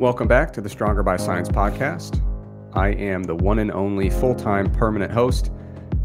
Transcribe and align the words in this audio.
Welcome 0.00 0.28
back 0.28 0.50
to 0.54 0.62
the 0.62 0.68
Stronger 0.70 1.02
by 1.02 1.18
Science 1.18 1.50
podcast. 1.50 2.22
I 2.72 2.88
am 2.88 3.24
the 3.24 3.34
one 3.34 3.58
and 3.58 3.70
only 3.70 4.08
full 4.08 4.34
time 4.34 4.72
permanent 4.72 5.12
host, 5.12 5.52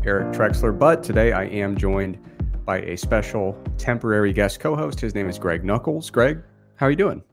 Eric 0.04 0.34
Trexler, 0.34 0.78
but 0.78 1.02
today 1.02 1.32
I 1.32 1.46
am 1.46 1.78
joined 1.78 2.20
by 2.66 2.82
a 2.82 2.98
special 2.98 3.58
temporary 3.78 4.34
guest 4.34 4.60
co 4.60 4.76
host. 4.76 5.00
His 5.00 5.16
name 5.16 5.30
is 5.30 5.40
Greg 5.40 5.64
Nuckols. 5.64 6.10
Greg, 6.10 6.44
how 6.76 6.88
are 6.88 6.90
you 6.90 6.98
doing? 6.98 7.24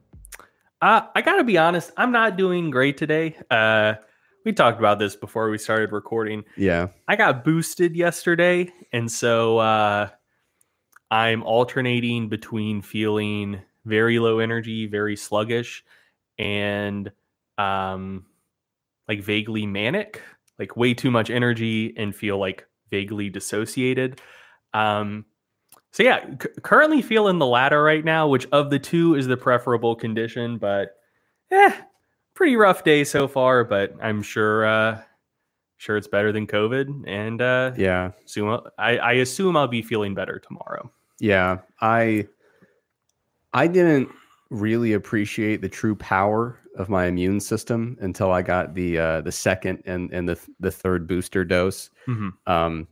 Uh, 0.81 1.01
I 1.13 1.21
got 1.21 1.35
to 1.35 1.43
be 1.43 1.57
honest, 1.57 1.91
I'm 1.97 2.13
not 2.13 2.37
doing 2.37 2.69
great 2.69 2.95
today. 2.95 3.35
Uh, 3.51 3.95
we 4.45 4.53
talked 4.53 4.79
about 4.79 4.99
this 4.99 5.17
before 5.17 5.49
we 5.49 5.57
started 5.57 5.91
recording. 5.91 6.45
Yeah. 6.55 6.87
I 7.09 7.17
got 7.17 7.43
boosted 7.43 7.93
yesterday. 7.93 8.71
And 8.93 9.11
so 9.11 9.57
uh, 9.57 10.07
I'm 11.11 11.43
alternating 11.43 12.29
between 12.29 12.81
feeling 12.81 13.59
very 13.83 14.17
low 14.17 14.39
energy, 14.39 14.87
very 14.87 15.17
sluggish, 15.17 15.83
and 16.43 17.11
um, 17.57 18.25
like 19.07 19.21
vaguely 19.23 19.65
manic, 19.65 20.21
like 20.59 20.75
way 20.75 20.93
too 20.93 21.09
much 21.09 21.29
energy 21.29 21.93
and 21.97 22.15
feel 22.15 22.37
like 22.37 22.67
vaguely 22.91 23.29
dissociated. 23.29 24.21
Um, 24.73 25.25
so 25.91 26.03
yeah, 26.03 26.25
c- 26.41 26.49
currently 26.61 27.01
feeling 27.01 27.39
the 27.39 27.45
latter 27.45 27.81
right 27.81 28.03
now, 28.03 28.27
which 28.27 28.47
of 28.51 28.69
the 28.69 28.79
two 28.79 29.15
is 29.15 29.27
the 29.27 29.37
preferable 29.37 29.95
condition, 29.95 30.57
but 30.57 30.95
eh, 31.51 31.71
pretty 32.33 32.55
rough 32.55 32.83
day 32.83 33.03
so 33.03 33.27
far, 33.27 33.63
but 33.63 33.93
I'm 34.01 34.21
sure 34.21 34.65
uh 34.65 35.01
sure 35.77 35.97
it's 35.97 36.07
better 36.07 36.31
than 36.31 36.47
COVID 36.47 37.03
and 37.07 37.41
uh 37.41 37.71
Yeah. 37.77 38.11
I, 38.77 38.97
I 38.97 39.11
assume 39.13 39.55
I'll 39.57 39.67
be 39.67 39.81
feeling 39.81 40.13
better 40.15 40.39
tomorrow. 40.39 40.91
Yeah. 41.19 41.59
I 41.79 42.27
I 43.53 43.67
didn't 43.67 44.09
really 44.53 44.93
appreciate 44.93 45.61
the 45.61 45.69
true 45.69 45.95
power 45.95 46.59
of 46.77 46.87
my 46.87 47.05
immune 47.07 47.39
system 47.39 47.97
until 48.01 48.31
I 48.31 48.41
got 48.41 48.73
the 48.75 48.97
uh 48.99 49.21
the 49.21 49.31
second 49.31 49.81
and 49.85 50.11
and 50.13 50.29
the 50.29 50.39
the 50.59 50.71
third 50.71 51.07
booster 51.07 51.43
dose. 51.43 51.89
Mhm. 52.07 52.31
Um 52.47 52.87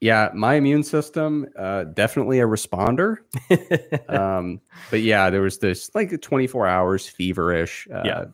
yeah, 0.00 0.30
my 0.34 0.54
immune 0.54 0.82
system 0.82 1.46
uh 1.56 1.84
definitely 1.84 2.40
a 2.40 2.46
responder. 2.46 3.18
um 4.08 4.60
but 4.90 5.00
yeah, 5.02 5.30
there 5.30 5.42
was 5.42 5.58
this 5.58 5.90
like 5.94 6.18
24 6.20 6.66
hours 6.66 7.06
feverish, 7.08 7.86
uh 7.92 8.02
Yeah. 8.04 8.24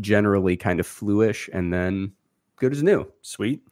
generally 0.00 0.56
kind 0.56 0.80
of 0.80 0.86
fluish 0.86 1.48
and 1.52 1.72
then 1.72 2.12
good 2.56 2.72
as 2.72 2.82
new. 2.82 3.06
Sweet. 3.22 3.62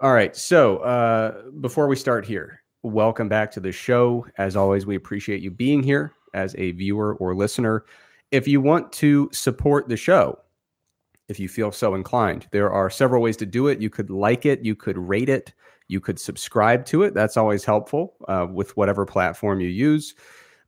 All 0.00 0.12
right. 0.12 0.34
So 0.36 0.78
uh, 0.78 1.42
before 1.60 1.86
we 1.86 1.94
start 1.96 2.26
here, 2.26 2.60
welcome 2.82 3.28
back 3.28 3.52
to 3.52 3.60
the 3.60 3.70
show. 3.70 4.26
As 4.36 4.56
always, 4.56 4.84
we 4.84 4.96
appreciate 4.96 5.42
you 5.42 5.50
being 5.52 5.82
here 5.82 6.12
as 6.34 6.54
a 6.56 6.72
viewer 6.72 7.14
or 7.16 7.34
listener. 7.34 7.84
If 8.30 8.48
you 8.48 8.60
want 8.60 8.92
to 8.94 9.28
support 9.32 9.88
the 9.88 9.96
show, 9.96 10.38
if 11.28 11.38
you 11.38 11.48
feel 11.48 11.72
so 11.72 11.94
inclined, 11.94 12.46
there 12.50 12.70
are 12.70 12.90
several 12.90 13.22
ways 13.22 13.36
to 13.38 13.46
do 13.46 13.68
it. 13.68 13.80
You 13.80 13.90
could 13.90 14.10
like 14.10 14.46
it, 14.46 14.64
you 14.64 14.74
could 14.74 14.98
rate 14.98 15.28
it, 15.28 15.52
you 15.88 16.00
could 16.00 16.18
subscribe 16.18 16.84
to 16.86 17.02
it. 17.02 17.14
That's 17.14 17.36
always 17.36 17.64
helpful 17.64 18.14
uh, 18.28 18.46
with 18.50 18.76
whatever 18.76 19.04
platform 19.06 19.60
you 19.60 19.68
use. 19.68 20.14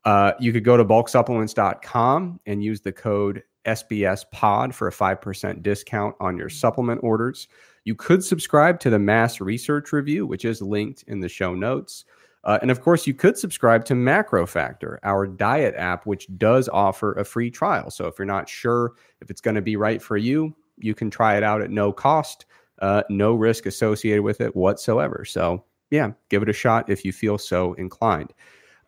Uh, 0.05 0.33
you 0.39 0.53
could 0.53 0.65
go 0.65 0.77
to 0.77 0.85
bulksupplements.com 0.85 2.41
and 2.47 2.63
use 2.63 2.81
the 2.81 2.93
code 2.93 3.43
SBS 3.65 4.25
pod 4.31 4.75
for 4.75 4.89
a 4.89 4.93
5% 4.93 5.63
discount 5.63 6.15
on 6.21 6.37
your 6.37 6.51
supplement 6.51 7.03
orders. 7.03 7.49
You 7.85 7.95
could 7.95 8.25
subscribe 8.25 8.81
to 8.81 8.91
the 8.91 8.99
Mass 8.99 9.41
Research 9.41 9.93
Review, 9.93 10.27
which 10.27 10.45
is 10.45 10.61
linked 10.63 11.05
in 11.05 11.21
the 11.21 11.29
show 11.29 11.55
notes. 11.55 12.05
Uh, 12.45 12.59
and 12.61 12.71
of 12.71 12.83
course, 12.83 13.07
you 13.07 13.15
could 13.15 13.39
subscribe 13.39 13.85
to 13.87 13.95
MacroFactor, 13.95 14.99
our 15.03 15.27
diet 15.27 15.75
app, 15.77 16.07
which 16.07 16.29
does 16.37 16.69
offer 16.69 17.15
a 17.15 17.25
free 17.25 17.51
trial. 17.51 17.91
So 17.91 18.07
if 18.07 18.19
you're 18.19 18.27
not 18.27 18.49
sure 18.49 18.93
if 19.21 19.31
it's 19.31 19.41
going 19.41 19.55
to 19.55 19.63
be 19.63 19.77
right 19.77 20.03
for 20.03 20.17
you, 20.17 20.55
you 20.77 20.95
can 20.95 21.11
try 21.11 21.37
it 21.37 21.43
out 21.43 21.63
at 21.63 21.71
no 21.71 21.93
cost, 21.93 22.45
uh, 22.81 23.03
no 23.09 23.35
risk 23.35 23.65
associated 23.65 24.23
with 24.23 24.41
it 24.41 24.55
whatsoever. 24.55 25.25
So 25.25 25.65
yeah, 25.91 26.11
give 26.29 26.43
it 26.43 26.49
a 26.49 26.55
shot 26.55 26.91
if 26.91 27.05
you 27.05 27.13
feel 27.13 27.39
so 27.39 27.73
inclined. 27.75 28.33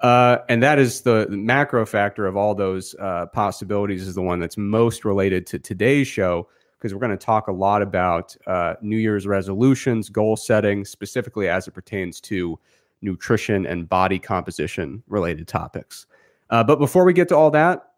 Uh, 0.00 0.38
and 0.50 0.62
that 0.62 0.78
is 0.78 1.02
the 1.02 1.26
MacroFactor 1.30 2.28
of 2.28 2.36
all 2.36 2.54
those 2.54 2.94
uh, 3.00 3.26
possibilities 3.26 4.06
is 4.06 4.14
the 4.14 4.22
one 4.22 4.40
that's 4.40 4.58
most 4.58 5.04
related 5.04 5.46
to 5.46 5.58
today's 5.58 6.06
show 6.06 6.48
because 6.76 6.92
we're 6.92 7.00
going 7.00 7.10
to 7.10 7.16
talk 7.16 7.48
a 7.48 7.52
lot 7.52 7.80
about 7.80 8.36
uh, 8.46 8.74
New 8.82 8.98
Year's 8.98 9.26
resolutions, 9.26 10.10
goal 10.10 10.36
setting, 10.36 10.84
specifically 10.84 11.48
as 11.48 11.66
it 11.66 11.70
pertains 11.70 12.20
to 12.20 12.58
nutrition 13.02 13.66
and 13.66 13.88
body 13.88 14.18
composition 14.18 15.02
related 15.06 15.46
topics. 15.48 16.06
Uh, 16.50 16.62
but 16.64 16.78
before 16.78 17.04
we 17.04 17.12
get 17.12 17.28
to 17.28 17.36
all 17.36 17.50
that, 17.50 17.92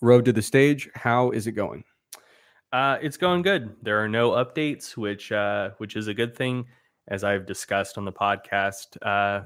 road 0.00 0.24
to 0.24 0.32
the 0.32 0.42
stage, 0.42 0.88
how 0.94 1.30
is 1.30 1.46
it 1.46 1.52
going? 1.52 1.84
Uh, 2.72 2.98
it's 3.00 3.16
going 3.16 3.42
good. 3.42 3.74
There 3.82 4.02
are 4.02 4.08
no 4.08 4.32
updates, 4.32 4.96
which 4.96 5.32
uh, 5.32 5.70
which 5.78 5.96
is 5.96 6.06
a 6.08 6.14
good 6.14 6.36
thing, 6.36 6.66
as 7.08 7.24
I've 7.24 7.46
discussed 7.46 7.96
on 7.96 8.04
the 8.04 8.12
podcast. 8.12 8.96
Uh, 9.00 9.44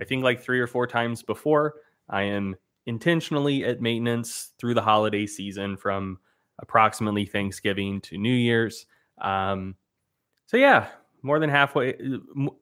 I 0.00 0.04
think 0.04 0.22
like 0.22 0.40
three 0.40 0.60
or 0.60 0.66
four 0.66 0.86
times 0.86 1.22
before. 1.22 1.74
I 2.08 2.22
am 2.22 2.56
intentionally 2.86 3.64
at 3.64 3.80
maintenance 3.80 4.52
through 4.58 4.74
the 4.74 4.82
holiday 4.82 5.26
season 5.26 5.76
from 5.76 6.18
approximately 6.60 7.24
Thanksgiving 7.24 8.00
to 8.02 8.18
New 8.18 8.34
Year's. 8.34 8.86
Um, 9.20 9.76
so 10.46 10.56
yeah, 10.56 10.88
more 11.22 11.38
than 11.38 11.50
halfway, 11.50 11.94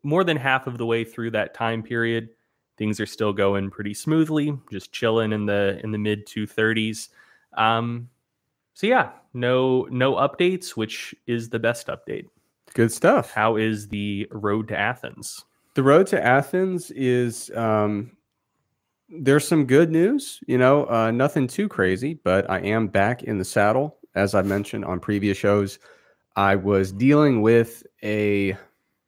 more 0.03 0.25
than 0.25 0.37
half 0.37 0.67
of 0.67 0.79
the 0.79 0.87
way 0.87 1.05
through 1.05 1.33
that 1.33 1.55
time 1.55 1.83
period, 1.83 2.31
things 2.77 3.01
are 3.01 3.07
still 3.07 3.33
going 3.33 3.71
pretty 3.71 3.95
smoothly. 3.95 4.57
Just 4.71 4.93
chilling 4.93 5.33
in 5.33 5.47
the 5.47 5.81
in 5.83 5.93
the 5.93 5.99
mid 5.99 6.27
two 6.27 6.47
thirties. 6.47 7.09
Um, 7.57 8.09
so 8.75 8.87
yeah, 8.87 9.11
no 9.35 9.87
no 9.91 10.15
updates, 10.15 10.71
which 10.71 11.15
is 11.27 11.51
the 11.51 11.59
best 11.59 11.89
update. 11.89 12.27
Good 12.75 12.93
stuff. 12.93 13.33
How 13.33 13.57
is 13.57 13.89
the 13.89 14.29
road 14.31 14.69
to 14.69 14.79
Athens? 14.79 15.45
The 15.75 15.83
road 15.83 16.07
to 16.09 16.25
Athens 16.25 16.91
is 16.93 17.51
um, 17.57 18.13
there's 19.09 19.47
some 19.47 19.67
good 19.67 19.91
news. 19.91 20.41
You 20.47 20.59
know, 20.59 20.89
uh, 20.89 21.11
nothing 21.11 21.47
too 21.47 21.69
crazy, 21.69 22.15
but 22.23 22.49
I 22.49 22.61
am 22.61 22.89
back 22.89 23.23
in 23.23 23.39
the 23.39 23.45
saddle. 23.45 23.97
As 24.15 24.35
I 24.35 24.43
mentioned 24.43 24.85
on 24.85 24.99
previous 24.99 25.39
shows, 25.39 25.79
I 26.37 26.57
was 26.57 26.93
dealing 26.93 27.43
with 27.43 27.85
a 28.03 28.57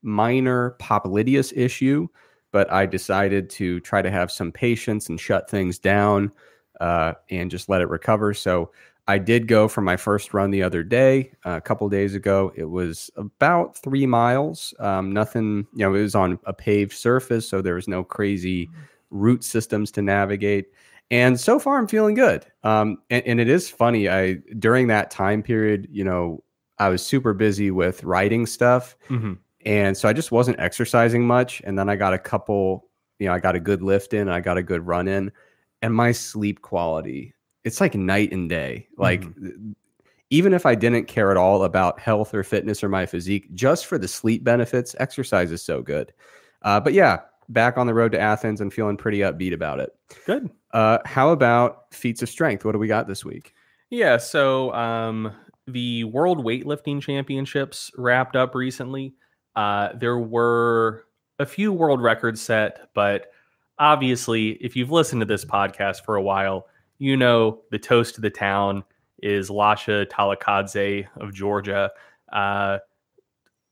minor 0.03 0.77
popliteus 0.81 1.53
issue, 1.57 2.09
but 2.51 2.71
I 2.71 2.87
decided 2.87 3.49
to 3.51 3.81
try 3.81 4.03
to 4.03 4.11
have 4.11 4.31
some 4.31 4.53
patience 4.53 5.09
and 5.09 5.19
shut 5.19 5.49
things 5.49 5.79
down 5.79 6.33
uh, 6.81 7.15
and 7.31 7.51
just 7.51 7.69
let 7.69 7.81
it 7.81 7.89
recover. 7.89 8.35
So 8.35 8.73
I 9.09 9.19
did 9.19 9.49
go 9.49 9.69
for 9.69 9.81
my 9.81 9.97
first 9.97 10.33
run 10.33 10.51
the 10.51 10.63
other 10.63 10.83
day, 10.83 11.33
uh, 11.45 11.53
a 11.53 11.61
couple 11.61 11.89
days 11.89 12.15
ago. 12.15 12.53
It 12.55 12.67
was 12.67 13.11
about 13.17 13.77
three 13.77 14.07
miles. 14.07 14.75
Um, 14.79 15.13
nothing, 15.13 15.67
you 15.75 15.85
know, 15.85 15.95
it 15.95 16.03
was 16.03 16.15
on 16.15 16.39
a 16.45 16.53
paved 16.53 16.93
surface, 16.93 17.49
so 17.49 17.63
there 17.63 17.75
was 17.75 17.89
no 17.89 18.05
crazy 18.05 18.71
route 19.11 19.45
systems 19.45 19.91
to 19.93 20.03
navigate. 20.03 20.67
And 21.11 21.39
so 21.39 21.59
far, 21.59 21.79
I'm 21.79 21.89
feeling 21.89 22.15
good. 22.15 22.47
Um, 22.63 22.99
and, 23.11 23.23
and 23.27 23.41
it 23.41 23.49
is 23.49 23.69
funny. 23.69 24.09
I 24.09 24.35
during 24.59 24.87
that 24.87 25.11
time 25.11 25.43
period, 25.43 25.89
you 25.91 26.05
know, 26.05 26.43
I 26.87 26.89
was 26.89 27.05
super 27.05 27.35
busy 27.35 27.71
with 27.71 28.03
writing 28.05 28.47
stuff, 28.47 28.97
Mm-hmm. 29.09 29.35
and 29.65 29.97
so 29.97 30.09
I 30.09 30.13
just 30.13 30.33
wasn't 30.33 30.59
exercising 30.61 31.27
much. 31.27 31.63
And 31.65 31.79
then 31.79 31.89
I 31.89 31.97
got 31.97 32.13
a 32.15 32.19
couple, 32.19 32.89
you 33.19 33.27
know, 33.27 33.35
I 33.35 33.39
got 33.41 33.55
a 33.57 33.61
good 33.61 33.83
lift 33.83 34.13
in, 34.15 34.29
I 34.29 34.41
got 34.41 34.59
a 34.59 34.63
good 34.63 34.87
run 34.87 35.09
in, 35.09 35.33
and 35.83 35.95
my 35.95 36.13
sleep 36.13 36.63
quality, 36.63 37.35
it's 37.65 37.81
like 37.81 37.95
night 37.95 38.33
and 38.33 38.49
day. 38.49 38.89
Like 38.97 39.25
even 40.31 40.55
if 40.55 40.65
I 40.65 40.75
didn't 40.75 41.07
care 41.07 41.31
at 41.31 41.37
all 41.37 41.65
about 41.65 42.01
health 42.01 42.35
or 42.35 42.43
fitness 42.43 42.83
or 42.83 42.89
my 42.89 43.05
physique, 43.07 43.53
just 43.55 43.87
for 43.87 43.99
the 43.99 44.09
sleep 44.09 44.43
benefits, 44.43 44.97
exercise 44.99 45.53
is 45.53 45.63
so 45.63 45.83
good. 45.83 46.13
Uh, 46.63 46.81
but 46.81 46.95
yeah, 46.95 47.21
back 47.51 47.77
on 47.77 47.87
the 47.87 47.93
road 47.95 48.13
to 48.13 48.19
Athens 48.21 48.61
and 48.61 48.73
feeling 48.73 48.97
pretty 48.97 49.19
upbeat 49.19 49.53
about 49.53 49.79
it. 49.79 49.91
Good. 50.27 50.51
Uh, 50.73 50.99
how 51.05 51.31
about 51.31 51.93
feats 51.93 52.23
of 52.23 52.31
strength? 52.31 52.65
What 52.65 52.73
do 52.73 52.79
we 52.79 52.89
got 52.89 53.07
this 53.09 53.25
week? 53.25 53.53
Yeah. 53.91 54.17
So 54.17 54.73
um, 54.73 55.33
the 55.67 56.05
World 56.05 56.45
Weightlifting 56.45 57.01
Championships 57.01 57.91
wrapped 57.97 58.37
up 58.37 58.55
recently. 58.55 59.15
Uh, 59.55 59.91
there 59.95 60.19
were 60.19 61.05
a 61.39 61.47
few 61.47 61.73
world 61.73 62.03
records 62.03 62.41
set, 62.41 62.89
but 62.95 63.33
obviously, 63.79 64.51
if 64.53 64.77
you've 64.77 64.91
listened 64.91 65.21
to 65.21 65.27
this 65.27 65.45
podcast 65.45 66.05
for 66.05 66.17
a 66.17 66.23
while, 66.23 66.67
you 66.99 67.17
know 67.17 67.63
the 67.71 67.79
toast 67.79 68.17
of 68.17 68.23
the 68.23 68.31
town 68.31 68.85
is 69.23 69.51
Lasha 69.51 70.07
Talakhadze 70.07 71.07
of 71.17 71.35
Georgia. 71.35 71.91
Uh, 72.33 72.79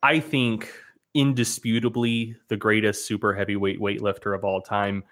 I 0.03 0.21
think 0.21 0.73
indisputably 1.15 2.37
the 2.49 2.57
greatest 2.57 3.07
super 3.07 3.35
heavyweight 3.35 3.81
weightlifter 3.81 4.35
of 4.35 4.45
all 4.45 4.61
time, 4.61 5.05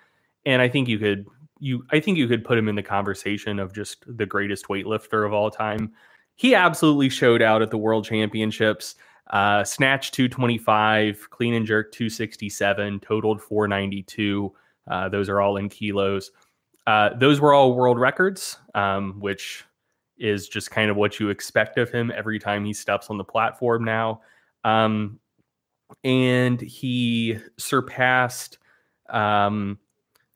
and 0.46 0.62
I 0.62 0.68
think 0.68 0.88
you 0.88 0.98
could 0.98 1.26
you 1.60 1.84
I 1.90 2.00
think 2.00 2.18
you 2.18 2.28
could 2.28 2.44
put 2.44 2.58
him 2.58 2.68
in 2.68 2.76
the 2.76 2.82
conversation 2.82 3.58
of 3.58 3.72
just 3.72 4.04
the 4.06 4.26
greatest 4.26 4.68
weightlifter 4.68 5.26
of 5.26 5.32
all 5.32 5.50
time. 5.50 5.92
He 6.38 6.54
absolutely 6.54 7.08
showed 7.08 7.42
out 7.42 7.62
at 7.62 7.70
the 7.70 7.76
World 7.76 8.04
Championships. 8.04 8.94
Uh, 9.30 9.64
snatch 9.64 10.12
225, 10.12 11.28
clean 11.30 11.54
and 11.54 11.66
jerk 11.66 11.90
267, 11.90 13.00
totaled 13.00 13.42
492. 13.42 14.54
Uh, 14.88 15.08
those 15.08 15.28
are 15.28 15.40
all 15.40 15.56
in 15.56 15.68
kilos. 15.68 16.30
Uh, 16.86 17.10
those 17.16 17.40
were 17.40 17.52
all 17.52 17.74
world 17.74 17.98
records, 17.98 18.56
um, 18.76 19.18
which 19.18 19.64
is 20.16 20.48
just 20.48 20.70
kind 20.70 20.92
of 20.92 20.96
what 20.96 21.18
you 21.18 21.28
expect 21.28 21.76
of 21.76 21.90
him 21.90 22.12
every 22.14 22.38
time 22.38 22.64
he 22.64 22.72
steps 22.72 23.10
on 23.10 23.18
the 23.18 23.24
platform 23.24 23.82
now. 23.82 24.20
Um, 24.62 25.18
and 26.04 26.60
he 26.60 27.36
surpassed 27.56 28.58
um, 29.10 29.76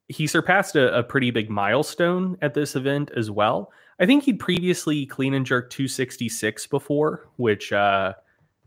he 0.08 0.26
surpassed 0.26 0.74
a, 0.74 0.98
a, 0.98 1.02
pretty 1.02 1.30
big 1.30 1.48
milestone 1.48 2.36
at 2.42 2.54
this 2.54 2.74
event 2.74 3.10
as 3.14 3.30
well. 3.30 3.70
I 4.02 4.06
think 4.06 4.24
he'd 4.24 4.40
previously 4.40 5.06
clean 5.06 5.32
and 5.32 5.46
jerk 5.46 5.70
266 5.70 6.66
before, 6.66 7.28
which 7.36 7.72
uh, 7.72 8.14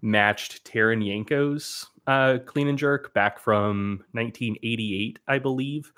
matched 0.02 0.64
Taranchenko's 0.64 1.30
Yanko's 1.30 1.88
uh, 2.08 2.38
clean 2.46 2.70
and 2.70 2.78
jerk 2.78 3.14
back 3.14 3.38
from 3.38 4.06
1988, 4.14 5.20
I 5.28 5.40
believe. 5.40 5.92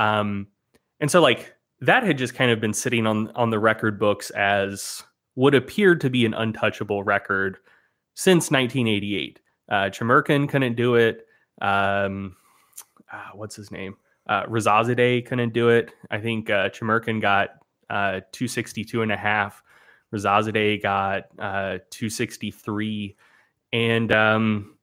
Um, 0.00 0.48
and 0.98 1.08
so, 1.08 1.22
like 1.22 1.54
that 1.80 2.02
had 2.02 2.18
just 2.18 2.34
kind 2.34 2.50
of 2.50 2.60
been 2.60 2.74
sitting 2.74 3.06
on 3.06 3.30
on 3.36 3.50
the 3.50 3.60
record 3.60 4.00
books 4.00 4.30
as 4.30 5.04
what 5.34 5.54
appeared 5.54 6.00
to 6.00 6.10
be 6.10 6.26
an 6.26 6.34
untouchable 6.34 7.04
record 7.04 7.58
since 8.14 8.50
1988. 8.50 9.38
Uh, 9.68 9.90
couldn't 10.48 10.74
do 10.74 10.96
it. 10.96 11.24
Um, 11.60 12.34
uh, 13.12 13.30
what's 13.34 13.54
his 13.54 13.70
name? 13.70 13.94
Uh, 14.26 14.44
Rezazadeh 14.46 15.24
couldn't 15.24 15.52
do 15.52 15.68
it. 15.68 15.94
I 16.10 16.18
think 16.18 16.50
uh, 16.50 16.68
got 17.20 17.61
uh, 17.92 18.20
262 18.32 19.02
and 19.02 19.12
a 19.12 19.16
half. 19.16 19.62
Rezazadeh 20.12 20.82
got 20.82 21.24
uh, 21.38 21.78
263. 21.90 23.16
And 23.72 24.12
um, 24.12 24.76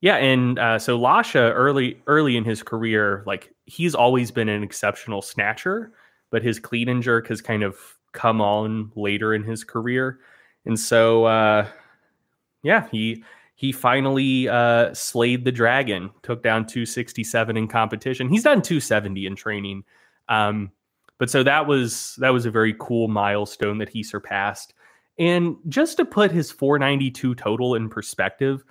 yeah, 0.00 0.16
and 0.16 0.58
uh, 0.58 0.78
so 0.78 0.98
Lasha 0.98 1.52
early 1.54 2.00
early 2.06 2.36
in 2.36 2.44
his 2.44 2.62
career, 2.62 3.22
like 3.26 3.54
he's 3.66 3.94
always 3.94 4.30
been 4.30 4.48
an 4.48 4.62
exceptional 4.62 5.22
snatcher, 5.22 5.92
but 6.30 6.42
his 6.42 6.58
clean 6.58 6.88
and 6.88 7.02
jerk 7.02 7.28
has 7.28 7.40
kind 7.40 7.62
of 7.62 7.76
come 8.12 8.40
on 8.40 8.92
later 8.94 9.34
in 9.34 9.42
his 9.42 9.64
career. 9.64 10.20
And 10.66 10.78
so 10.78 11.24
uh, 11.24 11.66
yeah, 12.62 12.88
he 12.90 13.24
he 13.56 13.72
finally 13.72 14.48
uh, 14.48 14.94
slayed 14.94 15.44
the 15.44 15.52
dragon, 15.52 16.10
took 16.22 16.42
down 16.42 16.66
267 16.66 17.56
in 17.56 17.68
competition. 17.68 18.30
He's 18.30 18.44
done 18.44 18.62
270 18.62 19.26
in 19.26 19.36
training. 19.36 19.84
Um, 20.30 20.72
but 21.20 21.30
so 21.30 21.42
that 21.44 21.66
was 21.66 22.16
that 22.18 22.30
was 22.30 22.46
a 22.46 22.50
very 22.50 22.74
cool 22.80 23.06
milestone 23.06 23.78
that 23.78 23.90
he 23.90 24.02
surpassed. 24.02 24.72
And 25.18 25.56
just 25.68 25.98
to 25.98 26.06
put 26.06 26.32
his 26.32 26.50
492 26.50 27.34
total 27.34 27.74
in 27.74 27.90
perspective, 27.90 28.64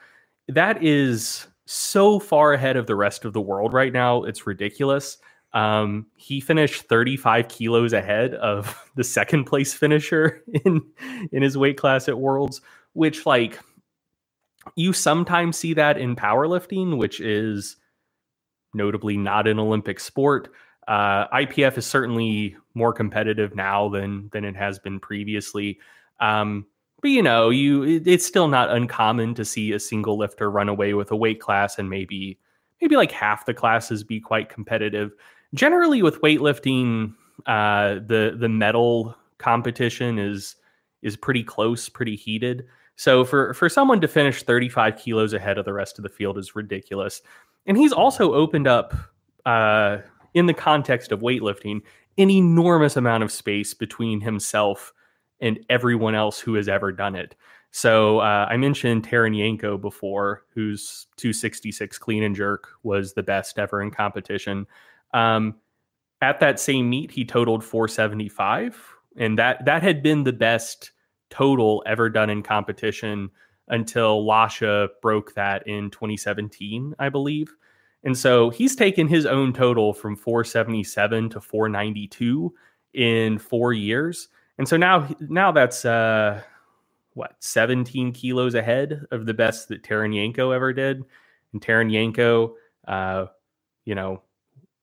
that 0.47 0.83
is 0.83 1.45
so 1.67 2.19
far 2.19 2.53
ahead 2.53 2.75
of 2.75 2.87
the 2.87 2.95
rest 2.95 3.23
of 3.23 3.33
the 3.33 3.41
world 3.41 3.71
right 3.71 3.93
now. 3.93 4.23
It's 4.23 4.47
ridiculous. 4.47 5.19
Um, 5.53 6.07
he 6.17 6.41
finished 6.41 6.83
35 6.89 7.49
kilos 7.49 7.93
ahead 7.93 8.33
of 8.33 8.91
the 8.95 9.03
second 9.03 9.45
place 9.45 9.75
finisher 9.75 10.43
in 10.65 10.81
in 11.31 11.43
his 11.43 11.55
weight 11.55 11.77
class 11.77 12.09
at 12.09 12.17
Worlds, 12.17 12.61
which 12.93 13.27
like 13.27 13.59
you 14.75 14.91
sometimes 14.91 15.55
see 15.55 15.75
that 15.75 15.99
in 15.99 16.15
powerlifting, 16.15 16.97
which 16.97 17.21
is 17.21 17.77
notably 18.73 19.17
not 19.17 19.47
an 19.47 19.59
Olympic 19.59 19.99
sport. 19.99 20.51
Uh, 20.89 21.27
IPF 21.27 21.77
is 21.77 21.85
certainly 21.85 22.57
more 22.73 22.91
competitive 22.91 23.55
now 23.55 23.87
than 23.89 24.27
than 24.33 24.43
it 24.43 24.55
has 24.55 24.79
been 24.79 24.99
previously. 24.99 25.79
Um, 26.19 26.65
but 27.01 27.11
you 27.11 27.21
know, 27.21 27.51
you 27.51 27.83
it, 27.83 28.07
it's 28.07 28.25
still 28.25 28.47
not 28.47 28.71
uncommon 28.71 29.35
to 29.35 29.45
see 29.45 29.71
a 29.71 29.79
single 29.79 30.17
lifter 30.17 30.49
run 30.49 30.67
away 30.67 30.95
with 30.95 31.11
a 31.11 31.15
weight 31.15 31.39
class 31.39 31.77
and 31.77 31.91
maybe 31.91 32.39
maybe 32.81 32.95
like 32.95 33.11
half 33.11 33.45
the 33.45 33.53
classes 33.53 34.03
be 34.03 34.19
quite 34.19 34.49
competitive. 34.49 35.11
Generally, 35.53 36.01
with 36.01 36.19
weightlifting, 36.21 37.13
uh, 37.45 37.95
the 38.05 38.35
the 38.37 38.49
medal 38.49 39.15
competition 39.37 40.17
is 40.17 40.55
is 41.03 41.15
pretty 41.15 41.43
close, 41.43 41.87
pretty 41.87 42.15
heated. 42.15 42.65
So 42.95 43.23
for 43.23 43.53
for 43.53 43.69
someone 43.69 44.01
to 44.01 44.07
finish 44.07 44.41
35 44.41 44.97
kilos 44.97 45.33
ahead 45.33 45.59
of 45.59 45.65
the 45.65 45.73
rest 45.73 45.99
of 45.99 46.03
the 46.03 46.09
field 46.09 46.39
is 46.39 46.55
ridiculous. 46.55 47.21
And 47.67 47.77
he's 47.77 47.93
also 47.93 48.33
opened 48.33 48.67
up, 48.67 48.95
uh, 49.45 49.99
in 50.33 50.45
the 50.45 50.53
context 50.53 51.11
of 51.11 51.21
weightlifting, 51.21 51.81
an 52.17 52.29
enormous 52.29 52.97
amount 52.97 53.23
of 53.23 53.31
space 53.31 53.73
between 53.73 54.21
himself 54.21 54.93
and 55.39 55.59
everyone 55.69 56.15
else 56.15 56.39
who 56.39 56.55
has 56.55 56.67
ever 56.67 56.91
done 56.91 57.15
it. 57.15 57.35
So 57.71 58.19
uh, 58.19 58.47
I 58.49 58.57
mentioned 58.57 59.07
Taranchenko 59.07 59.79
before, 59.79 60.43
whose 60.53 61.07
266 61.17 61.97
clean 61.99 62.23
and 62.23 62.35
jerk 62.35 62.69
was 62.83 63.13
the 63.13 63.23
best 63.23 63.59
ever 63.59 63.81
in 63.81 63.91
competition. 63.91 64.65
Um, 65.13 65.55
at 66.21 66.39
that 66.39 66.59
same 66.59 66.89
meet, 66.89 67.11
he 67.11 67.23
totaled 67.25 67.63
475, 67.63 68.95
and 69.17 69.37
that 69.37 69.63
that 69.65 69.83
had 69.83 70.03
been 70.03 70.23
the 70.23 70.33
best 70.33 70.91
total 71.29 71.83
ever 71.85 72.09
done 72.09 72.29
in 72.29 72.43
competition 72.43 73.29
until 73.67 74.25
Lasha 74.25 74.89
broke 75.01 75.35
that 75.35 75.67
in 75.67 75.91
2017, 75.91 76.95
I 76.99 77.09
believe. 77.09 77.55
And 78.03 78.17
so 78.17 78.49
he's 78.49 78.75
taken 78.75 79.07
his 79.07 79.25
own 79.25 79.53
total 79.53 79.93
from 79.93 80.15
477 80.15 81.29
to 81.31 81.41
492 81.41 82.53
in 82.93 83.37
four 83.37 83.73
years. 83.73 84.29
And 84.57 84.67
so 84.67 84.77
now, 84.77 85.07
now 85.19 85.51
that's 85.51 85.85
uh, 85.85 86.41
what 87.13 87.35
17 87.39 88.13
kilos 88.13 88.55
ahead 88.55 89.05
of 89.11 89.25
the 89.25 89.33
best 89.33 89.67
that 89.69 89.83
Taranchenko 89.83 90.55
ever 90.55 90.73
did. 90.73 91.03
And 91.53 91.61
Taranchenko, 91.61 92.53
uh, 92.87 93.25
you 93.85 93.95
know, 93.95 94.21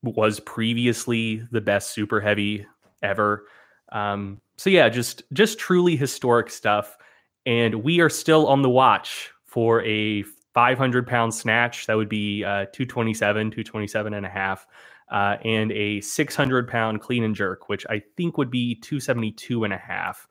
was 0.02 0.40
previously 0.40 1.42
the 1.50 1.60
best 1.60 1.92
super 1.92 2.20
heavy 2.20 2.66
ever. 3.02 3.46
Um, 3.92 4.40
so 4.56 4.70
yeah, 4.70 4.88
just 4.88 5.22
just 5.32 5.58
truly 5.58 5.96
historic 5.96 6.50
stuff. 6.50 6.96
And 7.44 7.76
we 7.82 8.00
are 8.00 8.08
still 8.08 8.46
on 8.48 8.62
the 8.62 8.70
watch 8.70 9.30
for 9.44 9.84
a 9.84 10.24
500 10.56 11.06
pound 11.06 11.34
snatch. 11.34 11.86
That 11.86 11.98
would 11.98 12.08
be 12.08 12.42
uh, 12.42 12.64
227, 12.72 13.50
227 13.50 14.14
and 14.14 14.24
a 14.24 14.28
half. 14.30 14.66
Uh, 15.10 15.36
and 15.44 15.70
a 15.70 16.00
600 16.00 16.66
pound 16.66 17.02
clean 17.02 17.22
and 17.24 17.34
jerk, 17.34 17.68
which 17.68 17.84
I 17.90 18.02
think 18.16 18.38
would 18.38 18.50
be 18.50 18.74
272 18.76 19.64
and 19.64 19.74
a 19.74 19.76
half. 19.76 20.26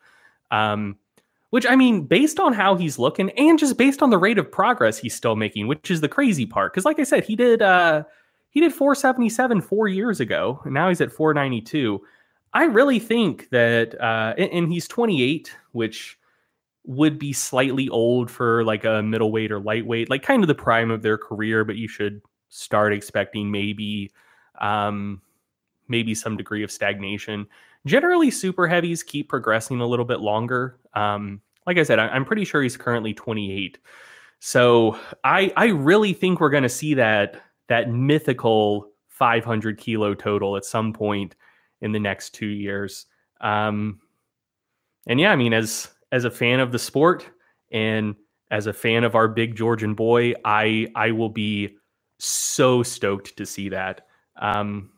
Um, 0.50 0.98
which 1.52 1.68
I 1.68 1.76
mean, 1.76 2.08
based 2.08 2.40
on 2.40 2.54
how 2.54 2.76
he's 2.76 2.98
looking 2.98 3.30
and 3.38 3.60
just 3.60 3.78
based 3.78 4.02
on 4.02 4.10
the 4.10 4.18
rate 4.18 4.40
of 4.40 4.52
progress 4.52 4.98
he's 4.98 5.14
still 5.14 5.36
making, 5.36 5.68
which 5.68 5.92
is 5.92 6.02
the 6.02 6.10
crazy 6.10 6.48
part. 6.48 6.74
Because, 6.74 6.86
like 6.86 7.00
I 7.00 7.04
said, 7.04 7.24
he 7.24 7.36
did 7.36 7.62
uh, 7.62 8.04
he 8.50 8.62
did 8.62 8.74
477 8.74 9.62
four 9.62 9.88
years 9.88 10.20
ago, 10.20 10.60
and 10.66 10.74
now 10.74 10.90
he's 10.90 11.02
at 11.02 11.12
492. 11.12 12.02
I 12.52 12.64
really 12.64 12.98
think 12.98 13.50
that, 13.52 13.94
uh, 14.02 14.34
and, 14.40 14.50
and 14.52 14.74
he's 14.74 14.88
28, 14.88 15.56
which 15.74 16.18
would 16.88 17.18
be 17.20 17.34
slightly 17.34 17.90
old 17.90 18.30
for 18.30 18.64
like 18.64 18.86
a 18.86 19.02
middleweight 19.02 19.52
or 19.52 19.60
lightweight, 19.60 20.10
like 20.10 20.24
kind 20.24 20.44
of 20.44 20.48
the 20.48 20.56
prime 20.56 20.92
of 20.92 21.02
their 21.02 21.18
career, 21.18 21.64
but 21.64 21.76
you 21.76 21.88
should 21.88 22.22
start 22.50 22.94
expecting 22.94 23.52
maybe 23.52 24.12
um 24.62 25.22
maybe 25.88 26.16
some 26.16 26.38
degree 26.38 26.64
of 26.64 26.72
stagnation. 26.72 27.46
Generally 27.86 28.32
super 28.32 28.68
heavies 28.68 29.04
keep 29.04 29.30
progressing 29.30 29.82
a 29.82 29.86
little 29.88 30.06
bit 30.06 30.20
longer. 30.20 30.80
Um 30.94 31.42
like 31.68 31.78
I 31.78 31.84
said, 31.84 32.00
I, 32.00 32.08
I'm 32.10 32.26
pretty 32.26 32.46
sure 32.46 32.62
he's 32.62 32.78
currently 32.78 33.14
28. 33.14 33.78
So 34.40 35.00
I 35.24 35.52
I 35.58 35.68
really 35.68 36.14
think 36.14 36.40
we're 36.40 36.50
going 36.50 36.64
to 36.64 36.70
see 36.70 36.94
that 36.96 37.42
that 37.68 37.90
mythical 37.90 38.92
500 39.10 39.78
kilo 39.78 40.14
total 40.14 40.58
at 40.58 40.66
some 40.66 40.94
point 40.94 41.36
in 41.82 41.92
the 41.92 42.00
next 42.00 42.32
two 42.32 42.48
years. 42.48 43.06
Um, 43.42 44.00
and 45.08 45.20
yeah, 45.20 45.32
I 45.32 45.36
mean, 45.36 45.54
as 45.54 45.90
as 46.12 46.26
a 46.26 46.32
fan 46.32 46.60
of 46.60 46.72
the 46.72 46.80
sport 46.80 47.30
and 47.72 48.16
as 48.52 48.68
a 48.68 48.74
fan 48.74 49.04
of 49.04 49.16
our 49.16 49.28
big 49.28 49.56
Georgian 49.56 49.96
boy, 49.96 50.34
I 50.44 50.88
I 50.96 51.12
will 51.12 51.30
be 51.30 51.76
so 52.20 52.84
stoked 52.84 53.38
to 53.38 53.46
see 53.46 53.70
that. 53.70 54.08
Um, 54.40 54.92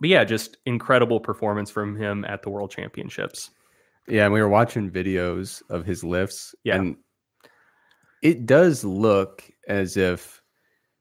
but 0.00 0.08
yeah, 0.08 0.24
just 0.24 0.56
incredible 0.64 1.20
performance 1.20 1.70
from 1.70 1.96
him 1.96 2.24
at 2.24 2.42
the 2.42 2.50
World 2.50 2.70
Championships. 2.70 3.50
Yeah, 4.08 4.24
and 4.24 4.32
we 4.32 4.40
were 4.40 4.48
watching 4.48 4.90
videos 4.90 5.62
of 5.70 5.84
his 5.84 6.02
lifts. 6.02 6.54
Yeah. 6.64 6.76
And 6.76 6.96
it 8.22 8.46
does 8.46 8.84
look 8.84 9.44
as 9.68 9.96
if 9.96 10.42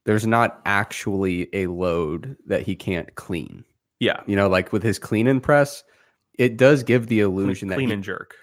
there's 0.05 0.27
not 0.27 0.61
actually 0.65 1.49
a 1.53 1.67
load 1.67 2.35
that 2.47 2.63
he 2.63 2.75
can't 2.75 3.13
clean. 3.15 3.63
Yeah. 3.99 4.21
You 4.25 4.35
know, 4.35 4.49
like 4.49 4.73
with 4.73 4.83
his 4.83 4.99
clean 4.99 5.27
and 5.27 5.41
press, 5.41 5.83
it 6.37 6.57
does 6.57 6.83
give 6.83 7.07
the 7.07 7.19
illusion 7.19 7.69
clean 7.69 7.69
that 7.69 7.75
clean 7.75 7.91
and 7.91 8.03
jerk. 8.03 8.35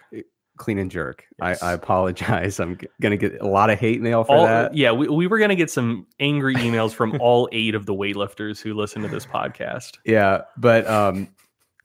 Clean 0.59 0.79
and 0.79 0.91
jerk. 0.91 1.25
Yes. 1.41 1.63
I, 1.63 1.71
I 1.71 1.73
apologize. 1.73 2.61
I'm 2.61 2.77
g- 2.79 2.87
gonna 3.01 3.17
get 3.17 3.41
a 3.41 3.47
lot 3.47 3.71
of 3.71 3.79
hate 3.79 4.01
mail 4.03 4.25
for 4.25 4.37
All, 4.37 4.47
that. 4.47 4.75
yeah, 4.77 4.93
we, 4.93 5.09
we 5.09 5.27
were 5.27 5.39
gonna 5.39 5.57
get 5.57 5.71
some 5.71 6.07
angry 6.21 6.55
emails 6.57 6.93
from 6.93 7.17
all 7.21 7.49
eight 7.53 7.75
of 7.75 7.87
the 7.87 7.95
weightlifters 7.95 8.61
who 8.61 8.75
listen 8.75 9.03
to 9.03 9.09
this 9.09 9.25
podcast. 9.27 9.99
Yeah, 10.05 10.43
but 10.57 10.87
um, 10.87 11.29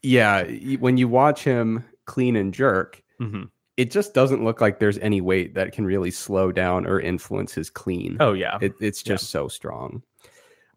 yeah, 0.01 0.43
when 0.79 0.97
you 0.97 1.07
watch 1.07 1.43
him 1.43 1.85
clean 2.05 2.35
and 2.35 2.53
jerk, 2.53 3.01
Mhm. 3.21 3.49
it 3.77 3.89
just 3.91 4.13
doesn't 4.13 4.43
look 4.43 4.59
like 4.59 4.79
there's 4.79 4.97
any 4.97 5.21
weight 5.21 5.53
that 5.55 5.71
can 5.71 5.85
really 5.85 6.11
slow 6.11 6.51
down 6.51 6.85
or 6.85 6.99
influence 6.99 7.53
his 7.53 7.69
clean. 7.69 8.17
Oh 8.19 8.33
yeah, 8.33 8.57
It, 8.61 8.73
it's 8.81 9.01
just 9.03 9.29
so 9.29 9.47
strong. 9.47 10.03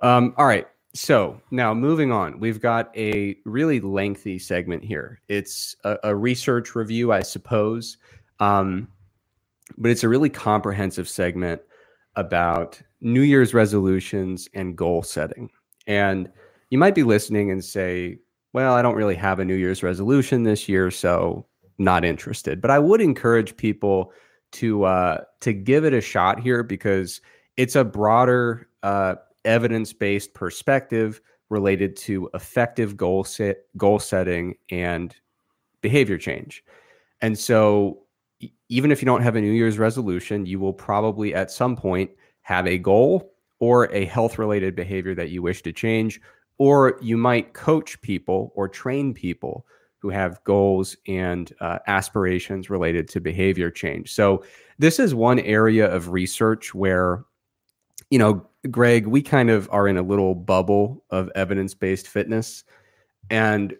Um, 0.00 0.34
all 0.36 0.46
right. 0.46 0.66
So 0.96 1.40
now 1.50 1.74
moving 1.74 2.10
on, 2.10 2.40
we've 2.40 2.60
got 2.60 2.90
a 2.96 3.36
really 3.44 3.80
lengthy 3.80 4.38
segment 4.38 4.82
here. 4.82 5.20
It's 5.28 5.76
a, 5.84 5.98
a 6.04 6.14
research 6.14 6.74
review, 6.74 7.12
I 7.12 7.20
suppose, 7.20 7.98
um, 8.40 8.88
but 9.76 9.90
it's 9.90 10.04
a 10.04 10.08
really 10.08 10.30
comprehensive 10.30 11.08
segment 11.08 11.60
about 12.14 12.80
New 13.02 13.20
Year's 13.20 13.52
resolutions 13.52 14.48
and 14.54 14.76
goal 14.76 15.02
setting. 15.02 15.50
And 15.86 16.30
you 16.70 16.78
might 16.78 16.94
be 16.94 17.02
listening 17.02 17.50
and 17.50 17.62
say, 17.62 18.18
well, 18.54 18.72
I 18.74 18.80
don't 18.80 18.96
really 18.96 19.16
have 19.16 19.38
a 19.38 19.44
New 19.44 19.54
Year's 19.54 19.82
resolution 19.82 20.44
this 20.44 20.66
year, 20.66 20.90
so 20.90 21.46
not 21.78 22.06
interested. 22.06 22.62
But 22.62 22.70
I 22.70 22.78
would 22.78 23.02
encourage 23.02 23.56
people 23.56 24.12
to 24.52 24.84
uh, 24.84 25.20
to 25.40 25.52
give 25.52 25.84
it 25.84 25.92
a 25.92 26.00
shot 26.00 26.40
here 26.40 26.62
because 26.62 27.20
it's 27.58 27.76
a 27.76 27.84
broader 27.84 28.68
uh, 28.82 29.16
evidence 29.46 29.92
based 29.92 30.34
perspective 30.34 31.20
related 31.48 31.96
to 31.96 32.28
effective 32.34 32.96
goal 32.96 33.24
set 33.24 33.58
goal 33.76 33.98
setting 33.98 34.56
and 34.70 35.14
behavior 35.80 36.18
change. 36.18 36.64
And 37.20 37.38
so 37.38 38.02
even 38.68 38.90
if 38.90 39.00
you 39.00 39.06
don't 39.06 39.22
have 39.22 39.36
a 39.36 39.40
New 39.40 39.52
Year's 39.52 39.78
resolution, 39.78 40.46
you 40.46 40.58
will 40.58 40.72
probably 40.72 41.34
at 41.34 41.50
some 41.50 41.76
point 41.76 42.10
have 42.42 42.66
a 42.66 42.78
goal 42.78 43.32
or 43.58 43.90
a 43.92 44.04
health 44.04 44.38
related 44.38 44.76
behavior 44.76 45.14
that 45.14 45.30
you 45.30 45.42
wish 45.42 45.62
to 45.62 45.72
change, 45.72 46.20
or 46.58 46.98
you 47.00 47.16
might 47.16 47.54
coach 47.54 48.00
people 48.02 48.52
or 48.54 48.68
train 48.68 49.14
people 49.14 49.66
who 49.98 50.10
have 50.10 50.42
goals 50.44 50.96
and 51.08 51.52
uh, 51.60 51.78
aspirations 51.86 52.68
related 52.68 53.08
to 53.08 53.20
behavior 53.20 53.70
change. 53.70 54.12
So, 54.12 54.44
this 54.78 55.00
is 55.00 55.14
one 55.14 55.40
area 55.40 55.90
of 55.90 56.10
research 56.10 56.74
where, 56.74 57.24
you 58.10 58.18
know, 58.18 58.46
Greg, 58.70 59.06
we 59.06 59.22
kind 59.22 59.50
of 59.50 59.68
are 59.72 59.88
in 59.88 59.96
a 59.96 60.02
little 60.02 60.34
bubble 60.34 61.04
of 61.10 61.30
evidence 61.34 61.74
based 61.74 62.08
fitness. 62.08 62.64
And 63.30 63.76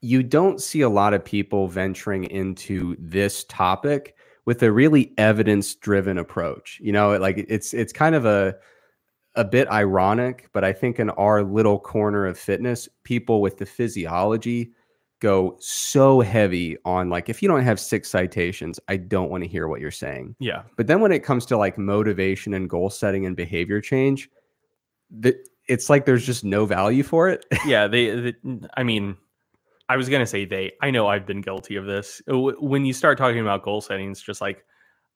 you 0.00 0.22
don't 0.22 0.60
see 0.60 0.82
a 0.82 0.88
lot 0.88 1.14
of 1.14 1.24
people 1.24 1.68
venturing 1.68 2.24
into 2.24 2.96
this 2.98 3.44
topic 3.44 4.16
with 4.44 4.62
a 4.62 4.70
really 4.70 5.14
evidence 5.16 5.74
driven 5.74 6.18
approach. 6.18 6.78
You 6.82 6.92
know, 6.92 7.16
like 7.16 7.38
it's 7.48 7.72
it's 7.72 7.92
kind 7.92 8.14
of 8.14 8.26
a 8.26 8.56
a 9.36 9.44
bit 9.44 9.66
ironic, 9.68 10.48
but 10.52 10.62
I 10.62 10.72
think 10.72 11.00
in 11.00 11.10
our 11.10 11.42
little 11.42 11.80
corner 11.80 12.26
of 12.26 12.38
fitness, 12.38 12.88
people 13.02 13.40
with 13.40 13.56
the 13.58 13.66
physiology 13.66 14.72
go 15.20 15.56
so 15.60 16.20
heavy 16.20 16.76
on 16.84 17.08
like 17.08 17.28
if 17.28 17.42
you 17.42 17.48
don't 17.48 17.62
have 17.62 17.80
six 17.80 18.10
citations 18.10 18.78
i 18.88 18.96
don't 18.96 19.30
want 19.30 19.42
to 19.42 19.48
hear 19.48 19.68
what 19.68 19.80
you're 19.80 19.90
saying. 19.90 20.34
Yeah. 20.38 20.62
But 20.76 20.86
then 20.86 21.00
when 21.00 21.12
it 21.12 21.20
comes 21.20 21.46
to 21.46 21.56
like 21.56 21.78
motivation 21.78 22.52
and 22.54 22.68
goal 22.68 22.90
setting 22.90 23.24
and 23.24 23.36
behavior 23.36 23.80
change 23.80 24.28
that 25.20 25.36
it's 25.66 25.88
like 25.88 26.04
there's 26.04 26.26
just 26.26 26.44
no 26.44 26.66
value 26.66 27.02
for 27.02 27.28
it. 27.28 27.46
Yeah 27.66 27.86
they, 27.86 28.10
they 28.20 28.34
i 28.76 28.82
mean 28.82 29.16
i 29.88 29.96
was 29.96 30.08
gonna 30.08 30.26
say 30.26 30.44
they 30.44 30.72
i 30.82 30.90
know 30.90 31.06
i've 31.06 31.26
been 31.26 31.40
guilty 31.40 31.76
of 31.76 31.86
this. 31.86 32.20
When 32.26 32.84
you 32.84 32.92
start 32.92 33.16
talking 33.16 33.40
about 33.40 33.62
goal 33.62 33.80
setting 33.80 34.10
it's 34.10 34.22
just 34.22 34.40
like 34.40 34.64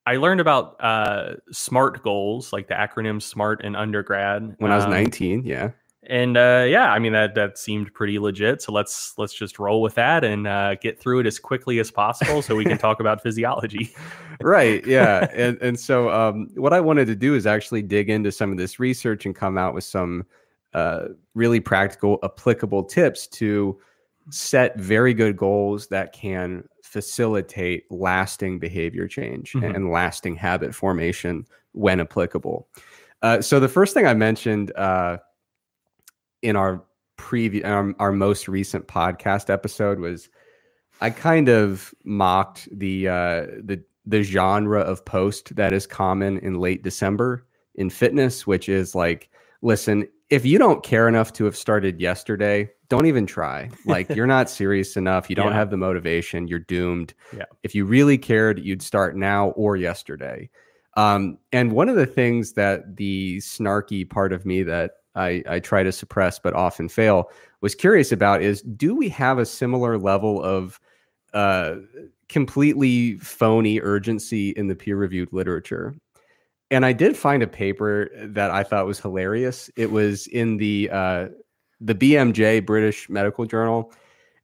i 0.07 0.17
learned 0.17 0.41
about 0.41 0.83
uh 0.83 1.35
smart 1.53 2.03
goals 2.03 2.53
like 2.53 2.69
the 2.69 2.75
acronym 2.75 3.21
smart 3.21 3.63
in 3.63 3.77
undergrad 3.77 4.55
when 4.59 4.73
i 4.73 4.77
was 4.77 4.85
um, 4.85 4.91
19 4.91 5.45
yeah 5.45 5.71
and 6.09 6.39
uh, 6.39 6.65
yeah, 6.67 6.91
I 6.91 6.99
mean 6.99 7.13
that 7.13 7.35
that 7.35 7.59
seemed 7.59 7.93
pretty 7.93 8.19
legit. 8.19 8.63
So 8.63 8.73
let's 8.73 9.13
let's 9.19 9.35
just 9.35 9.59
roll 9.59 9.83
with 9.83 9.95
that 9.97 10.25
and 10.25 10.47
uh, 10.47 10.75
get 10.77 10.99
through 10.99 11.21
it 11.21 11.27
as 11.27 11.39
quickly 11.39 11.79
as 11.79 11.91
possible, 11.91 12.41
so 12.41 12.57
we 12.57 12.65
can 12.65 12.79
talk 12.79 12.99
about 12.99 13.23
physiology. 13.23 13.95
right. 14.41 14.85
Yeah. 14.87 15.29
And 15.35 15.59
and 15.61 15.79
so 15.79 16.11
um, 16.11 16.49
what 16.55 16.73
I 16.73 16.81
wanted 16.81 17.07
to 17.09 17.15
do 17.15 17.35
is 17.35 17.47
actually 17.47 17.83
dig 17.83 18.09
into 18.09 18.33
some 18.33 18.51
of 18.51 18.57
this 18.57 18.81
research 18.81 19.27
and 19.27 19.35
come 19.37 19.59
out 19.59 19.75
with 19.75 19.85
some 19.85 20.25
uh, 20.73 21.09
really 21.35 21.61
practical, 21.61 22.19
applicable 22.23 22.85
tips 22.85 23.27
to 23.27 23.79
set 24.31 24.79
very 24.79 25.13
good 25.13 25.37
goals 25.37 25.89
that 25.89 26.13
can 26.13 26.67
facilitate 26.83 27.85
lasting 27.91 28.59
behavior 28.59 29.07
change 29.07 29.53
mm-hmm. 29.53 29.75
and 29.75 29.91
lasting 29.91 30.37
habit 30.37 30.75
formation 30.75 31.47
when 31.73 32.01
applicable. 32.01 32.67
Uh, 33.21 33.41
so 33.41 33.61
the 33.61 33.69
first 33.69 33.95
thing 33.95 34.07
I 34.07 34.15
mentioned 34.15 34.73
uh, 34.77 35.19
in 36.43 36.57
our 36.57 36.85
previous 37.17 37.65
our, 37.65 37.93
our 37.99 38.13
most 38.13 38.49
recent 38.49 38.87
podcast 38.87 39.51
episode 39.51 39.99
was 39.99 40.29
I 41.01 41.11
kind 41.11 41.49
of 41.49 41.95
mocked 42.05 42.69
the 42.77 43.09
uh, 43.09 43.47
the 43.63 43.83
the 44.07 44.23
genre 44.23 44.81
of 44.81 45.05
post 45.05 45.55
that 45.57 45.73
is 45.73 45.87
common 45.87 46.39
in 46.39 46.59
late 46.59 46.83
December 46.83 47.47
in 47.75 47.91
fitness, 47.91 48.47
which 48.47 48.69
is 48.69 48.95
like, 48.95 49.31
listen, 49.63 50.09
if 50.31 50.45
you 50.45 50.59
don't 50.59 50.83
care 50.83 51.09
enough 51.09 51.33
to 51.35 51.45
have 51.45 51.57
started 51.57 52.01
yesterday, 52.01 52.71
don't 52.89 53.07
even 53.07 53.27
try. 53.27 53.71
Like 53.87 54.09
you're 54.11 54.27
not 54.27 54.51
serious 54.51 54.97
enough. 54.97 55.31
You 55.31 55.37
don't 55.37 55.49
yeah. 55.49 55.55
have 55.55 55.71
the 55.71 55.77
motivation. 55.77 56.49
You're 56.49 56.59
doomed. 56.59 57.15
Yeah. 57.37 57.45
If 57.63 57.75
you 57.75 57.85
really 57.85 58.19
cared, 58.19 58.59
you'd 58.59 58.83
start 58.83 59.17
now 59.17 59.51
or 59.51 59.77
yesterday. 59.77 60.51
Um, 60.97 61.39
and 61.53 61.73
one 61.73 61.89
of 61.89 61.97
the 61.97 62.07
things 62.07 62.55
that 62.55 62.97
the 62.97 63.39
snarky 63.39 64.09
part 64.09 64.33
of 64.33 64.45
me 64.45 64.63
that 64.65 64.93
I, 65.19 65.43
I 65.49 65.59
try 65.59 65.83
to 65.83 65.93
suppress 65.93 66.39
but 66.39 66.55
often 66.55 66.89
fail 66.89 67.31
was 67.61 67.75
curious 67.75 68.13
about 68.13 68.43
is 68.43 68.63
do 68.63 68.95
we 68.95 69.09
have 69.11 69.39
a 69.39 69.47
similar 69.47 69.99
level 69.99 70.43
of 70.43 70.81
uh, 71.35 71.77
completely 72.29 73.19
phony 73.19 73.81
urgency 73.81 74.51
in 74.51 74.69
the 74.69 74.75
peer 74.75 74.97
reviewed 74.97 75.33
literature? 75.33 75.95
And 76.71 76.85
I 76.85 76.93
did 76.93 77.17
find 77.17 77.43
a 77.43 77.47
paper 77.47 78.11
that 78.15 78.51
I 78.51 78.63
thought 78.63 78.87
was 78.87 79.01
hilarious. 79.01 79.71
It 79.77 79.91
was 79.91 80.27
in 80.29 80.59
the 80.59 80.91
uh, 80.93 81.29
the 81.81 81.95
BMJ 81.95 82.65
British 82.67 83.09
Medical 83.09 83.47
Journal. 83.47 83.93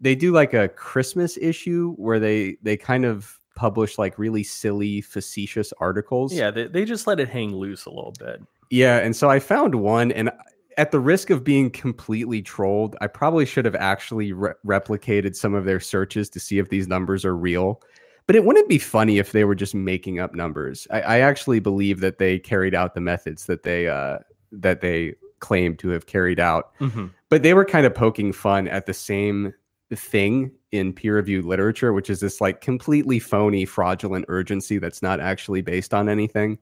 They 0.01 0.15
do 0.15 0.33
like 0.33 0.55
a 0.55 0.69
Christmas 0.69 1.37
issue 1.37 1.95
where 1.97 2.19
they 2.19 2.57
they 2.63 2.77
kind 2.77 3.05
of 3.05 3.39
publish 3.55 3.99
like 3.99 4.19
really 4.19 4.43
silly, 4.43 5.01
facetious 5.03 5.73
articles. 5.79 6.33
Yeah, 6.33 6.51
they, 6.51 6.67
they 6.67 6.85
just 6.85 7.07
let 7.07 7.21
it 7.21 7.29
hang 7.29 7.55
loose 7.55 7.85
a 7.85 7.91
little 7.91 8.15
bit. 8.19 8.43
Yeah, 8.71 8.99
and 8.99 9.15
so 9.15 9.29
I 9.29 9.39
found 9.39 9.75
one, 9.75 10.11
and 10.11 10.31
at 10.77 10.91
the 10.91 11.01
risk 11.01 11.31
of 11.31 11.45
being 11.45 11.71
completely 11.71 12.43
trolled, 12.43 12.97
I 13.01 13.07
probably 13.07 13.47
should 13.47 13.65
have 13.65 13.75
actually 13.75 14.33
re- 14.33 14.53
replicated 14.67 15.37
some 15.37 15.55
of 15.55 15.65
their 15.65 15.81
searches 15.81 16.29
to 16.31 16.41
see 16.41 16.59
if 16.59 16.69
these 16.69 16.89
numbers 16.89 17.25
are 17.25 17.37
real. 17.37 17.81
But 18.27 18.37
it 18.37 18.45
wouldn't 18.45 18.69
be 18.69 18.79
funny 18.79 19.19
if 19.19 19.33
they 19.33 19.45
were 19.45 19.55
just 19.55 19.75
making 19.75 20.19
up 20.19 20.35
numbers. 20.35 20.87
I, 20.91 21.01
I 21.03 21.19
actually 21.21 21.61
believe 21.61 22.01
that 22.01 22.19
they 22.19 22.39
carried 22.39 22.75
out 22.75 22.95
the 22.95 23.01
methods 23.01 23.47
that 23.47 23.65
they 23.65 23.89
uh, 23.89 24.19
that 24.53 24.81
they 24.81 25.15
claimed 25.41 25.79
to 25.81 25.89
have 25.89 26.07
carried 26.07 26.41
out. 26.41 26.75
Mm-hmm. 26.81 27.09
But 27.29 27.43
they 27.43 27.53
were 27.53 27.67
kind 27.67 27.85
of 27.85 27.95
poking 27.95 28.33
fun 28.33 28.67
at 28.69 28.87
the 28.87 28.95
same 28.95 29.53
thing 29.95 30.51
in 30.73 30.93
peer-reviewed 30.93 31.45
literature, 31.45 31.93
which 31.93 32.09
is 32.09 32.21
this 32.21 32.41
like 32.41 32.61
completely 32.63 33.19
phony, 33.19 33.65
fraudulent 33.65 34.25
urgency 34.29 34.79
that's 34.79 35.03
not 35.03 35.21
actually 35.21 35.61
based 35.61 35.93
on 35.93 36.09
anything. 36.09 36.59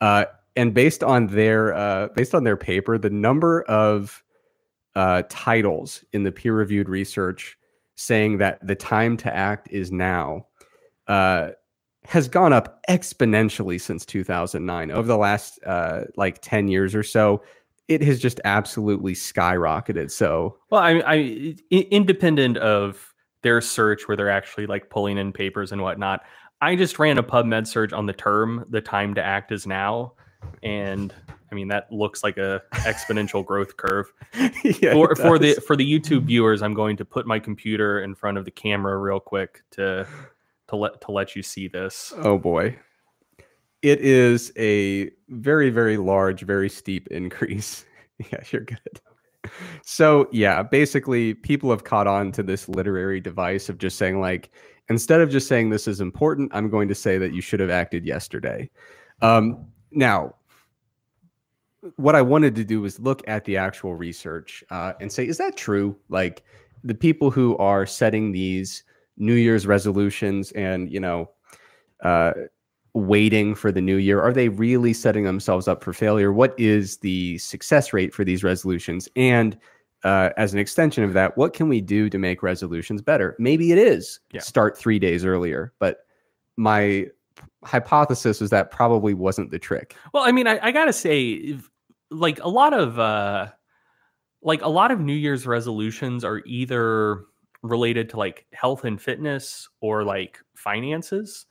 Uh, 0.00 0.24
and 0.56 0.74
based 0.74 1.02
on 1.02 1.28
their 1.28 1.74
uh, 1.74 2.08
based 2.08 2.34
on 2.34 2.44
their 2.44 2.56
paper, 2.56 2.98
the 2.98 3.10
number 3.10 3.62
of 3.62 4.22
uh, 4.94 5.22
titles 5.28 6.04
in 6.12 6.22
the 6.22 6.32
peer 6.32 6.54
reviewed 6.54 6.88
research 6.88 7.56
saying 7.94 8.38
that 8.38 8.66
the 8.66 8.74
time 8.74 9.16
to 9.16 9.34
act 9.34 9.68
is 9.70 9.92
now 9.92 10.46
uh, 11.08 11.50
has 12.04 12.28
gone 12.28 12.52
up 12.52 12.84
exponentially 12.88 13.80
since 13.80 14.04
2009. 14.04 14.90
Over 14.90 15.06
the 15.06 15.16
last 15.16 15.58
uh, 15.64 16.02
like 16.16 16.40
10 16.42 16.68
years 16.68 16.94
or 16.94 17.02
so, 17.02 17.42
it 17.88 18.02
has 18.02 18.18
just 18.18 18.40
absolutely 18.44 19.14
skyrocketed. 19.14 20.10
So, 20.10 20.58
well, 20.70 20.82
I, 20.82 21.02
I 21.06 21.56
independent 21.70 22.56
of 22.58 23.12
their 23.42 23.60
search 23.60 24.06
where 24.06 24.16
they're 24.16 24.30
actually 24.30 24.66
like 24.66 24.90
pulling 24.90 25.18
in 25.18 25.32
papers 25.32 25.72
and 25.72 25.82
whatnot. 25.82 26.22
I 26.60 26.76
just 26.76 26.98
ran 26.98 27.18
a 27.18 27.22
PubMed 27.24 27.66
search 27.66 27.92
on 27.92 28.06
the 28.06 28.12
term 28.12 28.64
"the 28.70 28.80
time 28.80 29.14
to 29.14 29.22
act 29.22 29.50
is 29.50 29.66
now," 29.66 30.14
and 30.62 31.14
I 31.50 31.54
mean 31.54 31.68
that 31.68 31.90
looks 31.92 32.22
like 32.22 32.38
a 32.38 32.62
exponential 32.72 33.44
growth 33.44 33.76
curve. 33.76 34.12
yeah, 34.64 34.92
for, 34.92 35.14
for 35.16 35.38
the 35.38 35.54
for 35.66 35.76
the 35.76 35.90
YouTube 35.90 36.24
viewers, 36.24 36.62
I'm 36.62 36.74
going 36.74 36.96
to 36.98 37.04
put 37.04 37.26
my 37.26 37.38
computer 37.38 38.02
in 38.02 38.14
front 38.14 38.38
of 38.38 38.44
the 38.44 38.50
camera 38.50 38.96
real 38.98 39.20
quick 39.20 39.62
to 39.72 40.06
to 40.68 40.76
let 40.76 41.00
to 41.02 41.12
let 41.12 41.36
you 41.36 41.42
see 41.42 41.68
this. 41.68 42.12
Oh 42.16 42.38
boy. 42.38 42.78
It 43.82 44.00
is 44.00 44.52
a 44.56 45.10
very 45.28 45.70
very 45.70 45.96
large, 45.96 46.42
very 46.42 46.68
steep 46.68 47.08
increase. 47.08 47.84
yeah, 48.32 48.40
you're 48.50 48.62
good. 48.62 49.00
So, 49.84 50.28
yeah, 50.30 50.62
basically 50.62 51.34
people 51.34 51.70
have 51.70 51.82
caught 51.82 52.06
on 52.06 52.30
to 52.32 52.44
this 52.44 52.68
literary 52.68 53.20
device 53.20 53.68
of 53.68 53.78
just 53.78 53.98
saying 53.98 54.20
like 54.20 54.50
instead 54.88 55.20
of 55.20 55.30
just 55.30 55.48
saying 55.48 55.70
this 55.70 55.88
is 55.88 56.00
important, 56.00 56.50
I'm 56.54 56.68
going 56.68 56.88
to 56.88 56.94
say 56.94 57.18
that 57.18 57.32
you 57.32 57.40
should 57.40 57.60
have 57.60 57.70
acted 57.70 58.06
yesterday. 58.06 58.70
Um, 59.20 59.66
now, 59.92 60.34
what 61.96 62.14
I 62.14 62.22
wanted 62.22 62.54
to 62.56 62.64
do 62.64 62.80
was 62.80 63.00
look 63.00 63.22
at 63.28 63.44
the 63.44 63.56
actual 63.56 63.94
research 63.94 64.62
uh, 64.70 64.92
and 65.00 65.10
say, 65.10 65.26
is 65.26 65.38
that 65.38 65.56
true? 65.56 65.96
Like 66.08 66.44
the 66.84 66.94
people 66.94 67.30
who 67.30 67.56
are 67.58 67.86
setting 67.86 68.32
these 68.32 68.84
New 69.16 69.34
Year's 69.34 69.66
resolutions 69.66 70.52
and, 70.52 70.90
you 70.90 71.00
know, 71.00 71.30
uh, 72.02 72.32
waiting 72.94 73.54
for 73.54 73.72
the 73.72 73.80
new 73.80 73.96
year? 73.96 74.20
Are 74.20 74.32
they 74.32 74.48
really 74.48 74.92
setting 74.92 75.24
themselves 75.24 75.66
up 75.68 75.82
for 75.82 75.92
failure? 75.92 76.32
What 76.32 76.58
is 76.58 76.98
the 76.98 77.38
success 77.38 77.92
rate 77.92 78.12
for 78.12 78.24
these 78.24 78.44
resolutions? 78.44 79.08
And 79.16 79.58
uh, 80.04 80.30
as 80.36 80.52
an 80.52 80.58
extension 80.58 81.04
of 81.04 81.12
that, 81.14 81.36
what 81.36 81.54
can 81.54 81.68
we 81.68 81.80
do 81.80 82.10
to 82.10 82.18
make 82.18 82.42
resolutions 82.42 83.00
better? 83.00 83.36
Maybe 83.38 83.72
it 83.72 83.78
is 83.78 84.20
yeah. 84.32 84.40
start 84.40 84.76
three 84.76 84.98
days 84.98 85.24
earlier, 85.24 85.72
but 85.78 86.06
my 86.56 87.06
hypothesis 87.64 88.42
is 88.42 88.50
that 88.50 88.70
probably 88.70 89.14
wasn't 89.14 89.50
the 89.50 89.58
trick. 89.58 89.96
Well, 90.12 90.24
I 90.24 90.32
mean, 90.32 90.46
I, 90.46 90.58
I 90.62 90.72
gotta 90.72 90.92
say, 90.92 91.58
like 92.10 92.40
a 92.40 92.48
lot 92.48 92.74
of 92.74 92.98
uh, 92.98 93.48
like 94.42 94.62
a 94.62 94.68
lot 94.68 94.90
of 94.90 95.00
New 95.00 95.14
Year's 95.14 95.46
resolutions 95.46 96.24
are 96.24 96.42
either 96.46 97.24
related 97.62 98.10
to 98.10 98.16
like 98.16 98.46
health 98.52 98.84
and 98.84 99.00
fitness 99.00 99.68
or 99.80 100.04
like 100.04 100.38
finances, 100.54 101.46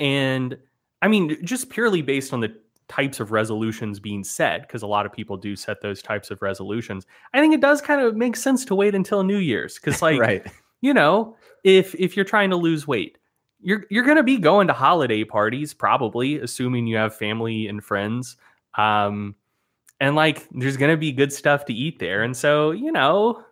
and 0.00 0.56
I 1.02 1.08
mean, 1.08 1.44
just 1.44 1.70
purely 1.70 2.02
based 2.02 2.32
on 2.32 2.40
the 2.40 2.54
types 2.88 3.20
of 3.20 3.32
resolutions 3.32 3.98
being 3.98 4.24
set, 4.24 4.62
because 4.62 4.82
a 4.82 4.86
lot 4.86 5.06
of 5.06 5.12
people 5.12 5.36
do 5.36 5.56
set 5.56 5.80
those 5.80 6.02
types 6.02 6.30
of 6.30 6.42
resolutions. 6.42 7.06
I 7.32 7.40
think 7.40 7.54
it 7.54 7.60
does 7.60 7.80
kind 7.80 8.00
of 8.00 8.16
make 8.16 8.36
sense 8.36 8.64
to 8.66 8.74
wait 8.74 8.94
until 8.94 9.22
New 9.22 9.38
Year's, 9.38 9.76
because 9.76 10.02
like, 10.02 10.20
right. 10.20 10.46
you 10.80 10.92
know, 10.92 11.36
if 11.62 11.94
if 11.94 12.16
you're 12.16 12.24
trying 12.24 12.50
to 12.50 12.56
lose 12.56 12.86
weight, 12.86 13.18
you're 13.64 13.84
you're 13.90 14.04
gonna 14.04 14.22
be 14.22 14.38
going 14.38 14.68
to 14.68 14.72
holiday 14.72 15.24
parties, 15.24 15.74
probably, 15.74 16.38
assuming 16.38 16.86
you 16.86 16.96
have 16.96 17.14
family 17.14 17.66
and 17.66 17.82
friends. 17.82 18.36
Um, 18.76 19.34
and 20.00 20.14
like, 20.14 20.46
there's 20.50 20.76
gonna 20.76 20.96
be 20.96 21.12
good 21.12 21.32
stuff 21.32 21.64
to 21.66 21.72
eat 21.72 21.98
there, 21.98 22.22
and 22.22 22.36
so 22.36 22.70
you 22.70 22.92
know, 22.92 23.42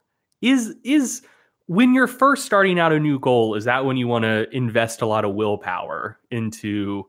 is 0.41 0.75
is 0.85 1.23
when 1.67 1.95
you're 1.95 2.07
first 2.07 2.45
starting 2.45 2.79
out 2.79 2.93
a 2.93 3.01
new 3.01 3.19
goal, 3.19 3.55
is 3.55 3.65
that 3.65 3.85
when 3.85 3.97
you 3.97 4.07
want 4.07 4.25
to 4.25 4.49
invest 4.55 5.01
a 5.03 5.07
lot 5.07 5.25
of 5.25 5.35
willpower 5.35 6.19
into 6.31 7.05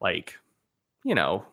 like 0.00 0.36
you 1.04 1.14
know 1.14 1.44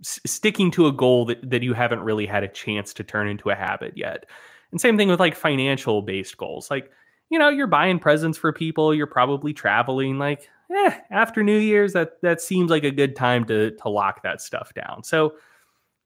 s- 0.00 0.20
sticking 0.26 0.70
to 0.72 0.86
a 0.86 0.92
goal 0.92 1.26
that, 1.26 1.50
that 1.50 1.62
you 1.62 1.74
haven't 1.74 2.00
really 2.00 2.26
had 2.26 2.44
a 2.44 2.48
chance 2.48 2.94
to 2.94 3.04
turn 3.04 3.28
into 3.28 3.50
a 3.50 3.54
habit 3.54 3.96
yet 3.96 4.26
and 4.70 4.80
same 4.80 4.96
thing 4.96 5.08
with 5.08 5.20
like 5.20 5.34
financial 5.34 6.02
based 6.02 6.36
goals 6.36 6.70
like 6.70 6.90
you 7.30 7.38
know 7.38 7.48
you're 7.48 7.66
buying 7.66 7.98
presents 7.98 8.38
for 8.38 8.52
people 8.52 8.94
you're 8.94 9.06
probably 9.06 9.52
traveling 9.52 10.18
like 10.18 10.48
eh, 10.74 10.98
after 11.10 11.42
new 11.42 11.58
year's 11.58 11.92
that 11.92 12.20
that 12.22 12.40
seems 12.40 12.70
like 12.70 12.84
a 12.84 12.90
good 12.90 13.16
time 13.16 13.44
to 13.44 13.70
to 13.72 13.88
lock 13.88 14.22
that 14.22 14.40
stuff 14.40 14.72
down 14.74 15.02
so 15.02 15.34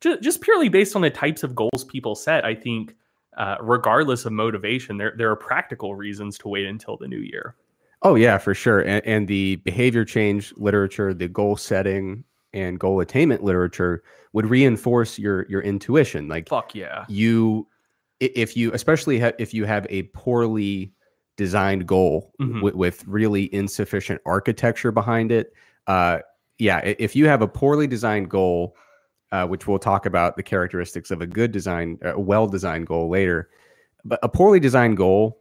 just, 0.00 0.22
just 0.22 0.40
purely 0.40 0.68
based 0.68 0.96
on 0.96 1.02
the 1.02 1.10
types 1.10 1.42
of 1.42 1.54
goals 1.54 1.84
people 1.88 2.14
set 2.14 2.44
i 2.44 2.54
think 2.54 2.96
uh, 3.38 3.56
regardless 3.60 4.26
of 4.26 4.32
motivation 4.32 4.98
there 4.98 5.14
there 5.16 5.30
are 5.30 5.36
practical 5.36 5.94
reasons 5.94 6.36
to 6.36 6.48
wait 6.48 6.66
until 6.66 6.96
the 6.96 7.08
new 7.08 7.20
year 7.20 7.56
Oh 8.04 8.16
yeah, 8.16 8.38
for 8.38 8.52
sure. 8.52 8.80
And, 8.80 9.04
and, 9.06 9.28
the 9.28 9.56
behavior 9.56 10.04
change 10.04 10.52
literature, 10.56 11.14
the 11.14 11.28
goal 11.28 11.56
setting 11.56 12.24
and 12.52 12.78
goal 12.78 13.00
attainment 13.00 13.44
literature 13.44 14.02
would 14.32 14.46
reinforce 14.46 15.18
your 15.18 15.46
your 15.48 15.60
intuition. 15.62 16.28
Like 16.28 16.48
fuck 16.48 16.74
yeah, 16.74 17.04
you 17.08 17.66
if 18.20 18.56
you 18.56 18.72
especially 18.72 19.20
ha- 19.20 19.32
if 19.38 19.54
you 19.54 19.64
have 19.64 19.86
a 19.88 20.04
poorly 20.14 20.92
designed 21.36 21.86
goal 21.86 22.32
mm-hmm. 22.40 22.56
w- 22.56 22.76
with 22.76 23.06
really 23.06 23.52
insufficient 23.54 24.20
architecture 24.26 24.92
behind 24.92 25.32
it. 25.32 25.52
Uh, 25.86 26.18
yeah, 26.58 26.78
if 26.78 27.16
you 27.16 27.26
have 27.26 27.42
a 27.42 27.48
poorly 27.48 27.86
designed 27.86 28.30
goal, 28.30 28.76
uh, 29.32 29.46
which 29.46 29.66
we'll 29.66 29.78
talk 29.78 30.06
about 30.06 30.36
the 30.36 30.42
characteristics 30.42 31.10
of 31.10 31.20
a 31.20 31.26
good 31.26 31.50
design, 31.50 31.98
a 32.02 32.18
well 32.18 32.46
designed 32.46 32.86
goal 32.86 33.08
later, 33.08 33.48
but 34.04 34.18
a 34.22 34.28
poorly 34.28 34.60
designed 34.60 34.96
goal 34.96 35.40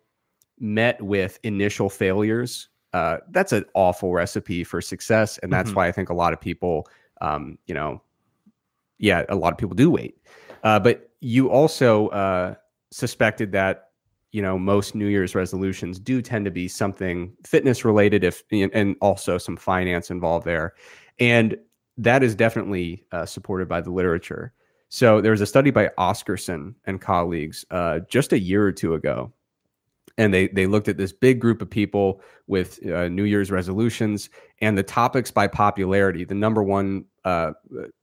met 0.60 1.02
with 1.02 1.40
initial 1.44 1.90
failures, 1.90 2.70
uh, 2.94 3.18
that's 3.32 3.52
an 3.52 3.66
awful 3.74 4.14
recipe 4.14 4.64
for 4.64 4.82
success. 4.82 5.38
And 5.40 5.52
that's 5.52 5.70
mm-hmm. 5.70 5.78
why 5.78 5.88
I 5.88 5.92
think 5.92 6.10
a 6.10 6.14
lot 6.14 6.34
of 6.34 6.42
people, 6.42 6.88
um, 7.22 7.58
you 7.66 7.74
know, 7.74 8.02
yeah, 8.98 9.26
a 9.30 9.36
lot 9.36 9.52
of 9.52 9.58
people 9.58 9.76
do 9.76 9.90
wait. 9.90 10.18
Uh, 10.64 10.80
but 10.80 11.10
you 11.22 11.50
also 11.50 12.08
uh, 12.10 12.56
suspected 12.92 13.52
that 13.54 13.91
you 14.32 14.42
know 14.42 14.58
most 14.58 14.96
New 14.96 15.08
Year's 15.08 15.36
resolutions 15.36 16.00
do 16.00 16.22
tend 16.22 16.46
to 16.46 16.52
be 16.52 16.68
something 16.68 17.34
fitness 17.46 17.86
related, 17.86 18.24
if 18.24 18.44
and 18.52 18.96
also 19.02 19.38
some 19.38 19.58
finance 19.58 20.12
involved 20.12 20.46
there, 20.46 20.74
and 21.20 21.58
that 21.98 22.24
is 22.24 22.36
definitely 22.36 23.04
uh, 23.12 23.26
supported 23.26 23.68
by 23.68 23.82
the 23.82 23.92
literature. 23.92 24.54
So 24.90 25.22
there 25.22 25.32
was 25.32 25.42
a 25.42 25.46
study 25.46 25.72
by 25.72 25.90
Oscarsson 25.98 26.76
and 26.86 27.00
colleagues 27.00 27.64
uh, 27.72 28.00
just 28.10 28.34
a 28.34 28.40
year 28.40 28.66
or 28.66 28.72
two 28.72 28.94
ago 28.94 29.32
and 30.18 30.34
they 30.34 30.48
they 30.50 30.68
looked 30.68 30.88
at 30.88 30.98
this 30.98 31.12
big 31.12 31.40
group 31.40 31.62
of 31.62 31.70
people 31.70 32.22
with 32.48 32.86
uh, 32.88 33.08
New 33.08 33.24
Year's 33.24 33.52
resolutions 33.52 34.30
and 34.60 34.78
the 34.78 34.84
topics 34.84 35.32
by 35.32 35.48
popularity. 35.48 36.26
The 36.26 36.36
number 36.36 36.64
one 36.64 37.06
uh, 37.26 37.52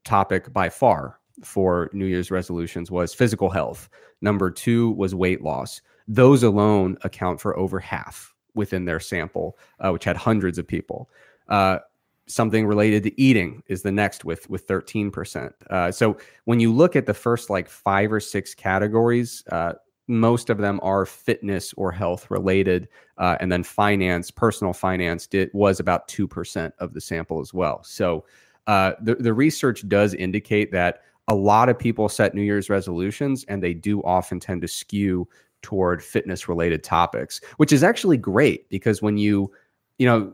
topic 0.04 0.52
by 0.52 0.68
far 0.68 1.20
for 1.44 1.90
New 1.92 2.06
Year's 2.06 2.30
resolutions 2.30 2.90
was 2.90 3.14
physical 3.14 3.50
health. 3.50 3.88
Number 4.20 4.50
two 4.50 4.90
was 4.92 5.14
weight 5.14 5.42
loss. 5.42 5.80
Those 6.08 6.42
alone 6.42 6.96
account 7.02 7.40
for 7.40 7.56
over 7.56 7.78
half 7.78 8.34
within 8.54 8.86
their 8.86 8.98
sample, 8.98 9.58
uh, 9.78 9.90
which 9.90 10.04
had 10.04 10.16
hundreds 10.16 10.58
of 10.58 10.66
people. 10.66 11.08
Uh, 11.48 11.78
something 12.26 12.66
related 12.66 13.02
to 13.04 13.20
eating 13.20 13.62
is 13.68 13.82
the 13.82 13.92
next 13.92 14.24
with 14.24 14.48
with 14.50 14.66
13%. 14.66 15.52
Uh, 15.70 15.92
so 15.92 16.16
when 16.44 16.60
you 16.60 16.72
look 16.72 16.96
at 16.96 17.06
the 17.06 17.14
first 17.14 17.50
like 17.50 17.68
five 17.68 18.12
or 18.12 18.20
six 18.20 18.54
categories, 18.54 19.44
uh, 19.52 19.74
most 20.08 20.48
of 20.48 20.58
them 20.58 20.80
are 20.82 21.04
fitness 21.04 21.74
or 21.74 21.92
health 21.92 22.30
related 22.30 22.88
uh, 23.18 23.36
and 23.40 23.52
then 23.52 23.62
finance 23.62 24.30
personal 24.30 24.72
finance 24.72 25.26
did, 25.26 25.50
was 25.52 25.78
about 25.78 26.08
2% 26.08 26.72
of 26.78 26.94
the 26.94 27.00
sample 27.00 27.40
as 27.40 27.54
well 27.54 27.82
so 27.84 28.24
uh, 28.66 28.92
the, 29.02 29.14
the 29.16 29.32
research 29.32 29.86
does 29.88 30.14
indicate 30.14 30.72
that 30.72 31.02
a 31.28 31.34
lot 31.34 31.68
of 31.68 31.78
people 31.78 32.08
set 32.08 32.34
new 32.34 32.42
year's 32.42 32.70
resolutions 32.70 33.44
and 33.48 33.62
they 33.62 33.74
do 33.74 34.02
often 34.02 34.40
tend 34.40 34.62
to 34.62 34.68
skew 34.68 35.28
toward 35.62 36.02
fitness 36.02 36.48
related 36.48 36.82
topics 36.84 37.40
which 37.56 37.72
is 37.72 37.82
actually 37.82 38.16
great 38.16 38.68
because 38.68 39.02
when 39.02 39.16
you 39.16 39.50
you 39.98 40.06
know 40.06 40.32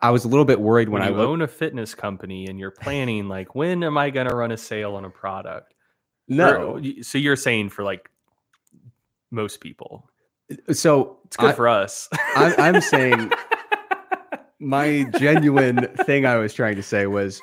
I 0.00 0.10
was 0.10 0.24
a 0.24 0.28
little 0.28 0.44
bit 0.44 0.60
worried 0.60 0.88
when, 0.88 1.02
when 1.02 1.12
I 1.12 1.14
looked... 1.14 1.28
own 1.28 1.42
a 1.42 1.48
fitness 1.48 1.94
company 1.94 2.46
and 2.46 2.58
you're 2.58 2.70
planning 2.70 3.28
like 3.28 3.54
when 3.54 3.82
am 3.82 3.98
I 3.98 4.10
going 4.10 4.28
to 4.28 4.36
run 4.36 4.52
a 4.52 4.56
sale 4.56 4.94
on 4.94 5.04
a 5.04 5.10
product? 5.10 5.74
No. 6.28 6.78
Oh, 6.78 7.02
so 7.02 7.18
you're 7.18 7.36
saying 7.36 7.70
for 7.70 7.82
like 7.82 8.08
most 9.30 9.60
people. 9.60 10.08
Uh, 10.50 10.72
so 10.72 11.18
it's 11.24 11.36
good 11.36 11.50
I, 11.50 11.52
for 11.52 11.68
us. 11.68 12.08
I, 12.12 12.54
I'm 12.58 12.80
saying 12.80 13.32
my 14.60 15.04
genuine 15.18 15.88
thing 16.04 16.26
I 16.26 16.36
was 16.36 16.54
trying 16.54 16.76
to 16.76 16.82
say 16.82 17.06
was 17.06 17.40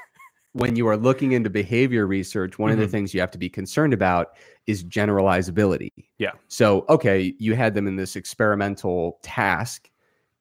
when 0.56 0.78
you 0.78 0.88
are 0.88 0.96
looking 0.96 1.34
into 1.34 1.50
behavior 1.50 2.08
research, 2.08 2.58
one 2.58 2.72
mm-hmm. 2.72 2.76
of 2.76 2.80
the 2.80 2.86
mm-hmm. 2.86 2.92
things 2.92 3.14
you 3.14 3.20
have 3.20 3.30
to 3.30 3.38
be 3.38 3.50
concerned 3.50 3.94
about 3.94 4.38
is 4.68 4.86
generalizability. 4.86 5.92
Yeah. 6.18 6.32
So, 6.48 6.86
okay, 6.88 7.34
you 7.40 7.56
had 7.56 7.74
them 7.74 7.88
in 7.88 7.98
this 7.98 8.16
experimental 8.16 9.20
task 9.22 9.90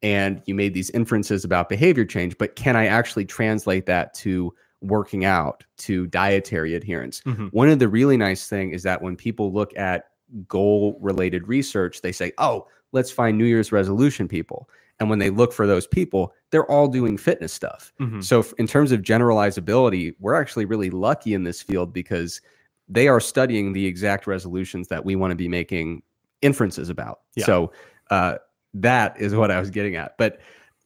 and 0.05 0.41
you 0.47 0.55
made 0.55 0.73
these 0.73 0.89
inferences 0.91 1.45
about 1.45 1.69
behavior 1.69 2.05
change, 2.05 2.39
but 2.39 2.55
can 2.55 2.77
I 2.77 2.87
actually 2.87 3.25
translate 3.25 3.87
that 3.87 4.15
to 4.15 4.55
working 4.83 5.25
out, 5.25 5.65
to 5.79 6.07
dietary 6.07 6.77
adherence? 6.77 7.21
Mm-hmm. 7.23 7.49
One 7.49 7.69
of 7.69 7.81
the 7.81 7.89
really 7.89 8.17
nice 8.17 8.47
thing 8.47 8.71
is 8.71 8.85
that 8.85 9.03
when 9.03 9.17
people 9.17 9.53
look 9.53 9.77
at 9.77 10.11
goal 10.47 10.97
related 11.01 11.49
research, 11.49 12.03
they 12.03 12.13
say, 12.13 12.31
oh, 12.39 12.69
let's 12.93 13.11
find 13.11 13.37
New 13.37 13.47
Year's 13.47 13.73
resolution 13.73 14.29
people. 14.29 14.69
And 15.01 15.11
when 15.11 15.19
they 15.19 15.31
look 15.31 15.53
for 15.53 15.67
those 15.67 15.87
people, 15.87 16.33
they're 16.51 16.71
all 16.71 16.87
doing 16.89 17.17
fitness 17.17 17.53
stuff. 17.53 17.93
Mm-hmm. 18.01 18.21
So, 18.21 18.45
in 18.59 18.67
terms 18.67 18.93
of 18.93 19.03
generalizability, 19.03 20.15
we're 20.21 20.35
actually 20.41 20.67
really 20.67 20.91
lucky 20.91 21.35
in 21.35 21.45
this 21.45 21.61
field 21.61 21.93
because 21.93 22.41
they 22.89 23.09
are 23.09 23.21
studying 23.21 23.73
the 23.73 23.87
exact 23.87 24.27
resolutions 24.27 24.89
that 24.89 25.05
we 25.05 25.17
want 25.17 25.33
to 25.33 25.37
be 25.37 25.49
making 25.49 26.03
inferences 26.43 26.91
about. 26.91 27.21
Yeah. 27.35 27.47
So, 27.47 27.73
uh, 28.11 28.37
that 28.75 29.21
is 29.21 29.35
what 29.35 29.51
I 29.51 29.59
was 29.59 29.71
getting 29.71 29.97
at. 29.97 30.17
But 30.19 30.41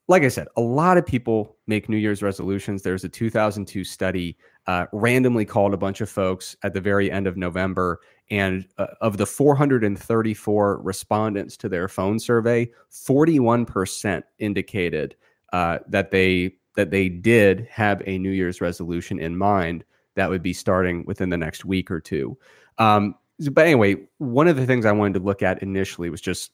like 0.09 0.23
I 0.23 0.29
said, 0.29 0.49
a 0.57 0.61
lot 0.61 0.97
of 0.97 1.05
people 1.05 1.57
make 1.67 1.89
New 1.89 1.99
Year's 1.99 2.23
resolutions. 2.23 2.83
There's 2.83 3.05
a 3.05 3.09
2002 3.09 3.85
study 3.85 4.39
uh, 4.67 4.87
randomly 4.93 5.45
called 5.45 5.75
a 5.75 5.77
bunch 5.77 6.01
of 6.01 6.09
folks 6.09 6.57
at 6.63 6.73
the 6.73 6.81
very 6.81 7.11
end 7.11 7.27
of 7.27 7.37
November 7.37 8.01
and 8.31 8.67
uh, 8.77 8.89
of 9.01 9.17
the 9.17 9.27
434 9.27 10.83
respondents 10.83 11.57
to 11.57 11.69
their 11.69 11.89
phone 11.89 12.19
survey, 12.19 12.71
41% 12.93 14.23
indicated 14.39 15.17
uh, 15.53 15.79
that 15.89 16.11
they 16.11 16.55
that 16.77 16.91
they 16.91 17.09
did 17.09 17.67
have 17.71 18.03
a 18.07 18.19
New 18.19 18.31
Year's 18.31 18.61
resolution 18.61 19.19
in 19.19 19.37
mind 19.37 19.85
that 20.15 20.31
would 20.31 20.43
be 20.43 20.53
starting 20.53 21.05
within 21.07 21.29
the 21.29 21.37
next 21.37 21.65
week 21.65 21.91
or 21.91 22.01
two. 22.01 22.39
Um, 22.79 23.17
but 23.51 23.67
anyway, 23.67 23.97
one 24.19 24.47
of 24.47 24.57
the 24.57 24.67
things 24.67 24.85
I 24.85 24.93
wanted 24.93 25.15
to 25.15 25.25
look 25.25 25.43
at 25.43 25.63
initially 25.63 26.09
was 26.09 26.21
just 26.21 26.53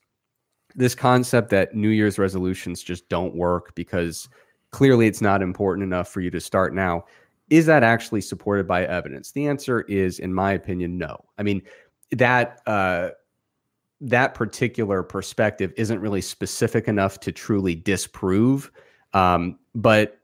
this 0.75 0.95
concept 0.95 1.49
that 1.49 1.75
New 1.75 1.89
Year's 1.89 2.17
resolutions 2.17 2.81
just 2.81 3.07
don't 3.07 3.35
work 3.35 3.75
because 3.75 4.27
clearly 4.71 5.07
it's 5.07 5.21
not 5.21 5.41
important 5.41 5.83
enough 5.83 6.09
for 6.09 6.21
you 6.21 6.31
to 6.31 6.41
start 6.41 6.73
now 6.73 7.05
is 7.49 7.65
that 7.67 7.83
actually 7.83 8.21
supported 8.21 8.67
by 8.67 8.85
evidence? 8.85 9.31
The 9.31 9.47
answer 9.47 9.81
is, 9.81 10.19
in 10.19 10.33
my 10.33 10.53
opinion, 10.53 10.97
no. 10.97 11.25
I 11.37 11.43
mean, 11.43 11.61
that 12.11 12.61
uh, 12.65 13.09
that 14.01 14.33
particular 14.33 15.03
perspective 15.03 15.73
isn't 15.77 15.99
really 15.99 16.21
specific 16.21 16.87
enough 16.87 17.19
to 17.21 17.31
truly 17.31 17.75
disprove. 17.75 18.71
Um, 19.13 19.59
but 19.73 20.19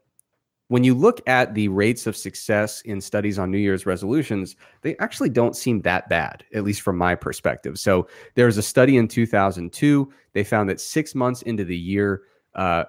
when 0.68 0.84
you 0.84 0.94
look 0.94 1.20
at 1.26 1.54
the 1.54 1.68
rates 1.68 2.06
of 2.06 2.16
success 2.16 2.80
in 2.82 3.00
studies 3.00 3.38
on 3.38 3.50
New 3.50 3.58
Year's 3.58 3.84
resolutions, 3.84 4.56
they 4.80 4.96
actually 4.98 5.28
don't 5.28 5.54
seem 5.54 5.82
that 5.82 6.08
bad, 6.08 6.44
at 6.54 6.64
least 6.64 6.80
from 6.80 6.96
my 6.96 7.14
perspective. 7.14 7.78
So 7.78 8.08
there 8.36 8.46
was 8.46 8.56
a 8.56 8.62
study 8.62 8.96
in 8.96 9.06
2002. 9.06 10.12
They 10.32 10.44
found 10.44 10.70
that 10.70 10.80
six 10.80 11.14
months 11.14 11.42
into 11.42 11.64
the 11.64 11.76
year, 11.76 12.22
uh, 12.54 12.84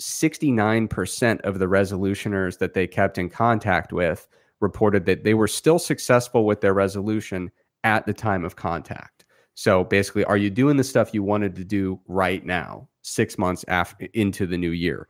69% 0.00 1.40
of 1.42 1.58
the 1.58 1.66
resolutioners 1.66 2.58
that 2.58 2.74
they 2.74 2.86
kept 2.86 3.18
in 3.18 3.28
contact 3.28 3.92
with 3.92 4.28
reported 4.60 5.06
that 5.06 5.24
they 5.24 5.34
were 5.34 5.48
still 5.48 5.78
successful 5.78 6.46
with 6.46 6.60
their 6.60 6.74
resolution 6.74 7.50
at 7.84 8.06
the 8.06 8.14
time 8.14 8.44
of 8.44 8.56
contact. 8.56 9.24
So 9.54 9.84
basically, 9.84 10.24
are 10.24 10.36
you 10.36 10.50
doing 10.50 10.76
the 10.76 10.84
stuff 10.84 11.14
you 11.14 11.22
wanted 11.22 11.54
to 11.56 11.64
do 11.64 12.00
right 12.08 12.44
now, 12.44 12.88
six 13.02 13.38
months 13.38 13.64
after 13.68 14.06
into 14.14 14.46
the 14.46 14.58
new 14.58 14.70
year? 14.70 15.08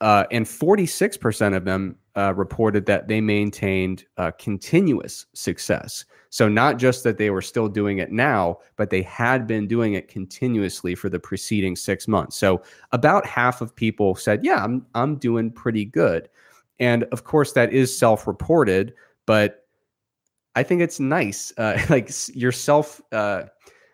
Uh, 0.00 0.24
and 0.30 0.46
46% 0.46 1.56
of 1.56 1.64
them 1.64 1.96
uh, 2.18 2.34
reported 2.34 2.84
that 2.86 3.06
they 3.06 3.20
maintained 3.20 4.04
uh, 4.16 4.32
continuous 4.40 5.26
success. 5.34 6.04
So, 6.30 6.48
not 6.48 6.76
just 6.76 7.04
that 7.04 7.16
they 7.16 7.30
were 7.30 7.40
still 7.40 7.68
doing 7.68 7.98
it 7.98 8.10
now, 8.10 8.58
but 8.76 8.90
they 8.90 9.02
had 9.02 9.46
been 9.46 9.68
doing 9.68 9.94
it 9.94 10.08
continuously 10.08 10.96
for 10.96 11.08
the 11.08 11.20
preceding 11.20 11.76
six 11.76 12.08
months. 12.08 12.36
So, 12.36 12.60
about 12.90 13.24
half 13.24 13.60
of 13.60 13.74
people 13.74 14.16
said, 14.16 14.44
Yeah, 14.44 14.64
I'm, 14.64 14.84
I'm 14.96 15.16
doing 15.16 15.52
pretty 15.52 15.84
good. 15.84 16.28
And 16.80 17.04
of 17.04 17.22
course, 17.22 17.52
that 17.52 17.72
is 17.72 17.96
self 17.96 18.26
reported, 18.26 18.94
but 19.24 19.66
I 20.56 20.64
think 20.64 20.82
it's 20.82 20.98
nice. 20.98 21.52
Uh, 21.56 21.80
like 21.88 22.10
your 22.34 22.52
self, 22.52 23.00
uh, 23.12 23.44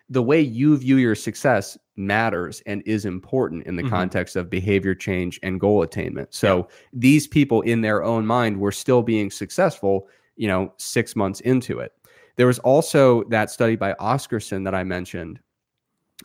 the 0.09 0.23
way 0.23 0.41
you 0.41 0.75
view 0.77 0.97
your 0.97 1.15
success 1.15 1.77
matters 1.97 2.61
and 2.65 2.81
is 2.85 3.05
important 3.05 3.65
in 3.65 3.75
the 3.75 3.83
mm-hmm. 3.83 3.91
context 3.91 4.35
of 4.35 4.49
behavior 4.49 4.95
change 4.95 5.39
and 5.43 5.59
goal 5.59 5.81
attainment. 5.81 6.33
So 6.33 6.57
yeah. 6.57 6.63
these 6.93 7.27
people 7.27 7.61
in 7.61 7.81
their 7.81 8.03
own 8.03 8.25
mind 8.25 8.59
were 8.59 8.71
still 8.71 9.01
being 9.01 9.31
successful, 9.31 10.07
you 10.35 10.47
know, 10.47 10.73
6 10.77 11.15
months 11.15 11.39
into 11.41 11.79
it. 11.79 11.93
There 12.35 12.47
was 12.47 12.59
also 12.59 13.23
that 13.25 13.49
study 13.49 13.75
by 13.75 13.93
Oscarsson 13.93 14.65
that 14.65 14.75
I 14.75 14.83
mentioned 14.83 15.39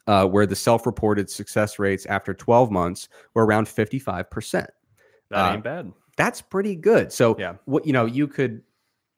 uh, 0.07 0.27
where 0.27 0.47
the 0.47 0.57
self-reported 0.57 1.31
success 1.31 1.79
rates 1.79 2.07
after 2.07 2.35
12 2.35 2.71
months 2.71 3.09
were 3.35 3.47
around 3.47 3.67
55%. 3.67 4.67
That 5.31 5.55
ain't 5.55 5.59
uh, 5.59 5.61
bad. 5.61 5.93
That's 6.17 6.43
pretty 6.43 6.75
good. 6.75 7.13
So 7.13 7.37
yeah. 7.39 7.55
what 7.65 7.87
you 7.87 7.93
know, 7.93 8.05
you 8.05 8.27
could 8.27 8.63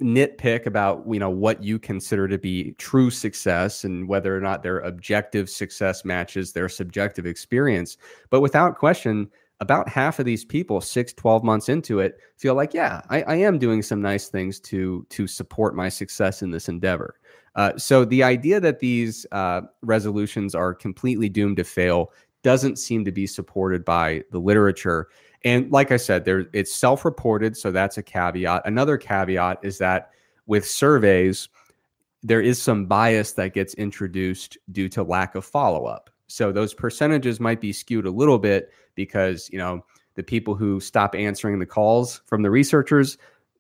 nitpick 0.03 0.67
about 0.67 1.05
you 1.09 1.19
know 1.19 1.31
what 1.31 1.63
you 1.63 1.79
consider 1.79 2.29
to 2.29 2.39
be 2.39 2.73
true 2.73 3.11
success 3.11 3.85
and 3.85 4.09
whether 4.09 4.37
or 4.37 4.41
not 4.41 4.63
their 4.63 4.81
objective 4.81 5.49
success 5.49 6.05
matches 6.05 6.53
their 6.53 6.69
subjective 6.69 7.27
experience. 7.27 7.97
But 8.31 8.41
without 8.41 8.79
question 8.79 9.31
about 9.61 9.89
half 9.89 10.19
of 10.19 10.25
these 10.25 10.45
people 10.45 10.81
six 10.81 11.13
12 11.13 11.45
months 11.45 11.69
into 11.69 12.01
it 12.01 12.19
feel 12.37 12.57
like 12.57 12.75
yeah 12.75 13.01
i, 13.11 13.23
I 13.23 13.35
am 13.37 13.61
doing 13.61 13.81
some 13.81 14.03
nice 14.03 14.27
things 14.27 14.59
to 14.59 15.07
to 15.09 15.29
support 15.29 15.77
my 15.77 15.89
success 15.89 16.43
in 16.43 16.51
this 16.51 16.69
endeavor. 16.69 17.15
Uh, 17.55 17.77
so 17.77 18.05
the 18.05 18.23
idea 18.23 18.59
that 18.61 18.81
these 18.81 19.27
uh, 19.31 19.61
resolutions 19.83 20.55
are 20.55 20.75
completely 20.75 21.29
doomed 21.29 21.59
to 21.59 21.65
fail 21.65 22.11
doesn't 22.43 22.79
seem 22.79 23.05
to 23.05 23.13
be 23.13 23.27
supported 23.27 23.85
by 23.85 24.23
the 24.31 24.39
literature 24.39 25.09
and 25.45 25.71
like 25.71 25.91
I 25.91 25.97
said, 25.97 26.25
there 26.25 26.47
it's 26.53 26.73
self-reported, 26.73 27.57
so 27.57 27.71
that's 27.71 27.99
a 27.99 28.03
caveat. 28.03 28.63
Another 28.65 28.97
caveat 28.97 29.59
is 29.63 29.79
that 29.79 30.11
with 30.47 30.69
surveys, 30.69 31.49
there 32.23 32.41
is 32.41 32.61
some 32.61 32.87
bias 32.87 33.33
that 33.33 33.55
gets 33.55 33.75
introduced 33.75 34.57
due 34.71 34.89
to 34.91 35.03
lack 35.03 35.35
of 35.35 35.45
follow-up. 35.45 36.11
So 36.29 36.53
those 36.53 36.73
percentages 36.73 37.41
might 37.41 37.61
be 37.61 37.73
skewed 37.73 38.07
a 38.07 38.11
little 38.11 38.39
bit 38.39 38.71
because, 38.95 39.51
you 39.51 39.59
know, 39.59 39.85
the 40.15 40.23
people 40.23 40.55
who 40.55 40.81
stop 40.81 41.15
answering 41.15 41.59
the 41.59 41.67
calls 41.67 42.23
from 42.27 42.43
the 42.43 42.51
researchers, 42.51 43.19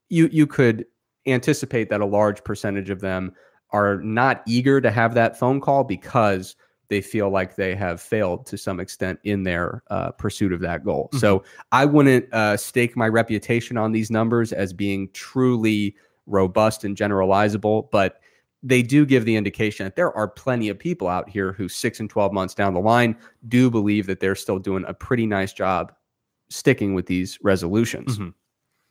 you 0.08 0.28
you 0.32 0.46
could 0.46 0.86
anticipate 1.26 1.88
that 1.90 2.00
a 2.00 2.06
large 2.06 2.42
percentage 2.44 2.90
of 2.90 3.00
them 3.00 3.32
are 3.70 3.96
not 4.02 4.42
eager 4.46 4.80
to 4.80 4.90
have 4.90 5.14
that 5.14 5.38
phone 5.38 5.60
call 5.60 5.82
because 5.84 6.56
they 6.92 7.00
feel 7.00 7.30
like 7.30 7.56
they 7.56 7.74
have 7.74 8.02
failed 8.02 8.44
to 8.44 8.58
some 8.58 8.78
extent 8.78 9.18
in 9.24 9.44
their 9.44 9.82
uh, 9.88 10.10
pursuit 10.10 10.52
of 10.52 10.60
that 10.60 10.84
goal. 10.84 11.08
Mm-hmm. 11.08 11.20
So 11.20 11.42
I 11.72 11.86
wouldn't 11.86 12.30
uh, 12.34 12.58
stake 12.58 12.98
my 12.98 13.08
reputation 13.08 13.78
on 13.78 13.92
these 13.92 14.10
numbers 14.10 14.52
as 14.52 14.74
being 14.74 15.08
truly 15.14 15.96
robust 16.26 16.84
and 16.84 16.94
generalizable, 16.94 17.90
but 17.90 18.20
they 18.62 18.82
do 18.82 19.06
give 19.06 19.24
the 19.24 19.36
indication 19.36 19.84
that 19.84 19.96
there 19.96 20.14
are 20.14 20.28
plenty 20.28 20.68
of 20.68 20.78
people 20.78 21.08
out 21.08 21.30
here 21.30 21.54
who 21.54 21.66
six 21.66 21.98
and 21.98 22.10
12 22.10 22.30
months 22.30 22.54
down 22.54 22.74
the 22.74 22.80
line 22.80 23.16
do 23.48 23.70
believe 23.70 24.04
that 24.04 24.20
they're 24.20 24.34
still 24.34 24.58
doing 24.58 24.84
a 24.86 24.92
pretty 24.92 25.24
nice 25.24 25.54
job 25.54 25.94
sticking 26.50 26.92
with 26.92 27.06
these 27.06 27.38
resolutions. 27.42 28.18
Mm-hmm. 28.18 28.28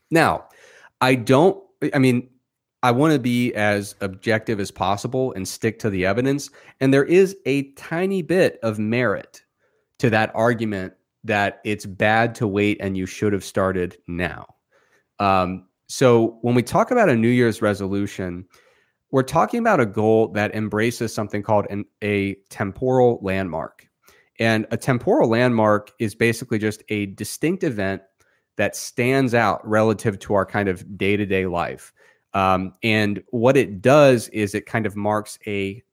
Now, 0.10 0.46
I 1.02 1.14
don't, 1.14 1.64
I 1.94 2.00
mean, 2.00 2.32
I 2.84 2.92
want 2.92 3.14
to 3.14 3.20
be 3.20 3.54
as 3.54 3.96
objective 4.02 4.60
as 4.60 4.72
possible 4.72 5.34
and 5.34 5.48
stick 5.48 5.78
to 5.80 5.90
the 5.90 6.06
evidence. 6.06 6.50
And 6.80 6.94
there 6.94 7.04
is 7.04 7.38
a 7.46 7.72
tiny 7.74 8.22
bit 8.22 8.60
of 8.64 8.80
merit 8.80 9.44
to 10.00 10.10
that 10.10 10.32
argument 10.34 10.94
that 11.24 11.62
it's 11.64 11.86
bad 11.86 12.34
to 12.36 12.48
wait 12.48 12.78
and 12.82 12.98
you 12.98 13.06
should 13.06 13.34
have 13.34 13.44
started 13.44 13.98
now. 14.08 14.48
Um, 15.20 15.68
so 15.88 16.40
when 16.42 16.56
we 16.56 16.64
talk 16.64 16.90
about 16.90 17.10
a 17.10 17.16
New 17.16 17.30
Year's 17.30 17.62
resolution, 17.62 18.46
we're 19.12 19.24
talking 19.24 19.60
about 19.60 19.80
a 19.80 19.86
goal 19.86 20.30
that 20.30 20.56
embraces 20.56 21.14
something 21.14 21.44
called 21.44 21.68
an, 21.70 21.86
a 22.02 22.36
temporal 22.50 23.20
landmark. 23.22 23.88
And 24.40 24.66
a 24.72 24.78
temporal 24.78 25.30
landmark 25.30 25.92
is 26.00 26.16
basically 26.16 26.58
just 26.58 26.82
a 26.90 27.08
distinct 27.08 27.64
event 27.64 28.02
that 28.58 28.76
stands 28.76 29.36
out 29.36 29.68
relative 29.68 30.18
to 30.20 30.34
our 30.34 30.46
kind 30.46 30.68
of 30.68 30.98
day 30.98 31.16
to 31.16 31.26
day 31.26 31.46
life. 31.46 31.94
Um, 32.34 32.74
and 32.84 33.22
what 33.30 33.58
it 33.58 33.82
does 33.82 34.30
is 34.30 34.56
it 34.56 34.66
kind 34.66 34.86
of 34.86 34.96
marks 34.96 35.38
a 35.48 35.84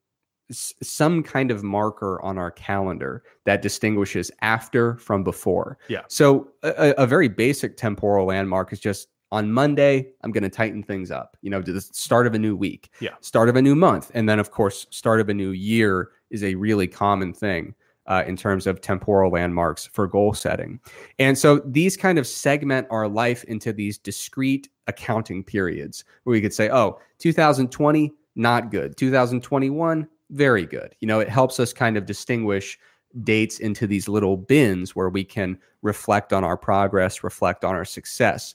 some 0.51 1.23
kind 1.23 1.51
of 1.51 1.63
marker 1.63 2.23
on 2.23 2.39
our 2.39 2.51
calendar 2.51 3.23
that 3.45 3.61
distinguishes 3.61 4.31
after 4.41 4.97
from 4.97 5.23
before. 5.23 5.79
Yeah. 5.89 6.03
So 6.09 6.49
a, 6.63 6.95
a 6.97 7.07
very 7.07 7.29
basic 7.29 7.77
temporal 7.77 8.27
landmark 8.27 8.73
is 8.73 8.81
just 8.81 9.09
on 9.31 9.53
Monday, 9.53 10.09
I'm 10.23 10.33
going 10.33 10.45
to 10.45 10.49
tighten 10.49 10.83
things 10.83 11.11
up, 11.11 11.37
you 11.43 11.51
know, 11.51 11.61
to 11.61 11.73
the 11.73 11.83
start 11.83 12.27
of 12.27 12.35
a 12.35 12.39
new 12.39 12.57
week, 12.57 12.91
yeah. 13.01 13.11
start 13.21 13.51
of 13.51 13.57
a 13.57 13.63
new 13.63 13.75
month. 13.75 14.11
And 14.15 14.27
then, 14.27 14.39
of 14.39 14.51
course, 14.51 14.87
start 14.89 15.21
of 15.21 15.29
a 15.29 15.35
new 15.35 15.51
year 15.51 16.13
is 16.31 16.43
a 16.43 16.55
really 16.55 16.87
common 16.87 17.35
thing 17.35 17.75
uh, 18.09 18.25
in 18.27 18.37
terms 18.37 18.67
of 18.67 18.81
temporal 18.81 19.31
landmarks 19.31 19.87
for 19.93 20.07
goal 20.07 20.33
setting. 20.33 20.81
And 21.19 21.39
so 21.39 21.61
these 21.65 21.97
kind 21.97 22.19
of 22.19 22.27
segment 22.27 22.87
our 22.91 23.07
life 23.07 23.45
into 23.45 23.73
these 23.73 23.99
discrete 23.99 24.69
accounting 24.87 25.45
periods 25.45 26.05
where 26.25 26.33
we 26.33 26.41
could 26.41 26.55
say, 26.55 26.71
oh, 26.71 26.99
2020, 27.19 28.13
not 28.35 28.71
good. 28.71 28.97
2021, 28.97 30.09
very 30.31 30.67
good. 30.67 30.95
You 31.01 31.09
know, 31.09 31.21
it 31.21 31.29
helps 31.29 31.61
us 31.61 31.73
kind 31.73 31.97
of 31.97 32.07
distinguish 32.07 32.79
dates 33.23 33.59
into 33.59 33.87
these 33.87 34.09
little 34.09 34.37
bins 34.37 34.97
where 34.97 35.11
we 35.11 35.25
can 35.25 35.59
reflect 35.83 36.33
on 36.33 36.45
our 36.45 36.57
progress, 36.57 37.23
reflect 37.23 37.65
on 37.65 37.75
our 37.75 37.85
success. 37.85 38.55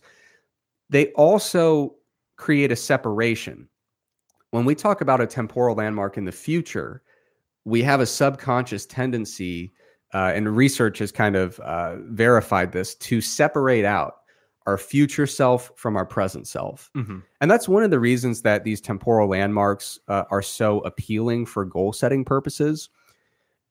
They 0.89 1.07
also 1.13 1.95
create 2.37 2.71
a 2.71 2.75
separation. 2.75 3.67
When 4.51 4.65
we 4.65 4.75
talk 4.75 5.01
about 5.01 5.21
a 5.21 5.27
temporal 5.27 5.75
landmark 5.75 6.17
in 6.17 6.25
the 6.25 6.31
future, 6.31 7.01
we 7.65 7.82
have 7.84 7.99
a 7.99 8.06
subconscious 8.06 8.86
tendency, 8.86 9.73
uh, 10.13 10.32
and 10.36 10.56
research 10.56 10.99
has 10.99 11.12
kind 11.12 11.36
of 11.36 11.60
uh, 11.60 11.95
verified 12.10 12.71
this, 12.71 12.95
to 12.95 13.21
separate 13.21 13.86
out 13.86 14.17
our 14.65 14.78
future 14.78 15.28
self 15.28 15.71
from 15.76 15.97
our 15.97 16.06
present 16.06 16.47
self. 16.47 16.89
Mm-hmm. 16.95 17.19
And 17.41 17.52
that's 17.52 17.67
one 17.67 17.84
of 17.84 17.91
the 17.91 17.99
reasons 17.99 18.43
that 18.43 18.63
these 18.63 18.80
temporal 18.80 19.28
landmarks 19.30 19.99
uh, 20.08 20.23
are 20.30 20.41
so 20.41 20.80
appealing 20.82 21.45
for 21.45 21.65
goal 21.65 21.91
setting 21.93 22.23
purposes, 22.23 22.89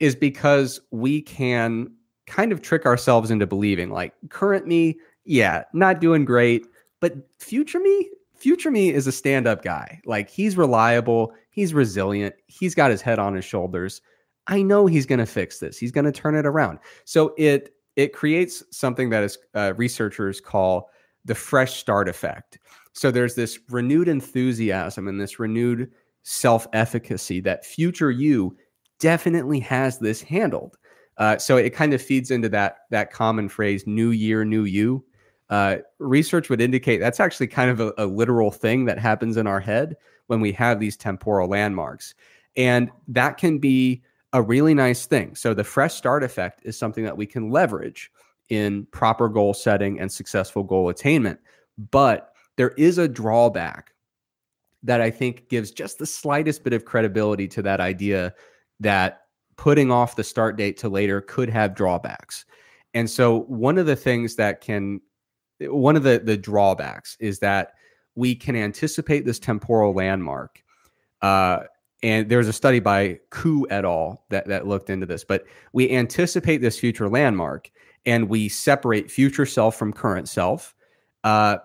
is 0.00 0.14
because 0.14 0.80
we 0.90 1.22
can 1.22 1.90
kind 2.26 2.52
of 2.52 2.60
trick 2.60 2.86
ourselves 2.86 3.30
into 3.30 3.46
believing 3.46 3.90
like 3.90 4.14
current 4.28 4.66
me, 4.66 4.98
yeah, 5.24 5.64
not 5.72 6.00
doing 6.00 6.24
great, 6.24 6.66
but 7.00 7.14
future 7.38 7.80
me, 7.80 8.10
future 8.34 8.70
me 8.70 8.90
is 8.90 9.06
a 9.06 9.12
stand 9.12 9.46
up 9.46 9.62
guy. 9.62 10.00
Like 10.04 10.28
he's 10.28 10.56
reliable, 10.56 11.32
he's 11.52 11.72
resilient, 11.72 12.34
he's 12.48 12.74
got 12.74 12.90
his 12.90 13.00
head 13.00 13.20
on 13.20 13.34
his 13.34 13.44
shoulders. 13.44 14.02
I 14.48 14.62
know 14.62 14.86
he's 14.86 15.06
going 15.06 15.20
to 15.20 15.26
fix 15.26 15.60
this. 15.60 15.78
He's 15.78 15.92
going 15.92 16.04
to 16.04 16.12
turn 16.12 16.34
it 16.34 16.46
around. 16.46 16.80
So 17.04 17.32
it 17.38 17.74
it 17.94 18.12
creates 18.12 18.64
something 18.70 19.10
that 19.10 19.22
is 19.22 19.38
uh, 19.54 19.74
researchers 19.76 20.40
call 20.40 20.90
the 21.24 21.34
fresh 21.34 21.78
start 21.78 22.08
effect. 22.08 22.58
So 22.94 23.10
there's 23.10 23.34
this 23.34 23.60
renewed 23.68 24.08
enthusiasm 24.08 25.06
and 25.06 25.20
this 25.20 25.38
renewed 25.38 25.90
self-efficacy 26.24 27.40
that 27.40 27.64
future 27.64 28.10
you 28.10 28.56
definitely 28.98 29.60
has 29.60 29.98
this 29.98 30.22
handled. 30.22 30.78
Uh, 31.18 31.36
so 31.36 31.56
it 31.56 31.70
kind 31.70 31.92
of 31.92 32.00
feeds 32.00 32.30
into 32.30 32.48
that 32.48 32.78
that 32.90 33.12
common 33.12 33.48
phrase 33.48 33.86
"new 33.86 34.10
year, 34.10 34.44
new 34.44 34.64
you." 34.64 35.04
Uh, 35.50 35.76
research 35.98 36.48
would 36.48 36.62
indicate 36.62 36.98
that's 36.98 37.20
actually 37.20 37.46
kind 37.46 37.70
of 37.70 37.78
a, 37.78 37.92
a 37.98 38.06
literal 38.06 38.50
thing 38.50 38.86
that 38.86 38.98
happens 38.98 39.36
in 39.36 39.46
our 39.46 39.60
head 39.60 39.94
when 40.32 40.40
we 40.40 40.50
have 40.52 40.80
these 40.80 40.96
temporal 40.96 41.46
landmarks, 41.46 42.14
and 42.56 42.90
that 43.06 43.36
can 43.36 43.58
be 43.58 44.02
a 44.32 44.40
really 44.40 44.72
nice 44.72 45.04
thing. 45.04 45.34
So 45.34 45.52
the 45.52 45.62
fresh 45.62 45.92
start 45.92 46.24
effect 46.24 46.62
is 46.64 46.74
something 46.74 47.04
that 47.04 47.18
we 47.18 47.26
can 47.26 47.50
leverage 47.50 48.10
in 48.48 48.86
proper 48.92 49.28
goal 49.28 49.52
setting 49.52 50.00
and 50.00 50.10
successful 50.10 50.62
goal 50.62 50.88
attainment. 50.88 51.38
But 51.90 52.32
there 52.56 52.70
is 52.78 52.96
a 52.96 53.08
drawback 53.08 53.92
that 54.82 55.02
I 55.02 55.10
think 55.10 55.50
gives 55.50 55.70
just 55.70 55.98
the 55.98 56.06
slightest 56.06 56.64
bit 56.64 56.72
of 56.72 56.86
credibility 56.86 57.46
to 57.48 57.60
that 57.62 57.80
idea 57.80 58.32
that 58.80 59.24
putting 59.56 59.90
off 59.90 60.16
the 60.16 60.24
start 60.24 60.56
date 60.56 60.78
to 60.78 60.88
later 60.88 61.20
could 61.20 61.50
have 61.50 61.74
drawbacks. 61.74 62.46
And 62.94 63.08
so 63.08 63.40
one 63.40 63.76
of 63.76 63.84
the 63.84 63.96
things 63.96 64.36
that 64.36 64.62
can 64.62 65.02
one 65.60 65.94
of 65.94 66.04
the 66.04 66.22
the 66.24 66.38
drawbacks 66.38 67.18
is 67.20 67.38
that 67.40 67.74
we 68.14 68.34
can 68.34 68.56
anticipate 68.56 69.24
this 69.24 69.38
temporal 69.38 69.94
landmark. 69.94 70.62
Uh, 71.20 71.60
and 72.02 72.28
there's 72.28 72.48
a 72.48 72.52
study 72.52 72.80
by 72.80 73.20
Koo 73.30 73.66
et 73.70 73.84
al. 73.84 74.24
that 74.30 74.48
that 74.48 74.66
looked 74.66 74.90
into 74.90 75.06
this, 75.06 75.24
but 75.24 75.44
we 75.72 75.90
anticipate 75.90 76.58
this 76.58 76.78
future 76.78 77.08
landmark 77.08 77.70
and 78.04 78.28
we 78.28 78.48
separate 78.48 79.10
future 79.10 79.46
self 79.46 79.76
from 79.76 79.92
current 79.92 80.28
self. 80.28 80.74
Uh, 81.24 81.58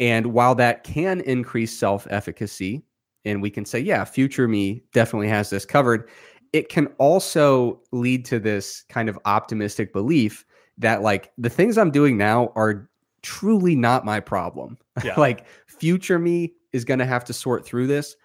and 0.00 0.26
while 0.26 0.54
that 0.56 0.82
can 0.84 1.20
increase 1.20 1.76
self 1.76 2.06
efficacy, 2.10 2.82
and 3.24 3.40
we 3.40 3.50
can 3.50 3.64
say, 3.64 3.78
yeah, 3.78 4.04
future 4.04 4.48
me 4.48 4.82
definitely 4.92 5.28
has 5.28 5.50
this 5.50 5.64
covered, 5.64 6.08
it 6.52 6.68
can 6.68 6.86
also 6.98 7.80
lead 7.92 8.24
to 8.26 8.38
this 8.38 8.84
kind 8.88 9.08
of 9.08 9.18
optimistic 9.24 9.92
belief 9.92 10.44
that, 10.78 11.02
like, 11.02 11.32
the 11.38 11.48
things 11.48 11.78
I'm 11.78 11.90
doing 11.90 12.16
now 12.16 12.52
are 12.54 12.88
truly 13.22 13.74
not 13.74 14.04
my 14.04 14.20
problem. 14.20 14.76
Yeah. 15.02 15.14
like, 15.18 15.46
future 15.78 16.18
me 16.18 16.54
is 16.72 16.84
going 16.84 16.98
to 16.98 17.06
have 17.06 17.24
to 17.24 17.32
sort 17.32 17.64
through 17.64 17.86
this. 17.86 18.16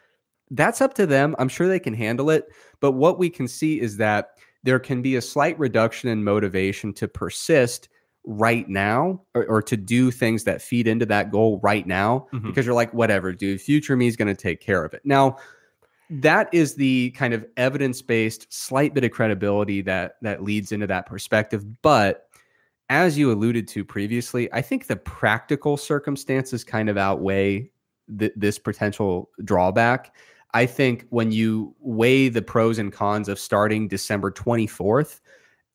That's 0.51 0.81
up 0.81 0.95
to 0.95 1.05
them. 1.05 1.35
I'm 1.37 1.49
sure 1.49 1.67
they 1.67 1.79
can 1.79 1.93
handle 1.93 2.29
it. 2.29 2.47
But 2.79 2.93
what 2.93 3.19
we 3.19 3.29
can 3.29 3.47
see 3.47 3.79
is 3.79 3.97
that 3.97 4.31
there 4.63 4.79
can 4.79 5.01
be 5.01 5.15
a 5.15 5.21
slight 5.21 5.57
reduction 5.59 6.09
in 6.09 6.23
motivation 6.23 6.93
to 6.93 7.07
persist 7.07 7.89
right 8.25 8.67
now 8.67 9.21
or, 9.33 9.45
or, 9.45 9.61
to 9.61 9.77
do 9.77 10.11
things 10.11 10.43
that 10.43 10.61
feed 10.61 10.87
into 10.87 11.05
that 11.05 11.31
goal 11.31 11.59
right 11.63 11.87
now 11.87 12.27
mm-hmm. 12.33 12.47
because 12.47 12.65
you're 12.65 12.75
like 12.75 12.93
whatever 12.93 13.31
dude 13.31 13.61
future 13.61 13.95
me 13.95 14.07
is 14.07 14.17
going 14.17 14.27
to 14.27 14.39
take 14.39 14.59
care 14.59 14.83
of 14.83 14.93
it 14.93 15.01
now 15.05 15.37
that 16.09 16.53
is 16.53 16.75
the 16.75 17.11
kind 17.11 17.33
of 17.33 17.45
evidence-based 17.55 18.51
slight 18.51 18.93
bit 18.93 19.03
of 19.05 19.11
credibility 19.11 19.81
that 19.81 20.17
that 20.21 20.43
leads 20.43 20.71
into 20.71 20.85
that 20.85 21.05
perspective 21.05 21.81
but 21.81 22.28
as 22.89 23.17
you 23.17 23.31
alluded 23.31 23.67
to 23.67 23.85
previously 23.85 24.51
i 24.53 24.61
think 24.61 24.87
the 24.87 24.95
practical 24.95 25.77
circumstances 25.77 26.63
kind 26.63 26.89
of 26.89 26.97
outweigh 26.97 27.69
th- 28.17 28.33
this 28.35 28.59
potential 28.59 29.29
drawback 29.43 30.15
i 30.53 30.65
think 30.65 31.05
when 31.09 31.31
you 31.31 31.75
weigh 31.79 32.29
the 32.29 32.41
pros 32.41 32.77
and 32.77 32.91
cons 32.91 33.29
of 33.29 33.39
starting 33.39 33.87
december 33.87 34.31
24th 34.31 35.19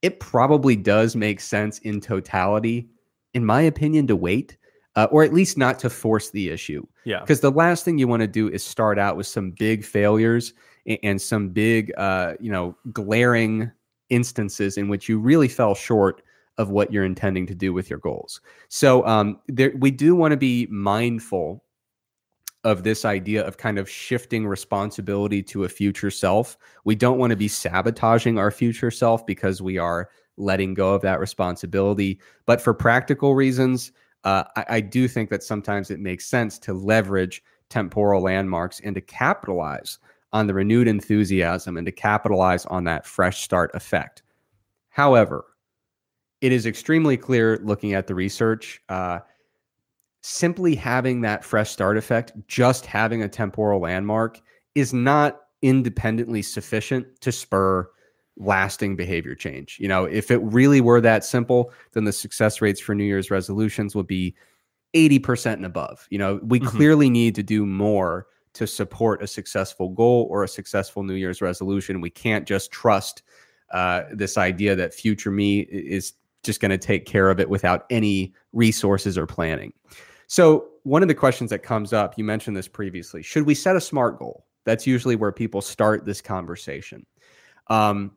it 0.04 0.20
probably 0.20 0.76
does 0.76 1.16
make 1.16 1.40
sense 1.40 1.78
in 1.78 1.98
totality, 1.98 2.90
in 3.32 3.42
my 3.42 3.62
opinion, 3.62 4.06
to 4.06 4.14
wait. 4.14 4.58
Uh, 4.96 5.08
or 5.10 5.24
at 5.24 5.32
least 5.32 5.58
not 5.58 5.76
to 5.80 5.90
force 5.90 6.30
the 6.30 6.50
issue. 6.50 6.86
Yeah. 7.04 7.18
Because 7.18 7.40
the 7.40 7.50
last 7.50 7.84
thing 7.84 7.98
you 7.98 8.06
want 8.06 8.20
to 8.20 8.28
do 8.28 8.48
is 8.48 8.62
start 8.62 8.96
out 8.96 9.16
with 9.16 9.26
some 9.26 9.50
big 9.50 9.84
failures 9.84 10.52
and, 10.86 10.98
and 11.02 11.20
some 11.20 11.48
big, 11.48 11.90
uh, 11.96 12.34
you 12.38 12.52
know, 12.52 12.76
glaring 12.92 13.72
instances 14.08 14.76
in 14.76 14.86
which 14.86 15.08
you 15.08 15.18
really 15.18 15.48
fell 15.48 15.74
short 15.74 16.22
of 16.58 16.70
what 16.70 16.92
you're 16.92 17.04
intending 17.04 17.46
to 17.46 17.54
do 17.54 17.72
with 17.72 17.90
your 17.90 17.98
goals. 17.98 18.40
So 18.68 19.04
um, 19.06 19.40
there, 19.48 19.72
we 19.78 19.90
do 19.90 20.14
want 20.14 20.32
to 20.32 20.36
be 20.36 20.66
mindful 20.70 21.64
of 22.62 22.82
this 22.82 23.04
idea 23.04 23.46
of 23.46 23.58
kind 23.58 23.78
of 23.78 23.88
shifting 23.88 24.46
responsibility 24.46 25.42
to 25.42 25.64
a 25.64 25.68
future 25.68 26.10
self. 26.10 26.56
We 26.84 26.94
don't 26.94 27.18
want 27.18 27.30
to 27.30 27.36
be 27.36 27.48
sabotaging 27.48 28.38
our 28.38 28.50
future 28.50 28.90
self 28.90 29.26
because 29.26 29.60
we 29.60 29.76
are 29.76 30.08
letting 30.36 30.74
go 30.74 30.94
of 30.94 31.02
that 31.02 31.20
responsibility. 31.20 32.20
But 32.46 32.60
for 32.60 32.72
practical 32.72 33.34
reasons, 33.34 33.92
uh, 34.24 34.44
I, 34.56 34.64
I 34.68 34.80
do 34.80 35.06
think 35.06 35.28
that 35.30 35.42
sometimes 35.42 35.90
it 35.90 36.00
makes 36.00 36.26
sense 36.26 36.58
to 36.60 36.72
leverage 36.72 37.42
temporal 37.68 38.22
landmarks 38.22 38.80
and 38.80 38.94
to 38.94 39.00
capitalize 39.00 39.98
on 40.32 40.46
the 40.46 40.54
renewed 40.54 40.88
enthusiasm 40.88 41.76
and 41.76 41.86
to 41.86 41.92
capitalize 41.92 42.66
on 42.66 42.84
that 42.84 43.06
fresh 43.06 43.42
start 43.42 43.70
effect. 43.74 44.22
However, 44.88 45.44
it 46.44 46.52
is 46.52 46.66
extremely 46.66 47.16
clear 47.16 47.58
looking 47.62 47.94
at 47.94 48.06
the 48.06 48.14
research. 48.14 48.82
Uh, 48.90 49.18
simply 50.20 50.74
having 50.74 51.22
that 51.22 51.42
fresh 51.42 51.70
start 51.70 51.96
effect, 51.96 52.32
just 52.48 52.84
having 52.84 53.22
a 53.22 53.28
temporal 53.30 53.80
landmark 53.80 54.38
is 54.74 54.92
not 54.92 55.40
independently 55.62 56.42
sufficient 56.42 57.06
to 57.22 57.32
spur 57.32 57.88
lasting 58.36 58.94
behavior 58.94 59.34
change. 59.34 59.78
You 59.80 59.88
know, 59.88 60.04
if 60.04 60.30
it 60.30 60.36
really 60.42 60.82
were 60.82 61.00
that 61.00 61.24
simple, 61.24 61.72
then 61.92 62.04
the 62.04 62.12
success 62.12 62.60
rates 62.60 62.78
for 62.80 62.94
New 62.94 63.04
Year's 63.04 63.30
resolutions 63.30 63.94
would 63.94 64.06
be 64.06 64.34
80% 64.94 65.54
and 65.54 65.64
above. 65.64 66.06
You 66.10 66.18
know, 66.18 66.40
we 66.42 66.60
mm-hmm. 66.60 66.68
clearly 66.68 67.08
need 67.08 67.34
to 67.36 67.42
do 67.42 67.64
more 67.64 68.26
to 68.52 68.66
support 68.66 69.22
a 69.22 69.26
successful 69.26 69.88
goal 69.88 70.28
or 70.30 70.44
a 70.44 70.48
successful 70.48 71.04
New 71.04 71.14
Year's 71.14 71.40
resolution. 71.40 72.02
We 72.02 72.10
can't 72.10 72.46
just 72.46 72.70
trust 72.70 73.22
uh, 73.72 74.02
this 74.12 74.36
idea 74.36 74.76
that 74.76 74.92
future 74.92 75.30
me 75.30 75.60
is 75.60 76.12
just 76.44 76.60
going 76.60 76.70
to 76.70 76.78
take 76.78 77.06
care 77.06 77.30
of 77.30 77.40
it 77.40 77.48
without 77.48 77.86
any 77.90 78.34
resources 78.52 79.18
or 79.18 79.26
planning. 79.26 79.72
So, 80.26 80.68
one 80.84 81.02
of 81.02 81.08
the 81.08 81.14
questions 81.14 81.50
that 81.50 81.60
comes 81.60 81.92
up, 81.92 82.18
you 82.18 82.24
mentioned 82.24 82.56
this 82.56 82.68
previously, 82.68 83.22
should 83.22 83.46
we 83.46 83.54
set 83.54 83.76
a 83.76 83.80
SMART 83.80 84.18
goal? 84.18 84.44
That's 84.64 84.86
usually 84.86 85.16
where 85.16 85.32
people 85.32 85.60
start 85.60 86.04
this 86.04 86.20
conversation. 86.20 87.06
Um, 87.68 88.12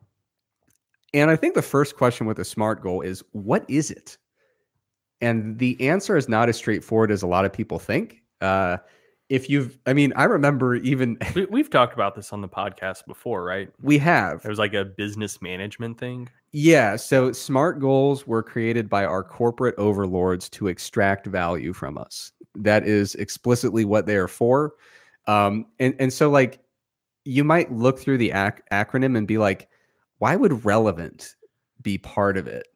and 1.14 1.30
I 1.30 1.36
think 1.36 1.56
the 1.56 1.62
first 1.62 1.96
question 1.96 2.28
with 2.28 2.40
a 2.40 2.46
SMART 2.46 2.82
goal 2.82 3.02
is 3.02 3.24
what 3.32 3.66
is 3.70 3.92
it? 3.92 4.18
And 5.22 5.58
the 5.58 5.90
answer 5.90 6.18
is 6.18 6.30
not 6.30 6.50
as 6.50 6.58
straightforward 6.58 7.12
as 7.12 7.24
a 7.24 7.28
lot 7.28 7.46
of 7.46 7.54
people 7.54 7.80
think. 7.80 8.22
Uh, 8.42 8.78
if 9.30 9.50
you've, 9.50 9.78
I 9.86 9.94
mean, 9.94 10.14
I 10.16 10.26
remember 10.26 10.76
even 10.76 11.18
we, 11.50 11.60
have 11.60 11.70
talked 11.70 11.94
about 11.94 12.16
this 12.16 12.32
on 12.32 12.42
the 12.42 12.48
podcast 12.48 13.06
before, 13.08 13.44
right? 13.44 13.70
We 13.82 13.98
have. 13.98 14.46
it 14.46 14.50
was 14.50 14.60
like 14.60 14.74
a 14.74 14.86
business 14.86 15.42
management 15.42 15.98
thing. 15.98 16.30
Yeah. 16.52 16.96
So 16.96 17.32
smart 17.32 17.80
goals 17.80 18.26
were 18.26 18.42
created 18.42 18.90
by 18.90 19.06
our 19.06 19.24
corporate 19.24 19.76
overlords 19.78 20.50
to 20.52 20.68
extract 20.68 21.28
value 21.28 21.74
from 21.74 21.98
us. 21.98 22.32
That 22.56 22.88
is 22.88 23.16
explicitly 23.16 23.86
what 23.86 24.06
they 24.06 24.16
are 24.16 24.28
for. 24.28 24.74
Um, 25.28 25.66
and, 25.80 25.94
and 26.00 26.12
so, 26.12 26.30
like, 26.30 26.60
you 27.26 27.44
might 27.44 27.72
look 27.72 28.00
through 28.00 28.18
the 28.18 28.32
ac- 28.32 28.64
acronym 28.72 29.18
and 29.18 29.28
be 29.28 29.38
like, 29.38 29.68
why 30.20 30.36
would 30.36 30.64
relevant 30.66 31.36
be 31.82 31.98
part 31.98 32.38
of 32.38 32.48
it? 32.48 32.68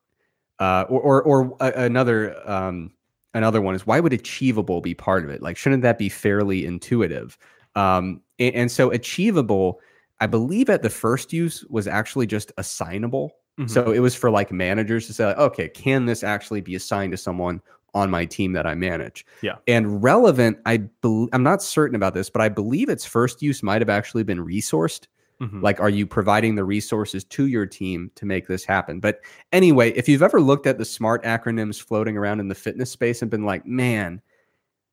Uh, 0.60 0.86
or, 0.90 1.02
or, 1.02 1.24
or 1.24 1.58
another, 1.76 2.36
um, 2.50 2.92
another 3.34 3.62
one 3.62 3.74
is 3.74 3.88
why 3.88 4.00
would 4.00 4.14
achievable 4.14 4.82
be 4.82 4.94
part 4.94 5.24
of 5.24 5.30
it? 5.30 5.42
Like, 5.42 5.58
shouldn't 5.58 5.82
that 5.84 5.98
be 5.98 6.10
fairly 6.10 6.66
intuitive? 6.66 7.38
Um, 7.76 8.22
and, 8.38 8.54
and 8.54 8.72
so 8.72 8.92
achievable, 8.92 9.80
I 10.20 10.28
believe 10.28 10.70
at 10.70 10.84
the 10.84 10.90
first 10.90 11.34
use 11.34 11.66
was 11.70 11.88
actually 11.88 12.28
just 12.28 12.52
assignable 12.58 13.32
Mm-hmm. 13.60 13.68
So 13.68 13.92
it 13.92 14.00
was 14.00 14.16
for 14.16 14.30
like 14.30 14.52
managers 14.52 15.08
to 15.08 15.14
say, 15.14 15.26
like, 15.26 15.38
okay, 15.38 15.70
can 15.70 16.06
this 16.06 16.24
actually 16.24 16.62
be 16.62 16.76
assigned 16.76 17.12
to 17.12 17.18
someone 17.18 17.62
on 17.94 18.10
my 18.10 18.26
team 18.26 18.54
that 18.54 18.66
I 18.66 18.76
manage? 18.76 19.26
Yeah. 19.42 19.56
And 19.68 20.02
relevant, 20.02 20.60
I 20.66 20.78
be- 20.78 21.28
I'm 21.34 21.44
not 21.44 21.62
certain 21.62 21.96
about 21.96 22.14
this, 22.14 22.30
but 22.30 22.42
I 22.42 22.50
believe 22.50 22.90
its 22.90 23.06
first 23.06 23.42
use 23.42 23.62
might 23.62 23.82
have 23.82 23.90
actually 23.90 24.24
been 24.24 24.40
resourced. 24.40 25.08
Mm-hmm. 25.42 25.62
Like, 25.62 25.80
are 25.80 25.90
you 25.90 26.06
providing 26.06 26.56
the 26.56 26.64
resources 26.64 27.24
to 27.26 27.48
your 27.48 27.66
team 27.66 28.12
to 28.16 28.26
make 28.26 28.48
this 28.48 28.64
happen? 28.64 29.00
But 29.00 29.22
anyway, 29.52 29.92
if 29.94 30.08
you've 30.08 30.22
ever 30.22 30.40
looked 30.40 30.68
at 30.68 30.78
the 30.78 30.86
smart 30.86 31.24
acronyms 31.24 31.82
floating 31.82 32.16
around 32.16 32.40
in 32.40 32.48
the 32.48 32.56
fitness 32.56 32.92
space 32.92 33.22
and 33.22 33.32
been 33.32 33.44
like, 33.44 33.66
man, 33.66 34.22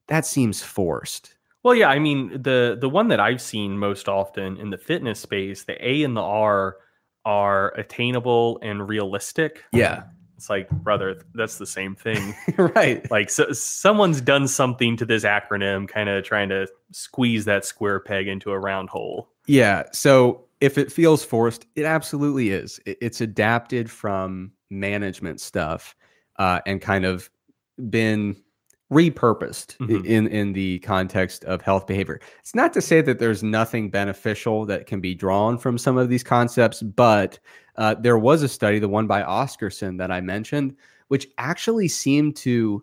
that 0.07 0.25
seems 0.25 0.63
forced. 0.63 1.35
Well, 1.63 1.75
yeah, 1.75 1.91
I 1.91 1.99
mean 1.99 2.43
the 2.43 2.79
the 2.81 2.89
one 2.89 3.09
that 3.09 3.21
I've 3.21 3.43
seen 3.43 3.79
most 3.79 4.09
often 4.09 4.57
in 4.57 4.71
the 4.71 4.79
fitness 4.79 5.21
space, 5.21 5.65
the 5.65 5.77
A 5.87 6.03
and 6.03 6.17
the 6.17 6.23
R 6.23 6.79
are 7.25 7.73
attainable 7.77 8.59
and 8.63 8.89
realistic. 8.89 9.65
Yeah. 9.73 10.05
It's 10.37 10.49
like, 10.49 10.71
brother, 10.71 11.21
that's 11.35 11.59
the 11.59 11.67
same 11.67 11.97
thing. 11.97 12.35
right. 12.57 13.09
Like, 13.11 13.29
so, 13.29 13.51
someone's 13.53 14.21
done 14.21 14.47
something 14.47 14.97
to 14.97 15.05
this 15.05 15.25
acronym, 15.25 15.89
kind 15.89 16.09
of 16.09 16.25
trying 16.25 16.49
to 16.51 16.69
squeeze 16.93 17.45
that 17.47 17.65
square 17.65 17.99
peg 17.99 18.29
into 18.29 18.53
a 18.53 18.59
round 18.59 18.89
hole. 18.89 19.31
Yeah. 19.47 19.85
So 19.93 20.45
if 20.61 20.79
it 20.79 20.93
feels 20.93 21.25
forced, 21.25 21.67
it 21.75 21.85
absolutely 21.85 22.51
is. 22.51 22.81
it's 22.87 23.21
adapted 23.21 23.91
from 23.91 24.53
management 24.71 25.41
stuff 25.41 25.97
uh, 26.39 26.61
and 26.67 26.81
kind 26.81 27.05
of 27.05 27.31
been 27.91 28.37
repurposed 28.93 29.77
mm-hmm. 29.77 30.05
in 30.07 30.27
in 30.29 30.53
the 30.53 30.79
context 30.81 31.45
of 31.45 31.61
health 31.61 31.87
behavior. 31.87 32.21
It's 32.41 32.55
not 32.55 32.73
to 32.73 32.81
say 32.81 33.01
that 33.03 33.19
there's 33.19 33.43
nothing 33.43 33.91
beneficial 33.91 34.65
that 34.67 34.87
can 34.87 35.01
be 35.01 35.15
drawn 35.15 35.59
from 35.59 35.77
some 35.77 35.99
of 35.99 36.09
these 36.09 36.23
concepts, 36.23 36.83
but 36.83 37.39
uh, 37.77 37.95
there 37.95 38.19
was 38.19 38.43
a 38.43 38.49
study, 38.49 38.79
the 38.79 38.89
one 38.89 39.07
by 39.07 39.23
Oscarsson 39.23 39.99
that 39.99 40.11
I 40.11 40.21
mentioned, 40.21 40.75
which 41.09 41.29
actually 41.39 41.89
seemed 41.89 42.37
to 42.37 42.83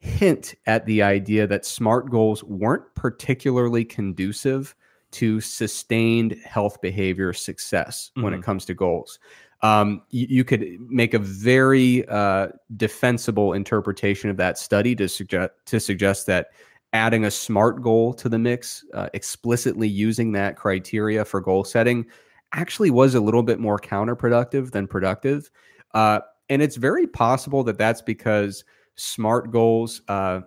hint 0.00 0.54
at 0.66 0.86
the 0.86 1.02
idea 1.02 1.46
that 1.46 1.66
SMART 1.66 2.10
goals 2.10 2.42
weren't 2.44 2.94
particularly 2.94 3.84
conducive 3.84 4.74
to 5.10 5.40
sustained 5.40 6.36
health 6.44 6.80
behavior 6.80 7.32
success 7.32 8.10
mm-hmm. 8.10 8.22
when 8.22 8.32
it 8.32 8.36
mm-hmm. 8.36 8.44
comes 8.44 8.64
to 8.66 8.74
goals. 8.74 9.18
Um, 9.60 10.02
you, 10.10 10.26
you, 10.30 10.44
could 10.44 10.78
make 10.80 11.14
a 11.14 11.18
very 11.18 12.06
uh, 12.08 12.48
defensible 12.76 13.54
interpretation 13.54 14.30
of 14.30 14.36
that 14.36 14.56
study 14.56 14.94
to 14.94 15.08
suggest 15.08 15.50
to 15.66 15.80
suggest 15.80 16.26
that 16.26 16.50
adding 16.92 17.24
a 17.24 17.30
smart 17.30 17.82
goal 17.82 18.14
to 18.14 18.28
the 18.28 18.38
mix, 18.38 18.84
uh, 18.94 19.08
explicitly 19.14 19.88
using 19.88 20.32
that 20.32 20.56
criteria 20.56 21.24
for 21.24 21.40
goal 21.40 21.64
setting, 21.64 22.06
actually 22.52 22.90
was 22.90 23.14
a 23.14 23.20
little 23.20 23.42
bit 23.42 23.58
more 23.58 23.78
counterproductive 23.78 24.70
than 24.70 24.86
productive. 24.86 25.50
Uh, 25.92 26.20
and 26.48 26.62
it's 26.62 26.76
very 26.76 27.06
possible 27.06 27.62
that 27.64 27.78
that's 27.78 28.00
because 28.00 28.64
smart 28.94 29.50
goals 29.50 30.02
uh, 30.08 30.40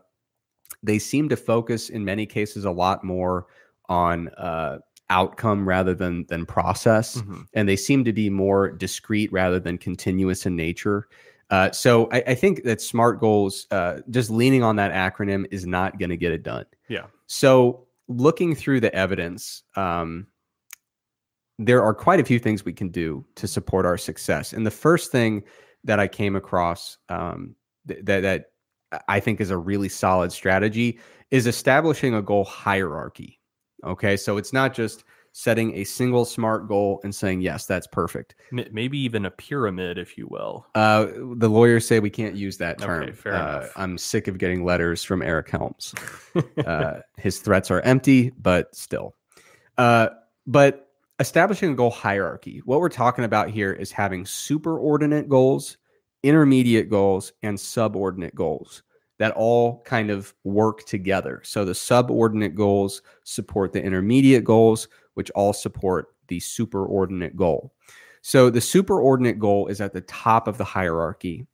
they 0.83 0.99
seem 0.99 1.29
to 1.29 1.35
focus 1.35 1.89
in 1.89 2.03
many 2.03 2.25
cases 2.25 2.65
a 2.65 2.71
lot 2.71 3.03
more 3.03 3.47
on 3.87 4.29
uh, 4.29 4.77
outcome 5.11 5.67
rather 5.67 5.93
than 5.93 6.25
than 6.27 6.45
process, 6.45 7.17
mm-hmm. 7.17 7.41
and 7.53 7.69
they 7.69 7.75
seem 7.75 8.03
to 8.05 8.13
be 8.13 8.29
more 8.29 8.71
discrete 8.71 9.31
rather 9.31 9.59
than 9.59 9.77
continuous 9.77 10.45
in 10.45 10.55
nature. 10.55 11.07
Uh, 11.51 11.69
so 11.71 12.09
I, 12.13 12.23
I, 12.27 12.35
think 12.35 12.63
that 12.63 12.81
SMART 12.81 13.19
goals, 13.19 13.67
uh, 13.71 13.99
just 14.09 14.29
leaning 14.29 14.63
on 14.63 14.77
that 14.77 14.93
acronym, 14.93 15.45
is 15.51 15.67
not 15.67 15.99
going 15.99 16.09
to 16.09 16.15
get 16.15 16.31
it 16.31 16.43
done. 16.43 16.65
Yeah. 16.87 17.07
So 17.27 17.87
looking 18.07 18.55
through 18.55 18.79
the 18.79 18.95
evidence, 18.95 19.63
um, 19.75 20.27
there 21.59 21.83
are 21.83 21.93
quite 21.93 22.21
a 22.21 22.23
few 22.23 22.39
things 22.39 22.63
we 22.63 22.71
can 22.71 22.87
do 22.87 23.25
to 23.35 23.49
support 23.49 23.85
our 23.85 23.97
success. 23.97 24.53
And 24.53 24.65
the 24.65 24.71
first 24.71 25.11
thing 25.11 25.43
that 25.83 25.99
I 25.99 26.07
came 26.07 26.37
across 26.37 26.97
um, 27.09 27.53
th- 27.85 27.99
that 28.05 28.21
that 28.21 28.45
I 29.09 29.19
think 29.19 29.41
is 29.41 29.49
a 29.49 29.57
really 29.57 29.89
solid 29.89 30.31
strategy 30.31 30.99
is 31.31 31.47
establishing 31.47 32.13
a 32.13 32.21
goal 32.21 32.45
hierarchy. 32.45 33.40
Okay, 33.83 34.17
so 34.17 34.37
it's 34.37 34.53
not 34.53 34.73
just 34.73 35.03
setting 35.33 35.75
a 35.77 35.83
single 35.83 36.25
smart 36.25 36.67
goal 36.67 36.99
and 37.03 37.13
saying 37.13 37.41
yes 37.41 37.65
that's 37.65 37.87
perfect. 37.87 38.35
Maybe 38.51 38.99
even 38.99 39.25
a 39.25 39.31
pyramid 39.31 39.97
if 39.97 40.17
you 40.17 40.27
will. 40.29 40.65
Uh, 40.75 41.07
the 41.35 41.49
lawyers 41.49 41.87
say 41.87 41.99
we 41.99 42.09
can't 42.09 42.35
use 42.35 42.57
that 42.57 42.79
term. 42.79 43.03
okay, 43.03 43.11
fair 43.13 43.35
uh, 43.35 43.57
enough. 43.59 43.71
i'm 43.75 43.97
sick 43.97 44.27
of 44.27 44.37
getting 44.37 44.65
letters 44.65 45.03
from 45.03 45.21
eric 45.21 45.49
helms. 45.49 45.93
Uh, 46.65 47.01
his 47.17 47.39
threats 47.39 47.69
are 47.71 47.81
empty 47.81 48.31
but 48.41 48.73
still. 48.73 49.15
Uh, 49.77 50.09
but 50.47 50.89
establishing 51.19 51.71
a 51.71 51.75
goal 51.75 51.89
hierarchy 51.89 52.61
what 52.65 52.79
we're 52.79 52.89
talking 52.89 53.25
about 53.25 53.49
here 53.49 53.73
is 53.73 53.91
having 53.91 54.23
superordinate 54.23 55.27
goals 55.27 55.77
intermediate 56.23 56.89
goals 56.89 57.33
and 57.43 57.59
subordinate 57.59 58.33
goals 58.35 58.83
that 59.21 59.35
all 59.35 59.83
kind 59.83 60.09
of 60.09 60.33
work 60.43 60.83
together. 60.87 61.41
So 61.43 61.63
the 61.63 61.75
subordinate 61.75 62.55
goals 62.55 63.03
support 63.23 63.71
the 63.71 63.83
intermediate 63.83 64.43
goals, 64.43 64.87
which 65.13 65.29
all 65.35 65.53
support 65.53 66.07
the 66.27 66.39
superordinate 66.39 67.35
goal. 67.35 67.71
So 68.23 68.49
the 68.49 68.59
superordinate 68.59 69.37
goal 69.37 69.67
is 69.67 69.79
at 69.79 69.93
the 69.93 70.01
top 70.01 70.47
of 70.47 70.57
the 70.57 70.63
hierarchy. 70.63 71.45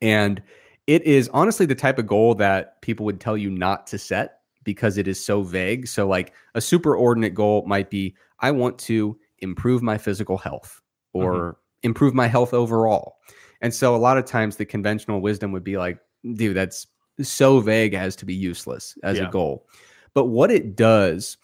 And 0.00 0.42
it 0.88 1.04
is 1.04 1.30
honestly 1.32 1.66
the 1.66 1.76
type 1.76 2.00
of 2.00 2.08
goal 2.08 2.34
that 2.34 2.82
people 2.82 3.06
would 3.06 3.20
tell 3.20 3.36
you 3.36 3.48
not 3.48 3.86
to 3.86 3.96
set 3.96 4.40
because 4.64 4.98
it 4.98 5.06
is 5.06 5.24
so 5.24 5.42
vague. 5.42 5.86
So, 5.86 6.08
like 6.08 6.32
a 6.56 6.58
superordinate 6.58 7.34
goal 7.34 7.64
might 7.64 7.90
be 7.90 8.16
I 8.40 8.50
want 8.50 8.76
to 8.80 9.16
improve 9.38 9.82
my 9.82 9.98
physical 9.98 10.36
health 10.36 10.80
or 11.12 11.34
mm-hmm. 11.34 11.58
improve 11.84 12.12
my 12.12 12.26
health 12.26 12.52
overall. 12.52 13.18
And 13.60 13.72
so, 13.72 13.94
a 13.94 13.98
lot 13.98 14.18
of 14.18 14.24
times, 14.24 14.56
the 14.56 14.64
conventional 14.64 15.20
wisdom 15.20 15.52
would 15.52 15.62
be 15.62 15.78
like, 15.78 16.00
dude, 16.34 16.56
that's 16.56 16.86
so 17.20 17.60
vague 17.60 17.94
as 17.94 18.16
to 18.16 18.24
be 18.24 18.34
useless 18.34 18.96
as 19.02 19.18
yeah. 19.18 19.28
a 19.28 19.30
goal. 19.30 19.66
But 20.14 20.26
what 20.26 20.50
it 20.50 20.76
does 20.76 21.36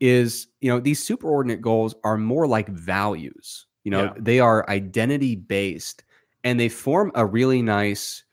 is, 0.00 0.48
you 0.60 0.70
know, 0.70 0.80
these 0.80 1.06
superordinate 1.06 1.60
goals 1.60 1.94
are 2.04 2.18
more 2.18 2.46
like 2.46 2.68
values. 2.68 3.66
You 3.84 3.90
know, 3.92 4.04
yeah. 4.04 4.12
they 4.18 4.40
are 4.40 4.68
identity 4.68 5.36
based 5.36 6.04
and 6.42 6.58
they 6.58 6.68
form 6.68 7.12
a 7.14 7.24
really 7.24 7.62
nice 7.62 8.24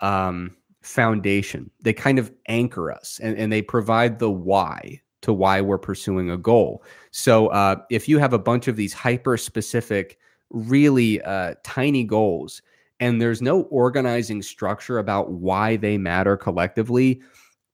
um, 0.00 0.56
foundation. 0.82 1.70
They 1.80 1.92
kind 1.92 2.18
of 2.18 2.32
anchor 2.48 2.90
us 2.90 3.20
and, 3.22 3.36
and 3.38 3.52
they 3.52 3.62
provide 3.62 4.18
the 4.18 4.30
why 4.30 5.00
to 5.22 5.32
why 5.32 5.60
we're 5.60 5.78
pursuing 5.78 6.30
a 6.30 6.36
goal. 6.36 6.84
So 7.10 7.48
uh, 7.48 7.76
if 7.90 8.08
you 8.08 8.18
have 8.18 8.32
a 8.32 8.38
bunch 8.38 8.68
of 8.68 8.76
these 8.76 8.92
hyper 8.92 9.36
specific, 9.36 10.18
really 10.50 11.22
uh, 11.22 11.54
tiny 11.64 12.04
goals, 12.04 12.62
and 13.00 13.20
there's 13.20 13.42
no 13.42 13.62
organizing 13.62 14.42
structure 14.42 14.98
about 14.98 15.30
why 15.30 15.76
they 15.76 15.98
matter 15.98 16.36
collectively, 16.36 17.20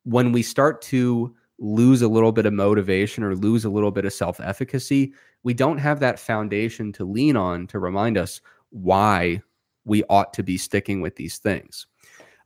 when 0.05 0.33
we 0.33 0.43
start 0.43 0.83
to 0.83 1.35
lose 1.59 2.03
a 2.03 2.09
little 2.09 2.33
bit 2.33 2.47
of 2.47 2.53
motivation 2.53 3.23
or 3.23 3.37
lose 3.37 3.65
a 3.65 3.71
little 3.71 3.93
bit 3.93 4.05
of 4.05 4.13
self 4.13 4.41
efficacy, 4.41 5.13
we 5.45 5.55
don't 5.55 5.79
have 5.79 6.01
that 6.01 6.19
foundation 6.19 6.93
to 6.93 7.05
lean 7.05 7.37
on 7.37 7.67
to 7.69 7.79
remind 7.79 8.19
us 8.19 8.41
why 8.71 9.41
we 9.85 10.03
ought 10.09 10.33
to 10.35 10.43
be 10.43 10.57
sticking 10.57 11.01
with 11.01 11.17
these 11.17 11.39
things. 11.39 11.87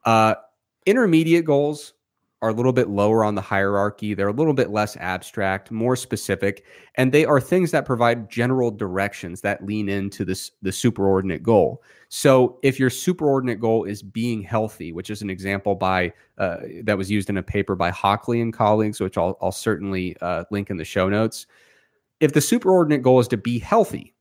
Uh, 0.05 0.35
intermediate 0.87 1.45
goals 1.45 1.95
are 2.47 2.51
a 2.51 2.55
little 2.55 2.73
bit 2.73 2.89
lower 2.89 3.25
on 3.25 3.35
the 3.35 3.41
hierarchy. 3.41 4.15
They're 4.15 4.29
a 4.29 4.33
little 4.33 4.55
bit 4.55 4.71
less 4.71 4.97
abstract, 4.99 5.73
more 5.73 5.97
specific, 5.97 6.65
and 6.95 7.11
they 7.11 7.25
are 7.25 7.41
things 7.41 7.73
that 7.73 7.85
provide 7.85 8.31
general 8.31 8.71
directions 8.71 9.41
that 9.41 9.67
lean 9.67 9.89
into 9.89 10.25
this 10.25 10.53
the 10.63 10.71
superordinate 10.71 11.43
goal. 11.43 11.83
So, 12.09 12.61
if 12.63 12.79
your 12.79 12.89
superordinate 12.89 13.59
goal 13.59 13.85
is 13.85 14.03
being 14.03 14.43
healthy, 14.43 14.93
which 14.93 15.11
is 15.11 15.23
an 15.23 15.31
example 15.31 15.75
by 15.75 16.13
uh, 16.39 16.59
that 16.85 16.97
was 16.97 17.11
used 17.11 17.29
in 17.29 17.37
a 17.37 17.43
paper 17.43 17.75
by 17.75 17.91
Höchli 17.91 18.41
and 18.41 18.53
colleagues, 18.53 19.01
which 19.01 19.19
I'll, 19.19 19.37
I'll 19.43 19.53
certainly 19.53 20.17
uh, 20.21 20.45
link 20.53 20.71
in 20.71 20.77
the 20.77 20.85
show 20.85 21.09
notes. 21.09 21.47
If 22.21 22.33
the 22.33 22.41
superordinate 22.41 23.03
goal 23.03 23.19
is 23.19 23.29
to 23.29 23.37
be 23.37 23.59
healthy, 23.59 24.15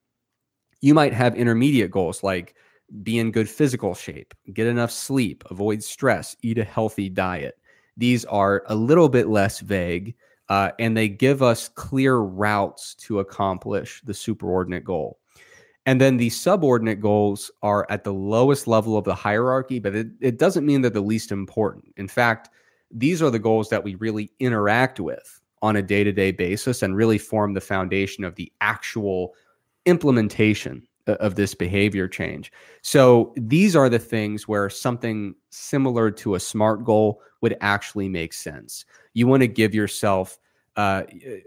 you 0.82 0.96
might 0.96 1.14
have 1.14 1.36
intermediate 1.36 1.92
goals 1.92 2.24
like 2.24 2.56
be 3.04 3.20
in 3.20 3.32
good 3.32 3.50
physical 3.50 3.94
shape, 3.94 4.34
get 4.52 4.68
enough 4.68 4.92
sleep, 4.92 5.44
avoid 5.52 5.84
stress, 5.84 6.36
eat 6.42 6.58
a 6.58 6.64
healthy 6.64 7.08
diet 7.08 7.58
these 7.98 8.26
are 8.26 8.64
a 8.68 8.76
little 8.76 9.10
bit 9.10 9.28
less 9.28 9.60
vague 9.60 10.16
uh, 10.50 10.72
and 10.80 10.96
they 10.96 11.10
give 11.10 11.42
us 11.42 11.70
clear 11.70 12.18
routes 12.18 12.96
to 12.96 13.20
accomplish 13.20 14.02
the 14.06 14.14
superordinate 14.14 14.84
goal. 14.84 15.20
And 15.88 16.02
then 16.02 16.18
the 16.18 16.30
subordinate 16.30 17.00
goals 17.00 17.52
are 17.62 17.86
at 17.90 18.04
the 18.04 18.14
lowest 18.14 18.68
level 18.68 18.98
of 18.98 19.06
the 19.06 19.14
hierarchy, 19.14 19.80
but 19.80 19.96
it, 19.96 20.08
it 20.20 20.40
doesn't 20.40 20.66
mean 20.66 20.82
they're 20.82 20.90
the 20.90 21.02
least 21.02 21.32
important. 21.32 21.94
In 21.98 22.08
fact, 22.08 22.50
these 22.92 23.22
are 23.22 23.30
the 23.30 23.40
goals 23.40 23.70
that 23.70 23.84
we 23.84 23.96
really 23.96 24.32
interact 24.40 25.00
with 25.00 25.42
on 25.62 25.76
a 25.76 25.82
day 25.82 26.04
to 26.04 26.12
day 26.12 26.32
basis 26.32 26.82
and 26.82 26.96
really 26.96 27.18
form 27.18 27.54
the 27.54 27.62
foundation 27.62 28.24
of 28.24 28.36
the 28.36 28.52
actual 28.62 29.34
implementation 29.86 30.88
of 31.08 31.36
this 31.36 31.54
behavior 31.54 32.08
change. 32.08 32.52
So 32.82 33.34
these 33.38 33.76
are 33.76 33.90
the 33.90 34.00
things 34.00 34.48
where 34.48 34.70
something 34.70 35.36
similar 35.50 36.12
to 36.12 36.36
a 36.36 36.40
SMART 36.40 36.84
goal 36.84 37.22
would 37.42 37.58
actually 37.62 38.10
make 38.10 38.34
sense. 38.34 38.86
You 39.14 39.28
want 39.28 39.42
to 39.42 39.48
give 39.48 39.76
yourself 39.76 40.40
uh, 40.76 41.04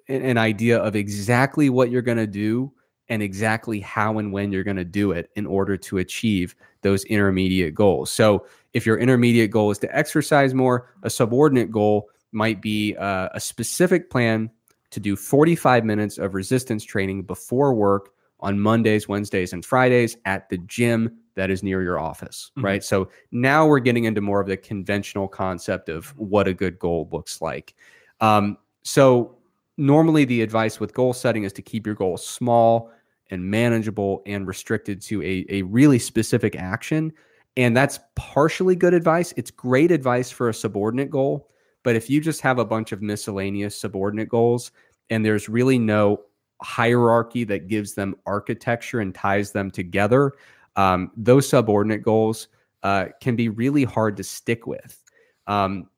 an 0.09 0.39
idea 0.39 0.79
of 0.79 0.97
exactly 0.97 1.71
what 1.71 1.91
you're 1.91 2.03
going 2.03 2.19
to 2.19 2.27
do 2.27 2.73
and 3.09 3.23
exactly 3.23 3.81
how 3.81 4.19
and 4.19 4.33
when 4.33 4.53
you're 4.53 4.65
going 4.65 4.77
to 4.77 4.85
do 4.85 5.13
it 5.13 5.31
in 5.35 5.47
order 5.47 5.77
to 5.77 5.99
achieve 5.99 6.55
those 6.83 7.05
intermediate 7.05 7.75
goals. 7.75 8.11
So 8.11 8.47
if 8.75 8.87
your 8.87 8.99
intermediate 8.99 9.51
goal 9.51 9.71
is 9.71 9.79
to 9.79 9.97
exercise 9.97 10.55
more, 10.55 10.95
a 11.03 11.11
subordinate 11.11 11.71
goal 11.71 12.11
might 12.33 12.61
be 12.61 12.95
uh, 12.97 13.31
a 13.33 13.41
specific 13.41 14.11
plan 14.11 14.51
to 14.91 15.01
do 15.01 15.17
45 15.17 15.85
minutes 15.85 16.19
of 16.19 16.35
resistance 16.35 16.85
training 16.85 17.23
before 17.23 17.75
work 17.75 18.11
on 18.41 18.59
Mondays, 18.59 19.09
Wednesdays, 19.09 19.53
and 19.53 19.65
Fridays 19.65 20.17
at 20.25 20.49
the 20.49 20.59
gym 20.59 21.19
that 21.35 21.51
is 21.51 21.63
near 21.63 21.83
your 21.83 21.99
office, 21.99 22.51
mm-hmm. 22.57 22.67
right? 22.67 22.85
So 22.85 23.09
now 23.31 23.67
we're 23.67 23.79
getting 23.79 24.05
into 24.05 24.21
more 24.21 24.41
of 24.41 24.47
the 24.47 24.57
conventional 24.57 25.29
concept 25.29 25.89
of 25.89 26.09
what 26.17 26.49
a 26.49 26.55
good 26.55 26.79
goal 26.79 27.09
looks 27.13 27.41
like. 27.41 27.75
Um, 28.21 28.59
so 28.83 29.37
normally 29.77 30.25
the 30.25 30.43
advice 30.43 30.81
with 30.81 30.95
goal 30.95 31.13
setting 31.13 31.45
is 31.45 31.53
to 31.55 31.63
keep 31.63 31.87
your 31.87 31.95
goals 31.95 32.27
small 32.27 32.91
and 33.31 33.45
manageable 33.45 34.23
and 34.27 34.47
restricted 34.47 35.01
to 35.03 35.23
a, 35.23 35.45
a 35.49 35.63
really 35.63 35.99
specific 35.99 36.57
action. 36.57 37.13
And 37.57 37.77
that's 37.77 38.01
partially 38.15 38.77
good 38.77 38.95
advice. 38.95 39.33
It's 39.37 39.51
great 39.51 39.91
advice 39.91 40.31
for 40.31 40.49
a 40.49 40.55
subordinate 40.55 41.11
goal. 41.11 41.51
But 41.83 41.97
if 41.97 42.11
you 42.11 42.21
just 42.21 42.41
have 42.41 42.59
a 42.59 42.65
bunch 42.65 42.93
of 42.93 43.03
miscellaneous 43.03 43.77
subordinate 43.77 44.29
goals 44.29 44.73
and 45.11 45.25
there's 45.25 45.49
really 45.49 45.79
no 45.79 46.23
hierarchy 46.63 47.45
that 47.45 47.69
gives 47.69 47.95
them 47.95 48.15
architecture 48.27 49.01
and 49.01 49.15
ties 49.15 49.53
them 49.53 49.71
together, 49.71 50.33
um, 50.77 51.11
those 51.17 51.49
subordinate 51.49 52.03
goals 52.03 52.49
uh, 52.83 53.07
can 53.21 53.37
be 53.37 53.49
really 53.49 53.85
hard 53.85 54.17
to 54.17 54.25
stick 54.25 54.67
with. 54.67 55.03
Um, 55.47 55.89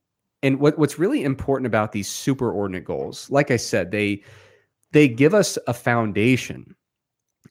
and 0.42 0.58
what, 0.58 0.78
what's 0.78 0.98
really 0.98 1.22
important 1.22 1.66
about 1.66 1.92
these 1.92 2.08
superordinate 2.08 2.84
goals, 2.84 3.30
like 3.30 3.50
I 3.50 3.56
said, 3.56 3.90
they 3.90 4.22
they 4.92 5.06
give 5.06 5.34
us 5.34 5.56
a 5.68 5.74
foundation 5.74 6.74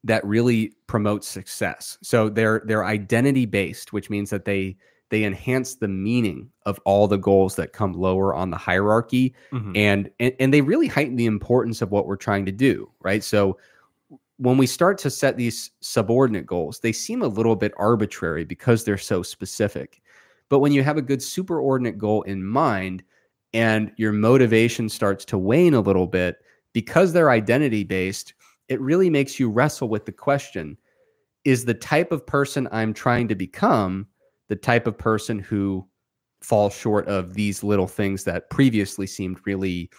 that 0.03 0.25
really 0.25 0.73
promotes 0.87 1.27
success. 1.27 1.97
So 2.01 2.29
they're 2.29 2.63
they're 2.65 2.85
identity 2.85 3.45
based, 3.45 3.93
which 3.93 4.09
means 4.09 4.29
that 4.31 4.45
they 4.45 4.77
they 5.09 5.23
enhance 5.23 5.75
the 5.75 5.87
meaning 5.87 6.49
of 6.65 6.79
all 6.85 7.07
the 7.07 7.17
goals 7.17 7.55
that 7.55 7.73
come 7.73 7.93
lower 7.93 8.33
on 8.33 8.51
the 8.51 8.57
hierarchy 8.57 9.33
mm-hmm. 9.51 9.71
and, 9.75 10.09
and 10.19 10.33
and 10.39 10.53
they 10.53 10.61
really 10.61 10.87
heighten 10.87 11.15
the 11.15 11.25
importance 11.25 11.81
of 11.81 11.91
what 11.91 12.05
we're 12.05 12.15
trying 12.15 12.45
to 12.45 12.51
do 12.51 12.89
right 13.01 13.23
so 13.23 13.57
when 14.39 14.57
we 14.57 14.65
start 14.65 14.97
to 14.97 15.09
set 15.09 15.35
these 15.35 15.71
subordinate 15.81 16.45
goals, 16.45 16.79
they 16.79 16.93
seem 16.93 17.21
a 17.21 17.27
little 17.27 17.57
bit 17.57 17.73
arbitrary 17.77 18.45
because 18.45 18.85
they're 18.85 18.97
so 18.97 19.21
specific. 19.21 20.01
But 20.47 20.59
when 20.59 20.71
you 20.71 20.81
have 20.81 20.95
a 20.95 21.01
good 21.01 21.19
superordinate 21.19 21.97
goal 21.97 22.21
in 22.21 22.45
mind 22.45 23.03
and 23.53 23.91
your 23.97 24.13
motivation 24.13 24.87
starts 24.87 25.25
to 25.25 25.37
wane 25.37 25.73
a 25.73 25.81
little 25.81 26.07
bit 26.07 26.37
because 26.71 27.11
they're 27.11 27.31
identity 27.31 27.83
based, 27.83 28.33
it 28.69 28.79
really 28.79 29.09
makes 29.09 29.41
you 29.41 29.49
wrestle 29.49 29.89
with 29.89 30.05
the 30.05 30.13
question 30.13 30.77
is 31.43 31.65
the 31.65 31.73
type 31.73 32.13
of 32.13 32.25
person 32.25 32.67
I'm 32.71 32.93
trying 32.93 33.27
to 33.27 33.35
become 33.35 34.07
the 34.49 34.55
type 34.55 34.85
of 34.85 34.97
person 34.97 35.39
who 35.39 35.87
falls 36.41 36.73
short 36.73 37.07
of 37.07 37.33
these 37.33 37.63
little 37.63 37.87
things 37.87 38.23
that 38.25 38.49
previously 38.49 39.07
seemed 39.07 39.39
really 39.45 39.89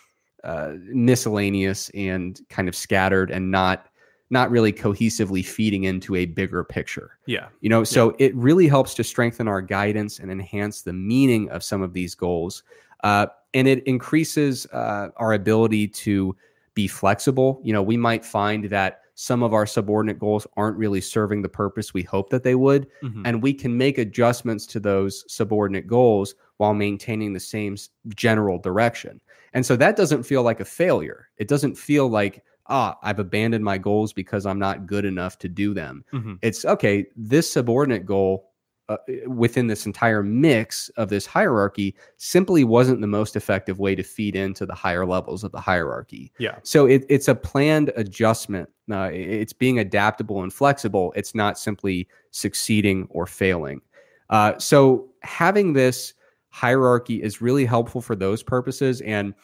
uh, 0.44 0.72
miscellaneous 0.84 1.90
and 1.90 2.40
kind 2.48 2.68
of 2.68 2.74
scattered 2.76 3.30
and 3.30 3.50
not 3.50 3.86
not 4.32 4.48
really 4.50 4.72
cohesively 4.72 5.44
feeding 5.44 5.84
into 5.84 6.14
a 6.14 6.24
bigger 6.24 6.62
picture. 6.62 7.18
Yeah. 7.26 7.48
You 7.62 7.68
know, 7.68 7.82
so 7.82 8.10
yeah. 8.10 8.26
it 8.26 8.36
really 8.36 8.68
helps 8.68 8.94
to 8.94 9.04
strengthen 9.04 9.48
our 9.48 9.60
guidance 9.60 10.20
and 10.20 10.30
enhance 10.30 10.82
the 10.82 10.92
meaning 10.92 11.50
of 11.50 11.64
some 11.64 11.82
of 11.82 11.92
these 11.92 12.14
goals. 12.14 12.62
Uh, 13.02 13.26
and 13.54 13.66
it 13.66 13.82
increases 13.88 14.66
uh, 14.66 15.08
our 15.16 15.32
ability 15.32 15.88
to 15.88 16.36
be 16.74 16.86
flexible. 16.86 17.60
You 17.64 17.72
know, 17.72 17.82
we 17.82 17.96
might 17.96 18.24
find 18.24 18.66
that 18.66 18.99
some 19.20 19.42
of 19.42 19.52
our 19.52 19.66
subordinate 19.66 20.18
goals 20.18 20.46
aren't 20.56 20.78
really 20.78 21.02
serving 21.02 21.42
the 21.42 21.48
purpose 21.48 21.92
we 21.92 22.02
hope 22.02 22.30
that 22.30 22.42
they 22.42 22.54
would. 22.54 22.86
Mm-hmm. 23.02 23.26
And 23.26 23.42
we 23.42 23.52
can 23.52 23.76
make 23.76 23.98
adjustments 23.98 24.64
to 24.68 24.80
those 24.80 25.26
subordinate 25.28 25.86
goals 25.86 26.34
while 26.56 26.72
maintaining 26.72 27.34
the 27.34 27.38
same 27.38 27.76
general 28.16 28.58
direction. 28.58 29.20
And 29.52 29.66
so 29.66 29.76
that 29.76 29.94
doesn't 29.94 30.22
feel 30.22 30.42
like 30.42 30.60
a 30.60 30.64
failure. 30.64 31.28
It 31.36 31.48
doesn't 31.48 31.76
feel 31.76 32.08
like, 32.08 32.42
ah, 32.68 32.96
I've 33.02 33.18
abandoned 33.18 33.62
my 33.62 33.76
goals 33.76 34.14
because 34.14 34.46
I'm 34.46 34.58
not 34.58 34.86
good 34.86 35.04
enough 35.04 35.36
to 35.40 35.50
do 35.50 35.74
them. 35.74 36.02
Mm-hmm. 36.14 36.36
It's 36.40 36.64
okay, 36.64 37.04
this 37.14 37.52
subordinate 37.52 38.06
goal 38.06 38.49
uh, 38.90 38.96
within 39.28 39.68
this 39.68 39.86
entire 39.86 40.20
mix 40.20 40.88
of 40.96 41.08
this 41.08 41.24
hierarchy 41.24 41.94
simply 42.16 42.64
wasn't 42.64 43.00
the 43.00 43.06
most 43.06 43.36
effective 43.36 43.78
way 43.78 43.94
to 43.94 44.02
feed 44.02 44.34
into 44.34 44.66
the 44.66 44.74
higher 44.74 45.06
levels 45.06 45.44
of 45.44 45.52
the 45.52 45.60
hierarchy. 45.60 46.32
Yeah. 46.38 46.56
So 46.64 46.86
it, 46.86 47.04
it's 47.08 47.28
a 47.28 47.34
planned 47.36 47.92
adjustment. 47.94 48.68
Uh, 48.90 49.10
it's 49.12 49.52
being 49.52 49.78
adaptable 49.78 50.42
and 50.42 50.52
flexible. 50.52 51.12
It's 51.14 51.36
not 51.36 51.56
simply 51.56 52.08
succeeding 52.32 53.06
or 53.10 53.26
failing. 53.26 53.80
Uh, 54.28 54.58
so 54.58 55.08
having 55.22 55.72
this 55.72 56.14
hierarchy 56.48 57.22
is 57.22 57.40
really 57.40 57.64
helpful 57.64 58.00
for 58.00 58.16
those 58.16 58.42
purposes. 58.42 59.02
And 59.02 59.34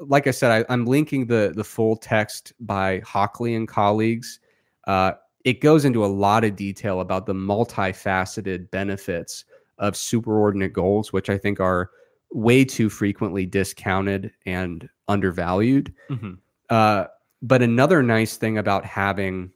like 0.00 0.26
I 0.26 0.30
said, 0.30 0.66
I, 0.66 0.72
am 0.72 0.86
linking 0.86 1.26
the 1.26 1.52
the 1.54 1.62
full 1.62 1.96
text 1.96 2.54
by 2.58 3.00
Höchli 3.00 3.54
and 3.54 3.68
colleagues. 3.68 4.40
Uh, 4.86 5.12
it 5.44 5.60
goes 5.60 5.84
into 5.84 6.04
a 6.04 6.06
lot 6.06 6.44
of 6.44 6.56
detail 6.56 7.00
about 7.00 7.26
the 7.26 7.34
multifaceted 7.34 8.70
benefits 8.70 9.44
of 9.78 9.94
superordinate 9.94 10.72
goals, 10.72 11.12
which 11.12 11.28
I 11.28 11.38
think 11.38 11.60
are 11.60 11.90
way 12.32 12.64
too 12.64 12.88
frequently 12.88 13.46
discounted 13.46 14.32
and 14.46 14.88
undervalued. 15.08 15.92
Mm-hmm. 16.10 16.32
Uh, 16.70 17.04
but 17.42 17.62
another 17.62 18.02
nice 18.02 18.36
thing 18.36 18.58
about 18.58 18.84
having 18.84 19.52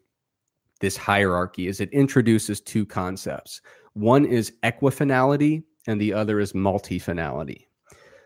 this 0.80 0.96
hierarchy 0.96 1.66
is 1.66 1.80
it 1.80 1.90
introduces 1.92 2.60
two 2.60 2.84
concepts. 2.84 3.62
One 3.94 4.24
is 4.24 4.52
equifinality, 4.62 5.64
and 5.86 6.00
the 6.00 6.12
other 6.12 6.38
is 6.38 6.52
multifinality. 6.52 7.66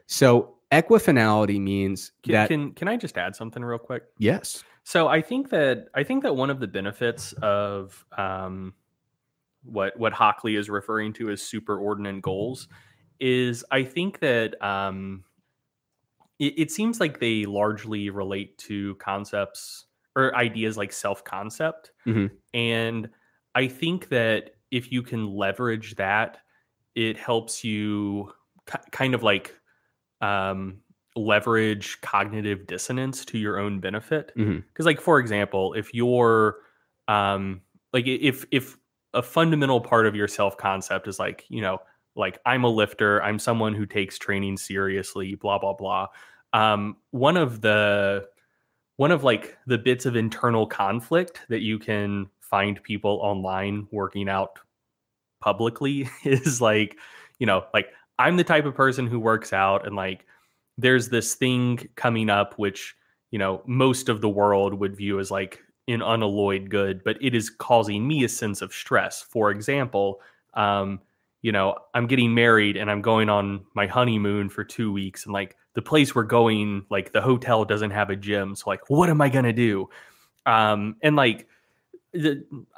So 0.07 0.57
equifinality 0.73 1.61
means 1.61 2.13
can, 2.25 2.33
that 2.33 2.49
can 2.49 2.73
can 2.73 2.89
I 2.89 2.97
just 2.97 3.17
add 3.17 3.37
something 3.37 3.65
real 3.65 3.79
quick? 3.79 4.03
Yes. 4.19 4.65
So 4.85 5.09
I 5.09 5.23
think 5.23 5.51
that 5.51 5.87
I 5.95 6.03
think 6.03 6.23
that 6.25 6.35
one 6.35 6.51
of 6.51 6.61
the 6.61 6.67
benefits 6.67 7.33
of 7.35 8.05
um, 8.17 8.75
what 9.63 9.99
what 9.99 10.13
Höchli 10.13 10.59
is 10.59 10.69
referring 10.69 11.13
to 11.15 11.31
as 11.31 11.41
superordinate 11.41 12.21
goals 12.21 12.69
is 13.21 13.65
I 13.71 13.85
think 13.85 14.19
that 14.21 14.61
um, 14.63 15.25
it, 16.39 16.55
it 16.59 16.71
seems 16.71 16.99
like 16.99 17.21
they 17.21 17.45
largely 17.45 18.11
relate 18.11 18.59
to 18.59 18.97
concepts 18.97 19.87
or 20.17 20.35
ideas 20.37 20.77
like 20.77 20.93
self 20.93 21.23
concept, 21.25 21.93
mm-hmm. 22.07 22.35
and 22.53 23.09
I 23.55 23.69
think 23.69 24.09
that 24.09 24.51
if 24.71 24.91
you 24.91 25.03
can 25.03 25.27
leverage 25.27 25.95
that, 25.97 26.39
it 26.95 27.17
helps 27.17 27.63
you 27.63 28.33
k- 28.67 28.79
kind 28.91 29.15
of 29.15 29.23
like 29.23 29.55
um, 30.21 30.82
leverage 31.17 32.01
cognitive 32.01 32.67
dissonance 32.67 33.25
to 33.25 33.39
your 33.39 33.59
own 33.59 33.81
benefit 33.81 34.33
because 34.35 34.49
mm-hmm. 34.49 34.83
like 34.85 35.01
for 35.01 35.19
example 35.19 35.75
if 35.75 35.93
you're 35.93 36.57
um 37.09 37.61
like 37.93 38.07
if 38.07 38.47
if 38.51 38.79
a 39.15 39.23
fundamental 39.23 39.81
part 39.81 40.07
of 40.07 40.15
your 40.15 40.29
self 40.29 40.57
concept 40.57 41.07
is 41.07 41.19
like 41.19 41.45
you 41.49 41.61
know 41.61 41.79
like 42.17 42.39
i'm 42.47 42.65
a 42.65 42.69
lifter 42.69 43.23
i'm 43.23 43.39
someone 43.39 43.75
who 43.75 43.85
takes 43.85 44.19
training 44.19 44.57
seriously 44.57 45.35
blah 45.35 45.59
blah 45.59 45.75
blah 45.75 46.07
um 46.55 46.97
one 47.11 47.37
of 47.37 47.61
the 47.61 48.27
one 48.97 49.11
of 49.11 49.25
like 49.25 49.59
the 49.67 49.79
bits 49.79 50.07
of 50.07 50.17
internal 50.17 50.67
conflict 50.67 51.41
that 51.49 51.61
you 51.61 51.79
can 51.79 52.27
find 52.41 52.83
people 52.83 53.19
online 53.23 53.87
working 53.91 54.29
out 54.29 54.59
publicly 55.41 56.09
is 56.25 56.61
like 56.61 56.97
you 57.39 57.47
know 57.47 57.65
like 57.75 57.89
i'm 58.19 58.37
the 58.37 58.45
type 58.45 58.65
of 58.65 58.75
person 58.75 59.07
who 59.07 59.21
works 59.21 59.53
out 59.53 59.87
and 59.87 59.95
like 59.95 60.25
there's 60.83 61.09
this 61.09 61.35
thing 61.35 61.89
coming 61.97 62.29
up 62.29 62.55
which 62.59 62.95
you 63.31 63.39
know 63.39 63.63
most 63.67 64.09
of 64.09 64.21
the 64.21 64.29
world 64.29 64.75
would 64.75 64.97
view 64.97 65.19
as 65.19 65.31
like 65.31 65.63
an 65.89 66.03
unalloyed 66.03 66.71
good 66.71 67.03
but 67.05 67.17
it 67.21 67.35
is 67.35 67.51
causing 67.51 68.07
me 68.07 68.25
a 68.25 68.29
sense 68.29 68.63
of 68.63 68.73
stress. 68.73 69.23
For 69.23 69.51
example 69.51 70.21
um 70.55 71.01
you 71.43 71.51
know 71.51 71.77
i'm 71.95 72.07
getting 72.07 72.35
married 72.35 72.77
and 72.77 72.91
i'm 72.91 73.03
going 73.03 73.29
on 73.29 73.65
my 73.75 73.87
honeymoon 73.87 74.49
for 74.49 74.65
two 74.65 74.93
weeks 74.93 75.25
and 75.25 75.33
like 75.33 75.57
the 75.75 75.83
place 75.83 76.15
we're 76.15 76.23
going 76.23 76.85
like 76.91 77.13
the 77.13 77.21
hotel 77.21 77.65
doesn't 77.65 77.91
have 77.91 78.11
a 78.11 78.17
gym 78.17 78.55
so 78.55 78.65
like 78.71 78.89
what 78.89 79.11
am 79.11 79.21
i 79.21 79.29
gonna 79.29 79.53
do? 79.53 79.89
Um 80.47 80.97
and 81.03 81.17
like 81.17 81.49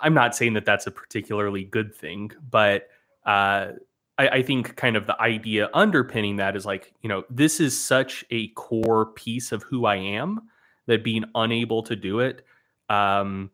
i'm 0.01 0.15
not 0.15 0.37
saying 0.37 0.55
that 0.55 0.65
that's 0.65 0.87
a 0.87 0.91
particularly 0.91 1.65
good 1.65 1.95
thing 1.95 2.31
but 2.51 2.89
uh 3.27 3.73
I, 4.19 4.29
I 4.29 4.43
think 4.43 4.77
kind 4.77 4.97
of 4.97 5.07
the 5.07 5.21
idea 5.21 5.69
underpinning 5.75 6.37
that 6.37 6.57
is 6.57 6.67
like, 6.67 6.93
you 7.03 7.09
know, 7.09 7.25
this 7.31 7.61
is 7.61 7.79
such 7.79 8.25
a 8.31 8.49
core 8.49 9.07
piece 9.07 9.53
of 9.53 9.63
who 9.65 9.87
I 9.87 9.97
am 9.97 10.43
that 10.87 11.03
being 11.03 11.25
unable 11.35 11.83
to 11.85 11.97
do 11.97 12.21
it 12.21 12.45
um, 12.89 13.51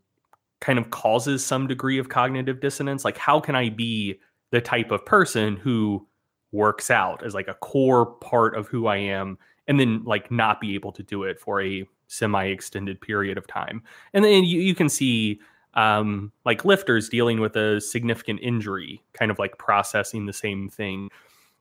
kind 0.61 0.79
of 0.79 0.91
causes 0.91 1.45
some 1.45 1.67
degree 1.67 1.99
of 1.99 2.09
cognitive 2.09 2.61
dissonance. 2.61 3.05
Like, 3.05 3.17
how 3.17 3.41
can 3.41 3.55
I 3.55 3.71
be 3.71 4.21
the 4.51 4.61
type 4.61 4.91
of 4.91 5.07
person 5.07 5.57
who 5.57 6.07
works 6.53 6.91
out 6.91 7.25
as 7.25 7.35
like 7.35 7.49
a 7.49 7.55
core 7.55 8.07
part 8.07 8.57
of 8.57 8.67
who 8.67 8.87
I 8.87 8.97
am 8.97 9.39
and 9.69 9.79
then 9.79 10.03
like 10.05 10.31
not 10.31 10.61
be 10.61 10.75
able 10.75 10.91
to 10.93 11.03
do 11.03 11.23
it 11.23 11.39
for 11.39 11.63
a 11.63 11.87
semi 12.09 12.47
extended 12.47 13.01
period 13.01 13.39
of 13.39 13.47
time? 13.47 13.83
And 14.13 14.25
then 14.25 14.45
you, 14.45 14.61
you 14.61 14.75
can 14.75 14.89
see 14.89 15.41
um, 15.75 16.33
like 16.45 16.65
lifters 16.65 17.09
dealing 17.09 17.41
with 17.41 17.57
a 17.57 17.81
significant 17.81 18.41
injury, 18.43 19.03
kind 19.13 19.31
of 19.31 19.39
like 19.39 19.59
processing 19.59 20.27
the 20.27 20.33
same 20.33 20.69
thing. 20.69 21.11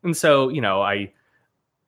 And 0.04 0.16
so, 0.16 0.50
you 0.50 0.62
know, 0.62 0.82
I, 0.82 1.12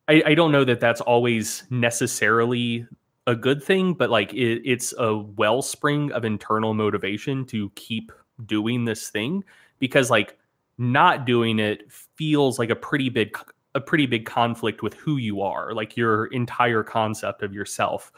I, 0.07 0.23
I 0.27 0.35
don't 0.35 0.51
know 0.51 0.63
that 0.65 0.79
that's 0.79 1.01
always 1.01 1.63
necessarily 1.69 2.85
a 3.27 3.35
good 3.35 3.63
thing, 3.63 3.93
but 3.93 4.09
like 4.09 4.33
it, 4.33 4.61
it's 4.65 4.93
a 4.97 5.17
wellspring 5.17 6.11
of 6.11 6.25
internal 6.25 6.73
motivation 6.73 7.45
to 7.45 7.69
keep 7.75 8.11
doing 8.45 8.85
this 8.85 9.09
thing 9.09 9.43
because 9.79 10.09
like 10.09 10.37
not 10.77 11.25
doing 11.25 11.59
it 11.59 11.91
feels 11.91 12.57
like 12.59 12.69
a 12.69 12.75
pretty 12.75 13.09
big 13.09 13.37
a 13.73 13.79
pretty 13.79 14.05
big 14.05 14.25
conflict 14.25 14.83
with 14.83 14.93
who 14.95 15.17
you 15.17 15.41
are, 15.41 15.73
like 15.73 15.95
your 15.95 16.25
entire 16.27 16.83
concept 16.83 17.41
of 17.41 17.53
yourself. 17.53 18.11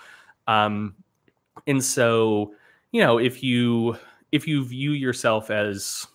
Um, 0.47 0.95
and 1.67 1.83
so 1.83 2.55
you 2.93 3.01
know, 3.01 3.19
if 3.19 3.43
you 3.43 3.97
if 4.33 4.47
you 4.47 4.65
view 4.65 4.93
yourself 4.93 5.51
as 5.51 6.07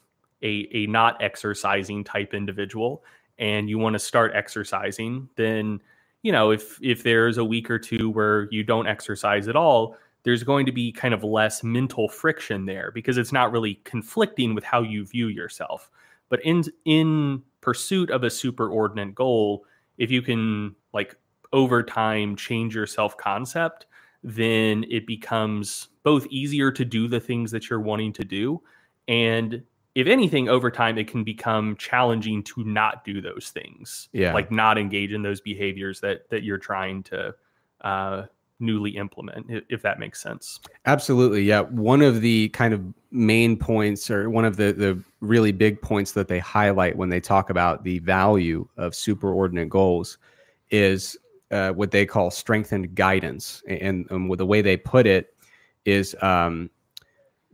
a 0.45 0.69
a 0.73 0.89
not 0.89 1.23
exercising 1.23 2.05
type 2.05 2.35
individual 2.35 3.05
and 3.39 3.71
you 3.71 3.79
want 3.79 3.95
to 3.95 4.01
start 4.01 4.33
exercising, 4.35 5.31
then 5.37 5.83
you 6.25 6.33
know, 6.33 6.53
if 6.53 6.81
if 6.83 7.05
there's 7.05 7.39
a 7.39 7.47
week 7.47 7.71
or 7.71 7.81
two 7.81 8.11
where 8.11 8.49
you 8.53 8.65
don't 8.65 8.89
exercise 8.89 9.49
at 9.49 9.57
all, 9.57 9.99
there's 10.25 10.45
going 10.45 10.67
to 10.67 10.73
be 10.73 10.93
kind 10.93 11.15
of 11.15 11.25
less 11.25 11.65
mental 11.65 12.09
friction 12.09 12.67
there 12.67 12.93
because 12.95 13.19
it's 13.19 13.33
not 13.33 13.53
really 13.53 13.77
conflicting 13.85 14.57
with 14.57 14.65
how 14.65 14.83
you 14.83 15.07
view 15.07 15.29
yourself. 15.29 15.91
But 16.31 16.45
in 16.45 16.65
in 16.87 17.45
pursuit 17.63 18.11
of 18.11 18.25
a 18.25 18.29
superordinate 18.29 19.15
goal, 19.15 19.67
if 19.99 20.13
you 20.13 20.23
can 20.23 20.77
like 20.95 21.17
over 21.53 21.83
time 21.85 22.37
change 22.37 22.75
your 22.77 22.89
self 22.89 23.17
concept, 23.19 23.87
then 24.25 24.85
it 24.91 25.09
becomes 25.09 25.89
both 26.09 26.27
easier 26.31 26.71
to 26.73 26.85
do 26.87 27.07
the 27.07 27.21
things 27.21 27.51
that 27.51 27.69
you're 27.69 27.85
wanting 27.93 28.15
to 28.15 28.25
do. 28.25 28.63
And 29.09 29.63
if 29.95 30.07
anything, 30.07 30.49
over 30.49 30.71
time, 30.71 30.97
it 30.97 31.07
can 31.07 31.23
become 31.23 31.77
challenging 31.77 32.43
to 32.45 32.65
not 32.65 33.05
do 33.05 33.21
those 33.21 33.51
things. 33.53 34.09
Yeah. 34.13 34.33
Like 34.33 34.51
not 34.51 34.79
engage 34.79 35.13
in 35.13 35.23
those 35.23 35.43
behaviors 35.43 36.01
that 36.01 36.31
that 36.31 36.43
you're 36.45 36.65
trying 36.73 37.03
to 37.05 37.35
uh, 37.83 38.23
newly 38.59 38.93
implement, 38.93 39.65
if 39.69 39.83
that 39.83 39.99
makes 39.99 40.19
sense. 40.23 40.61
Absolutely. 40.87 41.43
Yeah. 41.43 41.63
One 41.63 42.01
of 42.01 42.23
the 42.23 42.49
kind 42.61 42.73
of 42.73 42.81
main 43.11 43.57
points, 43.59 44.11
or 44.11 44.31
one 44.31 44.47
of 44.47 44.57
the, 44.57 44.73
the 44.73 44.99
really 45.21 45.53
big 45.53 45.83
points 45.83 46.13
that 46.13 46.29
they 46.29 46.39
highlight 46.39 46.97
when 46.97 47.11
they 47.11 47.21
talk 47.21 47.51
about 47.51 47.85
the 47.85 47.99
value 47.99 48.67
of 48.79 48.93
superordinate 48.93 49.69
goals 49.69 50.17
is 50.71 51.19
uh, 51.51 51.71
what 51.73 51.91
they 51.91 52.07
call 52.07 52.31
strengthened 52.31 52.95
guidance. 52.95 53.63
And, 53.69 54.07
and 54.11 54.31
with 54.31 54.39
the 54.39 54.47
way 54.47 54.63
they 54.63 54.79
put 54.79 55.07
it 55.07 55.35
is 55.89 56.15
um, 56.21 56.71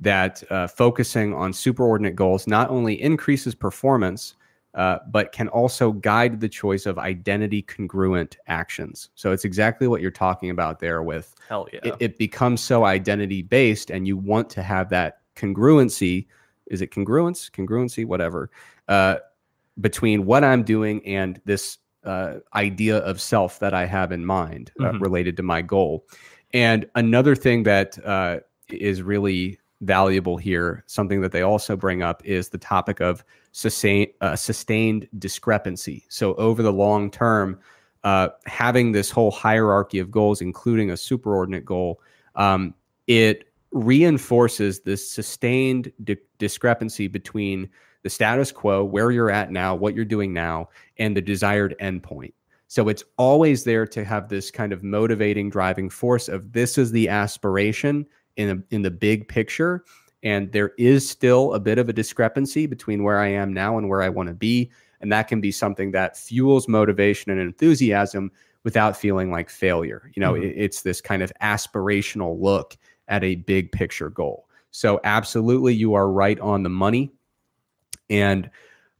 that 0.01 0.43
uh, 0.51 0.67
focusing 0.67 1.33
on 1.35 1.53
superordinate 1.53 2.15
goals 2.15 2.47
not 2.47 2.69
only 2.69 3.01
increases 3.01 3.55
performance, 3.55 4.35
uh, 4.75 4.99
but 5.11 5.31
can 5.31 5.47
also 5.49 5.93
guide 5.93 6.41
the 6.41 6.49
choice 6.49 6.85
of 6.85 6.99
identity 6.99 7.63
congruent 7.63 8.37
actions. 8.49 9.11
So 9.15 9.31
it's 9.31 9.45
exactly 9.45 9.87
what 9.87 10.01
you're 10.01 10.11
talking 10.11 10.51
about 10.51 10.81
there 10.81 11.03
with 11.05 11.33
Hell 11.49 11.69
yeah. 11.73 11.79
it, 11.85 11.95
it 12.01 12.19
becomes 12.19 12.61
so 12.61 12.85
identity 12.85 13.43
based 13.43 13.91
and 13.91 14.09
you 14.09 14.17
want 14.17 14.51
to 14.51 14.63
have 14.63 14.89
that 14.91 15.21
congruency. 15.37 16.27
Is 16.67 16.83
it 16.83 16.91
congruence? 16.91 17.51
Congruency, 17.53 18.05
whatever, 18.05 18.51
uh, 18.89 19.17
between 19.81 20.27
what 20.27 20.43
I'm 20.43 20.65
doing 20.65 21.07
and 21.07 21.41
this 21.45 21.79
uh, 22.05 22.39
idea 22.55 22.99
of 22.99 23.21
self 23.21 23.61
that 23.61 23.75
I 23.75 23.87
have 23.87 24.11
in 24.11 24.27
mind 24.27 24.73
uh, 24.81 24.85
mm-hmm. 24.85 24.99
related 25.03 25.37
to 25.37 25.45
my 25.45 25.63
goal. 25.63 26.05
And 26.55 26.89
another 26.95 27.35
thing 27.35 27.65
that 27.65 27.99
uh, 28.07 28.39
is 28.71 29.03
really 29.03 29.59
valuable 29.81 30.37
here, 30.37 30.85
something 30.87 31.21
that 31.21 31.33
they 31.33 31.43
also 31.43 31.77
bring 31.77 32.03
up 32.03 32.25
is 32.25 32.49
the 32.49 32.59
topic 32.59 33.01
of 33.01 33.25
sustain, 33.53 34.07
uh, 34.21 34.37
sustained 34.37 35.09
discrepancy. 35.19 36.05
So 36.09 36.35
over 36.37 36.63
the 36.63 36.73
long 36.73 37.11
term, 37.11 37.59
uh, 38.05 38.29
having 38.47 38.93
this 38.93 39.11
whole 39.11 39.33
hierarchy 39.33 39.99
of 39.99 40.11
goals, 40.11 40.41
including 40.41 40.91
a 40.91 40.95
superordinate 40.95 41.65
goal, 41.65 42.01
um, 42.37 42.73
it 43.09 43.49
reinforces 43.73 44.81
this 44.81 45.11
sustained 45.11 45.93
di- 46.05 46.17
discrepancy 46.39 47.09
between 47.09 47.69
the 48.05 48.11
status 48.11 48.53
quo, 48.53 48.85
where 48.85 49.11
you're 49.11 49.31
at 49.31 49.51
now, 49.51 49.75
what 49.75 49.95
you're 49.97 50.05
doing 50.05 50.33
now, 50.33 50.69
and 50.99 51.17
the 51.17 51.23
desired 51.23 51.75
endpoint. 51.81 52.33
So 52.75 52.89
it's 52.89 53.05
always 53.19 53.63
there 53.63 53.87
to 53.87 54.05
have 54.05 54.29
this 54.29 54.51
kind 54.51 54.73
of 54.73 54.83
motivating 54.83 55.49
driving 55.49 55.89
force 55.89 56.29
of 56.29 56.55
this 56.55 56.77
is 56.77 56.91
the 56.91 57.09
aspiration 57.09 58.05
in 58.35 58.51
a, 58.51 58.75
in 58.75 58.83
the 58.83 58.91
big 58.91 59.29
picture 59.29 59.85
and 60.25 60.51
there 60.51 60.73
is 60.77 61.09
still 61.09 61.55
a 61.55 61.61
bit 61.61 61.79
of 61.79 61.89
a 61.89 61.93
discrepancy 61.93 62.67
between 62.67 63.05
where 63.05 63.21
I 63.21 63.29
am 63.29 63.53
now 63.53 63.79
and 63.79 63.89
where 63.89 64.03
I 64.03 64.09
want 64.09 64.29
to 64.29 64.35
be 64.35 64.73
and 65.01 65.13
that 65.13 65.29
can 65.29 65.41
be 65.41 65.53
something 65.53 65.93
that 65.93 66.17
fuels 66.17 66.67
motivation 66.67 67.31
and 67.31 67.41
enthusiasm 67.41 68.33
without 68.65 68.97
feeling 68.97 69.31
like 69.31 69.51
failure 69.51 70.11
you 70.17 70.21
know 70.21 70.33
mm-hmm. 70.33 70.43
it, 70.43 70.55
it's 70.57 70.83
this 70.83 71.01
kind 71.01 71.23
of 71.23 71.33
aspirational 71.41 72.41
look 72.41 72.77
at 73.07 73.23
a 73.23 73.37
big 73.37 73.71
picture 73.71 74.11
goal 74.11 74.49
so 74.73 75.01
absolutely 75.05 75.73
you 75.73 75.95
are 75.95 76.11
right 76.11 76.41
on 76.41 76.65
the 76.65 76.69
money 76.69 77.13
and 78.11 78.51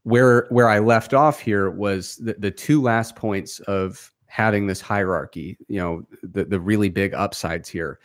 where 0.05 0.47
where 0.51 0.69
I 0.69 0.79
left 0.79 1.13
off 1.13 1.41
here 1.41 1.71
was 1.71 2.17
the, 2.17 2.35
the 2.39 2.51
two 2.51 2.81
last 2.81 3.17
points 3.17 3.61
of 3.61 4.11
having 4.27 4.67
this 4.67 4.81
hierarchy 4.81 5.57
you 5.69 5.81
know 5.81 6.07
the, 6.23 6.45
the 6.45 6.61
really 6.61 6.89
big 6.89 7.15
upsides 7.15 7.69
here 7.69 7.99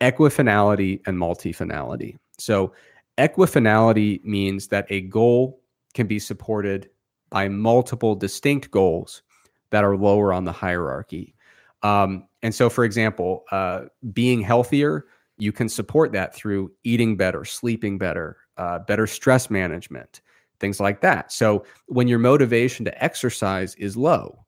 equifinality 0.00 1.00
and 1.06 1.16
multifinality. 1.16 2.16
So, 2.38 2.72
equifinality 3.18 4.22
means 4.24 4.68
that 4.68 4.86
a 4.90 5.02
goal 5.02 5.60
can 5.94 6.06
be 6.06 6.18
supported 6.18 6.90
by 7.30 7.48
multiple 7.48 8.14
distinct 8.14 8.70
goals 8.70 9.22
that 9.70 9.84
are 9.84 9.96
lower 9.96 10.32
on 10.32 10.44
the 10.44 10.52
hierarchy. 10.52 11.34
Um, 11.82 12.26
and 12.42 12.54
so, 12.54 12.68
for 12.68 12.84
example, 12.84 13.44
uh, 13.50 13.82
being 14.12 14.40
healthier, 14.40 15.06
you 15.38 15.52
can 15.52 15.68
support 15.68 16.12
that 16.12 16.34
through 16.34 16.72
eating 16.84 17.16
better, 17.16 17.44
sleeping 17.44 17.98
better, 17.98 18.36
uh, 18.56 18.80
better 18.80 19.06
stress 19.06 19.50
management, 19.50 20.20
things 20.60 20.80
like 20.80 21.00
that. 21.00 21.32
So, 21.32 21.64
when 21.86 22.08
your 22.08 22.18
motivation 22.18 22.84
to 22.84 23.04
exercise 23.04 23.74
is 23.76 23.96
low, 23.96 24.46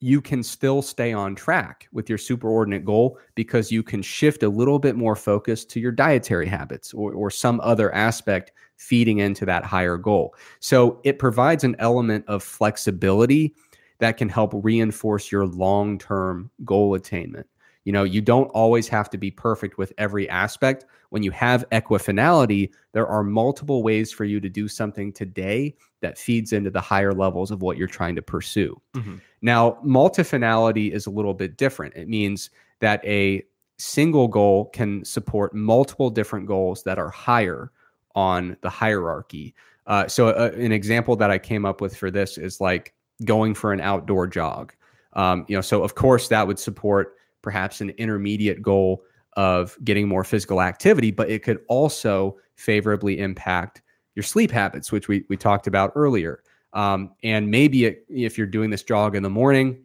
you 0.00 0.20
can 0.20 0.42
still 0.42 0.82
stay 0.82 1.12
on 1.12 1.34
track 1.34 1.88
with 1.92 2.08
your 2.08 2.18
superordinate 2.18 2.84
goal 2.84 3.18
because 3.34 3.72
you 3.72 3.82
can 3.82 4.02
shift 4.02 4.42
a 4.42 4.48
little 4.48 4.78
bit 4.78 4.94
more 4.94 5.16
focus 5.16 5.64
to 5.64 5.80
your 5.80 5.92
dietary 5.92 6.46
habits 6.46 6.92
or, 6.92 7.12
or 7.14 7.30
some 7.30 7.60
other 7.62 7.92
aspect 7.94 8.52
feeding 8.76 9.18
into 9.18 9.46
that 9.46 9.64
higher 9.64 9.96
goal. 9.96 10.34
So 10.60 11.00
it 11.04 11.18
provides 11.18 11.64
an 11.64 11.76
element 11.78 12.24
of 12.28 12.42
flexibility 12.42 13.54
that 13.98 14.18
can 14.18 14.28
help 14.28 14.52
reinforce 14.54 15.32
your 15.32 15.46
long 15.46 15.98
term 15.98 16.50
goal 16.64 16.94
attainment. 16.94 17.46
You 17.84 17.92
know, 17.92 18.02
you 18.02 18.20
don't 18.20 18.48
always 18.48 18.88
have 18.88 19.08
to 19.10 19.18
be 19.18 19.30
perfect 19.30 19.78
with 19.78 19.92
every 19.96 20.28
aspect. 20.28 20.84
When 21.16 21.22
you 21.22 21.30
have 21.30 21.66
equifinality, 21.70 22.72
there 22.92 23.06
are 23.06 23.24
multiple 23.24 23.82
ways 23.82 24.12
for 24.12 24.26
you 24.26 24.38
to 24.38 24.50
do 24.50 24.68
something 24.68 25.14
today 25.14 25.74
that 26.02 26.18
feeds 26.18 26.52
into 26.52 26.68
the 26.68 26.82
higher 26.82 27.14
levels 27.14 27.50
of 27.50 27.62
what 27.62 27.78
you're 27.78 27.88
trying 27.88 28.16
to 28.16 28.20
pursue. 28.20 28.78
Mm-hmm. 28.92 29.16
Now, 29.40 29.78
multifinality 29.82 30.92
is 30.92 31.06
a 31.06 31.10
little 31.10 31.32
bit 31.32 31.56
different. 31.56 31.94
It 31.94 32.06
means 32.06 32.50
that 32.80 33.02
a 33.02 33.42
single 33.78 34.28
goal 34.28 34.66
can 34.74 35.06
support 35.06 35.54
multiple 35.54 36.10
different 36.10 36.44
goals 36.44 36.82
that 36.82 36.98
are 36.98 37.08
higher 37.08 37.72
on 38.14 38.58
the 38.60 38.68
hierarchy. 38.68 39.54
Uh, 39.86 40.06
so, 40.08 40.28
uh, 40.28 40.50
an 40.54 40.70
example 40.70 41.16
that 41.16 41.30
I 41.30 41.38
came 41.38 41.64
up 41.64 41.80
with 41.80 41.96
for 41.96 42.10
this 42.10 42.36
is 42.36 42.60
like 42.60 42.92
going 43.24 43.54
for 43.54 43.72
an 43.72 43.80
outdoor 43.80 44.26
jog. 44.26 44.74
Um, 45.14 45.46
you 45.48 45.56
know, 45.56 45.62
so 45.62 45.82
of 45.82 45.94
course 45.94 46.28
that 46.28 46.46
would 46.46 46.58
support 46.58 47.14
perhaps 47.40 47.80
an 47.80 47.88
intermediate 47.96 48.60
goal 48.60 49.02
of 49.36 49.76
getting 49.84 50.08
more 50.08 50.24
physical 50.24 50.60
activity, 50.60 51.10
but 51.10 51.30
it 51.30 51.42
could 51.42 51.60
also 51.68 52.36
favorably 52.56 53.18
impact 53.20 53.82
your 54.14 54.22
sleep 54.22 54.50
habits, 54.50 54.90
which 54.90 55.08
we, 55.08 55.24
we 55.28 55.36
talked 55.36 55.66
about 55.66 55.92
earlier. 55.94 56.42
Um, 56.72 57.12
and 57.22 57.50
maybe 57.50 57.84
it, 57.84 58.04
if 58.08 58.36
you're 58.36 58.46
doing 58.46 58.70
this 58.70 58.82
jog 58.82 59.14
in 59.14 59.22
the 59.22 59.30
morning, 59.30 59.82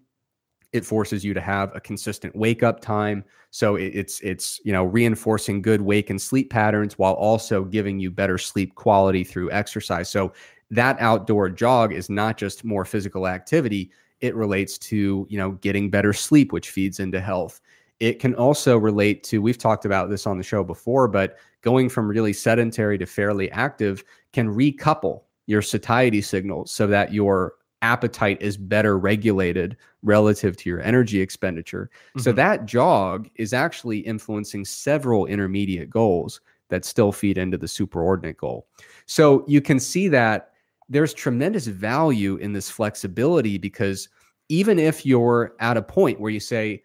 it 0.71 0.85
forces 0.85 1.23
you 1.23 1.33
to 1.33 1.41
have 1.41 1.75
a 1.75 1.81
consistent 1.81 2.33
wake 2.35 2.63
up 2.63 2.79
time. 2.79 3.25
So 3.49 3.75
it, 3.75 3.93
it's 3.93 4.21
it's 4.21 4.61
you 4.63 4.71
know 4.71 4.85
reinforcing 4.85 5.61
good 5.61 5.81
wake 5.81 6.09
and 6.09 6.21
sleep 6.21 6.49
patterns 6.49 6.97
while 6.97 7.13
also 7.13 7.65
giving 7.65 7.99
you 7.99 8.09
better 8.09 8.37
sleep 8.37 8.75
quality 8.75 9.25
through 9.25 9.51
exercise. 9.51 10.09
So 10.09 10.31
that 10.69 10.95
outdoor 11.01 11.49
jog 11.49 11.91
is 11.91 12.09
not 12.09 12.37
just 12.37 12.63
more 12.63 12.85
physical 12.85 13.27
activity 13.27 13.91
it 14.21 14.35
relates 14.35 14.77
to 14.77 15.27
you 15.29 15.37
know 15.37 15.51
getting 15.51 15.89
better 15.89 16.13
sleep 16.13 16.53
which 16.53 16.69
feeds 16.69 16.99
into 16.99 17.19
health 17.19 17.59
it 18.01 18.19
can 18.19 18.33
also 18.35 18.77
relate 18.77 19.23
to 19.23 19.41
we've 19.41 19.57
talked 19.57 19.85
about 19.85 20.09
this 20.09 20.27
on 20.27 20.37
the 20.37 20.43
show 20.43 20.63
before 20.63 21.07
but 21.07 21.37
going 21.61 21.87
from 21.87 22.07
really 22.07 22.33
sedentary 22.33 22.97
to 22.97 23.05
fairly 23.05 23.49
active 23.51 24.03
can 24.33 24.49
recouple 24.49 25.21
your 25.45 25.61
satiety 25.61 26.21
signals 26.21 26.71
so 26.71 26.87
that 26.87 27.13
your 27.13 27.53
appetite 27.83 28.41
is 28.41 28.57
better 28.57 28.97
regulated 28.97 29.77
relative 30.03 30.57
to 30.57 30.69
your 30.69 30.81
energy 30.81 31.21
expenditure 31.21 31.89
mm-hmm. 32.09 32.21
so 32.21 32.31
that 32.31 32.65
jog 32.65 33.29
is 33.35 33.53
actually 33.53 33.99
influencing 33.99 34.65
several 34.65 35.25
intermediate 35.27 35.89
goals 35.89 36.41
that 36.69 36.85
still 36.85 37.11
feed 37.11 37.37
into 37.37 37.57
the 37.57 37.67
superordinate 37.67 38.37
goal 38.37 38.67
so 39.05 39.45
you 39.47 39.61
can 39.61 39.79
see 39.79 40.07
that 40.07 40.51
there's 40.89 41.13
tremendous 41.13 41.67
value 41.67 42.35
in 42.37 42.51
this 42.51 42.69
flexibility 42.69 43.57
because 43.57 44.09
even 44.51 44.77
if 44.77 45.05
you're 45.05 45.55
at 45.61 45.77
a 45.77 45.81
point 45.81 46.19
where 46.19 46.29
you 46.29 46.41
say, 46.41 46.83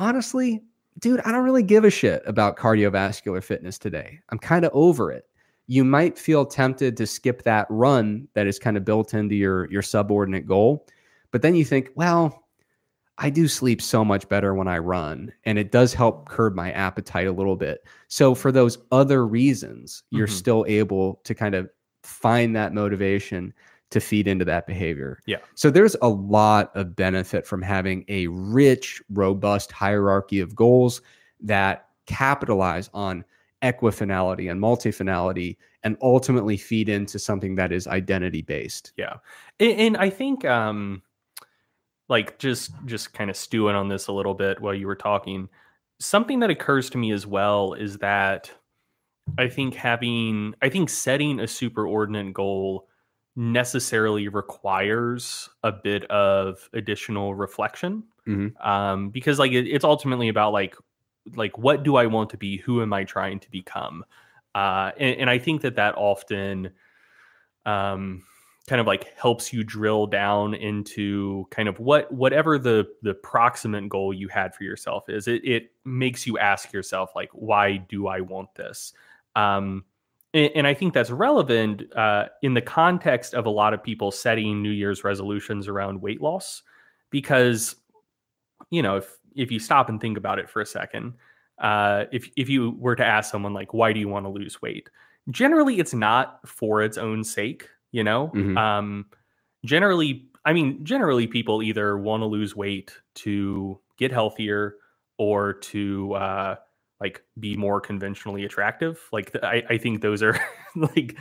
honestly, 0.00 0.62
dude, 0.98 1.20
I 1.20 1.30
don't 1.30 1.44
really 1.44 1.62
give 1.62 1.84
a 1.84 1.90
shit 1.90 2.22
about 2.26 2.56
cardiovascular 2.56 3.44
fitness 3.44 3.78
today. 3.78 4.18
I'm 4.30 4.38
kind 4.38 4.64
of 4.64 4.72
over 4.74 5.12
it. 5.12 5.26
You 5.68 5.84
might 5.84 6.18
feel 6.18 6.44
tempted 6.44 6.96
to 6.96 7.06
skip 7.06 7.42
that 7.42 7.66
run 7.70 8.26
that 8.34 8.48
is 8.48 8.58
kind 8.58 8.76
of 8.76 8.84
built 8.84 9.14
into 9.14 9.36
your 9.36 9.70
your 9.70 9.82
subordinate 9.82 10.46
goal. 10.46 10.86
But 11.30 11.42
then 11.42 11.54
you 11.54 11.64
think, 11.64 11.90
well, 11.94 12.44
I 13.18 13.30
do 13.30 13.46
sleep 13.46 13.80
so 13.80 14.04
much 14.04 14.28
better 14.28 14.54
when 14.54 14.66
I 14.66 14.78
run, 14.78 15.30
and 15.44 15.58
it 15.58 15.70
does 15.70 15.94
help 15.94 16.28
curb 16.28 16.54
my 16.54 16.72
appetite 16.72 17.28
a 17.28 17.32
little 17.32 17.54
bit. 17.54 17.86
So, 18.08 18.34
for 18.34 18.50
those 18.50 18.78
other 18.90 19.26
reasons, 19.26 20.02
you're 20.10 20.26
mm-hmm. 20.26 20.34
still 20.34 20.64
able 20.66 21.20
to 21.24 21.34
kind 21.34 21.54
of 21.54 21.70
find 22.02 22.56
that 22.56 22.72
motivation 22.72 23.52
to 23.90 24.00
feed 24.00 24.28
into 24.28 24.44
that 24.44 24.66
behavior. 24.66 25.20
Yeah. 25.26 25.38
So 25.54 25.70
there's 25.70 25.96
a 26.02 26.08
lot 26.08 26.74
of 26.76 26.94
benefit 26.94 27.46
from 27.46 27.62
having 27.62 28.04
a 28.08 28.26
rich, 28.28 29.02
robust 29.10 29.72
hierarchy 29.72 30.40
of 30.40 30.54
goals 30.54 31.02
that 31.40 31.88
capitalize 32.06 32.88
on 32.94 33.24
equifinality 33.62 34.50
and 34.50 34.60
multifinality 34.60 35.56
and 35.82 35.96
ultimately 36.02 36.56
feed 36.56 36.88
into 36.88 37.18
something 37.18 37.54
that 37.56 37.72
is 37.72 37.86
identity 37.86 38.42
based. 38.42 38.92
Yeah. 38.96 39.16
And, 39.58 39.72
and 39.72 39.96
I 39.96 40.10
think 40.10 40.44
um 40.44 41.02
like 42.08 42.38
just 42.38 42.72
just 42.86 43.12
kind 43.12 43.30
of 43.30 43.36
stewing 43.36 43.76
on 43.76 43.88
this 43.88 44.08
a 44.08 44.12
little 44.12 44.34
bit 44.34 44.60
while 44.60 44.74
you 44.74 44.86
were 44.86 44.96
talking, 44.96 45.48
something 45.98 46.40
that 46.40 46.50
occurs 46.50 46.90
to 46.90 46.98
me 46.98 47.12
as 47.12 47.26
well 47.26 47.74
is 47.74 47.98
that 47.98 48.50
I 49.38 49.48
think 49.48 49.74
having, 49.74 50.54
I 50.60 50.68
think 50.68 50.90
setting 50.90 51.38
a 51.38 51.44
superordinate 51.44 52.32
goal 52.32 52.88
necessarily 53.36 54.28
requires 54.28 55.48
a 55.62 55.72
bit 55.72 56.04
of 56.10 56.68
additional 56.72 57.34
reflection 57.34 58.02
mm-hmm. 58.26 58.68
um, 58.68 59.10
because 59.10 59.38
like 59.38 59.52
it, 59.52 59.66
it's 59.66 59.84
ultimately 59.84 60.28
about 60.28 60.52
like 60.52 60.76
like 61.36 61.56
what 61.58 61.82
do 61.82 61.96
I 61.96 62.06
want 62.06 62.30
to 62.30 62.36
be? 62.36 62.58
Who 62.58 62.82
am 62.82 62.92
I 62.92 63.04
trying 63.04 63.40
to 63.40 63.50
become? 63.50 64.04
Uh, 64.54 64.90
and, 64.98 65.20
and 65.20 65.30
I 65.30 65.38
think 65.38 65.62
that 65.62 65.76
that 65.76 65.94
often 65.96 66.70
um, 67.66 68.24
kind 68.66 68.80
of 68.80 68.86
like 68.86 69.16
helps 69.16 69.52
you 69.52 69.64
drill 69.64 70.06
down 70.06 70.54
into 70.54 71.46
kind 71.50 71.68
of 71.68 71.78
what 71.78 72.10
whatever 72.12 72.58
the 72.58 72.88
the 73.02 73.14
proximate 73.14 73.88
goal 73.88 74.12
you 74.12 74.28
had 74.28 74.54
for 74.54 74.64
yourself 74.64 75.08
is. 75.08 75.28
It 75.28 75.44
it 75.44 75.72
makes 75.84 76.26
you 76.26 76.38
ask 76.38 76.72
yourself 76.72 77.10
like, 77.14 77.30
why 77.32 77.76
do 77.76 78.06
I 78.06 78.20
want 78.20 78.54
this? 78.54 78.92
Um, 79.36 79.84
and, 80.34 80.50
and 80.54 80.66
I 80.66 80.74
think 80.74 80.94
that's 80.94 81.10
relevant 81.10 81.82
uh, 81.94 82.26
in 82.42 82.54
the 82.54 82.60
context 82.60 83.34
of 83.34 83.46
a 83.46 83.50
lot 83.50 83.74
of 83.74 83.82
people 83.82 84.10
setting 84.10 84.62
New 84.62 84.70
Year's 84.70 85.04
resolutions 85.04 85.68
around 85.68 86.00
weight 86.00 86.20
loss, 86.20 86.62
because 87.10 87.76
you 88.70 88.82
know 88.82 88.96
if 88.96 89.18
if 89.34 89.50
you 89.50 89.58
stop 89.58 89.88
and 89.88 90.00
think 90.00 90.18
about 90.18 90.38
it 90.38 90.48
for 90.48 90.60
a 90.60 90.66
second, 90.66 91.14
uh, 91.58 92.04
if 92.12 92.28
if 92.36 92.48
you 92.48 92.72
were 92.78 92.96
to 92.96 93.04
ask 93.04 93.30
someone 93.30 93.54
like, 93.54 93.72
why 93.74 93.92
do 93.92 94.00
you 94.00 94.08
want 94.08 94.26
to 94.26 94.30
lose 94.30 94.60
weight? 94.62 94.88
Generally, 95.30 95.78
it's 95.78 95.94
not 95.94 96.40
for 96.48 96.82
its 96.82 96.98
own 96.98 97.22
sake. 97.24 97.68
You 97.92 98.04
know, 98.04 98.28
Mhm. 98.34 98.56
um, 98.56 99.06
generally, 99.64 100.28
I 100.44 100.52
mean, 100.52 100.84
generally, 100.84 101.26
people 101.26 101.60
either 101.62 101.98
want 101.98 102.20
to 102.20 102.26
lose 102.26 102.54
weight 102.54 102.96
to 103.16 103.80
get 103.98 104.12
healthier 104.12 104.76
or 105.18 105.54
to 105.54 106.14
uh, 106.14 106.56
like 107.00 107.22
be 107.38 107.56
more 107.56 107.80
conventionally 107.80 108.44
attractive. 108.44 109.00
Like, 109.12 109.34
I, 109.42 109.62
I 109.70 109.78
think 109.78 110.02
those 110.02 110.22
are 110.22 110.38
like. 110.76 111.16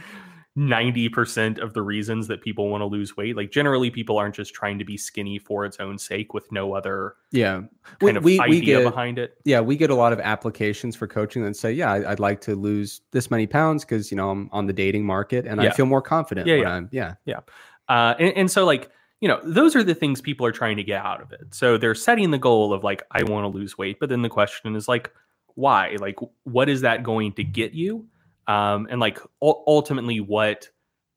90% 0.57 1.59
of 1.59 1.73
the 1.73 1.81
reasons 1.81 2.27
that 2.27 2.41
people 2.41 2.69
want 2.69 2.81
to 2.81 2.85
lose 2.85 3.15
weight 3.15 3.37
like 3.37 3.51
generally 3.51 3.89
people 3.89 4.17
aren't 4.17 4.35
just 4.35 4.53
trying 4.53 4.77
to 4.79 4.83
be 4.83 4.97
skinny 4.97 5.39
for 5.39 5.63
its 5.63 5.79
own 5.79 5.97
sake 5.97 6.33
with 6.33 6.51
no 6.51 6.73
other 6.73 7.13
Yeah. 7.31 7.61
kind 7.99 8.17
of 8.17 8.25
idea 8.25 8.81
behind 8.81 9.19
it 9.19 9.37
yeah, 9.45 9.61
we 9.61 9.77
get 9.77 9.89
a 9.89 9.95
lot 9.95 10.11
of 10.11 10.19
applications 10.19 10.95
for 10.95 11.07
coaching 11.07 11.43
that 11.45 11.55
say, 11.55 11.71
yeah, 11.71 11.91
I'd 11.93 12.19
like 12.19 12.41
to 12.41 12.55
lose 12.55 13.01
this 13.11 13.31
many 13.31 13.47
pounds 13.47 13.85
because 13.85 14.11
you 14.11 14.17
know 14.17 14.31
I'm 14.31 14.49
on 14.51 14.65
the 14.65 14.73
dating 14.73 15.05
market 15.05 15.45
and 15.45 15.61
I 15.61 15.69
feel 15.69 15.85
more 15.85 16.01
confident. 16.01 16.45
Yeah, 16.47 16.55
when 16.55 16.63
yeah. 16.91 17.07
I'm, 17.07 17.17
yeah, 17.25 17.39
Uh, 17.87 18.15
and, 18.19 18.33
and 18.35 18.51
so, 18.51 18.65
like, 18.65 18.91
you 19.21 19.27
know, 19.27 19.39
those 19.43 19.75
are 19.75 19.83
the 19.83 19.95
things 19.95 20.19
people 20.21 20.45
are 20.45 20.51
trying 20.51 20.77
to 20.77 20.83
get 20.83 21.03
out 21.03 21.21
of 21.21 21.31
it. 21.31 21.53
So 21.53 21.77
they're 21.77 21.95
setting 21.95 22.31
the 22.31 22.37
goal 22.37 22.73
of, 22.73 22.83
like, 22.83 23.03
I 23.11 23.23
want 23.23 23.45
to 23.45 23.57
lose 23.57 23.77
weight. 23.77 23.97
But 23.99 24.09
then 24.09 24.21
the 24.21 24.29
question 24.29 24.75
is, 24.75 24.87
like, 24.87 25.11
why? 25.59 25.97
Like, 25.99 26.17
what 26.43 26.69
is 26.69 26.81
that 26.81 27.03
going 27.03 27.33
to 27.33 27.43
get 27.43 27.73
you? 27.73 28.07
Um, 28.47 28.87
and, 28.89 28.99
like, 28.99 29.19
ul- 29.41 29.63
ultimately, 29.67 30.19
what 30.19 30.69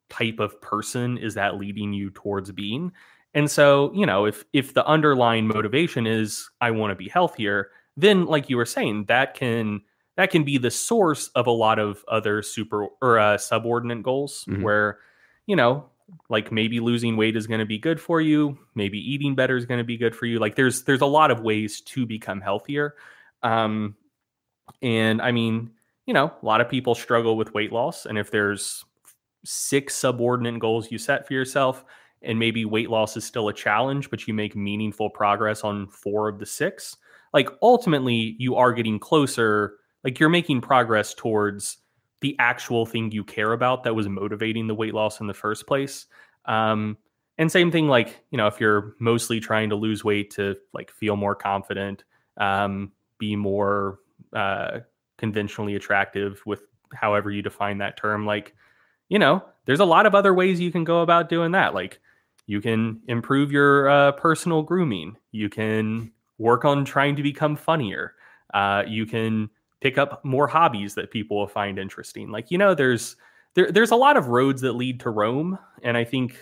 type 0.09 0.39
of 0.39 0.61
person 0.61 1.17
is 1.17 1.33
that 1.35 1.57
leading 1.57 1.93
you 1.93 2.09
towards 2.11 2.51
being? 2.51 2.91
And 3.33 3.49
so, 3.49 3.91
you 3.95 4.05
know, 4.05 4.25
if 4.25 4.43
if 4.53 4.73
the 4.75 4.85
underlying 4.85 5.47
motivation 5.47 6.05
is 6.05 6.49
I 6.61 6.69
want 6.71 6.91
to 6.91 6.95
be 6.95 7.09
healthier, 7.09 7.71
then 7.97 8.25
like 8.25 8.49
you 8.49 8.57
were 8.57 8.65
saying, 8.65 9.05
that 9.05 9.33
can 9.33 9.81
that 10.17 10.29
can 10.29 10.43
be 10.43 10.59
the 10.59 10.69
source 10.69 11.29
of 11.29 11.47
a 11.47 11.51
lot 11.51 11.79
of 11.79 12.05
other 12.07 12.43
super 12.43 12.89
or 13.01 13.17
uh, 13.17 13.37
subordinate 13.39 14.03
goals 14.03 14.45
Mhm. 14.47 14.61
where, 14.61 14.99
you 15.47 15.55
know, 15.55 15.89
like 16.29 16.51
maybe 16.51 16.79
losing 16.79 17.17
weight 17.17 17.35
is 17.35 17.47
going 17.47 17.59
to 17.61 17.65
be 17.65 17.79
good 17.79 17.99
for 17.99 18.21
you, 18.21 18.55
maybe 18.75 18.99
eating 18.99 19.33
better 19.33 19.57
is 19.57 19.65
going 19.65 19.79
to 19.79 19.83
be 19.83 19.97
good 19.97 20.15
for 20.15 20.27
you. 20.27 20.37
Like 20.37 20.55
there's 20.55 20.83
there's 20.83 21.01
a 21.01 21.07
lot 21.07 21.31
of 21.31 21.39
ways 21.41 21.81
to 21.81 22.05
become 22.05 22.39
healthier. 22.39 22.93
Um 23.41 23.95
and 24.81 25.21
I 25.21 25.31
mean, 25.31 25.71
you 26.05 26.13
know, 26.13 26.33
a 26.41 26.45
lot 26.45 26.61
of 26.61 26.69
people 26.69 26.95
struggle 26.95 27.37
with 27.37 27.53
weight 27.53 27.71
loss 27.71 28.05
and 28.05 28.17
if 28.17 28.31
there's 28.31 28.85
six 29.45 29.95
subordinate 29.95 30.59
goals 30.59 30.91
you 30.91 30.97
set 30.97 31.27
for 31.27 31.33
yourself 31.33 31.83
and 32.21 32.39
maybe 32.39 32.63
weight 32.63 32.89
loss 32.89 33.17
is 33.17 33.25
still 33.25 33.49
a 33.49 33.53
challenge 33.53 34.09
but 34.09 34.25
you 34.25 34.33
make 34.33 34.55
meaningful 34.55 35.09
progress 35.09 35.65
on 35.65 35.85
four 35.87 36.29
of 36.29 36.39
the 36.39 36.45
six 36.45 36.95
like 37.33 37.49
ultimately 37.61 38.37
you 38.39 38.55
are 38.55 38.71
getting 38.71 38.97
closer 38.97 39.79
like 40.03 40.19
you're 40.19 40.29
making 40.29 40.61
progress 40.61 41.13
towards 41.13 41.79
the 42.21 42.35
actual 42.39 42.85
thing 42.85 43.11
you 43.11 43.23
care 43.23 43.51
about 43.51 43.83
that 43.83 43.93
was 43.93 44.07
motivating 44.07 44.67
the 44.67 44.75
weight 44.75 44.93
loss 44.93 45.19
in 45.19 45.27
the 45.27 45.33
first 45.33 45.67
place. 45.67 46.05
Um 46.45 46.97
and 47.37 47.51
same 47.51 47.71
thing 47.71 47.87
like 47.87 48.23
you 48.31 48.37
know 48.37 48.47
if 48.47 48.59
you're 48.59 48.95
mostly 48.99 49.39
trying 49.39 49.69
to 49.69 49.75
lose 49.75 50.03
weight 50.03 50.31
to 50.31 50.55
like 50.73 50.91
feel 50.91 51.15
more 51.15 51.35
confident 51.35 52.03
um 52.37 52.91
be 53.17 53.35
more 53.35 53.99
uh 54.35 54.79
conventionally 55.17 55.75
attractive 55.75 56.41
with 56.45 56.63
however 56.93 57.31
you 57.31 57.41
define 57.41 57.77
that 57.77 57.97
term 57.97 58.25
like 58.25 58.53
you 59.09 59.19
know 59.19 59.43
there's 59.65 59.79
a 59.79 59.85
lot 59.85 60.05
of 60.05 60.15
other 60.15 60.33
ways 60.33 60.59
you 60.59 60.71
can 60.71 60.83
go 60.83 61.01
about 61.01 61.29
doing 61.29 61.51
that 61.51 61.73
like 61.73 61.99
you 62.45 62.59
can 62.59 62.99
improve 63.07 63.51
your 63.51 63.89
uh, 63.89 64.11
personal 64.13 64.61
grooming 64.61 65.15
you 65.31 65.49
can 65.49 66.11
work 66.37 66.65
on 66.65 66.83
trying 66.83 67.15
to 67.15 67.23
become 67.23 67.55
funnier 67.55 68.15
uh, 68.53 68.83
you 68.87 69.05
can 69.05 69.49
pick 69.81 69.97
up 69.97 70.23
more 70.23 70.47
hobbies 70.47 70.95
that 70.95 71.11
people 71.11 71.37
will 71.37 71.47
find 71.47 71.77
interesting 71.77 72.29
like 72.31 72.51
you 72.51 72.57
know 72.57 72.73
there's 72.73 73.15
there, 73.55 73.71
there's 73.71 73.91
a 73.91 73.95
lot 73.95 74.17
of 74.17 74.27
roads 74.27 74.61
that 74.61 74.73
lead 74.73 74.99
to 74.99 75.09
rome 75.09 75.57
and 75.83 75.97
i 75.97 76.03
think 76.03 76.37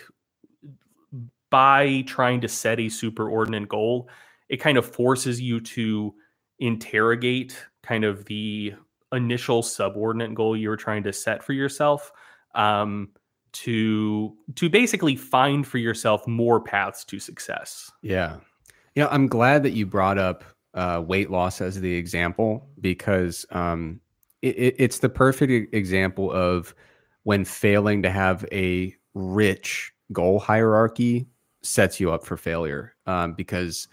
by 1.50 2.02
trying 2.06 2.40
to 2.40 2.48
set 2.48 2.78
a 2.78 2.86
superordinate 2.86 3.68
goal 3.68 4.08
it 4.48 4.58
kind 4.58 4.78
of 4.78 4.86
forces 4.86 5.40
you 5.40 5.60
to 5.60 6.14
interrogate 6.58 7.56
kind 7.82 8.04
of 8.04 8.24
the 8.26 8.74
initial 9.12 9.62
subordinate 9.62 10.34
goal 10.34 10.56
you 10.56 10.68
were 10.68 10.76
trying 10.76 11.02
to 11.02 11.12
set 11.12 11.42
for 11.42 11.52
yourself 11.52 12.12
um, 12.54 13.08
to 13.52 14.34
to 14.54 14.68
basically 14.68 15.16
find 15.16 15.66
for 15.66 15.78
yourself 15.78 16.26
more 16.26 16.60
paths 16.60 17.04
to 17.04 17.18
success. 17.18 17.90
yeah. 18.94 19.04
Know, 19.04 19.08
I'm 19.10 19.26
glad 19.26 19.62
that 19.62 19.70
you 19.70 19.86
brought 19.86 20.18
up 20.18 20.44
uh, 20.74 21.02
weight 21.04 21.30
loss 21.30 21.60
as 21.60 21.80
the 21.80 21.94
example 21.94 22.68
because 22.80 23.46
um, 23.50 24.00
it, 24.42 24.58
it, 24.58 24.74
it's 24.78 24.98
the 24.98 25.08
perfect 25.08 25.74
example 25.74 26.30
of 26.30 26.74
when 27.22 27.44
failing 27.44 28.02
to 28.02 28.10
have 28.10 28.44
a 28.52 28.94
rich 29.14 29.92
goal 30.12 30.38
hierarchy 30.38 31.26
sets 31.62 32.00
you 32.00 32.12
up 32.12 32.26
for 32.26 32.36
failure. 32.36 32.94
Um, 33.06 33.34
because 33.34 33.88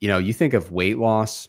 you 0.00 0.08
know, 0.08 0.18
you 0.18 0.32
think 0.32 0.52
of 0.52 0.72
weight 0.72 0.98
loss, 0.98 1.48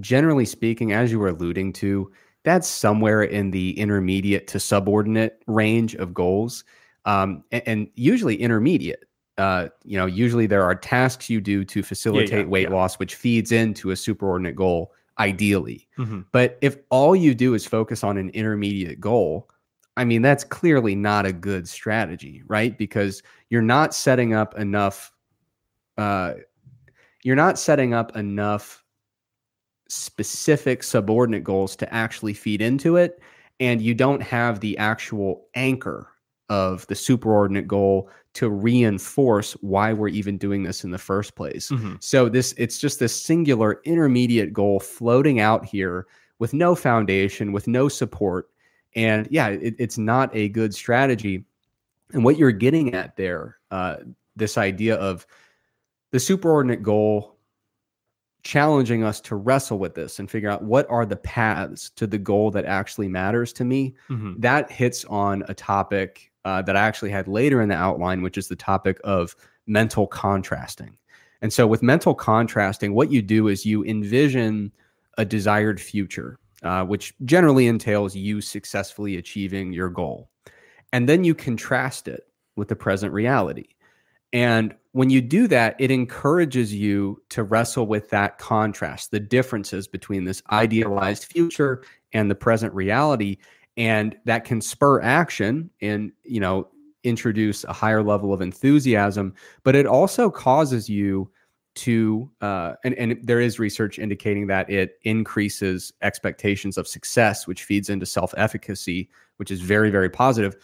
generally 0.00 0.44
speaking, 0.44 0.92
as 0.92 1.10
you 1.10 1.18
were 1.18 1.28
alluding 1.28 1.72
to, 1.74 2.10
that's 2.44 2.68
somewhere 2.68 3.22
in 3.22 3.50
the 3.50 3.78
intermediate 3.78 4.46
to 4.48 4.60
subordinate 4.60 5.42
range 5.46 5.94
of 5.94 6.12
goals, 6.12 6.64
um, 7.04 7.44
and, 7.52 7.62
and 7.66 7.88
usually 7.94 8.36
intermediate. 8.36 9.04
Uh, 9.38 9.68
you 9.84 9.96
know, 9.96 10.06
usually 10.06 10.46
there 10.46 10.62
are 10.62 10.74
tasks 10.74 11.30
you 11.30 11.40
do 11.40 11.64
to 11.64 11.82
facilitate 11.82 12.48
weight 12.48 12.68
yeah. 12.68 12.74
loss, 12.74 12.98
which 12.98 13.14
feeds 13.14 13.50
into 13.50 13.90
a 13.90 13.94
superordinate 13.94 14.54
goal, 14.54 14.92
ideally. 15.18 15.88
Mhm. 15.98 16.26
But 16.32 16.58
if 16.60 16.76
all 16.90 17.16
you 17.16 17.34
do 17.34 17.54
is 17.54 17.66
focus 17.66 18.04
on 18.04 18.18
an 18.18 18.28
intermediate 18.30 19.00
goal, 19.00 19.48
I 19.96 20.04
mean, 20.04 20.22
that's 20.22 20.44
clearly 20.44 20.94
not 20.94 21.26
a 21.26 21.32
good 21.32 21.68
strategy, 21.68 22.42
right? 22.46 22.76
Because 22.76 23.22
you're 23.50 23.62
not 23.62 23.94
setting 23.94 24.34
up 24.34 24.58
enough. 24.58 25.12
Uh, 25.96 26.34
you're 27.22 27.36
not 27.36 27.58
setting 27.58 27.94
up 27.94 28.16
enough 28.16 28.81
specific 29.92 30.82
subordinate 30.82 31.44
goals 31.44 31.76
to 31.76 31.94
actually 31.94 32.34
feed 32.34 32.62
into 32.62 32.96
it, 32.96 33.20
and 33.60 33.80
you 33.80 33.94
don't 33.94 34.22
have 34.22 34.60
the 34.60 34.76
actual 34.78 35.46
anchor 35.54 36.08
of 36.48 36.86
the 36.86 36.94
superordinate 36.94 37.66
goal 37.66 38.10
to 38.34 38.48
reinforce 38.48 39.52
why 39.60 39.92
we're 39.92 40.08
even 40.08 40.38
doing 40.38 40.62
this 40.62 40.84
in 40.84 40.90
the 40.90 40.98
first 40.98 41.34
place. 41.36 41.68
Mhm. 41.70 42.02
So 42.02 42.28
this 42.28 42.54
it's 42.56 42.78
just 42.78 42.98
this 42.98 43.14
singular 43.14 43.80
intermediate 43.84 44.52
goal 44.52 44.80
floating 44.80 45.40
out 45.40 45.64
here 45.64 46.06
with 46.38 46.54
no 46.54 46.74
foundation, 46.74 47.52
with 47.52 47.68
no 47.68 47.88
support. 47.88 48.48
And 48.94 49.28
yeah, 49.30 49.48
it, 49.48 49.74
it's 49.78 49.98
not 49.98 50.34
a 50.34 50.48
good 50.48 50.74
strategy. 50.74 51.44
And 52.12 52.24
what 52.24 52.38
you're 52.38 52.52
getting 52.52 52.94
at 52.94 53.16
there, 53.16 53.58
uh, 53.70 53.96
this 54.36 54.58
idea 54.58 54.96
of 54.96 55.26
the 56.10 56.18
superordinate 56.18 56.82
goal 56.82 57.31
challenging 58.42 59.04
us 59.04 59.20
to 59.20 59.36
wrestle 59.36 59.78
with 59.78 59.94
this 59.94 60.18
and 60.18 60.30
figure 60.30 60.50
out 60.50 60.62
what 60.64 60.88
are 60.90 61.06
the 61.06 61.16
paths 61.16 61.90
to 61.90 62.06
the 62.06 62.18
goal 62.18 62.50
that 62.50 62.64
actually 62.64 63.08
matters 63.08 63.52
to 63.52 63.64
me 63.64 63.94
Mhm. 64.10 64.40
that 64.40 64.70
hits 64.70 65.04
on 65.06 65.44
a 65.48 65.54
topic 65.54 66.30
uh, 66.44 66.60
that 66.62 66.76
I 66.76 66.80
actually 66.80 67.10
had 67.12 67.28
later 67.28 67.62
in 67.62 67.68
the 67.68 67.76
outline, 67.76 68.20
which 68.20 68.36
is 68.36 68.48
the 68.48 68.56
topic 68.56 68.98
of 69.04 69.36
mental 69.68 70.08
contrasting. 70.08 70.96
And 71.40 71.52
so, 71.52 71.68
with 71.68 71.84
mental 71.84 72.14
contrasting, 72.16 72.94
what 72.94 73.12
you 73.12 73.22
do 73.22 73.46
is 73.46 73.64
you 73.64 73.84
envision 73.84 74.72
a 75.18 75.24
desired 75.24 75.80
future, 75.80 76.38
uh, 76.64 76.84
which 76.84 77.14
generally 77.24 77.68
entails 77.68 78.16
you 78.16 78.40
successfully 78.40 79.16
achieving 79.16 79.72
your 79.72 79.88
goal. 79.88 80.28
And 80.92 81.08
then 81.08 81.22
you 81.22 81.34
contrast 81.34 82.08
it 82.08 82.26
with 82.56 82.66
the 82.68 82.76
present 82.76 83.12
reality. 83.12 83.66
And 84.32 84.74
when 84.92 85.08
you 85.08 85.20
do 85.22 85.48
that, 85.48 85.74
it 85.78 85.90
encourages 85.90 86.72
you 86.74 87.20
to 87.30 87.42
wrestle 87.42 87.86
with 87.86 88.10
that 88.10 88.38
contrast, 88.38 89.10
the 89.10 89.20
differences 89.20 89.88
between 89.88 90.24
this 90.24 90.42
idealized 90.50 91.24
future 91.24 91.82
and 92.12 92.30
the 92.30 92.34
present 92.34 92.72
reality. 92.74 93.38
And 93.78 94.14
that 94.26 94.44
can 94.44 94.60
spur 94.60 95.00
action 95.00 95.70
and, 95.80 96.12
you 96.24 96.40
know, 96.40 96.68
introduce 97.04 97.64
a 97.64 97.72
higher 97.72 98.02
level 98.02 98.34
of 98.34 98.42
enthusiasm. 98.42 99.34
But 99.64 99.74
it 99.74 99.86
also 99.86 100.30
causes 100.30 100.90
you 100.90 101.30
to 101.74 102.30
uh, 102.42 102.74
and, 102.84 102.94
and 102.94 103.18
there 103.22 103.40
is 103.40 103.58
research 103.58 103.98
indicating 103.98 104.46
that 104.46 104.68
it 104.68 104.98
increases 105.04 105.92
expectations 106.02 106.76
of 106.76 106.86
success 106.86 107.46
which 107.46 107.64
feeds 107.64 107.88
into 107.88 108.04
self-efficacy 108.04 109.08
which 109.38 109.50
is 109.50 109.62
very 109.62 109.88
very 109.88 110.10
positive 110.10 110.54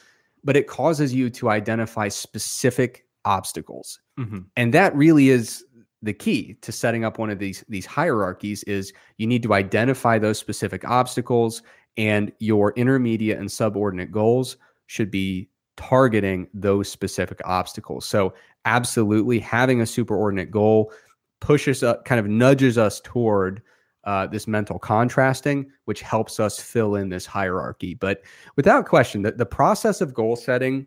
but 0.45 0.55
it 0.55 0.67
causes 0.67 1.15
you 1.15 1.31
to 1.31 1.49
identify 1.49 2.09
specific 2.09 3.07
obstacles. 3.25 4.01
Mhm. 4.19 4.47
and 4.57 4.75
that 4.75 4.95
really 4.97 5.29
is 5.31 5.65
the 6.03 6.13
key 6.13 6.57
to 6.63 6.71
setting 6.73 7.05
up 7.05 7.19
one 7.19 7.31
of 7.31 7.39
these 7.39 7.65
these 7.69 7.87
hierarchies 7.87 8.63
is 8.65 8.93
you 9.17 9.27
need 9.27 9.43
to 9.43 9.53
identify 9.55 10.19
those 10.19 10.39
specific 10.39 10.89
obstacles 10.89 11.63
and 11.97 12.31
your 12.39 12.73
intermediate 12.77 13.39
and 13.39 13.51
subordinate 13.51 14.13
goals 14.13 14.57
should 14.87 15.11
be 15.11 15.49
targeting 15.77 16.49
those 16.55 16.89
specific 16.89 17.41
obstacles. 17.45 18.05
So 18.07 18.35
absolutely 18.65 19.39
having 19.41 19.81
a 19.81 19.85
superordinate 19.85 20.51
goal 20.51 20.93
pushes 21.41 21.83
up 21.83 22.05
kind 22.05 22.21
of 22.21 22.27
nudges 22.27 22.79
us 22.79 23.01
toward 23.01 23.63
uh, 24.05 24.27
this 24.27 24.47
mental 24.47 24.79
contrasting 24.79 25.71
which 25.85 26.01
helps 26.01 26.39
us 26.41 26.61
fill 26.61 26.95
in 26.97 27.09
this 27.09 27.27
hierarchy. 27.27 27.95
But 27.95 28.23
without 28.57 28.87
question 28.87 29.23
the, 29.23 29.33
the 29.33 29.47
process 29.47 30.01
of 30.01 30.15
goal 30.15 30.37
setting 30.37 30.87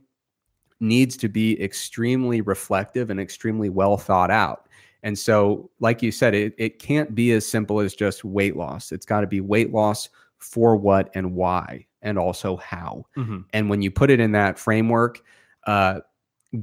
needs 0.81 1.15
to 1.17 1.29
be 1.29 1.61
extremely 1.63 2.41
reflective 2.41 3.09
and 3.09 3.19
extremely 3.19 3.69
well 3.69 3.95
thought 3.97 4.31
out 4.31 4.67
and 5.03 5.17
so 5.17 5.69
like 5.79 6.01
you 6.03 6.11
said 6.11 6.33
it, 6.33 6.53
it 6.57 6.77
can't 6.79 7.15
be 7.15 7.31
as 7.31 7.45
simple 7.45 7.79
as 7.79 7.93
just 7.95 8.23
weight 8.25 8.55
loss 8.57 8.91
it's 8.91 9.05
got 9.05 9.21
to 9.21 9.27
be 9.27 9.39
weight 9.41 9.71
loss 9.71 10.09
for 10.39 10.75
what 10.75 11.09
and 11.13 11.33
why 11.35 11.85
and 12.01 12.17
also 12.17 12.57
how 12.57 13.05
Mhm. 13.15 13.45
and 13.53 13.69
when 13.69 13.81
you 13.81 13.91
put 13.91 14.09
it 14.09 14.19
in 14.19 14.31
that 14.31 14.57
framework, 14.57 15.21
uh, 15.67 15.99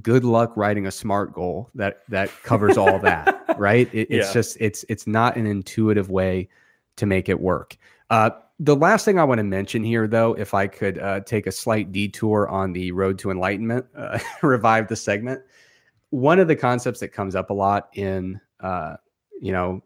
good 0.02 0.24
luck 0.24 0.56
writing 0.56 0.86
a 0.86 0.90
smart 0.90 1.32
goal 1.32 1.70
that 1.76 2.00
that 2.08 2.30
covers 2.42 2.76
all 2.76 2.98
that, 2.98 3.44
right? 3.56 3.88
It, 3.94 4.08
it's 4.10 4.26
Yeah. 4.28 4.32
just 4.32 4.56
it's 4.60 4.84
it's 4.88 5.06
not 5.06 5.36
an 5.36 5.46
intuitive 5.46 6.10
way 6.10 6.48
to 6.96 7.06
make 7.06 7.28
it 7.28 7.38
work. 7.40 7.76
Uh, 8.10 8.30
the 8.60 8.76
last 8.76 9.04
thing 9.04 9.18
I 9.18 9.24
want 9.24 9.38
to 9.38 9.44
mention 9.44 9.84
here, 9.84 10.08
though, 10.08 10.34
if 10.34 10.52
I 10.52 10.66
could 10.66 10.98
uh, 10.98 11.20
take 11.20 11.46
a 11.46 11.52
slight 11.52 11.92
detour 11.92 12.48
on 12.48 12.72
the 12.72 12.90
road 12.92 13.18
to 13.20 13.30
enlightenment, 13.30 13.86
uh, 13.96 14.18
revive 14.42 14.88
the 14.88 14.96
segment. 14.96 15.42
One 16.10 16.38
of 16.38 16.48
the 16.48 16.56
concepts 16.56 17.00
that 17.00 17.08
comes 17.08 17.36
up 17.36 17.50
a 17.50 17.54
lot 17.54 17.88
in 17.94 18.40
uh, 18.60 18.96
you 19.40 19.52
know 19.52 19.82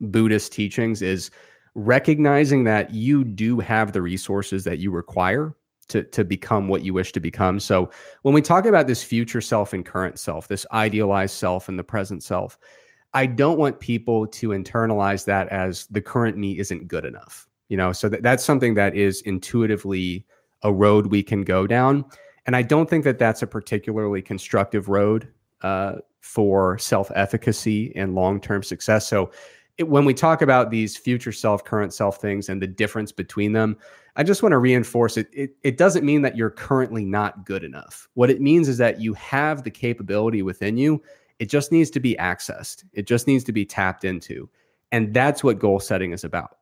Buddhist 0.00 0.52
teachings 0.52 1.02
is 1.02 1.30
recognizing 1.74 2.64
that 2.64 2.92
you 2.92 3.24
do 3.24 3.60
have 3.60 3.92
the 3.92 4.02
resources 4.02 4.64
that 4.64 4.78
you 4.78 4.90
require 4.90 5.54
to, 5.88 6.02
to 6.02 6.24
become 6.24 6.68
what 6.68 6.82
you 6.82 6.92
wish 6.92 7.12
to 7.12 7.20
become. 7.20 7.60
So 7.60 7.90
when 8.22 8.34
we 8.34 8.42
talk 8.42 8.66
about 8.66 8.86
this 8.86 9.02
future 9.02 9.40
self 9.40 9.72
and 9.72 9.84
current 9.84 10.18
self, 10.18 10.48
this 10.48 10.66
idealized 10.72 11.34
self 11.34 11.68
and 11.68 11.78
the 11.78 11.84
present 11.84 12.22
self, 12.22 12.58
I 13.14 13.26
don't 13.26 13.58
want 13.58 13.80
people 13.80 14.26
to 14.26 14.48
internalize 14.48 15.24
that 15.26 15.48
as 15.48 15.86
the 15.86 16.02
current 16.02 16.36
me 16.36 16.58
isn't 16.58 16.88
good 16.88 17.04
enough. 17.04 17.47
You 17.68 17.76
know, 17.76 17.92
so 17.92 18.08
that, 18.08 18.22
that's 18.22 18.44
something 18.44 18.74
that 18.74 18.96
is 18.96 19.20
intuitively 19.22 20.26
a 20.62 20.72
road 20.72 21.06
we 21.06 21.22
can 21.22 21.42
go 21.42 21.66
down. 21.66 22.04
And 22.46 22.56
I 22.56 22.62
don't 22.62 22.88
think 22.88 23.04
that 23.04 23.18
that's 23.18 23.42
a 23.42 23.46
particularly 23.46 24.22
constructive 24.22 24.88
road 24.88 25.28
uh, 25.62 25.96
for 26.20 26.78
self 26.78 27.10
efficacy 27.14 27.92
and 27.94 28.14
long 28.14 28.40
term 28.40 28.62
success. 28.62 29.06
So 29.06 29.30
it, 29.76 29.88
when 29.88 30.04
we 30.04 30.14
talk 30.14 30.42
about 30.42 30.70
these 30.70 30.96
future 30.96 31.32
self, 31.32 31.64
current 31.64 31.94
self 31.94 32.20
things 32.20 32.48
and 32.48 32.60
the 32.60 32.66
difference 32.66 33.12
between 33.12 33.52
them, 33.52 33.76
I 34.16 34.24
just 34.24 34.42
want 34.42 34.52
to 34.52 34.58
reinforce 34.58 35.16
it. 35.16 35.28
it. 35.32 35.56
It 35.62 35.76
doesn't 35.76 36.04
mean 36.04 36.22
that 36.22 36.36
you're 36.36 36.50
currently 36.50 37.04
not 37.04 37.44
good 37.44 37.62
enough. 37.62 38.08
What 38.14 38.30
it 38.30 38.40
means 38.40 38.68
is 38.68 38.78
that 38.78 39.00
you 39.00 39.14
have 39.14 39.62
the 39.62 39.70
capability 39.70 40.42
within 40.42 40.76
you. 40.76 41.02
It 41.38 41.48
just 41.48 41.70
needs 41.70 41.90
to 41.90 42.00
be 42.00 42.16
accessed, 42.16 42.84
it 42.92 43.06
just 43.06 43.26
needs 43.26 43.44
to 43.44 43.52
be 43.52 43.64
tapped 43.64 44.04
into. 44.04 44.48
And 44.90 45.12
that's 45.14 45.44
what 45.44 45.58
goal 45.58 45.80
setting 45.80 46.12
is 46.12 46.24
about. 46.24 46.56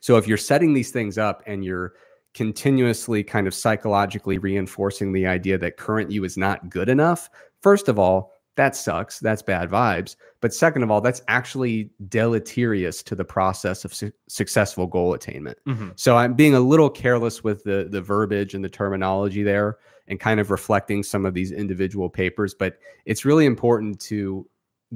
So 0.00 0.16
if 0.16 0.26
you're 0.26 0.36
setting 0.36 0.74
these 0.74 0.90
things 0.90 1.18
up 1.18 1.42
and 1.46 1.64
you're 1.64 1.94
continuously 2.34 3.24
kind 3.24 3.46
of 3.46 3.54
psychologically 3.54 4.38
reinforcing 4.38 5.12
the 5.12 5.26
idea 5.26 5.56
that 5.58 5.78
current 5.78 6.10
you 6.10 6.22
is 6.24 6.36
not 6.36 6.68
good 6.68 6.88
enough, 6.88 7.30
first 7.62 7.88
of 7.88 7.98
all, 7.98 8.32
that 8.56 8.74
sucks. 8.74 9.20
That's 9.20 9.42
bad 9.42 9.68
vibes. 9.70 10.16
But 10.40 10.54
second 10.54 10.82
of 10.82 10.90
all, 10.90 11.00
that's 11.02 11.20
actually 11.28 11.90
deleterious 12.08 13.02
to 13.02 13.14
the 13.14 13.24
process 13.24 13.84
of 13.84 13.92
su- 13.92 14.12
successful 14.28 14.86
goal 14.86 15.12
attainment. 15.12 15.58
Mhm. 15.66 15.92
So 15.96 16.16
I'm 16.16 16.34
being 16.34 16.54
a 16.54 16.60
little 16.60 16.88
careless 16.88 17.44
with 17.44 17.64
the 17.64 17.86
the 17.90 18.00
verbiage 18.00 18.54
and 18.54 18.64
the 18.64 18.70
terminology 18.70 19.42
there 19.42 19.76
and 20.08 20.18
kind 20.18 20.40
of 20.40 20.50
reflecting 20.50 21.02
some 21.02 21.26
of 21.26 21.34
these 21.34 21.52
individual 21.52 22.08
papers, 22.08 22.54
but 22.54 22.78
it's 23.04 23.24
really 23.26 23.44
important 23.44 24.00
to 24.00 24.48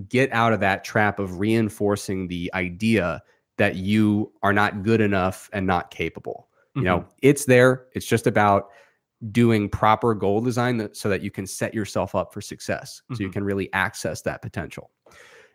get 0.09 0.33
out 0.33 0.53
of 0.53 0.61
that 0.61 0.85
trap 0.85 1.19
of 1.19 1.39
reinforcing 1.39 2.29
the 2.29 2.51
idea 2.55 3.23
that 3.61 3.77
you 3.77 4.33
are 4.43 4.55
not 4.55 4.83
good 4.83 5.03
enough 5.03 5.51
and 5.53 5.67
not 5.67 5.91
capable. 5.91 6.49
You 6.75 6.83
know, 6.83 7.05
it's 7.21 7.45
there. 7.45 7.89
It's 7.93 8.07
just 8.07 8.27
about 8.27 8.69
doing 9.33 9.69
proper 9.69 10.15
goal 10.15 10.41
design 10.41 10.79
that, 10.79 10.97
so 10.97 11.11
that 11.11 11.21
you 11.21 11.31
can 11.31 11.47
set 11.47 11.75
yourself 11.75 12.15
up 12.15 12.33
for 12.33 12.41
success 12.41 13.03
so 13.13 13.23
you 13.23 13.29
Mhm. 13.29 13.33
can 13.35 13.45
really 13.45 13.71
access 13.75 14.23
that 14.23 14.41
potential. 14.41 14.91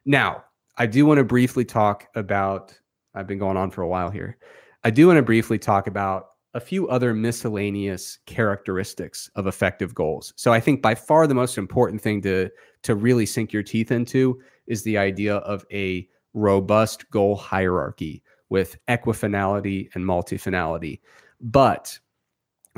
Now, 0.05 0.43
I 0.77 0.85
do 0.85 1.03
want 1.07 1.17
to 1.17 1.23
briefly 1.23 1.65
talk 1.65 2.07
about 2.15 2.79
I've 3.15 3.25
been 3.27 3.39
going 3.39 3.57
on 3.57 3.71
for 3.71 3.81
a 3.81 3.87
while 3.87 4.11
here. 4.11 4.37
I 4.83 4.91
do 4.91 5.07
want 5.07 5.17
to 5.17 5.23
briefly 5.23 5.57
talk 5.57 5.87
about 5.87 6.27
a 6.53 6.59
few 6.59 6.87
other 6.89 7.13
miscellaneous 7.13 8.19
characteristics 8.27 9.31
of 9.35 9.47
effective 9.47 9.95
goals. 9.95 10.31
So 10.35 10.53
I 10.53 10.59
think 10.59 10.81
by 10.81 10.93
far 10.95 11.25
the 11.25 11.33
most 11.33 11.57
important 11.57 12.01
thing 12.01 12.21
to 12.21 12.51
to 12.83 12.93
really 12.93 13.25
sink 13.25 13.51
your 13.51 13.63
teeth 13.63 13.91
into 13.91 14.39
is 14.67 14.83
the 14.83 14.97
idea 14.97 15.37
of 15.37 15.65
a 15.71 16.07
robust 16.35 17.09
goal 17.09 17.35
hierarchy 17.35 18.21
with 18.49 18.77
equifinality 18.87 19.89
and 19.95 20.05
multifinality. 20.05 20.99
But 21.41 21.97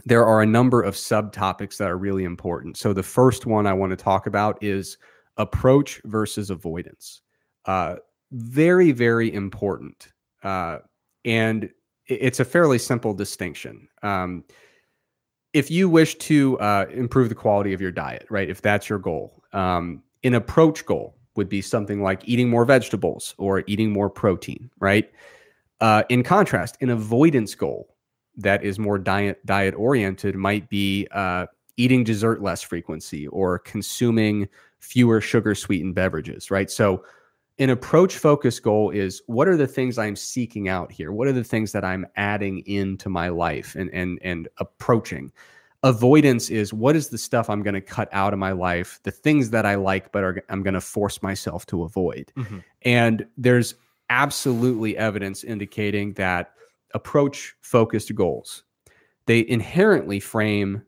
there 0.06 0.26
are 0.26 0.42
a 0.42 0.46
number 0.46 0.82
of 0.82 0.96
subtopics 0.96 1.78
that 1.78 1.90
are 1.90 1.98
really 1.98 2.24
important. 2.24 2.78
So 2.78 2.94
the 2.94 3.04
first 3.04 3.46
one 3.46 3.68
I 3.68 3.74
want 3.74 3.90
to 3.90 3.98
talk 3.98 4.28
about 4.28 4.64
is 4.64 4.98
approach 5.38 6.00
versus 6.06 6.50
avoidance. 6.50 7.22
Uh, 7.66 7.96
very, 8.32 8.92
very 8.92 9.34
important. 9.34 10.10
Uh, 10.44 10.80
and 11.26 11.70
it's 12.06 12.40
a 12.40 12.46
fairly 12.46 12.78
simple 12.78 13.14
distinction. 13.14 13.88
Um, 14.04 14.44
if 15.54 15.72
you 15.72 15.90
wish 15.90 16.16
to 16.16 16.60
uh, 16.60 16.86
improve 16.92 17.30
the 17.30 17.36
quality 17.36 17.74
of 17.74 17.82
your 17.82 17.92
diet, 17.92 18.28
right? 18.30 18.50
If 18.50 18.62
that's 18.62 18.88
your 18.88 19.00
goal, 19.00 19.44
um, 19.54 20.04
an 20.24 20.36
approach 20.36 20.86
goal 20.86 21.17
would 21.38 21.50
be 21.50 21.62
something 21.62 22.02
like 22.02 22.28
eating 22.28 22.50
more 22.50 22.66
vegetables 22.66 23.36
or 23.38 23.64
eating 23.68 23.92
more 23.92 24.10
protein, 24.10 24.70
right? 24.80 25.12
Uh, 25.80 26.04
in 26.10 26.24
contrast, 26.24 26.78
an 26.82 26.90
avoidance 26.90 27.56
goal 27.56 27.96
that 28.36 28.64
is 28.64 28.78
more 28.78 28.98
diet 28.98 29.44
diet 29.46 29.74
oriented 29.76 30.36
might 30.36 30.70
be 30.70 31.08
uh, 31.12 31.46
eating 31.78 32.04
dessert 32.04 32.42
less 32.42 32.62
frequency 32.62 33.28
or 33.28 33.60
consuming 33.60 34.48
fewer 34.80 35.22
sugar 35.22 35.56
sweetened 35.56 35.96
beverages, 35.96 36.52
right? 36.52 36.70
So, 36.70 37.04
an 37.60 37.72
approach 37.72 38.18
focused 38.18 38.62
goal 38.62 38.92
is 38.92 39.22
what 39.26 39.48
are 39.48 39.58
the 39.58 39.66
things 39.66 39.98
I'm 39.98 40.16
seeking 40.16 40.70
out 40.70 40.92
here? 40.92 41.12
What 41.12 41.28
are 41.28 41.34
the 41.34 41.44
things 41.44 41.72
that 41.72 41.84
I'm 41.84 42.06
adding 42.16 42.60
into 42.68 43.10
my 43.10 43.30
life 43.30 43.76
and 43.76 43.90
and 43.92 44.20
and 44.24 44.48
approaching? 44.58 45.32
Avoidance 45.84 46.50
is 46.50 46.74
what 46.74 46.96
is 46.96 47.10
the 47.10 47.18
stuff 47.18 47.50
I'm 47.50 47.62
going 47.64 47.76
to 47.76 47.82
cut 47.82 48.10
out 48.12 48.34
of 48.34 48.40
my 48.40 48.52
life, 48.52 49.00
the 49.04 49.12
things 49.12 49.52
that 49.52 49.66
I 49.66 49.76
like, 49.76 50.12
but 50.12 50.24
are, 50.24 50.44
I'm 50.50 50.64
going 50.64 50.74
to 50.74 50.82
force 50.82 51.22
myself 51.22 51.66
to 51.68 51.84
avoid. 51.84 52.32
Mhm. 52.36 52.64
And 52.82 53.28
there's 53.38 53.76
absolutely 54.10 54.98
evidence 54.98 55.44
indicating 55.44 56.14
that 56.14 56.54
approach 56.94 57.56
focused 57.62 58.14
goals 58.16 58.64
they 59.26 59.46
inherently 59.50 60.20
frame 60.20 60.82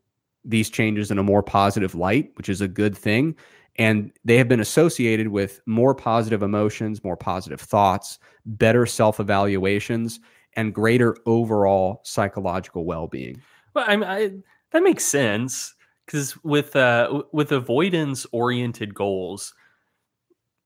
these 0.46 0.70
changes 0.70 1.12
in 1.12 1.18
a 1.18 1.24
more 1.24 1.44
positive 1.44 1.94
light 1.96 2.32
which 2.36 2.48
is 2.48 2.62
a 2.62 2.68
good 2.68 2.98
thing 2.98 3.36
and 3.76 4.12
they 4.24 4.38
have 4.38 4.48
been 4.48 4.62
associated 4.62 5.28
with 5.28 5.60
more 5.66 5.94
positive 5.94 6.42
emotions 6.42 7.04
more 7.04 7.18
positive 7.18 7.60
thoughts 7.60 8.18
better 8.46 8.86
self-evaluations 8.86 10.22
and 10.54 10.74
greater 10.74 11.18
overall 11.26 12.00
psychological 12.06 12.86
well-being 12.86 13.42
Well, 13.76 13.84
I, 13.86 13.96
mean, 13.98 14.10
I 14.10 14.32
that 14.72 14.84
makes 14.84 15.06
sense 15.06 15.76
because 16.06 16.36
with 16.44 16.76
uh 16.76 17.24
with 17.32 17.52
avoidance 17.52 18.26
oriented 18.32 18.94
goals, 18.94 19.54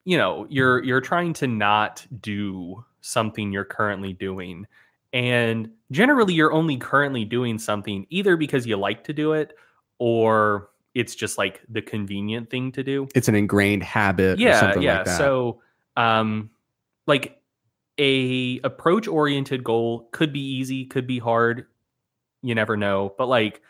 you 0.06 0.18
know, 0.18 0.46
you're 0.50 0.84
you're 0.84 1.02
trying 1.02 1.34
to 1.34 1.48
not 1.48 2.06
do 2.22 2.84
something 3.02 3.52
you're 3.52 3.66
currently 3.66 4.14
doing, 4.14 4.66
and 5.14 5.70
generally 5.92 6.34
you're 6.34 6.54
only 6.54 6.78
currently 6.78 7.26
doing 7.26 7.58
something 7.60 8.06
either 8.10 8.36
because 8.38 8.66
you 8.66 8.78
like 8.78 9.04
to 9.06 9.14
do 9.14 9.34
it 9.34 9.54
or 10.00 10.70
it's 10.96 11.16
just 11.16 11.38
like 11.38 11.62
the 11.70 11.82
convenient 11.82 12.50
thing 12.50 12.72
to 12.72 12.84
do. 12.84 13.08
it's 13.16 13.28
an 13.28 13.36
ingrained 13.36 13.82
habit 13.84 14.38
or 14.38 14.42
Yeah, 14.42 14.60
something 14.60 14.82
yeah. 14.84 14.98
like 14.98 15.06
that 15.06 15.18
So, 15.18 15.62
um, 15.98 16.50
like 17.08 17.42
a 18.00 18.60
approach 18.64 19.08
oriented 19.08 19.64
goal 19.64 20.10
could 20.12 20.34
be 20.34 20.40
easy, 20.40 20.86
could 20.86 21.08
be 21.08 21.20
hard. 21.20 21.68
You 22.42 22.56
never 22.56 22.76
know. 22.78 23.14
But 23.18 23.28
like 23.28 23.62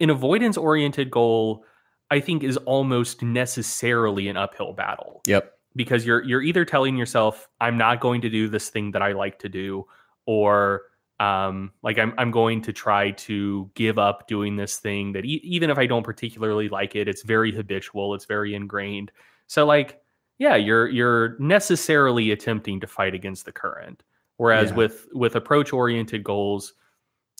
an 0.00 0.10
avoidance 0.10 0.56
oriented 0.56 1.10
goal, 1.10 1.64
I 2.10 2.20
think 2.20 2.42
is 2.44 2.56
almost 2.58 3.22
necessarily 3.22 4.28
an 4.28 4.36
uphill 4.36 4.72
battle 4.72 5.22
yep 5.26 5.52
because 5.74 6.06
you're 6.06 6.22
you're 6.24 6.42
either 6.42 6.64
telling 6.64 6.96
yourself 6.96 7.48
I'm 7.60 7.76
not 7.78 8.00
going 8.00 8.20
to 8.22 8.30
do 8.30 8.48
this 8.48 8.68
thing 8.70 8.92
that 8.92 9.02
I 9.02 9.12
like 9.12 9.38
to 9.40 9.48
do, 9.48 9.86
or 10.26 10.82
um, 11.20 11.72
like 11.82 11.98
I'm 11.98 12.12
I'm 12.18 12.30
going 12.30 12.62
to 12.62 12.72
try 12.72 13.10
to 13.12 13.70
give 13.74 13.98
up 13.98 14.26
doing 14.28 14.56
this 14.56 14.76
thing 14.78 15.12
that 15.12 15.24
e- 15.24 15.40
even 15.44 15.70
if 15.70 15.78
I 15.78 15.86
don't 15.86 16.02
particularly 16.02 16.68
like 16.68 16.94
it, 16.96 17.08
it's 17.08 17.22
very 17.22 17.52
habitual, 17.52 18.14
it's 18.14 18.24
very 18.26 18.54
ingrained. 18.54 19.10
So 19.46 19.64
like 19.66 20.00
yeah, 20.38 20.56
you're 20.56 20.88
you're 20.88 21.38
necessarily 21.38 22.30
attempting 22.30 22.80
to 22.80 22.86
fight 22.86 23.14
against 23.14 23.44
the 23.46 23.52
current. 23.52 24.02
Whereas 24.36 24.70
Yeah. 24.70 24.76
with 24.76 25.06
with 25.12 25.36
approach 25.36 25.72
oriented 25.72 26.22
goals, 26.22 26.74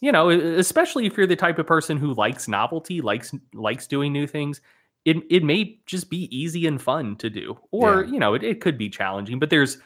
you 0.00 0.12
know, 0.12 0.30
especially 0.30 1.06
if 1.06 1.16
you're 1.16 1.26
the 1.26 1.36
type 1.36 1.58
of 1.58 1.66
person 1.66 1.96
who 1.96 2.14
likes 2.14 2.48
novelty, 2.48 3.00
likes 3.00 3.34
likes 3.54 3.86
doing 3.86 4.12
new 4.12 4.26
things, 4.26 4.60
it 5.04 5.16
it 5.30 5.42
may 5.42 5.78
just 5.86 6.10
be 6.10 6.28
easy 6.36 6.66
and 6.66 6.80
fun 6.80 7.16
to 7.16 7.30
do. 7.30 7.58
Or, 7.70 8.02
Yeah. 8.04 8.12
you 8.12 8.18
know, 8.20 8.34
it, 8.34 8.42
it 8.42 8.60
could 8.60 8.76
be 8.78 8.88
challenging, 8.90 9.38
but 9.38 9.50
there's 9.50 9.78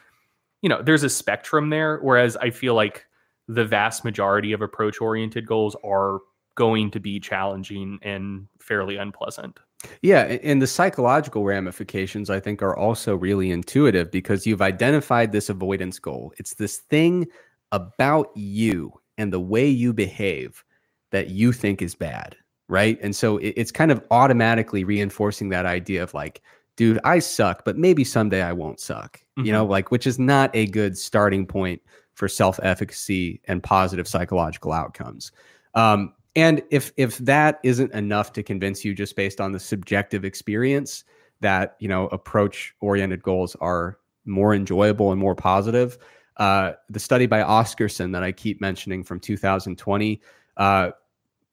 you 0.62 0.68
know, 0.68 0.82
there's 0.82 1.04
a 1.04 1.08
spectrum 1.08 1.70
there. 1.70 1.98
Whereas 2.02 2.36
I 2.36 2.50
feel 2.50 2.74
like 2.74 3.06
the 3.48 3.64
vast 3.64 4.04
majority 4.04 4.52
of 4.52 4.60
approach 4.62 5.00
oriented 5.00 5.46
goals 5.46 5.74
are 5.84 6.20
going 6.54 6.90
to 6.90 7.00
be 7.00 7.18
challenging 7.18 7.98
and 8.02 8.46
fairly 8.60 8.96
unpleasant. 8.96 9.58
Yeah, 10.02 10.24
and 10.42 10.60
the 10.60 10.66
psychological 10.66 11.44
ramifications 11.44 12.28
I 12.28 12.38
think 12.38 12.62
are 12.62 12.76
also 12.76 13.16
really 13.16 13.50
intuitive 13.50 14.10
because 14.10 14.46
you've 14.46 14.60
identified 14.60 15.32
this 15.32 15.48
avoidance 15.48 15.98
goal. 15.98 16.34
It's 16.36 16.54
this 16.54 16.78
thing 16.78 17.26
about 17.72 18.30
you 18.36 18.99
and 19.20 19.32
the 19.32 19.40
way 19.40 19.68
you 19.68 19.92
behave 19.92 20.64
that 21.12 21.28
you 21.28 21.52
think 21.52 21.82
is 21.82 21.94
bad, 21.94 22.36
right? 22.68 22.98
And 23.02 23.14
so 23.14 23.36
it- 23.38 23.54
it's 23.56 23.72
kind 23.72 23.90
of 23.92 24.02
automatically 24.10 24.84
reinforcing 24.84 25.50
that 25.50 25.66
idea 25.66 26.02
of 26.02 26.14
like, 26.14 26.40
dude, 26.76 26.98
I 27.04 27.18
suck, 27.18 27.64
but 27.64 27.76
maybe 27.76 28.04
someday 28.04 28.42
I 28.42 28.52
won't 28.52 28.80
suck. 28.80 29.20
You 29.46 29.52
know, 29.52 29.64
like 29.66 29.90
which 29.90 30.06
is 30.06 30.18
not 30.18 30.50
a 30.54 30.66
good 30.66 30.96
starting 30.98 31.46
point 31.46 31.80
for 32.14 32.28
self-efficacy 32.28 33.40
and 33.48 33.62
positive 33.62 34.06
psychological 34.08 34.72
outcomes. 34.72 35.32
Um, 35.74 36.12
and 36.36 36.62
if 36.70 36.92
if 36.96 37.18
that 37.18 37.58
isn't 37.64 37.92
enough 37.92 38.32
to 38.34 38.42
convince 38.42 38.84
you 38.84 38.94
just 38.94 39.16
based 39.16 39.40
on 39.40 39.52
the 39.52 39.60
subjective 39.60 40.24
experience 40.24 41.04
that 41.40 41.76
you 41.80 41.88
know 41.88 42.06
approach 42.08 42.74
oriented 42.80 43.22
goals 43.22 43.56
are 43.60 43.98
more 44.26 44.54
enjoyable 44.54 45.10
and 45.10 45.20
more 45.20 45.34
positive, 45.34 45.98
uh, 46.36 46.72
the 46.88 47.00
study 47.00 47.26
by 47.26 47.42
Oscarsson 47.42 48.12
that 48.12 48.22
I 48.22 48.32
keep 48.32 48.60
mentioning 48.60 49.02
from 49.04 49.20
2020. 49.20 50.20
Uh, 50.56 50.90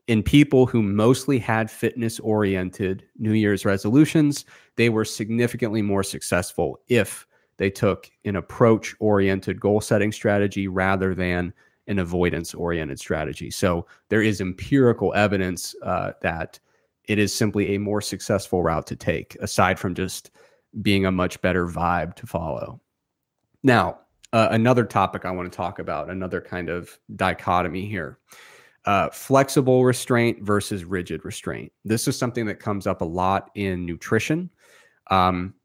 in 0.08 0.24
people 0.24 0.66
who 0.66 0.82
mostly 0.82 1.38
had 1.38 1.70
fitness 1.70 2.20
oriented 2.20 3.04
New 3.18 3.34
Year's 3.34 3.66
resolutions, 3.66 4.46
they 4.78 4.90
were 4.90 5.04
significantly 5.04 5.82
more 5.82 6.04
successful 6.04 6.80
if 6.88 7.28
they 7.58 7.70
took 7.70 8.10
an 8.24 8.36
approach 8.36 8.96
oriented 9.00 9.60
goal 9.60 9.82
setting 9.82 10.12
strategy 10.12 10.68
rather 10.68 11.14
than 11.14 11.54
an 11.88 12.00
avoidance 12.00 12.54
oriented 12.54 13.00
strategy. 13.00 13.50
So 13.50 13.86
there 14.10 14.22
is 14.22 14.42
empirical 14.42 15.14
evidence 15.14 15.76
uh, 15.84 16.14
that 16.22 16.60
it 17.06 17.20
is 17.20 17.34
simply 17.34 17.76
a 17.76 17.80
more 17.80 18.02
successful 18.02 18.62
route 18.62 18.88
to 18.88 18.96
take, 18.96 19.36
aside 19.42 19.80
from 19.80 19.96
just 19.96 20.32
being 20.82 21.06
a 21.06 21.12
much 21.12 21.42
better 21.42 21.66
vibe 21.68 22.14
to 22.16 22.28
follow. 22.28 22.80
Now, 23.64 24.00
uh, 24.38 24.50
another 24.52 24.86
topic 24.86 25.26
I 25.26 25.32
want 25.32 25.52
to 25.52 25.56
talk 25.56 25.80
about, 25.80 26.12
another 26.12 26.40
kind 26.40 26.70
of 26.70 27.00
dichotomy 27.16 27.88
here 27.88 28.20
uh, 28.86 29.10
flexible 29.10 29.84
restraint 29.84 30.42
versus 30.42 30.86
rigid 30.86 31.26
restraint. 31.26 31.72
This 31.84 32.08
is 32.08 32.18
something 32.18 32.46
that 32.46 32.56
comes 32.60 32.88
up 32.88 33.02
a 33.02 33.06
lot 33.06 33.50
in 33.56 33.86
nutrition. 33.86 34.50
Um, 35.12 35.56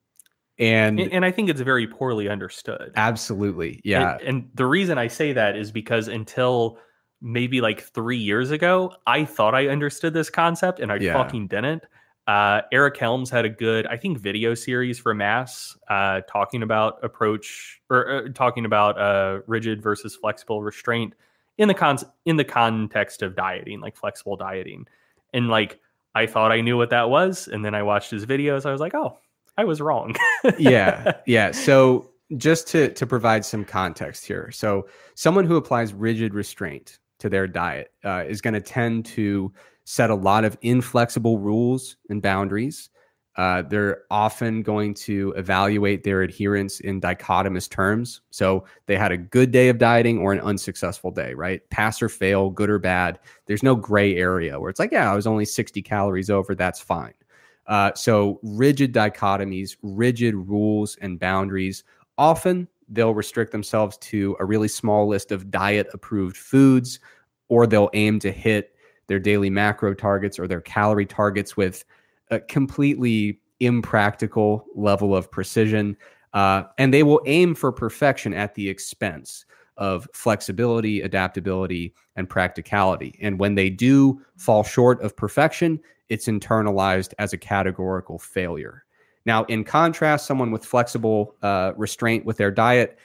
and 0.58 0.98
And, 0.98 1.12
and 1.12 1.24
I 1.24 1.30
think 1.30 1.48
it's 1.48 1.60
very 1.60 1.86
poorly 1.86 2.28
understood. 2.28 2.92
absolutely, 2.96 3.80
yeah. 3.84 4.16
And, 4.18 4.28
and 4.28 4.50
the 4.54 4.66
reason 4.66 4.98
I 4.98 5.06
say 5.06 5.32
that 5.34 5.56
is 5.56 5.70
because 5.70 6.08
until 6.08 6.78
maybe 7.20 7.60
like 7.60 7.80
three 7.80 8.18
years 8.18 8.50
ago, 8.50 8.92
I 9.06 9.24
thought 9.24 9.54
I 9.54 9.68
understood 9.68 10.14
this 10.14 10.30
concept 10.30 10.80
and 10.80 10.90
I 10.90 10.96
Yeah. 10.96 11.12
fucking 11.12 11.46
didn't. 11.46 11.84
Uh, 12.26 12.62
Eric 12.70 12.96
Helms 12.96 13.30
had 13.30 13.44
a 13.44 13.48
good, 13.48 13.86
I 13.86 13.96
think, 13.96 14.18
video 14.18 14.54
series 14.54 14.98
for 14.98 15.12
Mass 15.12 15.76
uh, 15.88 16.20
talking 16.28 16.62
about 16.62 17.04
approach 17.04 17.80
or 17.90 18.10
uh, 18.10 18.28
talking 18.32 18.64
about 18.64 18.98
uh, 18.98 19.40
rigid 19.46 19.82
versus 19.82 20.14
flexible 20.14 20.62
restraint 20.62 21.14
in 21.58 21.68
the 21.68 21.74
cons 21.74 22.04
in 22.24 22.36
the 22.36 22.44
context 22.44 23.22
of 23.22 23.34
dieting, 23.34 23.80
like 23.80 23.96
flexible 23.96 24.36
dieting. 24.36 24.86
And 25.34 25.48
like 25.48 25.80
I 26.14 26.26
thought 26.26 26.52
I 26.52 26.60
knew 26.60 26.76
what 26.76 26.90
that 26.90 27.10
was, 27.10 27.48
and 27.48 27.64
then 27.64 27.74
I 27.74 27.82
watched 27.82 28.10
his 28.10 28.24
videos. 28.24 28.66
I 28.66 28.72
was 28.72 28.80
like, 28.80 28.94
oh, 28.94 29.18
I 29.56 29.64
was 29.64 29.80
wrong. 29.80 30.14
yeah 30.58 31.12
yeah 31.26 31.50
so 31.50 32.10
just 32.36 32.66
to 32.68 32.88
to 32.94 33.06
provide 33.06 33.44
some 33.44 33.64
context 33.64 34.26
here 34.26 34.50
so 34.50 34.88
someone 35.14 35.44
who 35.44 35.56
applies 35.56 35.92
rigid 35.92 36.32
restraint 36.32 36.98
to 37.18 37.28
their 37.28 37.46
diet 37.46 37.92
uh, 38.04 38.24
is 38.26 38.40
going 38.40 38.54
to 38.54 38.60
tend 38.60 39.04
to 39.04 39.52
set 39.84 40.10
a 40.10 40.14
lot 40.14 40.44
of 40.44 40.56
inflexible 40.62 41.38
rules 41.38 41.96
and 42.08 42.22
boundaries. 42.22 42.88
Uh, 43.36 43.62
they're 43.62 44.02
often 44.10 44.62
going 44.62 44.92
to 44.92 45.32
evaluate 45.38 46.04
their 46.04 46.20
adherence 46.20 46.80
in 46.80 47.00
dichotomous 47.00 47.68
terms. 47.68 48.20
So 48.30 48.64
they 48.84 48.96
had 48.96 49.10
a 49.10 49.16
good 49.16 49.50
day 49.50 49.70
of 49.70 49.78
dieting 49.78 50.18
or 50.18 50.34
an 50.34 50.40
unsuccessful 50.40 51.10
day 51.10 51.32
right? 51.32 51.68
Pass 51.70 52.02
or 52.02 52.10
fail 52.10 52.50
good 52.50 52.68
or 52.68 52.78
bad 52.78 53.18
there's 53.46 53.62
no 53.62 53.74
gray 53.74 54.16
area 54.16 54.60
where 54.60 54.68
it's 54.68 54.78
like 54.78 54.92
yeah 54.92 55.10
i 55.10 55.14
was 55.14 55.26
only 55.26 55.44
60 55.44 55.80
calories 55.82 56.28
over 56.30 56.54
that's 56.54 56.80
fine. 56.80 57.14
Uh, 57.66 57.92
so 57.94 58.40
rigid 58.42 58.92
dichotomies, 58.92 59.76
rigid 59.82 60.34
rules 60.34 60.96
and 61.00 61.18
boundaries. 61.18 61.84
Often 62.18 62.68
they'll 62.88 63.14
restrict 63.14 63.52
themselves 63.52 63.96
to 63.98 64.36
a 64.40 64.44
really 64.44 64.68
small 64.68 65.06
list 65.08 65.32
of 65.32 65.50
diet 65.50 65.88
approved 65.92 66.36
foods, 66.36 66.98
or 67.48 67.66
they'll 67.66 67.90
aim 67.94 68.18
to 68.20 68.30
hit 68.32 68.71
their 69.06 69.18
daily 69.18 69.50
macro 69.50 69.94
targets 69.94 70.38
or 70.38 70.46
their 70.46 70.60
calorie 70.60 71.06
targets 71.06 71.56
with 71.56 71.84
a 72.30 72.40
completely 72.40 73.40
impractical 73.60 74.64
level 74.74 75.14
of 75.14 75.30
precision. 75.30 75.96
Uh, 76.32 76.64
and 76.78 76.92
they 76.92 77.02
will 77.02 77.20
aim 77.26 77.54
for 77.54 77.70
perfection 77.70 78.32
at 78.32 78.54
the 78.54 78.68
expense 78.68 79.44
of 79.76 80.08
flexibility, 80.12 81.00
adaptability, 81.00 81.94
and 82.16 82.28
practicality. 82.28 83.18
And 83.20 83.38
when 83.38 83.54
they 83.54 83.70
do 83.70 84.20
fall 84.36 84.62
short 84.62 85.00
of 85.02 85.16
perfection, 85.16 85.80
it's 86.08 86.26
internalized 86.26 87.14
as 87.18 87.32
a 87.32 87.38
categorical 87.38 88.18
failure. 88.18 88.84
Now, 89.24 89.44
in 89.44 89.64
contrast, 89.64 90.26
someone 90.26 90.50
with 90.50 90.64
flexible 90.64 91.36
uh, 91.42 91.72
restraint 91.76 92.24
with 92.24 92.36
their 92.36 92.50
diet 92.50 92.98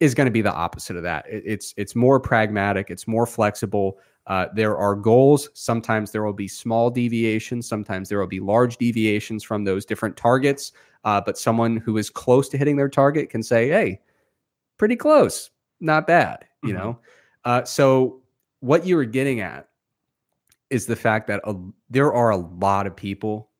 is 0.00 0.14
going 0.14 0.26
to 0.26 0.30
be 0.30 0.42
the 0.42 0.52
opposite 0.52 0.96
of 0.96 1.02
that. 1.02 1.24
It's 1.28 1.74
it's 1.76 1.94
more 1.94 2.20
pragmatic. 2.20 2.90
It's 2.90 3.06
more 3.06 3.26
flexible. 3.26 3.98
Uh, 4.26 4.46
there 4.54 4.76
are 4.76 4.94
goals. 4.94 5.50
Sometimes 5.54 6.10
there 6.10 6.22
will 6.24 6.32
be 6.32 6.48
small 6.48 6.90
deviations. 6.90 7.68
Sometimes 7.68 8.08
there 8.08 8.18
will 8.18 8.26
be 8.26 8.40
large 8.40 8.78
deviations 8.78 9.44
from 9.44 9.64
those 9.64 9.84
different 9.84 10.16
targets. 10.16 10.72
Uh, 11.04 11.20
but 11.20 11.36
someone 11.36 11.76
who 11.76 11.98
is 11.98 12.08
close 12.08 12.48
to 12.48 12.56
hitting 12.56 12.76
their 12.76 12.88
target 12.88 13.28
can 13.28 13.42
say, 13.42 13.68
"Hey, 13.68 14.00
pretty 14.78 14.96
close, 14.96 15.50
not 15.80 16.06
bad." 16.06 16.46
You 16.62 16.72
Mhm. 16.72 16.76
know. 16.76 16.98
Uh, 17.44 17.64
so 17.64 18.22
what 18.60 18.86
you 18.86 18.96
were 18.96 19.04
getting 19.04 19.40
at 19.40 19.68
is 20.70 20.86
the 20.86 20.96
fact 20.96 21.26
that 21.26 21.42
a, 21.44 21.54
there 21.90 22.12
are 22.12 22.30
a 22.30 22.36
lot 22.38 22.86
of 22.86 22.96
people 22.96 23.50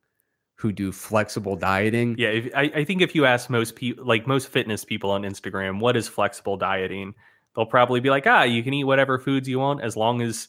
who 0.56 0.72
do 0.72 0.90
flexible 0.90 1.56
dieting. 1.56 2.14
Yeah, 2.16 2.28
if, 2.28 2.54
I, 2.54 2.62
I 2.76 2.84
think 2.84 3.02
if 3.02 3.14
you 3.14 3.26
ask 3.26 3.50
most 3.50 3.76
people, 3.76 4.04
like 4.06 4.26
most 4.26 4.48
fitness 4.48 4.84
people 4.84 5.10
on 5.10 5.22
Instagram, 5.22 5.80
what 5.80 5.96
is 5.96 6.08
flexible 6.08 6.56
dieting, 6.56 7.14
they'll 7.54 7.66
probably 7.66 8.00
be 8.00 8.08
like, 8.08 8.26
ah, 8.26 8.44
you 8.44 8.62
can 8.62 8.72
eat 8.72 8.84
whatever 8.84 9.18
foods 9.18 9.46
you 9.46 9.58
want 9.58 9.82
as 9.82 9.96
long 9.96 10.22
as 10.22 10.48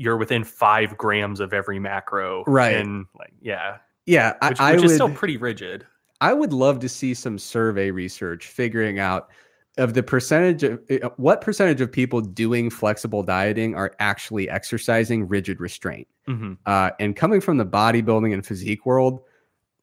you're 0.00 0.16
within 0.16 0.44
five 0.44 0.96
grams 0.96 1.40
of 1.40 1.52
every 1.52 1.78
macro. 1.78 2.42
Right. 2.46 2.74
And 2.74 3.04
like, 3.18 3.34
yeah, 3.42 3.76
Yeah, 4.06 4.32
I, 4.40 4.48
which, 4.48 4.60
I 4.60 4.72
which 4.72 4.80
would. 4.80 4.90
is 4.90 4.94
still 4.94 5.10
pretty 5.14 5.36
rigid. 5.36 5.86
I 6.22 6.32
would 6.32 6.54
love 6.54 6.78
to 6.80 6.88
see 6.88 7.12
some 7.12 7.38
survey 7.38 7.90
research 7.90 8.46
figuring 8.46 8.98
out 8.98 9.28
of 9.76 9.92
the 9.92 10.02
percentage 10.02 10.62
of 10.62 10.80
uh, 10.90 11.10
what 11.18 11.42
percentage 11.42 11.82
of 11.82 11.92
people 11.92 12.22
doing 12.22 12.70
flexible 12.70 13.22
dieting 13.22 13.74
are 13.74 13.92
actually 13.98 14.48
exercising 14.48 15.28
rigid 15.28 15.60
restraint. 15.60 16.08
hmm 16.26 16.54
Uh, 16.64 16.90
and 16.98 17.14
coming 17.14 17.42
from 17.42 17.58
the 17.58 17.66
bodybuilding 17.66 18.32
and 18.32 18.44
physique 18.46 18.86
world, 18.86 19.20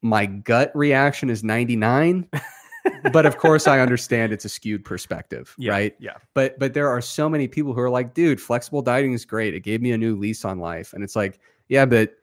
my 0.01 0.26
gut 0.26 0.72
reaction 0.74 1.30
is 1.30 1.43
99. 1.43 2.28
but 3.13 3.25
of 3.25 3.38
course, 3.38 3.67
I 3.67 3.79
understand 3.79 4.33
it's 4.33 4.45
a 4.45 4.49
skewed 4.49 4.83
perspective, 4.83 5.53
Yeah, 5.57 5.71
right? 5.71 5.95
Yeah. 5.99 6.17
But 6.33 6.57
but 6.59 6.73
there 6.73 6.88
are 6.89 7.01
so 7.01 7.29
many 7.29 7.47
people 7.47 7.73
who 7.73 7.81
are 7.81 7.89
like, 7.89 8.13
dude, 8.13 8.41
flexible 8.41 8.81
dieting 8.81 9.13
is 9.13 9.25
great. 9.25 9.53
It 9.53 9.61
gave 9.61 9.81
me 9.81 9.91
a 9.91 9.97
new 9.97 10.15
lease 10.15 10.45
on 10.45 10.59
life. 10.59 10.93
And 10.93 11.03
it's 11.03 11.15
like, 11.15 11.39
yeah, 11.67 11.85
but 11.85 12.15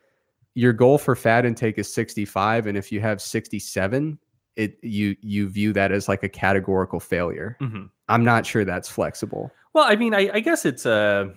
your 0.55 0.73
goal 0.73 0.99
for 0.99 1.17
fat 1.17 1.45
intake 1.45 1.79
is 1.79 1.93
65. 1.93 2.67
And 2.67 2.79
if 2.79 2.93
you 2.93 3.01
have 3.01 3.21
67, 3.21 4.19
it 4.57 4.79
you 4.83 5.17
you 5.21 5.49
view 5.49 5.73
that 5.73 5.91
as 5.91 6.09
like 6.09 6.23
a 6.23 6.29
categorical 6.29 7.01
failure. 7.01 7.57
hmm 7.61 7.85
I'm 8.09 8.23
not 8.23 8.45
sure 8.45 8.65
that's 8.65 8.89
flexible. 8.89 9.51
Well, 9.73 9.85
I 9.85 9.97
mean, 9.97 10.15
I, 10.15 10.31
I 10.35 10.41
guess 10.41 10.67
it's 10.67 10.85
a, 10.87 11.33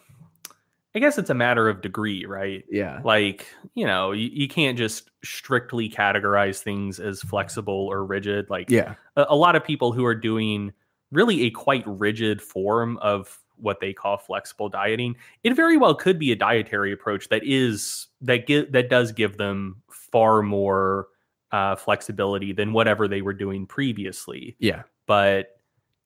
I 0.97 0.99
guess 0.99 1.19
it's 1.19 1.29
a 1.29 1.35
matter 1.35 1.69
of 1.69 1.81
degree, 1.81 2.25
right? 2.25 2.65
Yeah. 2.71 3.01
Like, 3.03 3.45
you 3.75 3.85
know, 3.85 4.13
you, 4.13 4.31
you 4.33 4.47
can't 4.47 4.75
just 4.75 5.11
strictly 5.23 5.87
categorize 5.87 6.63
things 6.63 6.99
as 6.99 7.21
flexible 7.21 7.85
or 7.85 8.03
rigid. 8.03 8.49
Like, 8.49 8.67
Yeah. 8.71 8.95
a, 9.15 9.27
a 9.29 9.35
lot 9.35 9.55
of 9.55 9.63
people 9.63 9.91
who 9.91 10.03
are 10.05 10.15
doing 10.15 10.73
really 11.11 11.43
a 11.43 11.51
quite 11.51 11.83
rigid 11.85 12.41
form 12.41 12.97
of 12.97 13.37
what 13.57 13.79
they 13.79 13.93
call 13.93 14.17
flexible 14.17 14.69
dieting, 14.69 15.15
it 15.43 15.55
very 15.55 15.77
well 15.77 15.93
could 15.93 16.17
be 16.17 16.31
a 16.31 16.35
dietary 16.35 16.91
approach 16.91 17.29
that 17.29 17.43
is 17.45 18.07
that 18.21 18.47
give 18.47 18.71
that 18.71 18.89
does 18.89 19.11
give 19.11 19.37
them 19.37 19.83
far 19.91 20.41
more 20.41 21.09
uh, 21.51 21.75
flexibility 21.75 22.53
than 22.53 22.73
whatever 22.73 23.07
they 23.07 23.21
were 23.21 23.33
doing 23.33 23.67
previously. 23.67 24.55
Yeah. 24.57 24.81
But 25.05 25.56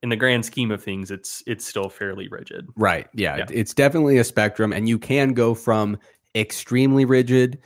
in 0.04 0.10
the 0.10 0.16
grand 0.16 0.46
scheme 0.46 0.72
of 0.72 0.84
things, 0.84 1.12
it's 1.12 1.44
it's 1.46 1.66
still 1.66 1.90
fairly 1.90 2.28
rigid. 2.28 2.68
Right. 2.76 3.08
Yeah. 3.14 3.38
Yeah. 3.38 3.46
It's 3.52 3.74
definitely 3.74 4.18
a 4.18 4.24
spectrum, 4.24 4.74
and 4.74 4.90
you 4.90 4.98
can 5.00 5.34
go 5.34 5.54
from 5.54 5.98
extremely 6.36 7.06
rigid 7.06 7.60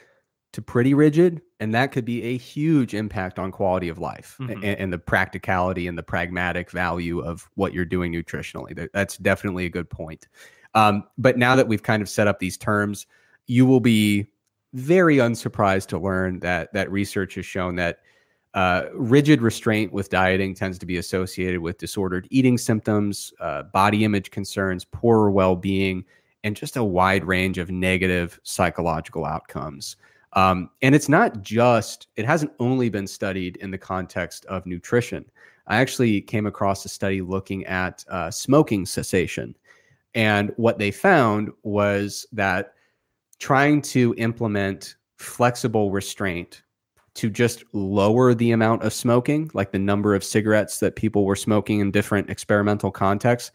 to 0.53 0.61
pretty 0.61 0.93
rigid, 0.93 1.41
and 1.59 1.73
that 1.75 1.91
could 1.91 2.05
be 2.05 2.23
a 2.23 2.37
huge 2.37 2.93
impact 2.93 3.37
on 3.39 3.51
quality 3.51 3.89
of 3.89 3.97
life 3.99 4.37
Mhm. 4.39 4.53
and, 4.53 4.63
and 4.63 4.93
the 4.93 4.97
practicality 4.97 5.85
and 5.87 5.97
the 5.97 6.03
pragmatic 6.03 6.71
value 6.71 7.19
of 7.19 7.49
what 7.55 7.73
you're 7.73 7.83
doing 7.85 8.13
nutritionally. 8.13 8.89
That's 8.93 9.17
definitely 9.17 9.65
a 9.65 9.69
good 9.69 9.89
point. 9.89 10.27
Um, 10.73 11.03
but 11.17 11.37
now 11.37 11.55
that 11.57 11.67
we've 11.67 11.83
kind 11.83 12.01
of 12.01 12.07
set 12.09 12.27
up 12.27 12.39
these 12.39 12.57
terms, 12.57 13.05
you 13.47 13.65
will 13.65 13.79
be 13.81 14.27
very 14.73 15.17
unsurprised 15.17 15.89
to 15.89 15.97
learn 15.99 16.39
that 16.39 16.71
that 16.73 16.91
research 16.91 17.35
has 17.35 17.45
shown 17.45 17.75
that 17.75 17.99
uh, 18.55 18.85
rigid 18.93 19.41
restraint 19.41 19.91
with 19.91 20.09
dieting 20.09 20.55
tends 20.55 20.79
to 20.79 20.85
be 20.85 20.97
associated 20.97 21.59
with 21.59 21.77
disordered 21.77 22.25
eating 22.31 22.57
symptoms, 22.57 23.33
uh, 23.41 23.63
body 23.63 24.05
image 24.05 24.31
concerns, 24.31 24.85
poorer 24.85 25.29
well 25.29 25.57
being, 25.57 26.05
and 26.45 26.55
just 26.55 26.77
a 26.77 26.83
wide 26.83 27.25
range 27.25 27.57
of 27.57 27.69
negative 27.69 28.39
psychological 28.43 29.25
outcomes. 29.25 29.97
Um, 30.33 30.69
and 30.81 30.95
it's 30.95 31.09
not 31.09 31.43
just, 31.43 32.07
it 32.15 32.25
hasn't 32.25 32.51
only 32.59 32.89
been 32.89 33.07
studied 33.07 33.57
in 33.57 33.71
the 33.71 33.77
context 33.77 34.45
of 34.45 34.65
nutrition. 34.65 35.25
I 35.67 35.77
actually 35.77 36.21
came 36.21 36.45
across 36.45 36.85
a 36.85 36.89
study 36.89 37.21
looking 37.21 37.65
at 37.65 38.05
uh, 38.09 38.31
smoking 38.31 38.85
cessation. 38.85 39.55
And 40.13 40.53
what 40.55 40.77
they 40.77 40.91
found 40.91 41.51
was 41.63 42.25
that 42.31 42.73
trying 43.39 43.81
to 43.81 44.15
implement 44.17 44.95
flexible 45.17 45.91
restraint 45.91 46.63
to 47.15 47.29
just 47.29 47.63
lower 47.73 48.33
the 48.33 48.51
amount 48.51 48.83
of 48.83 48.93
smoking, 48.93 49.49
like 49.53 49.71
the 49.71 49.79
number 49.79 50.13
of 50.13 50.23
cigarettes 50.23 50.79
that 50.79 50.95
people 50.95 51.25
were 51.25 51.35
smoking 51.35 51.79
in 51.79 51.91
different 51.91 52.29
experimental 52.29 52.91
contexts, 52.91 53.51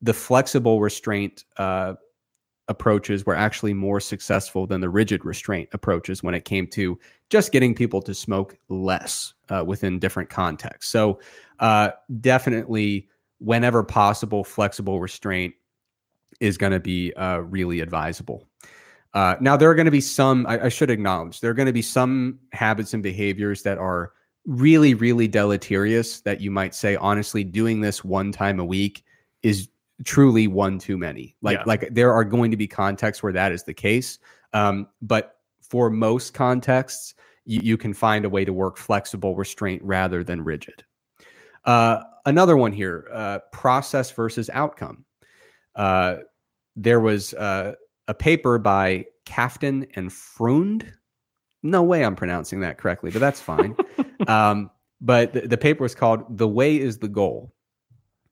the 0.00 0.14
flexible 0.14 0.80
restraint 0.80 1.44
uh, 1.56 1.94
approaches 2.68 3.26
were 3.26 3.34
actually 3.34 3.74
more 3.74 3.98
successful 3.98 4.64
than 4.66 4.80
the 4.80 4.88
rigid 4.88 5.24
restraint 5.24 5.68
approaches 5.72 6.22
when 6.22 6.34
it 6.34 6.44
came 6.44 6.68
to 6.68 6.98
just 7.28 7.50
getting 7.50 7.74
people 7.74 8.00
to 8.00 8.14
smoke 8.14 8.56
less 8.68 9.34
uh, 9.48 9.64
within 9.66 9.98
different 9.98 10.30
contexts. 10.30 10.90
So, 10.90 11.20
uh, 11.58 11.90
definitely, 12.20 13.08
whenever 13.38 13.82
possible, 13.82 14.44
flexible 14.44 15.00
restraint 15.00 15.54
is 16.38 16.56
going 16.56 16.72
to 16.72 16.80
be 16.80 17.12
uh, 17.14 17.38
really 17.38 17.80
advisable. 17.80 18.46
Uh, 19.12 19.36
now, 19.40 19.56
there 19.56 19.68
are 19.70 19.74
going 19.74 19.86
to 19.86 19.90
be 19.90 20.00
some, 20.00 20.46
I, 20.46 20.66
I 20.66 20.68
should 20.68 20.90
acknowledge, 20.90 21.40
there 21.40 21.50
are 21.50 21.54
going 21.54 21.66
to 21.66 21.72
be 21.72 21.82
some 21.82 22.38
habits 22.52 22.94
and 22.94 23.02
behaviors 23.02 23.62
that 23.62 23.78
are 23.78 24.12
really, 24.46 24.94
really 24.94 25.28
deleterious 25.28 26.20
that 26.20 26.40
you 26.40 26.50
might 26.50 26.74
say, 26.74 26.96
honestly, 26.96 27.44
doing 27.44 27.80
this 27.80 28.04
one 28.04 28.32
time 28.32 28.60
a 28.60 28.64
week 28.64 29.04
is 29.42 29.68
truly 30.04 30.46
one 30.46 30.78
too 30.78 30.96
many. 30.96 31.36
Like, 31.42 31.58
Yeah. 31.58 31.64
like 31.66 31.88
there 31.92 32.12
are 32.12 32.24
going 32.24 32.50
to 32.52 32.56
be 32.56 32.66
contexts 32.66 33.22
where 33.22 33.32
that 33.32 33.52
is 33.52 33.64
the 33.64 33.74
case. 33.74 34.18
Um, 34.52 34.86
but 35.02 35.36
for 35.60 35.90
most 35.90 36.32
contexts, 36.32 37.14
you, 37.44 37.60
you 37.62 37.76
can 37.76 37.92
find 37.92 38.24
a 38.24 38.28
way 38.30 38.44
to 38.44 38.52
work 38.52 38.76
flexible 38.76 39.34
restraint 39.36 39.82
rather 39.82 40.24
than 40.24 40.42
rigid. 40.42 40.84
Uh, 41.64 42.02
another 42.26 42.56
one 42.56 42.72
here 42.72 43.08
uh, 43.12 43.40
process 43.52 44.10
versus 44.10 44.48
outcome. 44.52 45.04
Uh, 45.74 46.16
there 46.76 47.00
was 47.00 47.34
uh, 47.34 47.74
a 48.10 48.14
paper 48.14 48.58
by 48.58 49.06
Kaftan 49.24 49.88
and 49.94 50.12
Freund. 50.12 50.92
No 51.62 51.82
way 51.84 52.04
I'm 52.04 52.16
pronouncing 52.16 52.58
that 52.60 52.76
correctly, 52.76 53.12
but 53.12 53.20
that's 53.20 53.40
fine. 53.40 53.76
um, 54.26 54.68
but 55.00 55.32
the, 55.32 55.42
the 55.42 55.56
paper 55.56 55.84
was 55.84 55.94
called 55.94 56.36
"The 56.36 56.48
Way 56.48 56.78
Is 56.78 56.98
the 56.98 57.08
Goal: 57.08 57.54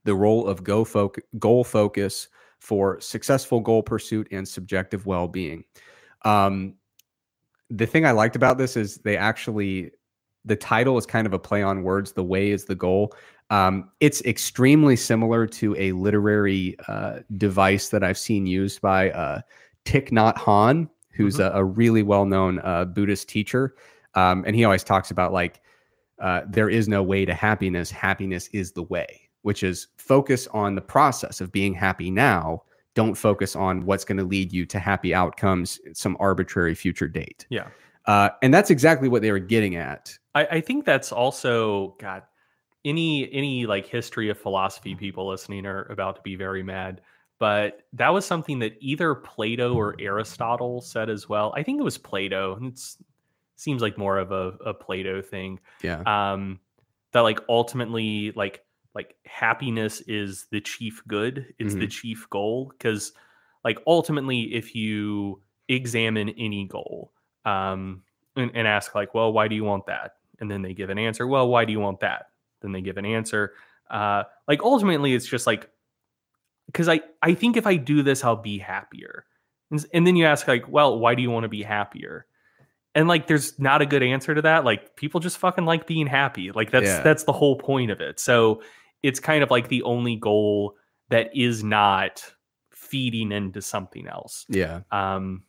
The 0.03 0.17
Role 0.17 0.49
of 0.49 0.65
Go 0.65 0.85
Foc- 0.85 1.21
Goal 1.39 1.63
Focus 1.63 2.27
for 2.59 3.01
Successful 3.01 3.61
Goal 3.61 3.85
Pursuit 3.85 4.27
and 4.33 4.47
Subjective 4.47 5.07
Well-Being." 5.07 5.65
Um, 6.25 6.75
the 7.71 7.87
thing 7.87 8.05
I 8.05 8.11
liked 8.11 8.35
about 8.35 8.59
this 8.59 8.77
is 8.77 8.97
they 8.99 9.17
actually 9.17 9.93
the 10.45 10.57
title 10.57 10.99
is 10.99 11.07
kind 11.07 11.27
of 11.27 11.33
a 11.33 11.39
play 11.39 11.63
on 11.63 11.85
words. 11.85 12.13
The 12.13 12.25
way 12.25 12.51
is 12.51 12.65
the 12.65 12.75
goal. 12.75 13.15
Um, 13.51 13.91
it's 14.01 14.23
extremely 14.23 14.97
similar 14.97 15.47
to 15.47 15.77
a 15.77 15.93
literary 15.93 16.77
uh, 16.89 17.21
device 17.37 17.91
that 17.91 18.03
I've 18.03 18.19
seen 18.19 18.47
used 18.47 18.81
by 18.81 19.11
uh, 19.11 19.41
Thich 19.85 20.11
Nhat 20.11 20.37
Hanh, 20.37 20.89
who's 21.11 21.39
a, 21.41 21.51
a 21.55 21.65
really 21.65 22.03
well 22.03 22.25
known 22.25 22.61
uh, 22.61 22.85
Buddhist 22.85 23.29
teacher. 23.29 23.75
Um, 24.15 24.45
and 24.47 24.55
he 24.55 24.65
always 24.65 24.85
talks 24.85 25.11
about 25.11 25.33
like, 25.33 25.61
uh, 26.21 26.43
there 26.49 26.69
is 26.69 26.89
no 26.89 27.03
way 27.03 27.25
to 27.25 27.35
happiness. 27.35 27.91
Happiness 27.91 28.49
is 28.53 28.73
the 28.73 28.85
way, 28.85 29.29
which 29.43 29.63
is 29.63 29.89
focus 29.97 30.47
on 30.49 30.75
the 30.75 30.81
process 30.81 31.41
of 31.41 31.53
being 31.53 31.75
happy 31.75 32.11
now. 32.11 32.63
Don't 32.95 33.15
focus 33.15 33.55
on 33.55 33.85
what's 33.85 34.05
going 34.05 34.19
to 34.19 34.25
lead 34.25 34.53
you 34.53 34.67
to 34.67 34.79
happy 34.79 35.15
outcomes, 35.15 35.79
some 35.93 36.17
arbitrary 36.19 36.75
future 36.75 37.09
date. 37.09 37.47
Yeah. 37.49 37.69
Uh, 38.07 38.31
and 38.43 38.53
that's 38.53 38.71
exactly 38.71 39.09
what 39.09 39.23
they 39.23 39.31
were 39.31 39.39
getting 39.39 39.77
at. 39.77 40.17
I, 40.35 40.47
I 40.47 40.61
think 40.61 40.85
that's 40.85 41.13
also 41.13 41.97
God. 42.01 42.23
Any 42.85 43.31
any 43.33 43.67
like 43.67 43.87
history 43.87 44.31
of 44.31 44.39
philosophy 44.39 44.95
people 44.95 45.29
listening 45.29 45.67
are 45.67 45.83
about 45.91 46.17
to 46.17 46.23
be 46.23 46.37
very 46.37 46.63
mad. 46.63 47.03
But 47.39 47.83
that 47.93 48.09
was 48.13 48.27
something 48.27 48.59
that 48.61 48.77
either 48.81 49.15
Plato 49.15 49.75
or 49.75 49.95
Aristotle 50.01 50.81
said 50.81 51.09
as 51.09 51.29
well. 51.29 51.53
I 51.57 51.63
think 51.63 51.79
it 51.79 51.85
was 51.85 51.97
Plato, 51.97 52.57
and 52.57 52.73
it 52.73 52.81
seems 53.57 53.81
like 53.81 53.97
more 53.97 54.19
of 54.19 54.33
a, 54.33 54.57
a 54.65 54.75
Plato 54.75 55.23
thing. 55.23 55.61
Yeah. 55.83 56.03
Um, 56.07 56.59
that 57.13 57.21
like 57.21 57.41
ultimately 57.49 58.33
like 58.33 58.65
like 58.95 59.15
happiness 59.25 60.01
is 60.03 60.47
the 60.51 60.61
chief 60.61 61.03
good. 61.07 61.55
It's 61.59 61.75
the 61.75 61.87
chief 61.87 62.29
goal 62.31 62.73
because 62.77 63.13
like 63.65 63.79
ultimately, 63.87 64.55
if 64.55 64.75
you 64.75 65.41
examine 65.69 66.31
any 66.31 66.67
goal, 66.67 67.13
um, 67.45 68.03
and, 68.37 68.51
and 68.55 68.67
ask 68.67 68.95
like, 68.95 69.15
well, 69.15 69.33
why 69.33 69.49
do 69.49 69.55
you 69.55 69.65
want 69.65 69.87
that? 69.87 70.17
And 70.41 70.51
then 70.51 70.63
they 70.63 70.75
give 70.75 70.91
an 70.91 70.99
answer. 70.99 71.27
Well, 71.27 71.49
why 71.49 71.65
do 71.65 71.73
you 71.73 71.81
want 71.81 72.01
that? 72.01 72.31
Then 72.61 72.73
they 72.73 72.81
give 72.81 72.97
an 72.97 73.07
answer. 73.07 73.55
Uh, 73.91 74.25
like 74.47 74.63
ultimately, 74.63 75.15
it's 75.15 75.27
just 75.27 75.47
like 75.47 75.71
because 76.69 76.89
I 76.89 77.01
I 77.23 77.35
think 77.35 77.57
if 77.57 77.67
I 77.67 77.77
do 77.77 78.03
this, 78.03 78.23
I'll 78.23 78.37
be 78.37 78.59
happier. 78.59 79.25
And, 79.71 79.85
and 79.93 80.07
then 80.07 80.17
you 80.17 80.25
ask 80.25 80.47
like, 80.47 80.69
well, 80.69 80.99
why 80.99 81.15
do 81.15 81.23
you 81.23 81.31
want 81.31 81.45
to 81.45 81.49
be 81.49 81.63
happier? 81.63 82.27
And 82.95 83.07
like, 83.09 83.27
there's 83.27 83.59
not 83.59 83.83
a 83.83 83.87
good 83.87 84.03
answer 84.03 84.35
to 84.35 84.43
that. 84.43 84.65
Like, 84.65 84.97
people 84.97 85.21
just 85.21 85.39
fucking 85.39 85.67
like 85.67 85.87
being 85.87 86.07
happy. 86.07 86.53
Like 86.53 86.71
that's 86.71 86.87
Yeah. 86.87 87.03
that's 87.03 87.25
the 87.25 87.33
whole 87.33 87.57
point 87.57 87.91
of 87.91 88.01
it. 88.01 88.19
So 88.21 88.63
it's 89.03 89.21
kind 89.21 89.43
of 89.43 89.51
like 89.51 89.69
the 89.69 89.83
only 89.83 90.17
goal 90.17 90.77
that 91.11 91.31
is 91.37 91.63
not 91.63 92.25
feeding 92.73 93.33
into 93.33 93.61
something 93.63 94.07
else. 94.07 94.47
Yeah. 94.49 94.81
Um, 94.91 95.43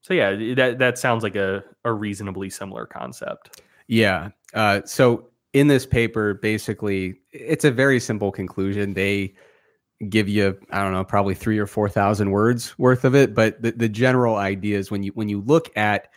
so 0.00 0.14
yeah, 0.14 0.54
that 0.54 0.78
that 0.78 0.98
sounds 0.98 1.22
like 1.22 1.36
a 1.36 1.64
a 1.84 1.92
reasonably 1.92 2.50
similar 2.50 2.86
concept. 2.86 3.60
Yeah. 3.86 4.30
Uh, 4.54 4.82
so 4.84 5.28
in 5.52 5.66
this 5.68 5.86
paper, 5.86 6.34
basically, 6.34 7.16
it's 7.32 7.64
a 7.64 7.70
very 7.70 8.00
simple 8.00 8.30
conclusion. 8.32 8.94
They 8.94 9.34
give 10.10 10.28
you, 10.28 10.58
I 10.70 10.82
don't 10.82 10.92
know, 10.92 11.04
probably 11.04 11.34
three 11.34 11.58
or 11.58 11.66
four 11.66 11.88
thousand 11.88 12.30
words 12.30 12.78
worth 12.78 13.04
of 13.04 13.14
it, 13.14 13.34
but 13.34 13.60
the, 13.60 13.72
the 13.72 13.88
general 13.88 14.36
idea 14.36 14.78
is 14.78 14.90
when 14.90 15.02
you 15.02 15.12
when 15.12 15.28
you 15.28 15.40
look 15.40 15.76
at 15.76 16.08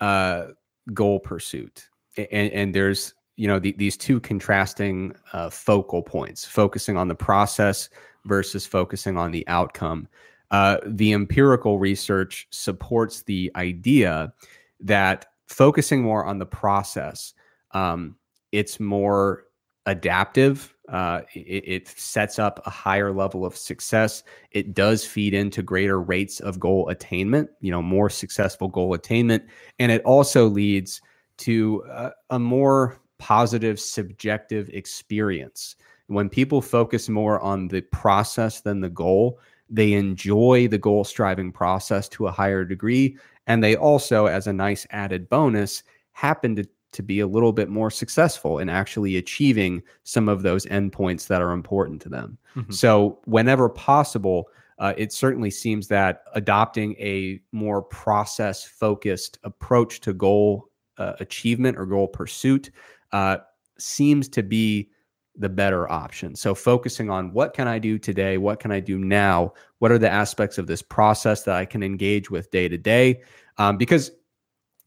uh, 0.00 0.48
goal 0.92 1.20
pursuit, 1.20 1.88
and, 2.16 2.52
and 2.52 2.74
there's 2.74 3.14
you 3.36 3.48
know 3.48 3.58
the, 3.58 3.72
these 3.72 3.96
two 3.96 4.20
contrasting 4.20 5.14
uh, 5.32 5.50
focal 5.50 6.02
points, 6.02 6.44
focusing 6.44 6.96
on 6.96 7.08
the 7.08 7.14
process 7.14 7.88
versus 8.24 8.66
focusing 8.66 9.16
on 9.16 9.30
the 9.30 9.46
outcome. 9.48 10.08
Uh, 10.50 10.78
the 10.86 11.12
empirical 11.12 11.78
research 11.78 12.46
supports 12.50 13.22
the 13.22 13.50
idea 13.56 14.32
that 14.80 15.26
focusing 15.46 16.02
more 16.02 16.24
on 16.24 16.38
the 16.38 16.46
process, 16.46 17.34
um, 17.72 18.16
it's 18.52 18.78
more 18.78 19.44
adaptive. 19.86 20.74
Uh, 20.88 21.22
it, 21.34 21.64
it 21.66 21.88
sets 21.88 22.38
up 22.38 22.60
a 22.66 22.70
higher 22.70 23.12
level 23.12 23.44
of 23.44 23.56
success. 23.56 24.22
It 24.50 24.74
does 24.74 25.04
feed 25.04 25.32
into 25.34 25.62
greater 25.62 26.00
rates 26.00 26.40
of 26.40 26.60
goal 26.60 26.88
attainment, 26.88 27.50
you 27.60 27.70
know, 27.70 27.82
more 27.82 28.10
successful 28.10 28.68
goal 28.68 28.94
attainment. 28.94 29.44
And 29.78 29.90
it 29.90 30.02
also 30.04 30.46
leads 30.46 31.00
to 31.38 31.84
uh, 31.90 32.10
a 32.30 32.38
more 32.38 33.00
positive 33.18 33.80
subjective 33.80 34.68
experience. 34.70 35.76
When 36.08 36.28
people 36.28 36.60
focus 36.60 37.08
more 37.08 37.40
on 37.40 37.68
the 37.68 37.80
process 37.80 38.60
than 38.60 38.80
the 38.80 38.90
goal, 38.90 39.40
They 39.70 39.94
enjoy 39.94 40.68
the 40.68 40.78
goal 40.78 41.04
striving 41.04 41.52
process 41.52 42.08
to 42.10 42.26
a 42.26 42.32
higher 42.32 42.64
degree. 42.64 43.16
And 43.46 43.62
they 43.62 43.76
also, 43.76 44.26
as 44.26 44.46
a 44.46 44.52
nice 44.52 44.86
added 44.90 45.28
bonus, 45.28 45.82
happen 46.12 46.56
to, 46.56 46.64
to 46.94 47.02
be 47.02 47.20
a 47.20 47.26
little 47.26 47.52
bit 47.52 47.68
more 47.68 47.90
successful 47.90 48.58
in 48.58 48.68
actually 48.68 49.16
achieving 49.16 49.82
some 50.04 50.28
of 50.28 50.42
those 50.42 50.66
endpoints 50.66 51.26
that 51.26 51.42
are 51.42 51.52
important 51.52 52.00
to 52.02 52.08
them. 52.08 52.38
Mm-hmm. 52.56 52.72
So, 52.72 53.18
whenever 53.24 53.68
possible, 53.68 54.48
uh, 54.78 54.94
it 54.96 55.12
certainly 55.12 55.50
seems 55.50 55.88
that 55.88 56.24
adopting 56.34 56.94
a 56.94 57.40
more 57.52 57.82
process 57.82 58.64
focused 58.64 59.38
approach 59.44 60.00
to 60.00 60.12
goal 60.12 60.70
uh, 60.98 61.12
achievement 61.20 61.76
or 61.76 61.86
goal 61.86 62.08
pursuit 62.08 62.70
uh, 63.12 63.38
seems 63.78 64.28
to 64.28 64.42
be 64.42 64.90
the 65.36 65.48
better 65.48 65.90
option. 65.90 66.34
So 66.34 66.54
focusing 66.54 67.10
on 67.10 67.32
what 67.32 67.54
can 67.54 67.66
I 67.66 67.78
do 67.78 67.98
today? 67.98 68.38
What 68.38 68.60
can 68.60 68.70
I 68.70 68.80
do 68.80 68.98
now? 68.98 69.52
What 69.78 69.90
are 69.90 69.98
the 69.98 70.10
aspects 70.10 70.58
of 70.58 70.66
this 70.66 70.82
process 70.82 71.42
that 71.44 71.56
I 71.56 71.64
can 71.64 71.82
engage 71.82 72.30
with 72.30 72.50
day 72.50 72.68
to 72.68 72.78
day? 72.78 73.22
Um, 73.58 73.76
because, 73.76 74.12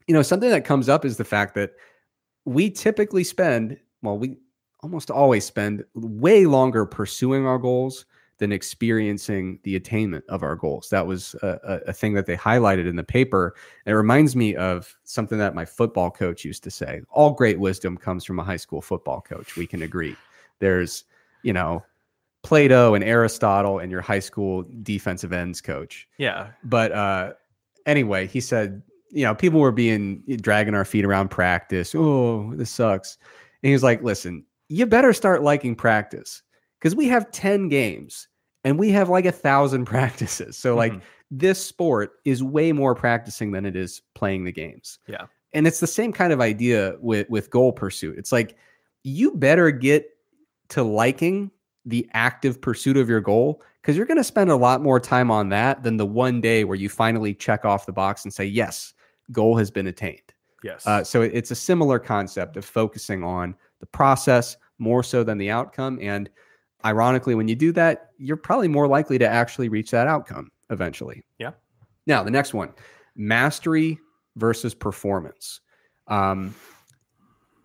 you 0.07 0.13
know, 0.13 0.21
something 0.21 0.49
that 0.49 0.63
comes 0.63 0.87
up 0.87 1.03
is 1.03 1.17
the 1.17 1.25
fact 1.25 1.53
that 1.55 1.71
we 2.47 2.69
typically 2.69 3.25
spend, 3.25 3.77
well, 4.01 4.17
we 4.17 4.37
almost 4.79 5.11
always 5.11 5.43
spend 5.43 5.83
way 5.93 6.45
longer 6.45 6.85
pursuing 6.85 7.45
our 7.45 7.57
goals 7.57 8.05
than 8.37 8.53
experiencing 8.53 9.59
the 9.63 9.75
attainment 9.75 10.23
of 10.29 10.43
our 10.43 10.55
goals. 10.55 10.89
That 10.89 11.05
was 11.05 11.35
a, 11.41 11.81
a, 11.87 11.93
thing 11.93 12.13
that 12.13 12.25
they 12.25 12.37
highlighted 12.37 12.87
in 12.87 12.95
the 12.95 13.03
paper. 13.03 13.53
And 13.85 13.91
it 13.91 13.97
reminds 13.97 14.33
me 14.33 14.55
of 14.55 14.95
something 15.03 15.37
that 15.39 15.55
my 15.55 15.65
football 15.65 16.09
coach 16.09 16.45
used 16.45 16.63
to 16.63 16.71
say. 16.71 17.01
All 17.09 17.31
great 17.31 17.59
wisdom 17.59 17.97
comes 17.97 18.23
from 18.23 18.39
a 18.39 18.43
high 18.43 18.57
school 18.57 18.81
football 18.81 19.19
coach. 19.19 19.57
We 19.57 19.67
can 19.67 19.81
agree. 19.81 20.15
There's, 20.59 21.03
you 21.43 21.51
know, 21.51 21.83
Plato 22.43 22.93
and 22.93 23.03
Aristotle 23.03 23.79
and 23.79 23.91
your 23.91 24.01
high 24.01 24.19
school 24.19 24.63
defensive 24.83 25.33
ends 25.33 25.59
coach. 25.59 26.07
Yeah. 26.17 26.51
But 26.63 26.93
uh, 26.93 27.33
anyway, 27.85 28.27
he 28.27 28.39
said, 28.39 28.83
you 29.17 29.23
know, 29.23 29.33
people 29.33 29.59
were 29.59 29.71
being 29.71 30.21
dragging 30.41 30.75
our 30.75 30.85
feet 30.85 31.03
around 31.03 31.29
practice. 31.29 31.95
Oh, 31.95 32.53
this 32.53 32.69
sucks. 32.69 33.17
And 33.63 33.69
he 33.69 33.73
was 33.73 33.81
like, 33.81 34.03
listen, 34.03 34.45
you 34.69 34.85
better 34.85 35.11
start 35.11 35.41
liking 35.41 35.75
practice 35.75 36.43
because 36.79 36.95
we 36.95 37.07
have 37.07 37.31
10 37.31 37.67
games 37.67 38.27
and 38.63 38.77
we 38.77 38.91
have 38.91 39.09
like 39.09 39.25
a 39.25 39.31
thousand 39.31 39.85
practices. 39.87 40.55
So, 40.55 40.75
like, 40.75 40.91
mm-hmm. 40.91 41.01
this 41.31 41.65
sport 41.65 42.11
is 42.25 42.43
way 42.43 42.71
more 42.71 42.93
practicing 42.93 43.51
than 43.53 43.65
it 43.65 43.75
is 43.75 44.03
playing 44.13 44.43
the 44.43 44.51
games. 44.51 44.99
Yeah. 45.07 45.25
And 45.51 45.65
it's 45.65 45.79
the 45.79 45.87
same 45.87 46.13
kind 46.13 46.31
of 46.31 46.39
idea 46.39 46.95
with 46.99 47.27
with 47.27 47.49
goal 47.49 47.71
pursuit. 47.71 48.19
It's 48.19 48.31
like 48.31 48.55
you 49.03 49.31
better 49.31 49.71
get 49.71 50.09
to 50.69 50.83
liking 50.83 51.49
the 51.85 52.07
active 52.13 52.61
pursuit 52.61 52.97
of 52.97 53.09
your 53.09 53.21
goal 53.21 53.63
because 53.81 53.97
you're 53.97 54.05
going 54.05 54.17
to 54.17 54.23
spend 54.23 54.51
a 54.51 54.55
lot 54.55 54.83
more 54.83 54.99
time 54.99 55.31
on 55.31 55.49
that 55.49 55.81
than 55.81 55.97
the 55.97 56.05
one 56.05 56.39
day 56.39 56.65
where 56.65 56.75
you 56.75 56.89
finally 56.89 57.33
check 57.33 57.65
off 57.65 57.87
the 57.87 57.93
box 57.93 58.23
and 58.23 58.33
say, 58.33 58.45
yes, 58.45 58.93
goal 59.31 59.57
has 59.57 59.71
been 59.71 59.87
attained. 59.87 60.33
Yes. 60.63 60.85
Uh, 60.87 61.03
so 61.03 61.21
it's 61.21 61.51
a 61.51 61.55
similar 61.55 61.99
concept 61.99 62.57
of 62.57 62.65
focusing 62.65 63.23
on 63.23 63.55
the 63.79 63.85
process 63.85 64.57
more 64.79 65.03
so 65.03 65.23
than 65.23 65.37
the 65.37 65.49
outcome. 65.49 65.99
And 66.01 66.29
ironically, 66.83 67.35
when 67.35 67.47
you 67.47 67.55
do 67.55 67.71
that, 67.73 68.11
you're 68.17 68.37
probably 68.37 68.67
more 68.67 68.87
likely 68.87 69.17
to 69.19 69.27
actually 69.27 69.69
reach 69.69 69.91
that 69.91 70.07
outcome 70.07 70.51
eventually. 70.69 71.23
Yeah. 71.37 71.51
Now, 72.05 72.23
the 72.23 72.31
next 72.31 72.53
one 72.53 72.73
mastery 73.15 73.99
versus 74.35 74.73
performance. 74.73 75.61
Um, 76.07 76.55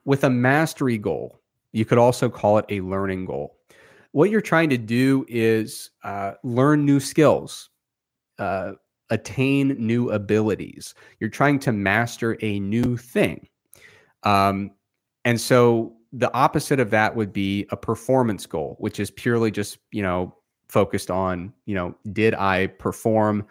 with 0.05 0.25
a 0.25 0.31
mastery 0.31 0.99
goal, 0.99 1.41
you 1.73 1.85
could 1.85 1.99
also 1.99 2.29
call 2.29 2.59
it 2.59 2.65
a 2.69 2.81
learning 2.81 3.27
goal. 3.27 3.57
What 4.13 4.31
you're 4.31 4.41
trying 4.41 4.69
to 4.71 4.79
do 4.79 5.25
is 5.29 5.91
uh, 6.05 6.33
learn 6.43 6.85
new 6.85 7.01
skills, 7.01 7.71
uh, 8.39 8.73
attain 9.13 9.77
new 9.79 10.11
abilities. 10.11 10.95
You're 11.21 11.31
trying 11.31 11.59
to 11.61 11.73
master 11.73 12.37
a 12.41 12.59
new 12.59 12.97
thing. 12.97 13.49
Um, 14.25 14.73
and 15.25 15.41
so 15.41 15.95
the 16.13 16.33
opposite 16.35 16.81
of 16.81 16.91
that 16.91 17.15
would 17.15 17.33
be 17.33 17.67
a 17.71 17.77
performance 17.77 18.47
goal, 18.47 18.77
which 18.79 18.99
is 18.99 19.11
purely 19.11 19.51
just, 19.51 19.79
you 19.93 20.03
know, 20.03 20.35
focused 20.69 21.11
on, 21.11 21.53
you 21.67 21.75
know, 21.75 21.95
did 22.13 22.35
I 22.35 22.67
perform 22.67 23.47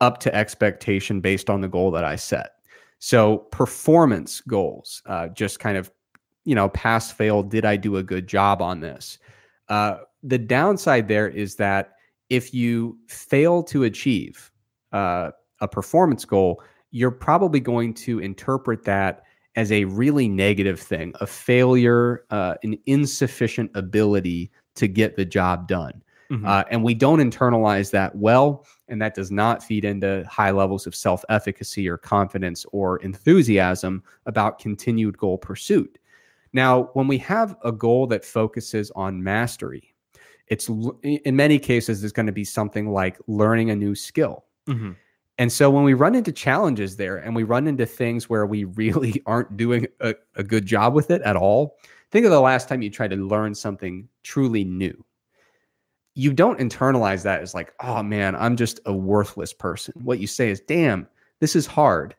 up 0.00 0.18
to 0.20 0.34
expectation 0.34 1.20
based 1.20 1.48
on 1.48 1.60
the 1.60 1.68
goal 1.68 1.90
that 1.92 2.04
I 2.04 2.16
set? 2.16 2.50
So 2.98 3.38
performance 3.38 4.40
goals, 4.42 5.02
uh, 5.06 5.28
just 5.28 5.60
kind 5.60 5.78
of 5.78 5.90
you 6.48 6.54
know, 6.54 6.70
pass 6.70 7.12
fail. 7.12 7.42
Did 7.42 7.66
I 7.66 7.76
do 7.76 7.98
a 7.98 8.02
good 8.02 8.26
job 8.26 8.62
on 8.62 8.80
this? 8.80 9.18
Uh, 9.68 9.98
the 10.22 10.38
downside 10.38 11.06
there 11.06 11.28
is 11.28 11.56
that 11.56 11.92
if 12.30 12.54
you 12.54 12.96
fail 13.06 13.62
to 13.64 13.84
achieve 13.84 14.50
uh, 14.92 15.30
a 15.60 15.68
performance 15.68 16.24
goal, 16.24 16.62
you're 16.90 17.10
probably 17.10 17.60
going 17.60 17.94
to 17.94 18.18
interpret 18.20 18.84
that 18.84 19.22
as 19.56 19.72
a 19.72 19.84
really 19.86 20.28
negative 20.28 20.78
thing, 20.78 21.12
a 21.20 21.26
failure, 21.26 22.24
uh, 22.30 22.54
an 22.62 22.78
insufficient 22.86 23.70
ability 23.74 24.50
to 24.76 24.86
get 24.86 25.16
the 25.16 25.24
job 25.24 25.66
done. 25.66 26.02
Mm-hmm. 26.30 26.46
Uh, 26.46 26.62
and 26.70 26.84
we 26.84 26.94
don't 26.94 27.20
internalize 27.20 27.90
that 27.90 28.14
well. 28.14 28.66
And 28.88 29.00
that 29.00 29.14
does 29.14 29.30
not 29.30 29.62
feed 29.62 29.84
into 29.84 30.24
high 30.28 30.50
levels 30.50 30.86
of 30.86 30.94
self 30.94 31.24
efficacy 31.28 31.88
or 31.88 31.96
confidence 31.96 32.66
or 32.72 32.98
enthusiasm 32.98 34.02
about 34.26 34.58
continued 34.58 35.16
goal 35.18 35.38
pursuit. 35.38 35.98
Now, 36.52 36.90
when 36.92 37.08
we 37.08 37.18
have 37.18 37.56
a 37.64 37.72
goal 37.72 38.06
that 38.08 38.24
focuses 38.24 38.90
on 38.92 39.22
mastery, 39.22 39.94
it's 40.46 40.70
in 41.02 41.36
many 41.36 41.58
cases 41.58 42.04
is 42.04 42.12
going 42.12 42.26
to 42.26 42.32
be 42.32 42.44
something 42.44 42.90
like 42.90 43.18
learning 43.26 43.70
a 43.70 43.76
new 43.76 43.94
skill. 43.94 44.44
Mm-hmm. 44.68 44.92
And 45.38 45.52
so 45.52 45.70
when 45.70 45.84
we 45.84 45.94
run 45.94 46.16
into 46.16 46.32
challenges 46.32 46.96
there 46.96 47.16
and 47.16 47.34
we 47.34 47.44
run 47.44 47.68
into 47.68 47.86
things 47.86 48.28
where 48.28 48.44
we 48.44 48.64
really 48.64 49.22
aren't 49.26 49.56
doing 49.56 49.86
a, 50.00 50.14
a, 50.34 50.42
good 50.42 50.66
job 50.66 50.94
with 50.94 51.10
it 51.10 51.22
at 51.22 51.36
all, 51.36 51.76
think 52.10 52.26
of 52.26 52.32
the 52.32 52.40
last 52.40 52.68
time 52.68 52.82
you 52.82 52.90
tried 52.90 53.10
to 53.10 53.16
learn 53.16 53.54
something 53.54 54.08
truly 54.24 54.64
new. 54.64 55.04
You 56.14 56.32
don't 56.32 56.58
internalize 56.58 57.22
that 57.22 57.40
as 57.40 57.54
like, 57.54 57.72
oh 57.80 58.02
man, 58.02 58.34
I'm 58.34 58.56
just 58.56 58.80
a 58.86 58.92
worthless 58.92 59.52
person. 59.52 59.94
What 60.02 60.18
you 60.18 60.26
say 60.26 60.50
is, 60.50 60.60
damn, 60.60 61.06
this 61.38 61.54
is 61.54 61.66
hard. 61.66 62.16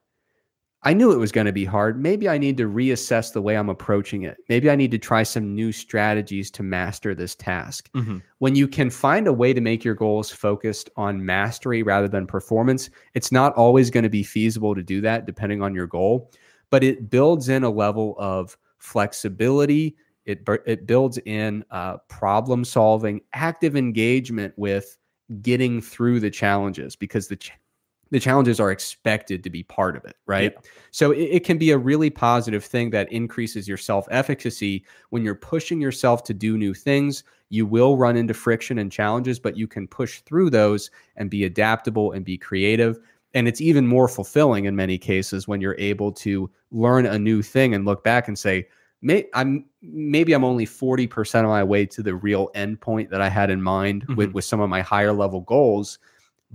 I 0.84 0.93
knew 0.93 1.11
it 1.11 1.17
was 1.17 1.34
going 1.34 1.45
to 1.45 1.51
be 1.51 1.65
hard. 1.65 2.01
Maybe 2.01 2.30
I 2.30 2.38
need 2.38 2.55
to 2.57 2.69
reassess 2.69 3.34
the 3.34 3.41
way 3.41 3.57
I'm 3.57 3.67
approaching 3.67 4.23
it. 4.23 4.38
Maybe 4.47 4.69
I 4.69 4.77
need 4.77 4.91
to 4.91 4.97
try 4.97 5.23
some 5.23 5.53
new 5.53 5.73
strategies 5.73 6.49
to 6.51 6.63
master 6.63 7.13
this 7.13 7.36
task. 7.36 7.89
Mm-hmm. 7.91 8.19
When 8.38 8.55
you 8.55 8.65
can 8.65 8.89
find 8.89 9.27
a 9.27 9.34
way 9.34 9.53
to 9.53 9.59
make 9.59 9.84
your 9.84 9.93
goals 9.93 10.32
focused 10.32 10.89
on 10.95 11.25
mastery 11.25 11.84
rather 11.84 12.07
than 12.07 12.25
performance, 12.25 12.89
it's 13.13 13.32
not 13.32 13.53
always 13.55 13.89
going 13.89 14.03
to 14.03 14.09
be 14.09 14.23
feasible 14.23 14.73
to 14.73 14.82
do 14.82 15.01
that 15.01 15.25
depending 15.25 15.61
on 15.61 15.75
your 15.75 15.88
goal, 15.88 16.32
but 16.69 16.82
it 16.82 17.09
builds 17.09 17.49
in 17.49 17.63
a 17.65 17.69
level 17.69 18.15
of 18.17 18.57
flexibility. 18.77 19.97
It, 20.25 20.47
it 20.65 20.88
builds 20.88 21.17
in 21.25 21.65
uh, 21.71 21.97
problem 22.07 22.63
solving, 22.63 23.19
active 23.34 23.75
engagement 23.75 24.53
with 24.55 24.97
getting 25.41 25.82
through 25.82 26.21
the 26.21 26.32
challenges 26.32 26.95
because 26.95 27.27
the 27.27 27.36
ch- 27.36 27.51
the 28.12 28.20
challenges 28.20 28.60
are 28.60 28.72
expected 28.72 29.43
to 29.43 29.49
be 29.49 29.64
part 29.64 29.95
of 29.95 30.03
it, 30.05 30.16
right? 30.26 30.53
Yeah. 30.53 30.62
So 30.91 31.12
it, 31.12 31.24
it, 31.24 31.43
can 31.43 31.57
be 31.57 31.72
a 31.72 31.78
really 31.78 32.10
positive 32.10 32.64
thing 32.64 32.89
that 32.91 33.12
increases 33.12 33.68
your 33.68 33.78
self 33.78 34.07
efficacy 34.10 34.84
when 35.10 35.24
you're 35.24 35.36
pushing 35.36 35.80
yourself 35.80 36.24
to 36.26 36.34
do 36.34 36.57
new 36.57 36.74
things. 36.74 37.24
You 37.49 37.66
will 37.66 37.97
run 37.97 38.16
into 38.16 38.34
friction 38.34 38.80
and 38.80 38.91
challenges, 38.91 39.40
but 39.40 39.57
you 39.57 39.68
can 39.68 39.88
push 39.88 40.22
through 40.22 40.49
those 40.49 40.91
and 41.18 41.30
be 41.30 41.45
adaptable 41.45 42.11
and 42.11 42.26
be 42.26 42.38
creative. 42.38 42.99
And 43.34 43.48
it's 43.48 43.61
even 43.61 43.86
more 43.86 44.07
fulfilling 44.07 44.65
in 44.65 44.76
many 44.76 44.98
cases 44.98 45.48
when 45.48 45.61
you're 45.61 45.76
able 45.77 46.11
to 46.14 46.49
learn 46.72 47.06
a 47.06 47.19
new 47.19 47.41
thing 47.41 47.76
and 47.76 47.86
look 47.86 48.03
back 48.03 48.27
and 48.27 48.38
say, 48.38 48.68
May, 49.02 49.27
I'm 49.34 49.65
maybe 49.81 50.34
I'm 50.34 50.44
only 50.44 50.65
40% 50.65 51.40
of 51.40 51.45
my 51.45 51.64
way 51.64 51.86
to 51.86 52.03
the 52.03 52.15
real 52.15 52.49
endpoint 52.53 53.10
that 53.11 53.22
I 53.22 53.30
had 53.30 53.49
in 53.49 53.61
mind 53.61 54.03
mm-hmm. 54.03 54.15
with, 54.15 54.31
with 54.34 54.45
some 54.45 54.60
of 54.60 54.69
my 54.69 54.81
higher 54.81 55.14
level 55.14 55.41
goals. 55.41 55.99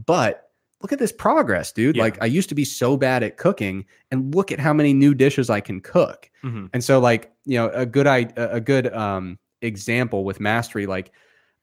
But 0.05 0.44
look 0.85 0.93
at 0.93 0.99
this 0.99 1.13
progress, 1.13 1.73
dude. 1.73 1.97
Yeah. 1.97 2.03
Like 2.03 2.23
I 2.23 2.27
used 2.27 2.51
to 2.51 2.55
be 2.55 2.67
so 2.67 2.99
bad 2.99 3.23
at 3.23 3.39
cooking 3.39 3.87
and 4.11 4.35
look 4.35 4.53
at 4.53 4.61
how 4.61 4.75
many 4.75 4.93
new 4.93 5.15
dishes 5.15 5.49
I 5.49 5.61
can 5.61 5.81
cook. 5.81 6.31
Mm-hmm. 6.45 6.67
And 6.75 6.85
so 6.85 7.01
like, 7.01 7.33
you 7.47 7.57
know, 7.57 7.71
a 7.71 7.87
good 7.87 8.07
a 8.07 8.61
good 8.61 8.93
um 8.93 9.39
example 9.63 10.25
with 10.25 10.41
mastery 10.41 10.85
like 10.85 11.11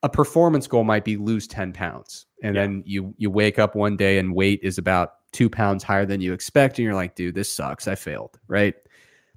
a 0.01 0.09
performance 0.09 0.65
goal 0.65 0.83
might 0.83 1.05
be 1.05 1.17
lose 1.17 1.45
10 1.45 1.71
pounds. 1.71 2.25
And 2.41 2.55
yeah. 2.55 2.61
then 2.63 2.83
you 2.87 3.13
you 3.19 3.29
wake 3.29 3.59
up 3.59 3.75
one 3.75 3.95
day 3.95 4.17
and 4.17 4.33
weight 4.33 4.59
is 4.63 4.79
about 4.79 5.17
2 5.33 5.51
pounds 5.51 5.83
higher 5.83 6.07
than 6.07 6.19
you 6.19 6.33
expect 6.33 6.79
and 6.79 6.83
you're 6.83 6.95
like, 6.95 7.13
dude, 7.13 7.35
this 7.35 7.53
sucks. 7.53 7.87
I 7.87 7.93
failed, 7.93 8.39
right? 8.47 8.73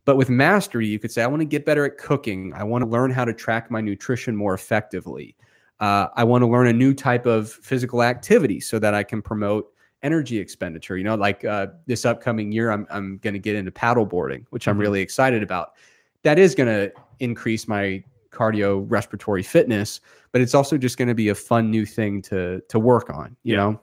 But 0.06 0.16
with 0.16 0.30
mastery, 0.30 0.86
you 0.86 0.98
could 0.98 1.12
say, 1.12 1.22
I 1.22 1.26
want 1.26 1.40
to 1.40 1.46
get 1.46 1.66
better 1.66 1.84
at 1.84 1.98
cooking. 1.98 2.54
I 2.54 2.64
want 2.64 2.84
to 2.84 2.88
learn 2.88 3.10
how 3.10 3.26
to 3.26 3.34
track 3.34 3.70
my 3.70 3.82
nutrition 3.82 4.34
more 4.34 4.54
effectively. 4.54 5.36
Uh, 5.78 6.06
I 6.14 6.24
want 6.24 6.40
to 6.40 6.46
learn 6.46 6.68
a 6.68 6.72
new 6.72 6.94
type 6.94 7.26
of 7.26 7.50
physical 7.50 8.02
activity 8.02 8.60
so 8.60 8.78
that 8.78 8.94
I 8.94 9.02
can 9.02 9.20
promote 9.20 9.73
energy 10.04 10.38
expenditure. 10.38 10.96
You 10.96 11.02
know, 11.02 11.16
like 11.16 11.44
uh, 11.44 11.68
this 11.86 12.04
upcoming 12.04 12.52
year, 12.52 12.70
I'm 12.70 12.86
I'm 12.90 13.18
going 13.18 13.34
to 13.34 13.40
get 13.40 13.56
into 13.56 13.72
paddle 13.72 14.06
boarding, 14.06 14.46
which 14.50 14.68
I'm 14.68 14.74
mm-hmm. 14.74 14.82
really 14.82 15.00
excited 15.00 15.42
about. 15.42 15.72
That 16.22 16.38
is 16.38 16.54
going 16.54 16.68
to 16.68 16.92
increase 17.18 17.66
my 17.66 18.04
cardio 18.30 18.84
respiratory 18.88 19.42
fitness, 19.42 20.00
but 20.32 20.40
it's 20.40 20.54
also 20.54 20.76
just 20.76 20.98
going 20.98 21.08
to 21.08 21.14
be 21.14 21.28
a 21.30 21.34
fun 21.34 21.70
new 21.70 21.86
thing 21.86 22.22
to 22.22 22.60
to 22.68 22.78
work 22.78 23.10
on, 23.10 23.36
you 23.42 23.54
Yeah. 23.54 23.60
know. 23.62 23.80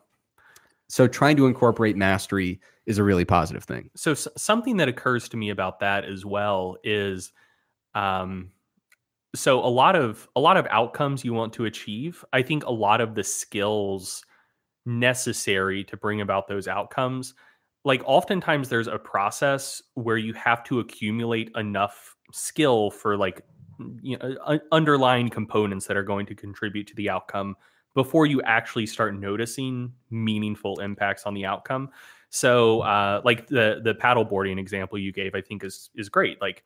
So 0.88 1.08
trying 1.08 1.38
to 1.38 1.48
incorporate 1.48 1.96
mastery 1.96 2.60
is 2.86 2.98
a 2.98 3.04
really 3.04 3.26
positive 3.26 3.64
thing. 3.64 3.90
so 3.96 4.12
s- 4.12 4.28
something 4.38 4.78
that 4.78 4.88
occurs 4.88 5.30
to 5.30 5.38
me 5.38 5.50
about 5.50 5.80
that 5.80 6.04
as 6.04 6.26
well 6.26 6.78
is 6.84 7.32
um 7.96 8.52
so 9.36 9.60
a 9.64 9.70
lot 9.70 9.96
of 9.96 10.28
a 10.36 10.40
lot 10.40 10.58
of 10.58 10.68
outcomes 10.70 11.24
you 11.24 11.34
want 11.34 11.54
to 11.54 11.66
achieve 11.66 12.26
i 12.34 12.42
think 12.42 12.66
a 12.66 12.72
lot 12.72 13.00
of 13.00 13.14
the 13.16 13.24
skills 13.24 14.26
necessary 14.86 15.84
to 15.84 15.98
bring 15.98 16.22
about 16.22 16.48
those 16.48 16.68
outcomes 16.68 17.34
like 17.84 18.04
oftentimes 18.06 18.70
there's 18.70 18.88
a 18.88 18.98
process 18.98 19.82
where 19.96 20.18
you 20.18 20.34
have 20.34 20.64
to 20.64 20.80
accumulate 20.80 21.52
enough 21.56 22.16
skill 22.32 22.92
for 22.92 23.18
like 23.18 23.42
you 24.02 24.18
know 24.18 24.60
underlying 24.72 25.30
components 25.30 25.88
that 25.88 25.98
are 25.98 26.04
going 26.04 26.26
to 26.26 26.36
contribute 26.36 26.88
to 26.88 26.96
the 26.96 27.10
outcome 27.10 27.56
before 27.94 28.26
you 28.26 28.42
actually 28.44 28.86
start 28.86 29.14
noticing 29.16 29.92
meaningful 30.10 30.80
impacts 30.80 31.26
on 31.26 31.34
the 31.34 31.46
outcome 31.46 31.90
so, 32.32 32.80
uh, 32.82 33.22
like 33.26 33.48
the 33.48 33.82
the 33.84 33.94
paddleboarding 33.94 34.58
example 34.58 34.98
you 34.98 35.12
gave, 35.12 35.36
I 35.36 35.42
think 35.42 35.66
is 35.66 35.90
is 35.96 36.08
great. 36.08 36.40
Like 36.42 36.64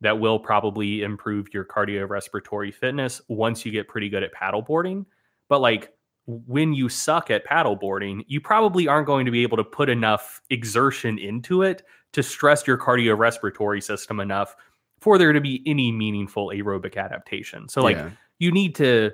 that 0.00 0.18
will 0.18 0.38
probably 0.38 1.02
improve 1.02 1.52
your 1.52 1.64
cardiorespiratory 1.64 2.72
fitness 2.72 3.20
once 3.28 3.66
you 3.66 3.72
get 3.72 3.88
pretty 3.88 4.08
good 4.08 4.22
at 4.22 4.32
paddleboarding. 4.32 5.04
But 5.48 5.60
like 5.60 5.92
when 6.28 6.74
you 6.74 6.90
suck 6.90 7.30
at 7.30 7.46
paddleboarding, 7.46 8.22
you 8.28 8.38
probably 8.38 8.86
aren't 8.86 9.06
going 9.06 9.24
to 9.24 9.32
be 9.32 9.42
able 9.42 9.56
to 9.56 9.64
put 9.64 9.88
enough 9.88 10.42
exertion 10.50 11.18
into 11.18 11.62
it 11.62 11.82
to 12.12 12.22
stress 12.22 12.66
your 12.66 12.76
cardiorespiratory 12.76 13.82
system 13.82 14.20
enough 14.20 14.54
for 15.00 15.16
there 15.16 15.32
to 15.32 15.40
be 15.40 15.62
any 15.64 15.90
meaningful 15.90 16.48
aerobic 16.48 16.96
adaptation. 16.96 17.66
So, 17.68 17.80
like 17.82 17.96
Yeah. 17.96 18.10
you 18.38 18.52
need 18.52 18.74
to 18.74 19.10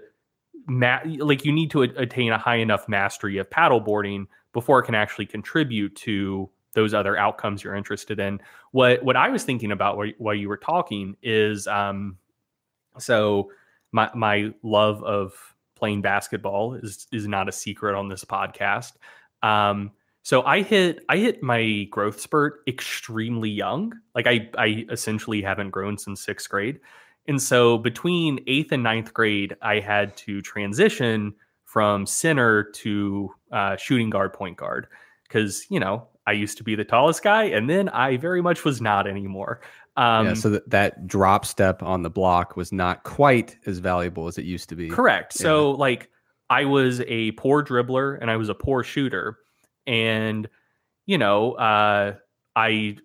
ma- 0.66 1.02
like 1.18 1.44
you 1.44 1.52
need 1.52 1.70
to 1.70 1.84
a- 1.84 1.94
attain 1.96 2.32
a 2.32 2.38
high 2.38 2.56
enough 2.56 2.88
mastery 2.88 3.38
of 3.38 3.48
paddleboarding 3.48 4.26
before 4.52 4.80
it 4.80 4.84
can 4.84 4.94
actually 4.96 5.26
contribute 5.26 5.94
to 5.96 6.50
those 6.72 6.94
other 6.94 7.16
outcomes 7.16 7.62
you're 7.62 7.76
interested 7.76 8.18
in. 8.18 8.40
What 8.72 9.04
what 9.04 9.14
I 9.14 9.28
was 9.28 9.44
thinking 9.44 9.70
about 9.70 9.96
while, 9.96 10.10
while 10.18 10.34
you 10.34 10.48
were 10.48 10.56
talking 10.56 11.16
is 11.22 11.68
um 11.68 12.18
so 12.98 13.52
my 13.92 14.10
my 14.14 14.52
love 14.64 15.02
of 15.04 15.53
playing 15.76 16.02
basketball 16.02 16.74
is 16.74 17.06
is 17.12 17.26
not 17.26 17.48
a 17.48 17.52
secret 17.52 17.94
on 17.94 18.08
this 18.08 18.24
podcast. 18.24 18.92
Um 19.42 19.92
so 20.22 20.42
I 20.42 20.62
hit 20.62 21.04
I 21.08 21.18
hit 21.18 21.42
my 21.42 21.86
growth 21.90 22.20
spurt 22.20 22.62
extremely 22.66 23.50
young. 23.50 23.92
Like 24.14 24.26
I 24.26 24.48
I 24.56 24.86
essentially 24.90 25.42
haven't 25.42 25.70
grown 25.70 25.98
since 25.98 26.24
6th 26.24 26.48
grade. 26.48 26.80
And 27.26 27.40
so 27.40 27.78
between 27.78 28.44
8th 28.44 28.72
and 28.72 28.82
ninth 28.82 29.14
grade 29.14 29.56
I 29.62 29.80
had 29.80 30.16
to 30.18 30.42
transition 30.42 31.34
from 31.74 32.06
center 32.06 32.62
to 32.62 33.30
uh, 33.50 33.76
shooting 33.76 34.08
guard, 34.08 34.32
point 34.32 34.56
guard, 34.56 34.86
because 35.24 35.66
you 35.70 35.80
know 35.80 36.06
I 36.24 36.30
used 36.30 36.56
to 36.58 36.64
be 36.64 36.76
the 36.76 36.84
tallest 36.84 37.24
guy, 37.24 37.44
and 37.44 37.68
then 37.68 37.88
I 37.88 38.16
very 38.16 38.40
much 38.40 38.64
was 38.64 38.80
not 38.80 39.08
anymore. 39.08 39.60
Um, 39.96 40.26
yeah, 40.26 40.34
so 40.34 40.50
that, 40.50 40.70
that 40.70 41.06
drop 41.06 41.46
step 41.46 41.82
on 41.82 42.02
the 42.02 42.10
block 42.10 42.56
was 42.56 42.72
not 42.72 43.04
quite 43.04 43.56
as 43.66 43.78
valuable 43.78 44.26
as 44.26 44.38
it 44.38 44.44
used 44.44 44.68
to 44.70 44.76
be. 44.76 44.88
correct. 44.88 45.32
So 45.34 45.70
like 45.72 46.10
I 46.50 46.64
was 46.64 47.00
a 47.06 47.30
poor 47.32 47.64
dribbler 47.64 48.18
and 48.20 48.30
I 48.30 48.36
was 48.36 48.48
a 48.48 48.54
poor 48.54 48.82
shooter, 48.82 49.38
and 49.86 50.48
you 51.06 51.16
know 51.18 51.52
uh, 51.52 52.14
I, 52.56 52.96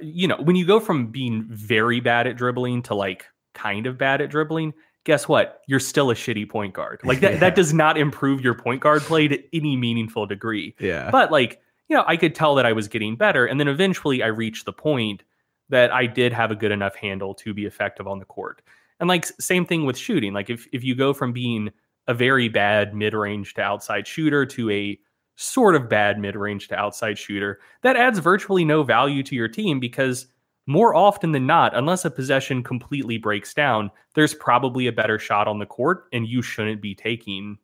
you 0.00 0.28
know, 0.28 0.36
when 0.38 0.56
you 0.56 0.66
go 0.66 0.80
from 0.80 1.08
being 1.08 1.44
very 1.50 2.00
bad 2.00 2.26
at 2.26 2.36
dribbling 2.36 2.82
to 2.84 2.94
like 2.94 3.26
kind 3.54 3.86
of 3.86 3.98
bad 3.98 4.20
at 4.20 4.30
dribbling, 4.30 4.72
guess 5.04 5.28
what? 5.28 5.60
You're 5.66 5.80
still 5.80 6.10
a 6.10 6.14
shitty 6.14 6.48
point 6.48 6.74
guard. 6.74 7.00
Like 7.04 7.20
that, 7.20 7.32
Yeah. 7.34 7.38
that 7.40 7.54
does 7.56 7.72
not 7.72 7.96
improve 7.98 8.40
your 8.40 8.54
point 8.54 8.80
guard 8.80 9.02
play 9.02 9.28
to 9.28 9.42
any 9.56 9.76
meaningful 9.76 10.26
degree. 10.26 10.74
Yeah. 10.80 11.10
But 11.10 11.30
like, 11.30 11.60
you 11.88 11.96
know, 11.96 12.04
I 12.06 12.16
could 12.16 12.34
tell 12.34 12.54
that 12.56 12.66
I 12.66 12.72
was 12.72 12.88
getting 12.88 13.16
better. 13.16 13.46
And 13.46 13.58
then 13.60 13.68
eventually 13.68 14.22
I 14.22 14.26
reached 14.26 14.64
the 14.66 14.72
point 14.72 15.22
that 15.68 15.92
I 15.92 16.06
did 16.06 16.32
have 16.32 16.50
a 16.50 16.56
good 16.56 16.72
enough 16.72 16.94
handle 16.94 17.34
to 17.34 17.54
be 17.54 17.66
effective 17.66 18.06
on 18.06 18.18
the 18.18 18.24
court. 18.24 18.62
And 19.00 19.08
like 19.08 19.26
same 19.40 19.66
thing 19.66 19.84
with 19.84 19.98
shooting. 19.98 20.32
Like 20.32 20.50
if 20.50 20.66
if 20.72 20.82
you 20.84 20.94
go 20.94 21.12
from 21.12 21.32
being 21.32 21.70
a 22.08 22.14
very 22.14 22.48
bad 22.48 22.94
mid-range 22.94 23.54
to 23.54 23.62
outside 23.62 24.06
shooter 24.06 24.46
to 24.46 24.70
a 24.70 24.98
sort 25.34 25.74
of 25.74 25.88
bad 25.88 26.18
mid-range 26.18 26.68
to 26.68 26.76
outside 26.76 27.18
shooter, 27.18 27.60
that 27.82 27.96
adds 27.96 28.18
virtually 28.18 28.64
no 28.64 28.82
value 28.82 29.22
to 29.24 29.34
your 29.34 29.48
team 29.48 29.80
because 29.80 30.26
more 30.66 30.94
often 30.94 31.32
than 31.32 31.46
not, 31.46 31.76
unless 31.76 32.04
a 32.04 32.10
possession 32.10 32.62
completely 32.62 33.18
breaks 33.18 33.54
down, 33.54 33.90
there's 34.14 34.34
probably 34.34 34.86
a 34.86 34.92
better 34.92 35.18
shot 35.18 35.46
on 35.46 35.58
the 35.58 35.66
court 35.66 36.04
and 36.12 36.26
you 36.26 36.42
shouldn't 36.42 36.80
be 36.80 36.94
taking 36.94 37.58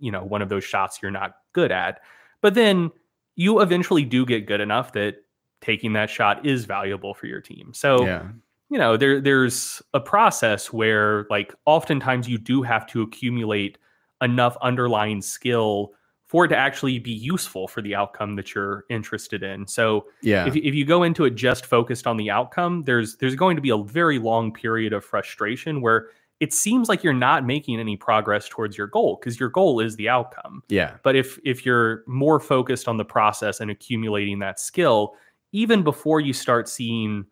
you 0.00 0.10
know 0.10 0.24
one 0.24 0.42
of 0.42 0.48
those 0.48 0.64
shots 0.64 0.98
you're 1.00 1.10
not 1.10 1.34
good 1.52 1.70
at. 1.70 2.00
But 2.40 2.54
then 2.54 2.90
you 3.36 3.60
eventually 3.60 4.04
do 4.04 4.26
get 4.26 4.46
good 4.46 4.60
enough 4.60 4.92
that 4.94 5.16
taking 5.60 5.92
that 5.94 6.10
shot 6.10 6.44
is 6.46 6.64
valuable 6.64 7.14
for 7.14 7.26
your 7.26 7.40
team. 7.40 7.72
So 7.74 8.04
yeah. 8.06 8.28
you 8.70 8.78
know 8.78 8.96
there 8.96 9.20
there's 9.20 9.82
a 9.94 10.00
process 10.00 10.72
where 10.72 11.26
like 11.30 11.54
oftentimes 11.66 12.28
you 12.28 12.38
do 12.38 12.62
have 12.62 12.86
to 12.88 13.02
accumulate 13.02 13.78
enough 14.22 14.56
underlying 14.62 15.22
skill 15.22 15.92
for 16.26 16.44
it 16.44 16.48
to 16.48 16.56
actually 16.56 16.96
be 17.00 17.10
useful 17.10 17.66
for 17.66 17.82
the 17.82 17.92
outcome 17.92 18.36
that 18.36 18.54
you're 18.54 18.84
interested 18.88 19.42
in. 19.42 19.66
So 19.66 20.06
Yeah. 20.22 20.46
if, 20.46 20.54
if 20.54 20.76
you 20.76 20.84
go 20.84 21.02
into 21.02 21.24
it 21.24 21.34
just 21.34 21.66
focused 21.66 22.06
on 22.06 22.16
the 22.16 22.30
outcome, 22.30 22.82
there's 22.82 23.16
there's 23.16 23.34
going 23.34 23.56
to 23.56 23.62
be 23.62 23.70
a 23.70 23.78
very 23.78 24.20
long 24.20 24.52
period 24.52 24.92
of 24.92 25.04
frustration 25.04 25.80
where 25.80 26.08
it 26.38 26.54
seems 26.54 26.88
like 26.88 27.02
you're 27.02 27.12
not 27.12 27.44
making 27.44 27.80
any 27.80 27.96
progress 27.96 28.48
towards 28.48 28.78
your 28.78 28.86
goal 28.86 29.18
because 29.20 29.38
your 29.40 29.48
goal 29.48 29.80
is 29.80 29.96
the 29.96 30.08
outcome. 30.08 30.62
yeah. 30.68 30.98
But 31.02 31.16
if 31.16 31.38
if 31.44 31.66
you're 31.66 32.04
more 32.06 32.38
focused 32.38 32.86
on 32.86 32.96
the 32.96 33.04
process 33.04 33.60
and 33.60 33.70
accumulating 33.70 34.38
that 34.38 34.60
skill, 34.60 35.14
even 35.52 35.82
before 35.82 36.20
you 36.20 36.32
start 36.32 36.68
seeing 36.68 37.26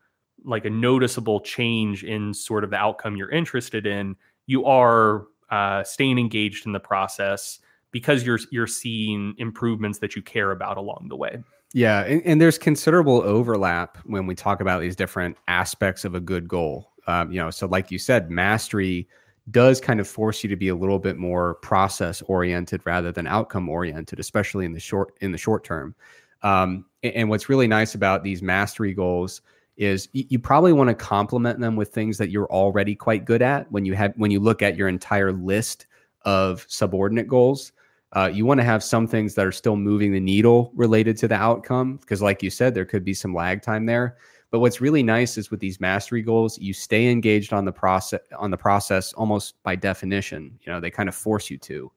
like 0.44 0.64
a 0.64 0.70
noticeable 0.70 1.40
change 1.40 2.04
in 2.04 2.32
sort 2.32 2.64
of 2.64 2.70
the 2.70 2.76
outcome 2.76 3.16
you're 3.16 3.30
interested 3.30 3.86
in, 3.86 4.16
you 4.46 4.64
are 4.64 5.26
uh, 5.50 5.82
staying 5.82 6.18
engaged 6.18 6.66
in 6.66 6.72
the 6.72 6.80
process 6.80 7.58
because 7.90 8.24
you're 8.24 8.38
you're 8.50 8.66
seeing 8.66 9.34
improvements 9.38 9.98
that 9.98 10.14
you 10.14 10.22
care 10.22 10.50
about 10.50 10.76
along 10.76 11.06
the 11.08 11.16
way. 11.16 11.42
Yeah, 11.74 12.04
and, 12.04 12.22
and 12.24 12.40
there's 12.40 12.58
considerable 12.58 13.22
overlap 13.22 13.98
when 14.04 14.26
we 14.26 14.34
talk 14.34 14.60
about 14.60 14.80
these 14.80 14.96
different 14.96 15.36
aspects 15.48 16.04
of 16.04 16.14
a 16.14 16.20
good 16.20 16.48
goal. 16.48 16.92
Um, 17.06 17.30
you 17.30 17.38
know, 17.38 17.50
so 17.50 17.66
like 17.66 17.90
you 17.90 17.98
said, 17.98 18.30
mastery 18.30 19.08
does 19.50 19.80
kind 19.80 20.00
of 20.00 20.06
force 20.06 20.42
you 20.42 20.48
to 20.50 20.56
be 20.56 20.68
a 20.68 20.74
little 20.74 20.98
bit 20.98 21.16
more 21.16 21.54
process 21.56 22.22
oriented 22.22 22.82
rather 22.84 23.12
than 23.12 23.26
outcome 23.26 23.68
oriented, 23.68 24.20
especially 24.20 24.64
in 24.64 24.72
the 24.72 24.80
short 24.80 25.14
in 25.20 25.32
the 25.32 25.38
short 25.38 25.64
term. 25.64 25.94
Um, 26.42 26.86
and, 27.02 27.28
what's 27.28 27.48
really 27.48 27.66
nice 27.66 27.94
about 27.94 28.22
these 28.22 28.42
mastery 28.42 28.94
goals 28.94 29.40
is 29.76 30.08
you 30.12 30.38
probably 30.38 30.72
want 30.72 30.88
to 30.88 30.94
complement 30.94 31.60
them 31.60 31.76
with 31.76 31.90
things 31.90 32.18
that 32.18 32.30
you're 32.30 32.50
already 32.50 32.96
quite 32.96 33.24
good 33.24 33.42
at. 33.42 33.70
When 33.70 33.84
you 33.84 33.94
have 33.94 34.12
when 34.16 34.30
you 34.30 34.40
look 34.40 34.60
at 34.60 34.76
your 34.76 34.88
entire 34.88 35.32
list 35.32 35.86
of 36.22 36.66
subordinate 36.68 37.28
goals, 37.28 37.72
uh, 38.14 38.28
you 38.32 38.44
want 38.44 38.58
to 38.58 38.64
have 38.64 38.82
some 38.82 39.06
things 39.06 39.34
that 39.34 39.46
are 39.46 39.52
still 39.52 39.76
moving 39.76 40.12
the 40.12 40.20
needle 40.20 40.72
related 40.74 41.16
to 41.18 41.28
the 41.28 41.36
outcome 41.36 41.96
because 41.98 42.20
like 42.20 42.42
you 42.42 42.50
said 42.50 42.74
there 42.74 42.84
could 42.84 43.04
be 43.04 43.14
some 43.14 43.34
lag 43.34 43.62
time 43.62 43.86
there. 43.86 44.16
But 44.50 44.60
what's 44.60 44.80
really 44.80 45.02
nice 45.02 45.36
is 45.36 45.50
with 45.50 45.60
these 45.60 45.78
mastery 45.78 46.22
goals 46.22 46.58
you 46.58 46.72
stay 46.72 47.08
engaged 47.08 47.52
on 47.52 47.64
the 47.64 47.72
process 47.72 48.20
on 48.36 48.50
the 48.50 48.56
process 48.56 49.12
almost 49.12 49.62
by 49.62 49.76
definition 49.76 50.58
you 50.62 50.72
know 50.72 50.80
they 50.80 50.90
kind 50.90 51.08
of 51.08 51.14
force 51.14 51.50
you 51.50 51.58
to. 51.58 51.92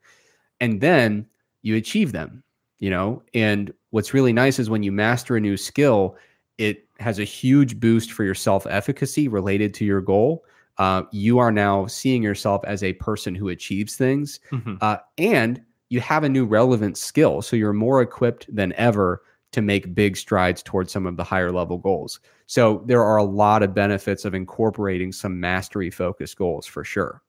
And 0.59 0.79
then 0.79 1.25
you 1.63 1.77
achieve 1.77 2.11
them 2.11 2.43
you 2.81 2.89
know? 2.89 3.23
And 3.33 3.73
what's 3.91 4.13
really 4.13 4.33
nice 4.33 4.59
is 4.59 4.69
when 4.69 4.83
you 4.83 4.91
master 4.91 5.35
a 5.37 5.39
new 5.39 5.55
skill 5.55 6.17
it 6.57 6.85
has 6.99 7.17
a 7.19 7.23
huge 7.23 7.79
boost 7.79 8.11
for 8.11 8.23
your 8.23 8.35
self-efficacy 8.35 9.27
related 9.27 9.73
to 9.73 9.85
your 9.85 10.01
goal 10.01 10.43
uh, 10.77 11.03
you 11.11 11.37
are 11.37 11.51
now 11.51 11.85
seeing 11.85 12.23
yourself 12.23 12.63
as 12.65 12.81
a 12.83 12.93
person 12.93 13.35
who 13.35 13.49
achieves 13.49 13.95
things 13.95 14.39
Mhm. 14.51 14.77
uh, 14.81 14.97
and 15.17 15.61
you 15.89 15.99
have 15.99 16.23
a 16.23 16.29
new 16.29 16.45
relevant 16.45 16.97
skill. 16.97 17.41
So 17.41 17.57
you're 17.57 17.73
more 17.73 18.01
equipped 18.01 18.47
than 18.55 18.71
ever 18.77 19.23
to 19.51 19.61
make 19.61 19.93
big 19.93 20.15
strides 20.15 20.63
towards 20.63 20.89
some 20.89 21.05
of 21.05 21.17
the 21.17 21.23
higher 21.25 21.51
level 21.51 21.77
goals. 21.77 22.21
So 22.47 22.81
there 22.85 23.03
are 23.03 23.17
a 23.17 23.25
lot 23.25 23.61
of 23.61 23.73
benefits 23.73 24.23
of 24.23 24.33
incorporating 24.33 25.11
some 25.11 25.37
mastery 25.37 25.91
focused 25.91 26.37
goals 26.37 26.65
for 26.65 26.85
sure. 26.85 27.21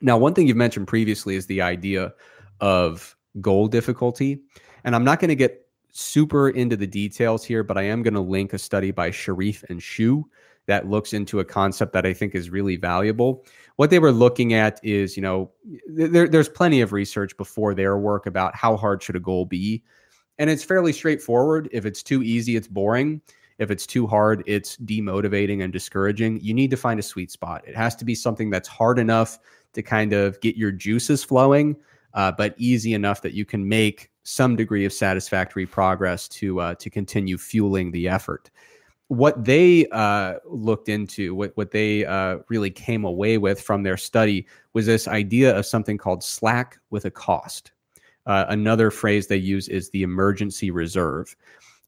Now, 0.00 0.16
one 0.16 0.32
thing 0.32 0.48
you've 0.48 0.56
mentioned 0.56 0.88
previously 0.88 1.36
is 1.36 1.44
the 1.46 1.60
idea 1.60 2.14
of 2.60 3.14
goal 3.42 3.68
difficulty. 3.68 4.40
And 4.84 4.94
I'm 4.96 5.04
not 5.04 5.20
going 5.20 5.28
to 5.28 5.34
get 5.34 5.61
super 5.92 6.50
into 6.50 6.76
the 6.76 6.86
details 6.86 7.44
here, 7.44 7.62
but 7.62 7.78
I 7.78 7.82
am 7.82 8.02
going 8.02 8.14
to 8.14 8.20
link 8.20 8.52
a 8.52 8.58
study 8.58 8.90
by 8.90 9.10
Sharif 9.10 9.62
and 9.68 9.82
Shu 9.82 10.28
that 10.66 10.88
looks 10.88 11.12
into 11.12 11.40
a 11.40 11.44
concept 11.44 11.92
that 11.92 12.06
I 12.06 12.12
think 12.12 12.34
is 12.34 12.50
really 12.50 12.76
valuable. 12.76 13.44
What 13.76 13.90
they 13.90 13.98
were 13.98 14.12
looking 14.12 14.54
at 14.54 14.80
is, 14.82 15.16
you 15.16 15.22
know, 15.22 15.50
there, 15.86 16.28
there's 16.28 16.48
plenty 16.48 16.80
of 16.80 16.92
research 16.92 17.36
before 17.36 17.74
their 17.74 17.98
work 17.98 18.26
about 18.26 18.54
how 18.54 18.76
hard 18.76 19.02
should 19.02 19.16
a 19.16 19.20
goal 19.20 19.44
be. 19.44 19.82
And 20.38 20.48
it's 20.48 20.64
fairly 20.64 20.92
straightforward. 20.92 21.68
If 21.72 21.84
it's 21.84 22.02
too 22.02 22.22
easy, 22.22 22.56
it's 22.56 22.68
boring. 22.68 23.20
If 23.58 23.70
it's 23.70 23.86
too 23.86 24.06
hard, 24.06 24.42
it's 24.46 24.76
demotivating 24.78 25.62
and 25.62 25.72
discouraging. 25.72 26.40
You 26.40 26.54
need 26.54 26.70
to 26.70 26.76
find 26.76 26.98
a 26.98 27.02
sweet 27.02 27.30
spot. 27.30 27.62
It 27.66 27.76
has 27.76 27.94
to 27.96 28.04
be 28.04 28.14
something 28.14 28.48
that's 28.48 28.68
hard 28.68 28.98
enough 28.98 29.38
to 29.74 29.82
kind 29.82 30.12
of 30.12 30.40
get 30.40 30.56
your 30.56 30.72
juices 30.72 31.22
flowing, 31.24 31.76
uh, 32.14 32.32
but 32.32 32.54
easy 32.56 32.94
enough 32.94 33.22
that 33.22 33.34
you 33.34 33.44
can 33.44 33.68
make 33.68 34.10
some 34.24 34.56
degree 34.56 34.84
of 34.84 34.92
satisfactory 34.92 35.66
progress 35.66 36.28
to 36.28 36.60
uh, 36.60 36.74
to 36.76 36.90
continue 36.90 37.38
fueling 37.38 37.90
the 37.90 38.08
effort. 38.08 38.50
What 39.08 39.44
they 39.44 39.86
uh, 39.88 40.36
looked 40.46 40.88
into, 40.88 41.34
what 41.34 41.52
what 41.56 41.70
they 41.70 42.04
uh, 42.04 42.38
really 42.48 42.70
came 42.70 43.04
away 43.04 43.38
with 43.38 43.60
from 43.60 43.82
their 43.82 43.96
study, 43.96 44.46
was 44.72 44.86
this 44.86 45.08
idea 45.08 45.56
of 45.56 45.66
something 45.66 45.98
called 45.98 46.24
slack 46.24 46.78
with 46.90 47.04
a 47.04 47.10
cost. 47.10 47.72
Uh, 48.26 48.44
another 48.48 48.90
phrase 48.90 49.26
they 49.26 49.36
use 49.36 49.68
is 49.68 49.90
the 49.90 50.02
emergency 50.02 50.70
reserve. 50.70 51.34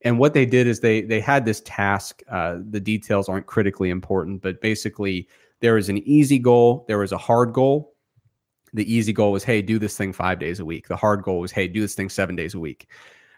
And 0.02 0.18
what 0.18 0.34
they 0.34 0.44
did 0.44 0.66
is 0.66 0.80
they 0.80 1.00
they 1.00 1.20
had 1.20 1.44
this 1.44 1.62
task. 1.64 2.22
Uh, 2.28 2.58
the 2.68 2.80
details 2.80 3.28
aren't 3.28 3.46
critically 3.46 3.90
important, 3.90 4.42
but 4.42 4.60
basically 4.60 5.28
there 5.60 5.74
was 5.74 5.88
an 5.88 5.98
easy 6.06 6.38
goal, 6.38 6.84
there 6.88 6.98
was 6.98 7.12
a 7.12 7.18
hard 7.18 7.54
goal, 7.54 7.93
the 8.74 8.92
easy 8.92 9.12
goal 9.12 9.32
was, 9.32 9.44
hey, 9.44 9.62
do 9.62 9.78
this 9.78 9.96
thing 9.96 10.12
five 10.12 10.38
days 10.38 10.60
a 10.60 10.64
week. 10.64 10.88
The 10.88 10.96
hard 10.96 11.22
goal 11.22 11.40
was, 11.40 11.52
hey, 11.52 11.68
do 11.68 11.80
this 11.80 11.94
thing 11.94 12.10
seven 12.10 12.36
days 12.36 12.54
a 12.54 12.60
week. 12.60 12.90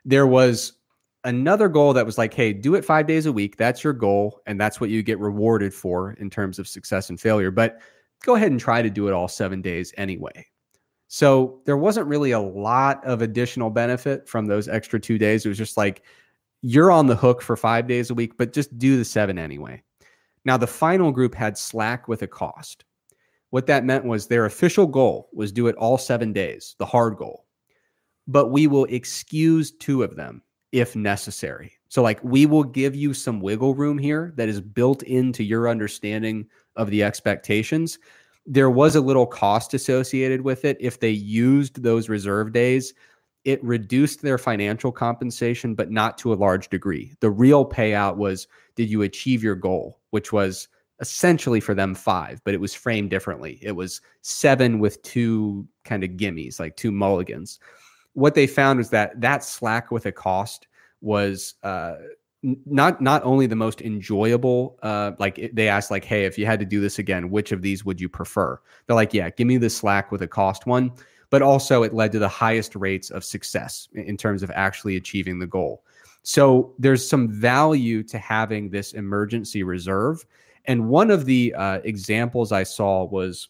There 0.05 0.27
was 0.27 0.73
another 1.25 1.69
goal 1.69 1.93
that 1.93 2.07
was 2.07 2.19
like, 2.19 2.33
hey, 2.33 2.53
do 2.53 2.75
it 2.75 2.85
five 2.85 3.07
days 3.07 3.27
a 3.27 3.33
week. 3.33 3.57
That's 3.57 3.85
your 3.85 3.93
goal. 3.93 4.41
And 4.47 4.61
that's 4.61 4.81
what 4.81 4.91
you 4.91 5.03
get 5.03 5.19
rewarded 5.19 5.75
for 5.75 6.13
in 6.15 6.31
terms 6.31 6.59
of 6.59 6.67
success 6.67 7.11
and 7.11 7.21
failure. 7.21 7.51
But 7.51 7.79
go 8.25 8.35
ahead 8.35 8.51
and 8.51 8.59
try 8.59 8.81
to 8.81 8.91
do 8.91 9.09
it 9.09 9.13
all 9.13 9.29
seven 9.29 9.61
days 9.61 9.93
anyway. 9.97 10.47
So 11.09 11.61
there 11.67 11.77
wasn't 11.77 12.09
really 12.09 12.33
a 12.33 12.41
lot 12.41 13.05
of 13.05 13.23
additional 13.23 13.71
benefit 13.71 14.29
from 14.29 14.47
those 14.47 14.69
extra 14.69 14.99
two 14.99 15.19
days. 15.19 15.45
It 15.45 15.49
was 15.49 15.59
just 15.59 15.77
like, 15.77 16.03
you're 16.63 16.91
on 16.91 17.07
the 17.07 17.15
hook 17.15 17.43
for 17.43 17.57
five 17.57 17.87
days 17.87 18.11
a 18.11 18.15
week, 18.15 18.37
but 18.37 18.53
just 18.53 18.77
do 18.79 18.97
the 18.97 19.05
seven 19.05 19.39
anyway. 19.39 19.83
Now, 20.45 20.57
the 20.57 20.67
final 20.67 21.13
group 21.13 21.35
had 21.35 21.59
slack 21.59 22.09
with 22.09 22.23
a 22.23 22.27
cost. 22.27 22.85
What 23.51 23.67
that 23.67 23.85
meant 23.85 24.05
was 24.05 24.27
their 24.27 24.47
official 24.47 24.87
goal 24.87 25.29
was 25.33 25.53
do 25.53 25.67
it 25.69 25.77
all 25.77 25.99
seven 25.99 26.33
days, 26.33 26.75
the 26.79 26.87
hard 26.87 27.17
goal. 27.17 27.47
But 28.27 28.51
we 28.51 28.67
will 28.67 28.87
excuse 28.87 29.71
two 29.71 30.03
of 30.03 30.17
them 30.17 30.43
if 30.73 30.97
necessary. 30.97 31.73
So, 31.89 32.03
like, 32.03 32.23
we 32.23 32.47
will 32.47 32.65
give 32.65 32.97
you 32.97 33.15
some 33.15 33.41
wiggle 33.41 33.75
room 33.75 33.99
here 33.99 34.33
that 34.37 34.49
is 34.49 34.61
built 34.61 35.03
into 35.05 35.45
your 35.45 35.69
understanding 35.69 36.47
of 36.75 36.91
the 36.91 37.03
expectations. 37.03 37.99
There 38.45 38.71
was 38.71 38.97
a 38.97 39.01
little 39.01 39.27
cost 39.27 39.75
associated 39.75 40.41
with 40.41 40.65
it. 40.65 40.77
If 40.81 41.01
they 41.01 41.11
used 41.11 41.83
those 41.83 42.09
reserve 42.09 42.53
days, 42.53 42.93
it 43.45 43.63
reduced 43.63 44.23
their 44.23 44.39
financial 44.39 44.91
compensation, 44.91 45.75
but 45.75 45.91
not 45.91 46.19
to 46.19 46.33
a 46.33 46.35
large 46.35 46.69
degree. 46.69 47.15
The 47.21 47.31
real 47.31 47.65
payout 47.65 48.17
was 48.17 48.49
did 48.75 48.91
you 48.91 49.03
achieve 49.03 49.43
your 49.43 49.55
goal, 49.55 50.01
which 50.11 50.33
was 50.33 50.69
essentially 51.01 51.61
for 51.61 51.75
them 51.75 51.95
five, 51.95 52.41
but 52.45 52.55
it 52.55 52.61
was 52.61 52.75
framed 52.75 53.11
differently. 53.11 53.59
It 53.63 53.73
was 53.73 54.01
seven 54.23 54.79
with 54.79 55.03
two 55.03 55.67
kind 55.85 56.03
of 56.05 56.11
gimmies, 56.11 56.59
like 56.59 56.77
two 56.77 56.91
mulligans. 56.91 57.59
What 58.15 58.35
they 58.35 58.47
found 58.47 58.79
was 58.79 58.91
that 58.91 59.21
that 59.21 59.45
slack 59.45 59.91
with 59.91 60.07
a 60.07 60.13
cost 60.13 60.69
was 61.03 61.55
uh, 61.63 61.97
not 62.65 63.01
not 63.01 63.23
only 63.25 63.47
the 63.47 63.57
most 63.57 63.83
enjoyable. 63.83 64.79
Uh, 64.83 65.13
like 65.19 65.51
they 65.53 65.69
asked, 65.69 65.91
like, 65.91 66.05
"Hey, 66.05 66.25
if 66.25 66.39
you 66.39 66.47
had 66.47 66.61
to 66.61 66.67
do 66.67 66.81
this 66.81 66.99
again, 66.99 67.31
which 67.31 67.53
of 67.53 67.63
these 67.63 67.85
would 67.85 68.01
you 68.01 68.09
prefer?" 68.09 68.59
They're 68.87 68.97
like, 68.97 69.13
"Yeah, 69.13 69.31
give 69.31 69.47
me 69.47 69.59
the 69.59 69.71
slack 69.71 70.11
with 70.11 70.23
a 70.23 70.29
cost 70.29 70.67
one." 70.67 70.93
But 71.29 71.43
also, 71.43 71.83
it 71.83 71.93
led 71.93 72.13
to 72.13 72.19
the 72.19 72.29
highest 72.29 72.77
rates 72.77 73.11
of 73.11 73.25
success 73.25 73.89
in 73.95 74.17
terms 74.17 74.43
of 74.43 74.51
actually 74.55 74.97
achieving 74.97 75.39
the 75.41 75.47
goal. 75.47 75.83
So 76.23 76.75
there's 76.79 77.07
some 77.09 77.29
value 77.29 78.03
to 78.05 78.19
having 78.19 78.71
this 78.71 78.93
emergency 78.95 79.63
reserve 79.63 80.25
and 80.67 80.89
one 80.89 81.11
of 81.11 81.25
the 81.25 81.55
uh, 81.55 81.81
examples 81.85 82.53
I 82.53 82.63
saw 82.63 83.05
was, 83.05 83.49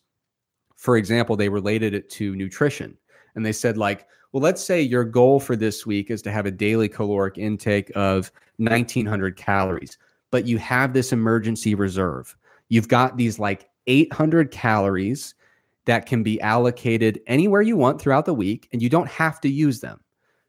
for 0.76 0.96
example, 0.96 1.36
they 1.36 1.48
related 1.48 1.94
it 1.94 2.10
to 2.10 2.36
nutrition. 2.36 2.96
And 3.34 3.44
they 3.44 3.52
said, 3.52 3.76
like, 3.76 4.06
well, 4.32 4.42
let's 4.42 4.62
say 4.62 4.82
your 4.82 5.04
goal 5.04 5.40
for 5.40 5.56
this 5.56 5.86
week 5.86 6.10
is 6.10 6.22
to 6.22 6.32
have 6.32 6.46
a 6.46 6.50
daily 6.50 6.88
caloric 6.88 7.38
intake 7.38 7.90
of 7.94 8.30
1900 8.58 9.36
calories, 9.36 9.98
but 10.30 10.46
you 10.46 10.58
have 10.58 10.92
this 10.92 11.12
emergency 11.12 11.74
reserve. 11.74 12.36
You've 12.68 12.88
got 12.88 13.16
these 13.16 13.38
like 13.38 13.68
800 13.86 14.50
calories 14.50 15.34
that 15.84 16.06
can 16.06 16.22
be 16.22 16.40
allocated 16.40 17.20
anywhere 17.26 17.62
you 17.62 17.76
want 17.76 18.00
throughout 18.00 18.26
the 18.26 18.34
week, 18.34 18.68
and 18.72 18.82
you 18.82 18.88
don't 18.88 19.08
have 19.08 19.40
to 19.40 19.48
use 19.48 19.80
them. 19.80 20.00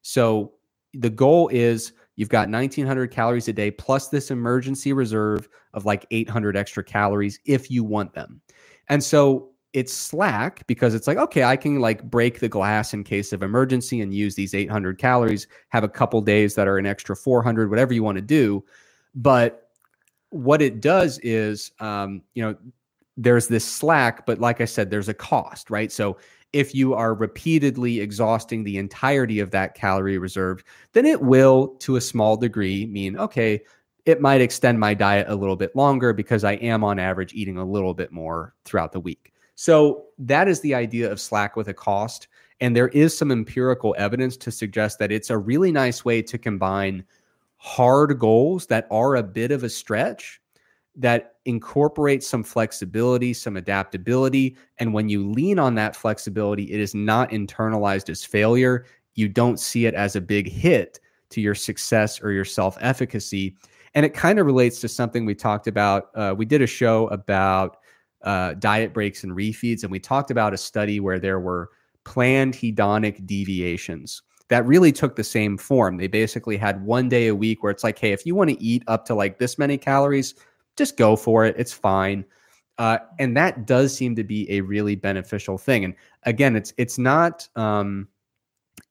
So 0.01 0.53
the 0.93 1.09
goal 1.09 1.47
is 1.49 1.93
You've 2.17 2.29
got 2.29 2.49
1900 2.49 3.11
calories 3.11 3.47
a 3.47 3.53
day 3.53 3.71
plus 3.71 4.09
this 4.09 4.31
emergency 4.31 4.91
reserve 4.91 5.47
of 5.73 5.85
like 5.85 6.05
800 6.11 6.57
extra 6.57 6.83
calories 6.83 7.39
if 7.45 7.71
you 7.71 7.83
want 7.83 8.13
them. 8.13 8.41
And 8.89 9.03
so 9.03 9.51
it's 9.73 9.93
slack 9.93 10.65
because 10.65 10.95
it's 10.95 11.07
like, 11.07 11.17
okay, 11.17 11.43
I 11.43 11.55
can 11.55 11.79
like 11.79 12.03
break 12.03 12.39
the 12.39 12.49
glass 12.49 12.93
in 12.93 13.03
case 13.03 13.31
of 13.31 13.43
emergency 13.43 14.01
and 14.01 14.13
use 14.13 14.33
these 14.33 14.55
800 14.55 14.97
calories, 14.97 15.47
have 15.69 15.83
a 15.83 15.89
couple 15.89 16.19
days 16.21 16.55
that 16.55 16.67
are 16.67 16.79
an 16.79 16.87
extra 16.87 17.15
400, 17.15 17.69
whatever 17.69 17.93
you 17.93 18.01
want 18.01 18.15
to 18.17 18.21
do. 18.23 18.65
But 19.13 19.69
what 20.31 20.61
it 20.61 20.81
does 20.81 21.19
is, 21.19 21.71
um, 21.79 22.23
you 22.33 22.43
know, 22.43 22.55
there's 23.17 23.47
this 23.47 23.65
slack, 23.65 24.25
but 24.25 24.39
like 24.39 24.61
I 24.61 24.65
said, 24.65 24.89
there's 24.89 25.09
a 25.09 25.13
cost, 25.13 25.69
right? 25.69 25.91
So 25.91 26.17
if 26.53 26.73
you 26.73 26.93
are 26.93 27.13
repeatedly 27.13 27.99
exhausting 27.99 28.63
the 28.63 28.77
entirety 28.77 29.39
of 29.39 29.51
that 29.51 29.75
calorie 29.75 30.17
reserve, 30.17 30.63
then 30.93 31.05
it 31.05 31.21
will, 31.21 31.69
to 31.79 31.97
a 31.97 32.01
small 32.01 32.37
degree, 32.37 32.85
mean, 32.85 33.17
okay, 33.17 33.61
it 34.05 34.21
might 34.21 34.39
extend 34.39 34.79
my 34.79 34.93
diet 34.93 35.27
a 35.29 35.35
little 35.35 35.57
bit 35.57 35.75
longer 35.75 36.13
because 36.13 36.43
I 36.43 36.53
am 36.53 36.83
on 36.83 36.97
average 36.97 37.33
eating 37.33 37.57
a 37.57 37.65
little 37.65 37.93
bit 37.93 38.11
more 38.11 38.55
throughout 38.63 38.93
the 38.93 38.99
week. 38.99 39.33
So 39.55 40.05
that 40.19 40.47
is 40.47 40.61
the 40.61 40.73
idea 40.75 41.11
of 41.11 41.19
slack 41.19 41.55
with 41.55 41.67
a 41.67 41.73
cost. 41.73 42.27
And 42.61 42.75
there 42.75 42.87
is 42.89 43.15
some 43.15 43.31
empirical 43.31 43.93
evidence 43.97 44.37
to 44.37 44.51
suggest 44.51 44.97
that 44.99 45.11
it's 45.11 45.29
a 45.29 45.37
really 45.37 45.71
nice 45.71 46.05
way 46.05 46.21
to 46.21 46.37
combine 46.37 47.03
hard 47.57 48.17
goals 48.17 48.67
that 48.67 48.87
are 48.89 49.15
a 49.15 49.23
bit 49.23 49.51
of 49.51 49.63
a 49.63 49.69
stretch 49.69 50.39
that 50.97 51.35
incorporates 51.45 52.27
some 52.27 52.43
flexibility, 52.43 53.33
some 53.33 53.55
adaptability. 53.55 54.57
And 54.79 54.93
when 54.93 55.09
you 55.09 55.29
lean 55.29 55.59
on 55.59 55.75
that 55.75 55.95
flexibility, 55.95 56.71
it 56.71 56.79
is 56.79 56.95
not 56.95 57.29
internalized 57.29 58.09
as 58.09 58.23
failure. 58.23 58.85
You 59.15 59.29
don't 59.29 59.59
see 59.59 59.85
it 59.85 59.93
as 59.93 60.15
a 60.15 60.21
big 60.21 60.49
hit 60.49 60.99
to 61.29 61.41
your 61.41 61.55
success 61.55 62.21
or 62.21 62.31
your 62.31 62.45
self 62.45 62.77
efficacy. 62.81 63.55
And 63.93 64.05
it 64.05 64.13
kind 64.13 64.39
of 64.39 64.45
relates 64.45 64.79
to 64.81 64.87
something 64.87 65.25
we 65.25 65.35
talked 65.35 65.67
about. 65.67 66.09
Uh, 66.15 66.33
we 66.37 66.45
did 66.45 66.61
a 66.61 66.67
show 66.67 67.07
about 67.07 67.77
uh, 68.23 68.55
diet 68.55 68.93
breaks 68.93 69.23
and 69.23 69.33
refeeds, 69.33 69.83
and 69.83 69.91
we 69.91 69.99
talked 69.99 70.31
about 70.31 70.53
a 70.53 70.57
study 70.57 70.99
where 70.99 71.19
there 71.19 71.39
were 71.39 71.69
planned 72.03 72.53
hedonic 72.53 73.25
deviations 73.25 74.21
that 74.49 74.65
really 74.65 74.91
took 74.91 75.15
the 75.15 75.23
same 75.23 75.57
form. 75.57 75.97
They 75.97 76.07
basically 76.07 76.57
had 76.57 76.85
one 76.85 77.09
day 77.09 77.27
a 77.27 77.35
week 77.35 77.61
where 77.61 77.71
it's 77.71 77.83
like, 77.83 77.99
hey, 77.99 78.13
if 78.13 78.25
you 78.25 78.33
want 78.33 78.49
to 78.49 78.61
eat 78.63 78.83
up 78.87 79.05
to 79.05 79.15
like 79.15 79.39
this 79.39 79.57
many 79.57 79.77
calories, 79.77 80.35
just 80.77 80.97
go 80.97 81.15
for 81.15 81.45
it. 81.45 81.55
It's 81.57 81.73
fine. 81.73 82.25
Uh, 82.77 82.99
and 83.17 83.35
that 83.35 83.65
does 83.65 83.95
seem 83.95 84.15
to 84.15 84.23
be 84.23 84.49
a 84.51 84.61
really 84.61 84.95
beneficial 84.95 85.57
thing. 85.57 85.83
And 85.83 85.95
again, 86.23 86.55
it's 86.55 86.73
it's 86.77 86.97
not 86.97 87.47
um, 87.55 88.07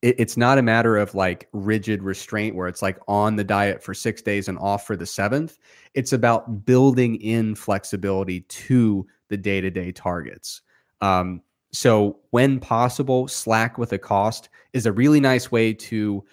it, 0.03 0.17
it's 0.19 0.37
not 0.37 0.59
a 0.59 0.63
matter 0.63 0.97
of 0.97 1.15
like 1.15 1.49
rigid 1.53 2.03
restraint 2.03 2.57
where 2.57 2.67
it's 2.67 2.83
like 2.83 2.99
on 3.07 3.37
the 3.37 3.45
diet 3.45 3.83
for 3.83 3.95
six 3.95 4.23
days 4.23 4.49
and 4.49 4.59
off 4.59 4.87
for 4.87 4.97
the 4.97 5.07
seventh. 5.07 5.59
It's 5.95 6.13
about 6.13 6.67
building 6.67 7.17
in 7.17 7.55
flexibility 7.55 8.41
to 8.41 9.07
the 9.29 9.37
day 9.37 9.61
to 9.61 9.71
day 9.71 9.93
targets. 9.93 10.63
Um, 11.01 11.43
so 11.73 12.19
when 12.31 12.59
possible, 12.59 13.29
slack 13.29 13.79
with 13.79 13.93
a 13.93 13.99
cost 13.99 14.49
is 14.73 14.87
a 14.87 14.93
really 14.93 15.21
nice 15.21 15.53
way 15.53 15.73
to. 15.73 16.25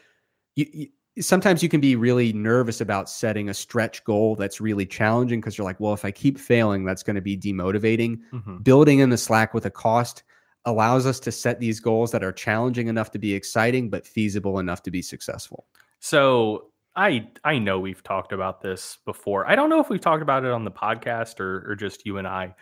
You, 0.56 0.88
sometimes 1.20 1.62
you 1.62 1.70
can 1.70 1.82
be 1.82 1.96
really 1.96 2.34
nervous 2.34 2.82
about 2.82 3.10
setting 3.10 3.50
a 3.50 3.54
stretch 3.54 4.04
goal 4.04 4.36
that's 4.36 4.60
really 4.60 4.86
challenging 4.86 5.40
because 5.40 5.58
you're 5.58 5.66
like, 5.66 5.80
well, 5.80 5.94
if 5.94 6.06
I 6.06 6.12
keep 6.12 6.40
failing, 6.40 6.86
that's 6.86 7.04
going 7.04 7.16
to 7.16 7.22
be 7.22 7.38
demotivating. 7.38 8.20
Mm-hmm. 8.32 8.58
Building 8.58 9.00
in 9.00 9.10
the 9.10 9.18
slack 9.18 9.54
with 9.54 9.66
a 9.66 9.70
cost 9.70 10.24
allows 10.66 11.06
us 11.06 11.20
to 11.20 11.32
set 11.32 11.60
these 11.60 11.80
goals 11.80 12.12
that 12.12 12.24
are 12.24 12.32
challenging 12.32 12.88
enough 12.88 13.12
to 13.12 13.20
be 13.20 13.34
exciting 13.34 13.90
but 13.90 14.08
feasible 14.08 14.60
enough 14.60 14.82
to 14.84 14.92
be 14.92 15.02
successful. 15.02 15.66
So 16.00 16.70
I 16.96 17.28
I 17.44 17.60
know 17.60 17.80
we've 17.80 18.04
talked 18.04 18.32
about 18.32 18.62
this 18.62 18.98
before. 19.06 19.48
I 19.48 19.56
don't 19.56 19.70
know 19.70 19.80
if 19.80 19.90
we've 19.90 20.02
talked 20.02 20.24
about 20.24 20.46
it 20.46 20.52
on 20.52 20.64
the 20.64 20.72
podcast 20.72 21.40
or 21.40 21.70
or 21.70 21.76
just 21.76 22.06
you 22.06 22.18
and 22.18 22.28
I, 22.28 22.56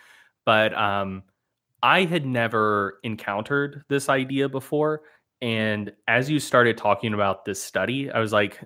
but 0.46 0.74
um 0.74 1.24
I 1.84 2.06
had 2.06 2.26
never 2.26 3.00
encountered 3.04 3.84
this 3.88 4.10
idea 4.10 4.48
before 4.50 5.02
and 5.42 5.92
as 6.08 6.30
you 6.30 6.40
started 6.40 6.78
talking 6.78 7.14
about 7.14 7.46
this 7.46 7.62
study, 7.62 8.12
I 8.12 8.20
was 8.20 8.32
like, 8.32 8.60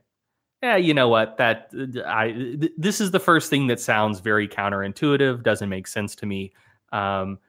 yeah, 0.61 0.75
you 0.75 0.93
know 0.93 1.07
what? 1.07 1.37
That 1.37 1.71
I 2.05 2.31
th- 2.31 2.73
this 2.77 2.99
is 2.99 3.11
the 3.11 3.19
first 3.19 3.49
thing 3.49 3.67
that 3.67 3.79
sounds 3.79 4.19
very 4.19 4.47
counterintuitive, 4.47 5.43
doesn't 5.43 5.69
make 5.69 5.87
sense 5.87 6.15
to 6.15 6.25
me. 6.25 6.53
Um, 6.91 7.39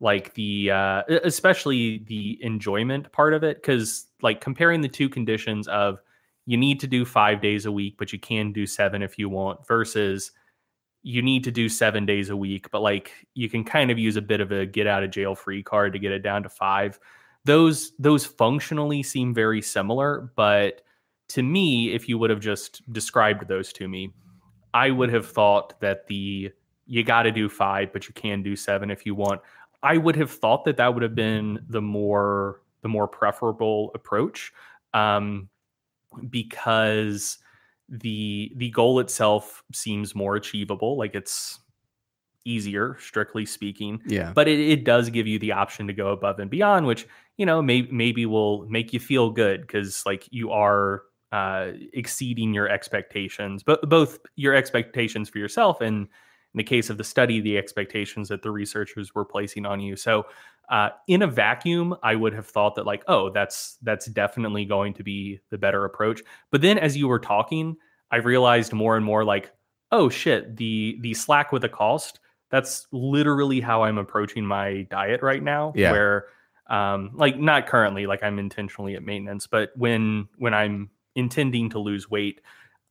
like 0.00 0.34
the 0.34 0.70
uh, 0.70 1.02
especially 1.24 2.04
the 2.06 2.38
enjoyment 2.42 3.10
part 3.12 3.34
of 3.34 3.44
it, 3.44 3.58
because 3.58 4.06
like 4.20 4.40
comparing 4.40 4.80
the 4.80 4.88
two 4.88 5.08
conditions 5.08 5.68
of 5.68 6.00
you 6.44 6.56
need 6.56 6.80
to 6.80 6.86
do 6.86 7.04
five 7.04 7.40
days 7.40 7.66
a 7.66 7.72
week, 7.72 7.96
but 7.98 8.12
you 8.12 8.18
can 8.18 8.52
do 8.52 8.66
seven 8.66 9.02
if 9.02 9.18
you 9.18 9.28
want, 9.28 9.66
versus 9.66 10.32
you 11.02 11.22
need 11.22 11.44
to 11.44 11.52
do 11.52 11.68
seven 11.68 12.04
days 12.04 12.30
a 12.30 12.36
week, 12.36 12.68
but 12.72 12.82
like 12.82 13.12
you 13.34 13.48
can 13.48 13.62
kind 13.64 13.90
of 13.90 13.98
use 13.98 14.16
a 14.16 14.22
bit 14.22 14.40
of 14.40 14.50
a 14.50 14.66
get 14.66 14.88
out 14.88 15.04
of 15.04 15.10
jail 15.10 15.34
free 15.34 15.62
card 15.62 15.92
to 15.92 15.98
get 15.98 16.12
it 16.12 16.18
down 16.18 16.42
to 16.42 16.48
five. 16.48 16.98
Those 17.46 17.92
those 17.98 18.26
functionally 18.26 19.04
seem 19.04 19.32
very 19.32 19.62
similar, 19.62 20.32
but 20.34 20.82
to 21.28 21.42
me, 21.42 21.94
if 21.94 22.08
you 22.08 22.18
would 22.18 22.30
have 22.30 22.40
just 22.40 22.82
described 22.92 23.46
those 23.46 23.72
to 23.74 23.86
me, 23.88 24.12
I 24.74 24.90
would 24.90 25.10
have 25.10 25.28
thought 25.28 25.78
that 25.80 26.08
the 26.08 26.50
you 26.86 27.04
got 27.04 27.22
to 27.22 27.30
do 27.30 27.48
five, 27.48 27.92
but 27.92 28.08
you 28.08 28.14
can 28.14 28.42
do 28.42 28.56
seven 28.56 28.90
if 28.90 29.06
you 29.06 29.14
want. 29.14 29.40
I 29.82 29.96
would 29.96 30.16
have 30.16 30.30
thought 30.30 30.64
that 30.64 30.76
that 30.78 30.92
would 30.92 31.04
have 31.04 31.14
been 31.14 31.64
the 31.68 31.80
more 31.80 32.62
the 32.82 32.88
more 32.88 33.06
preferable 33.06 33.92
approach, 33.94 34.52
um, 34.92 35.48
because 36.28 37.38
the 37.88 38.52
the 38.56 38.70
goal 38.70 38.98
itself 38.98 39.62
seems 39.72 40.16
more 40.16 40.34
achievable. 40.34 40.98
Like 40.98 41.14
it's 41.14 41.60
easier, 42.46 42.96
strictly 43.00 43.44
speaking. 43.44 44.00
Yeah. 44.06 44.32
But 44.34 44.48
it, 44.48 44.60
it 44.60 44.84
does 44.84 45.10
give 45.10 45.26
you 45.26 45.38
the 45.38 45.52
option 45.52 45.86
to 45.86 45.92
go 45.92 46.08
above 46.08 46.38
and 46.38 46.50
beyond, 46.50 46.86
which 46.86 47.06
you 47.36 47.46
know 47.46 47.60
may, 47.60 47.82
maybe 47.90 48.26
will 48.26 48.66
make 48.68 48.92
you 48.92 49.00
feel 49.00 49.30
good 49.30 49.62
because 49.62 50.04
like 50.06 50.26
you 50.30 50.50
are 50.50 51.02
uh, 51.32 51.72
exceeding 51.92 52.54
your 52.54 52.68
expectations, 52.68 53.62
but 53.62 53.88
both 53.88 54.18
your 54.36 54.54
expectations 54.54 55.28
for 55.28 55.38
yourself 55.38 55.80
and 55.80 56.08
in 56.56 56.58
the 56.58 56.64
case 56.64 56.88
of 56.88 56.96
the 56.96 57.04
study, 57.04 57.40
the 57.40 57.58
expectations 57.58 58.28
that 58.28 58.40
the 58.40 58.50
researchers 58.50 59.14
were 59.14 59.26
placing 59.26 59.66
on 59.66 59.78
you. 59.78 59.94
So, 59.94 60.24
uh, 60.70 60.88
in 61.06 61.20
a 61.20 61.26
vacuum, 61.26 61.94
I 62.02 62.16
would 62.16 62.32
have 62.32 62.46
thought 62.46 62.76
that 62.76 62.86
like, 62.86 63.04
oh, 63.08 63.28
that's 63.28 63.76
that's 63.82 64.06
definitely 64.06 64.64
going 64.64 64.94
to 64.94 65.02
be 65.02 65.40
the 65.50 65.58
better 65.58 65.84
approach. 65.84 66.22
But 66.50 66.62
then, 66.62 66.78
as 66.78 66.96
you 66.96 67.08
were 67.08 67.18
talking, 67.18 67.76
I 68.10 68.16
realized 68.16 68.72
more 68.72 68.96
and 68.96 69.04
more 69.04 69.22
like, 69.22 69.52
oh 69.92 70.08
shit, 70.08 70.56
the 70.56 70.96
the 71.02 71.12
slack 71.12 71.52
with 71.52 71.60
the 71.60 71.68
cost. 71.68 72.20
That's 72.50 72.86
literally 72.92 73.60
how 73.60 73.82
I'm 73.82 73.98
approaching 73.98 74.46
my 74.46 74.82
diet 74.82 75.22
right 75.22 75.42
now. 75.42 75.72
Yeah. 75.74 75.92
Where, 75.92 76.26
um, 76.68 77.10
like 77.14 77.38
not 77.38 77.66
currently, 77.66 78.06
like 78.06 78.22
I'm 78.22 78.38
intentionally 78.38 78.94
at 78.94 79.02
maintenance, 79.02 79.46
but 79.46 79.70
when 79.76 80.28
when 80.38 80.54
I'm 80.54 80.90
intending 81.14 81.70
to 81.70 81.78
lose 81.78 82.10
weight, 82.10 82.40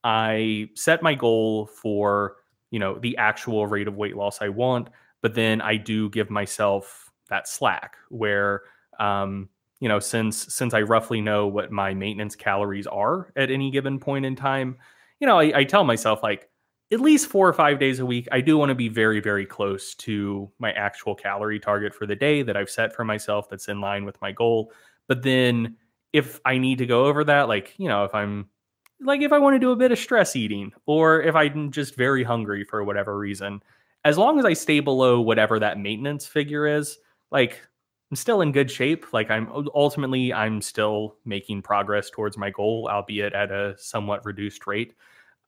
I 0.03 0.69
set 0.75 1.01
my 1.01 1.15
goal 1.15 1.67
for, 1.67 2.37
you 2.71 2.79
know, 2.79 2.99
the 2.99 3.17
actual 3.17 3.67
rate 3.67 3.87
of 3.87 3.95
weight 3.95 4.15
loss 4.15 4.41
I 4.41 4.49
want, 4.49 4.89
but 5.21 5.33
then 5.33 5.61
I 5.61 5.77
do 5.77 6.09
give 6.09 6.29
myself 6.29 7.11
that 7.29 7.47
slack 7.47 7.95
where 8.09 8.61
um, 8.99 9.49
you 9.79 9.89
know, 9.89 9.99
since 9.99 10.53
since 10.53 10.73
I 10.73 10.81
roughly 10.81 11.21
know 11.21 11.47
what 11.47 11.71
my 11.71 11.93
maintenance 11.93 12.35
calories 12.35 12.87
are 12.87 13.31
at 13.35 13.51
any 13.51 13.71
given 13.71 13.99
point 13.99 14.25
in 14.25 14.35
time, 14.35 14.77
you 15.19 15.27
know, 15.27 15.39
I, 15.39 15.59
I 15.59 15.63
tell 15.63 15.83
myself 15.83 16.23
like 16.23 16.49
at 16.91 16.99
least 17.01 17.27
four 17.27 17.47
or 17.47 17.53
five 17.53 17.79
days 17.79 17.99
a 17.99 18.05
week, 18.05 18.27
I 18.31 18.41
do 18.41 18.57
want 18.57 18.69
to 18.69 18.75
be 18.75 18.89
very, 18.89 19.19
very 19.19 19.45
close 19.45 19.95
to 19.95 20.51
my 20.59 20.71
actual 20.73 21.15
calorie 21.15 21.59
target 21.59 21.93
for 21.95 22.05
the 22.05 22.15
day 22.15 22.43
that 22.43 22.55
I've 22.55 22.69
set 22.69 22.93
for 22.93 23.03
myself 23.03 23.49
that's 23.49 23.67
in 23.67 23.81
line 23.81 24.05
with 24.05 24.21
my 24.21 24.31
goal. 24.31 24.71
But 25.07 25.23
then 25.23 25.77
if 26.13 26.39
I 26.45 26.57
need 26.57 26.77
to 26.77 26.85
go 26.85 27.05
over 27.05 27.23
that, 27.23 27.47
like, 27.47 27.73
you 27.77 27.87
know, 27.87 28.03
if 28.05 28.13
I'm 28.13 28.49
like, 29.01 29.21
if 29.21 29.33
I 29.33 29.39
want 29.39 29.55
to 29.55 29.59
do 29.59 29.71
a 29.71 29.75
bit 29.75 29.91
of 29.91 29.99
stress 29.99 30.35
eating 30.35 30.71
or 30.85 31.21
if 31.21 31.35
I'm 31.35 31.71
just 31.71 31.95
very 31.95 32.23
hungry 32.23 32.63
for 32.63 32.83
whatever 32.83 33.17
reason, 33.17 33.61
as 34.03 34.17
long 34.17 34.37
as 34.37 34.45
I 34.45 34.53
stay 34.53 34.79
below 34.79 35.19
whatever 35.19 35.59
that 35.59 35.79
maintenance 35.79 36.27
figure 36.27 36.67
is, 36.67 36.97
like, 37.31 37.59
I'm 38.11 38.15
still 38.15 38.41
in 38.41 38.51
good 38.51 38.69
shape. 38.69 39.11
Like, 39.11 39.31
I'm 39.31 39.49
ultimately, 39.73 40.31
I'm 40.31 40.61
still 40.61 41.17
making 41.25 41.63
progress 41.63 42.11
towards 42.11 42.37
my 42.37 42.51
goal, 42.51 42.87
albeit 42.89 43.33
at 43.33 43.51
a 43.51 43.75
somewhat 43.79 44.23
reduced 44.23 44.67
rate. 44.67 44.93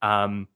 Um, 0.02 0.48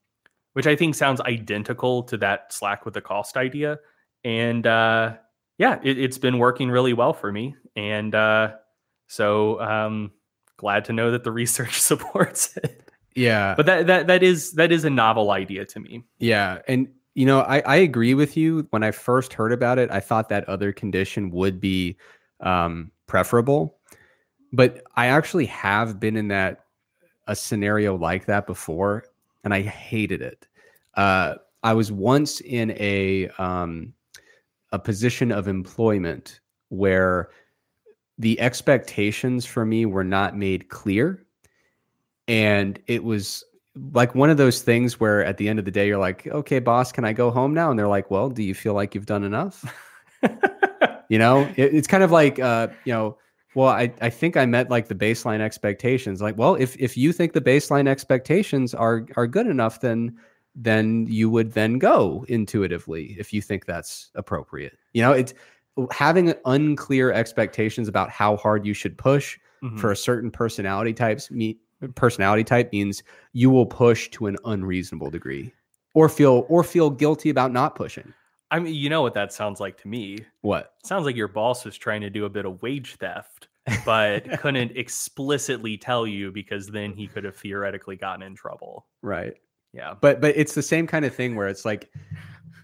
which 0.52 0.66
I 0.66 0.76
think 0.76 0.94
sounds 0.94 1.20
identical 1.20 2.02
to 2.04 2.16
that 2.18 2.52
Slack 2.52 2.84
with 2.84 2.94
the 2.94 3.00
cost 3.00 3.36
idea. 3.36 3.78
And 4.24 4.66
uh, 4.66 5.14
yeah, 5.58 5.78
it, 5.82 5.96
has 5.98 6.18
been 6.18 6.38
working 6.38 6.70
really 6.70 6.92
well 6.92 7.12
for 7.12 7.32
me. 7.32 7.56
And 7.76 8.14
uh, 8.14 8.52
so 9.06 9.60
um, 9.60 10.12
glad 10.56 10.84
to 10.86 10.92
know 10.92 11.10
that 11.10 11.24
the 11.24 11.32
research 11.42 11.80
supports 11.80 12.56
it. 12.56 12.90
Yeah. 13.14 13.54
But 13.54 13.66
that 13.66 13.86
that 13.88 14.06
that 14.06 14.22
is 14.22 14.52
that 14.52 14.72
is 14.72 14.84
a 14.84 14.90
novel 14.90 15.30
idea 15.30 15.66
to 15.66 15.80
me. 15.80 16.04
Yeah. 16.18 16.58
And 16.66 16.88
you 17.14 17.26
know, 17.26 17.40
I, 17.40 17.60
I 17.60 17.76
agree 17.76 18.14
with 18.14 18.36
you. 18.38 18.66
When 18.70 18.82
I 18.82 18.90
first 18.90 19.34
heard 19.34 19.52
about 19.52 19.78
it, 19.78 19.90
I 19.90 20.00
thought 20.00 20.30
that 20.30 20.48
other 20.48 20.72
condition 20.72 21.30
would 21.30 21.60
be 21.60 21.98
um, 22.40 22.90
preferable. 23.06 23.78
But 24.52 24.82
I 24.96 25.06
actually 25.06 25.46
have 25.46 26.00
been 26.00 26.16
in 26.16 26.28
that 26.28 26.64
a 27.26 27.36
scenario 27.36 27.96
like 27.96 28.26
that 28.26 28.46
before, 28.46 29.04
and 29.44 29.54
I 29.54 29.62
hated 29.62 30.22
it. 30.22 30.46
Uh, 30.94 31.34
I 31.62 31.74
was 31.74 31.92
once 31.92 32.40
in 32.40 32.72
a 32.72 33.28
um, 33.38 33.94
a 34.72 34.78
position 34.78 35.30
of 35.30 35.48
employment 35.48 36.40
where 36.70 37.30
the 38.18 38.40
expectations 38.40 39.44
for 39.44 39.64
me 39.64 39.86
were 39.86 40.04
not 40.04 40.36
made 40.36 40.68
clear. 40.68 41.24
And 42.28 42.78
it 42.86 43.04
was 43.04 43.44
like 43.92 44.14
one 44.14 44.30
of 44.30 44.36
those 44.36 44.62
things 44.62 45.00
where 45.00 45.24
at 45.24 45.36
the 45.38 45.48
end 45.48 45.58
of 45.58 45.64
the 45.64 45.70
day, 45.70 45.86
you're 45.86 45.98
like, 45.98 46.26
okay, 46.26 46.58
boss, 46.58 46.92
can 46.92 47.04
I 47.04 47.12
go 47.12 47.30
home 47.30 47.54
now? 47.54 47.70
And 47.70 47.78
they're 47.78 47.88
like, 47.88 48.10
well, 48.10 48.28
do 48.28 48.42
you 48.42 48.54
feel 48.54 48.74
like 48.74 48.94
you've 48.94 49.06
done 49.06 49.24
enough? 49.24 49.64
you 51.08 51.18
know, 51.18 51.40
it, 51.56 51.74
it's 51.74 51.88
kind 51.88 52.02
of 52.02 52.10
like, 52.10 52.38
uh, 52.38 52.68
you 52.84 52.92
know, 52.92 53.18
well, 53.54 53.68
I, 53.68 53.92
I 54.00 54.10
think 54.10 54.36
I 54.36 54.46
met 54.46 54.70
like 54.70 54.88
the 54.88 54.94
baseline 54.94 55.40
expectations. 55.40 56.22
Like, 56.22 56.36
well, 56.38 56.54
if 56.54 56.76
if 56.78 56.96
you 56.96 57.12
think 57.12 57.32
the 57.32 57.40
baseline 57.40 57.86
expectations 57.88 58.74
are 58.74 59.06
are 59.16 59.26
good 59.26 59.46
enough, 59.46 59.80
then 59.80 60.16
then 60.54 61.06
you 61.08 61.30
would 61.30 61.52
then 61.52 61.78
go 61.78 62.24
intuitively 62.28 63.16
if 63.18 63.32
you 63.32 63.40
think 63.40 63.66
that's 63.66 64.10
appropriate. 64.14 64.78
You 64.92 65.02
know, 65.02 65.12
it's 65.12 65.34
having 65.90 66.34
unclear 66.44 67.12
expectations 67.12 67.88
about 67.88 68.10
how 68.10 68.36
hard 68.36 68.66
you 68.66 68.74
should 68.74 68.96
push 68.98 69.38
mm-hmm. 69.62 69.76
for 69.78 69.90
a 69.90 69.96
certain 69.96 70.30
personality 70.30 70.92
types 70.92 71.30
me 71.30 71.58
personality 71.94 72.44
type 72.44 72.72
means 72.72 73.02
you 73.32 73.50
will 73.50 73.66
push 73.66 74.08
to 74.10 74.26
an 74.26 74.36
unreasonable 74.44 75.10
degree 75.10 75.52
or 75.94 76.08
feel 76.08 76.46
or 76.48 76.62
feel 76.62 76.90
guilty 76.90 77.30
about 77.30 77.52
not 77.52 77.74
pushing. 77.74 78.12
I 78.52 78.58
mean, 78.58 78.74
you 78.74 78.90
know 78.90 79.00
what 79.00 79.14
that 79.14 79.32
sounds 79.32 79.60
like 79.60 79.80
to 79.80 79.88
me. 79.88 80.18
What? 80.42 80.74
It 80.80 80.86
sounds 80.86 81.06
like 81.06 81.16
your 81.16 81.26
boss 81.26 81.64
was 81.64 81.78
trying 81.78 82.02
to 82.02 82.10
do 82.10 82.26
a 82.26 82.30
bit 82.30 82.44
of 82.44 82.60
wage 82.60 82.96
theft, 82.96 83.48
but 83.86 84.38
couldn't 84.40 84.76
explicitly 84.76 85.78
tell 85.78 86.06
you 86.06 86.30
because 86.30 86.66
then 86.68 86.92
he 86.92 87.08
could 87.08 87.24
have 87.24 87.34
theoretically 87.34 87.96
gotten 87.96 88.22
in 88.22 88.34
trouble. 88.34 88.86
Right. 89.00 89.32
Yeah. 89.72 89.94
But 89.98 90.20
but 90.20 90.36
it's 90.36 90.54
the 90.54 90.62
same 90.62 90.86
kind 90.86 91.06
of 91.06 91.14
thing 91.14 91.34
where 91.34 91.48
it's 91.48 91.64
like 91.64 91.90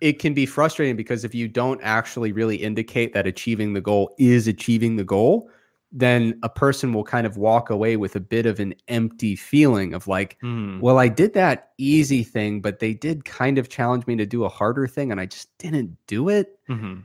it 0.03 0.19
can 0.19 0.35
be 0.35 0.45
frustrating 0.45 0.95
because 0.95 1.25
if 1.25 1.35
you 1.35 1.49
don't 1.49 1.81
actually 1.83 2.33
really 2.33 2.57
indicate 2.57 3.15
that 3.15 3.27
achieving 3.27 3.73
the 3.73 3.81
goal 3.81 4.15
is 4.19 4.47
achieving 4.47 4.97
the 4.97 5.05
goal, 5.05 5.51
then 5.91 6.39
a 6.43 6.49
person 6.49 6.93
will 6.93 7.05
kind 7.05 7.27
of 7.27 7.37
walk 7.37 7.71
away 7.71 7.97
with 7.97 8.15
a 8.15 8.21
bit 8.21 8.45
of 8.45 8.61
an 8.61 8.75
empty 8.89 9.35
feeling 9.35 9.95
of 9.95 10.07
like, 10.07 10.39
mm. 10.43 10.79
well, 10.81 10.99
I 10.99 11.09
did 11.09 11.33
that 11.35 11.71
easy 11.79 12.23
thing, 12.23 12.61
but 12.61 12.79
they 12.79 12.93
did 12.93 13.25
kind 13.25 13.57
of 13.57 13.69
challenge 13.69 14.07
me 14.07 14.17
to 14.17 14.27
do 14.27 14.45
a 14.45 14.49
harder 14.49 14.87
thing 14.87 15.11
and 15.11 15.21
I 15.21 15.27
just 15.27 15.57
didn't 15.59 15.97
do 16.07 16.29
it. 16.29 16.59
Mm-hmm. 16.69 17.01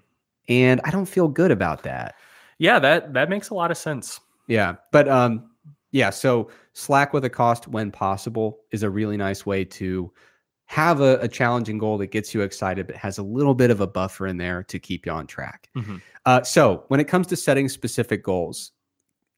And 0.50 0.82
I 0.84 0.92
don't 0.92 1.06
feel 1.06 1.30
good 1.30 1.52
about 1.52 1.84
that. 1.84 2.16
Yeah, 2.58 2.80
that 2.80 3.14
that 3.14 3.30
makes 3.30 3.50
a 3.50 3.54
lot 3.54 3.72
of 3.72 3.78
sense. 3.78 4.20
Yeah. 4.48 4.76
But 4.92 5.08
um 5.08 5.50
yeah, 5.92 6.10
so 6.10 6.50
slack 6.74 7.14
with 7.14 7.24
a 7.24 7.30
cost 7.30 7.68
when 7.68 7.92
possible 7.92 8.60
is 8.72 8.84
a 8.84 8.90
really 8.90 9.16
nice 9.16 9.46
way 9.46 9.64
to 9.64 10.12
have 10.66 11.02
a, 11.02 11.20
a, 11.20 11.28
challenging 11.28 11.78
goal 11.78 11.98
that 11.98 12.08
gets 12.08 12.34
you 12.34 12.42
excited, 12.42 12.88
but 12.88 12.96
has 12.96 13.18
a 13.18 13.24
little 13.24 13.54
bit 13.54 13.70
of 13.70 13.82
a 13.82 13.88
buffer 13.88 14.28
in 14.28 14.38
there 14.38 14.64
to 14.64 14.80
keep 14.80 15.06
you 15.06 15.12
on 15.12 15.28
track. 15.28 15.70
Mm-hmm. 15.76 15.98
Uh, 16.26 16.42
so, 16.42 16.86
when 16.88 17.00
it 17.00 17.08
comes 17.08 17.28
to 17.28 17.36
setting 17.36 17.70
specific 17.70 18.24
goals, 18.24 18.72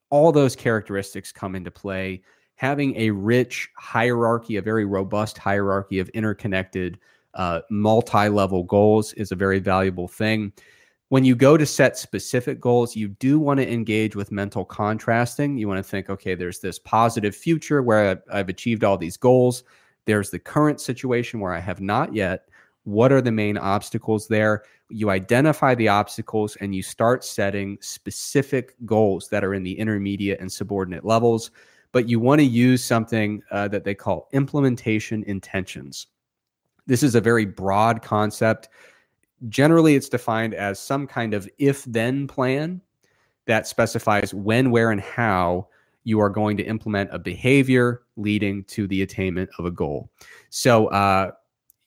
all 0.10 0.32
those 0.32 0.56
characteristics 0.56 1.32
come 1.32 1.56
into 1.56 1.72
play. 1.72 2.22
Having 2.56 2.96
a 2.96 3.10
rich 3.10 3.70
hierarchy, 3.76 4.56
a 4.56 4.62
very 4.62 4.86
robust 4.86 5.38
hierarchy 5.38 6.00
of 6.00 6.08
interconnected, 6.10 7.00
uh, 7.34 7.62
multi 7.70 8.30
level 8.30 8.64
goals 8.64 9.12
is 9.14 9.32
a 9.32 9.36
very 9.36 9.60
valuable 9.60 10.08
thing. 10.08 10.54
When 11.10 11.26
you 11.26 11.36
go 11.36 11.58
to 11.58 11.66
set 11.66 11.98
specific 11.98 12.60
goals, 12.60 12.96
you 12.96 13.10
do 13.10 13.40
want 13.40 13.60
to 13.60 13.72
engage 13.72 14.16
with 14.16 14.32
mental 14.32 14.66
contrasting. 14.66 15.58
You 15.58 15.68
want 15.68 15.78
to 15.80 15.90
think, 15.90 16.10
okay, 16.10 16.34
there's 16.34 16.60
this 16.60 16.80
positive 16.80 17.36
future 17.36 17.84
where 17.84 18.24
I've 18.32 18.50
achieved 18.50 18.84
all 18.84 18.98
these 18.98 19.18
goals 19.18 19.64
there's 20.06 20.30
the 20.30 20.40
current 20.40 20.80
situation 20.80 21.40
where 21.40 21.54
I 21.54 21.60
have 21.60 21.82
not 21.82 22.14
yet. 22.14 22.48
What 22.84 23.12
are 23.12 23.22
the 23.22 23.32
main 23.32 23.58
obstacles 23.58 24.28
there? 24.28 24.64
You 24.90 25.10
identify 25.10 25.74
the 25.74 25.88
obstacles 25.88 26.56
and 26.58 26.76
you 26.76 26.84
start 26.84 27.24
setting 27.24 27.78
specific 27.82 28.76
goals 28.86 29.28
that 29.30 29.44
are 29.44 29.56
in 29.56 29.64
the 29.64 29.78
intermediate 29.78 30.40
and 30.40 30.52
subordinate 30.52 31.04
levels. 31.04 31.50
But 31.92 32.08
you 32.08 32.20
want 32.20 32.40
to 32.40 32.46
use 32.46 32.84
something 32.84 33.42
uh, 33.52 33.68
that 33.70 33.84
they 33.84 33.96
call 33.96 34.28
implementation 34.34 35.24
intentions. 35.24 36.08
This 36.86 37.02
is 37.02 37.16
a 37.16 37.22
very 37.22 37.46
broad 37.46 38.04
concept. 38.04 38.70
Generally, 39.50 39.96
it's 39.96 40.10
defined 40.10 40.54
as 40.54 40.80
some 40.80 41.08
kind 41.08 41.34
of 41.34 41.50
if 41.58 41.84
then 41.86 42.28
plan 42.28 42.82
that 43.46 43.68
specifies 43.68 44.34
when, 44.34 44.72
where, 44.72 44.92
and 44.92 45.02
how 45.02 45.68
you 46.06 46.22
are 46.22 46.30
going 46.30 46.56
to 46.56 46.64
implement 46.64 47.10
a 47.12 47.20
behavior 47.20 48.04
leading 48.16 48.64
to 48.66 48.88
the 48.88 49.02
attainment 49.02 49.50
of 49.60 49.66
a 49.66 49.72
goal. 49.72 50.10
So, 50.50 50.88
uh, 50.88 51.32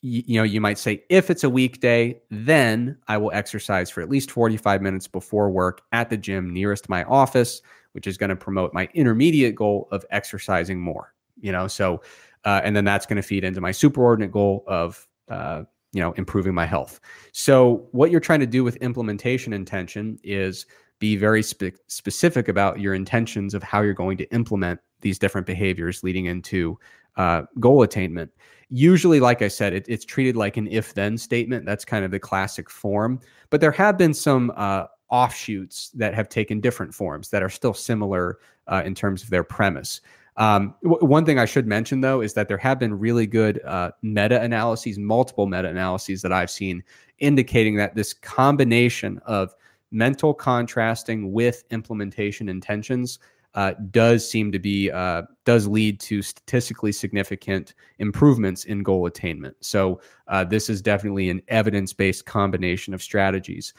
you, 0.01 0.23
you 0.27 0.39
know, 0.39 0.43
you 0.43 0.61
might 0.61 0.77
say, 0.77 1.03
if 1.09 1.29
it's 1.29 1.43
a 1.43 1.49
weekday, 1.49 2.21
then 2.29 2.97
I 3.07 3.17
will 3.17 3.31
exercise 3.33 3.89
for 3.89 4.01
at 4.01 4.09
least 4.09 4.29
45 4.29 4.81
minutes 4.81 5.07
before 5.07 5.49
work 5.49 5.81
at 5.93 6.09
the 6.09 6.17
gym 6.17 6.53
nearest 6.53 6.89
my 6.89 7.03
office, 7.05 7.61
which 7.93 8.07
is 8.07 8.17
going 8.17 8.29
to 8.29 8.35
promote 8.35 8.73
my 8.73 8.89
intermediate 8.93 9.55
goal 9.55 9.87
of 9.91 10.05
exercising 10.11 10.79
more. 10.79 11.13
You 11.39 11.53
know, 11.53 11.67
so, 11.67 12.01
uh, 12.43 12.61
and 12.63 12.75
then 12.75 12.83
that's 12.85 13.05
going 13.05 13.17
to 13.17 13.21
feed 13.21 13.45
into 13.45 13.61
my 13.61 13.71
superordinate 13.71 14.31
goal 14.31 14.65
of, 14.67 15.07
uh, 15.29 15.63
you 15.93 16.01
know, 16.01 16.11
improving 16.13 16.53
my 16.53 16.65
health. 16.65 16.99
So, 17.31 17.87
what 17.91 18.11
you're 18.11 18.19
trying 18.19 18.41
to 18.41 18.45
do 18.45 18.65
with 18.65 18.75
implementation 18.77 19.53
intention 19.53 20.19
is 20.23 20.65
be 20.99 21.15
very 21.15 21.41
spe- 21.41 21.79
specific 21.87 22.47
about 22.47 22.79
your 22.79 22.93
intentions 22.93 23.53
of 23.53 23.63
how 23.63 23.81
you're 23.81 23.93
going 23.93 24.17
to 24.17 24.31
implement 24.33 24.79
these 25.01 25.17
different 25.17 25.47
behaviors 25.47 26.03
leading 26.03 26.25
into 26.25 26.77
uh, 27.15 27.43
goal 27.59 27.83
attainment. 27.83 28.31
Usually, 28.69 29.19
like 29.19 29.41
I 29.41 29.47
said, 29.47 29.73
it, 29.73 29.85
it's 29.87 30.05
treated 30.05 30.35
like 30.35 30.57
an 30.57 30.67
if 30.67 30.93
then 30.93 31.17
statement. 31.17 31.65
That's 31.65 31.85
kind 31.85 32.05
of 32.05 32.11
the 32.11 32.19
classic 32.19 32.69
form. 32.69 33.19
But 33.49 33.61
there 33.61 33.71
have 33.71 33.97
been 33.97 34.13
some 34.13 34.51
uh, 34.55 34.85
offshoots 35.09 35.89
that 35.91 36.13
have 36.13 36.29
taken 36.29 36.59
different 36.59 36.93
forms 36.93 37.29
that 37.29 37.41
are 37.41 37.49
still 37.49 37.73
similar 37.73 38.39
uh, 38.67 38.83
in 38.85 38.93
terms 38.93 39.23
of 39.23 39.29
their 39.29 39.43
premise. 39.43 40.01
Um, 40.37 40.75
w- 40.83 41.05
one 41.05 41.25
thing 41.25 41.39
I 41.39 41.45
should 41.45 41.67
mention, 41.67 42.01
though, 42.01 42.21
is 42.21 42.33
that 42.33 42.47
there 42.47 42.57
have 42.57 42.79
been 42.79 42.97
really 42.97 43.25
good 43.25 43.61
uh, 43.65 43.91
meta 44.01 44.39
analyses, 44.41 44.97
multiple 44.97 45.47
meta 45.47 45.67
analyses 45.67 46.21
that 46.21 46.31
I've 46.31 46.51
seen 46.51 46.83
indicating 47.17 47.75
that 47.75 47.95
this 47.95 48.13
combination 48.13 49.19
of 49.25 49.53
mental 49.91 50.33
contrasting 50.33 51.31
with 51.31 51.63
implementation 51.71 52.49
intentions 52.49 53.19
uh, 53.55 53.73
does 53.91 54.29
seem 54.29 54.51
to 54.51 54.59
be 54.59 54.91
uh, 54.91 55.23
does 55.45 55.67
lead 55.67 55.99
to 55.99 56.21
statistically 56.21 56.91
significant 56.91 57.73
improvements 57.97 58.65
in 58.65 58.83
goal 58.83 59.07
attainment. 59.07 59.55
So 59.59 60.01
uh, 60.27 60.43
this 60.43 60.69
is 60.69 60.81
definitely 60.81 61.29
an 61.29 61.41
evidence 61.47 61.91
based 61.91 62.25
combination 62.25 62.93
of 62.93 63.01
strategies. 63.01 63.73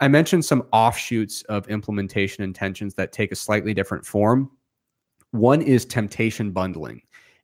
I 0.00 0.08
mentioned 0.08 0.44
some 0.44 0.66
offshoots 0.72 1.42
of 1.42 1.68
implementation 1.68 2.42
intentions 2.42 2.94
that 2.94 3.12
take 3.12 3.30
a 3.30 3.36
slightly 3.36 3.72
different 3.72 4.04
form. 4.04 4.50
One 5.30 5.62
is 5.62 5.84
temptation 5.84 6.50
bundling, 6.50 7.02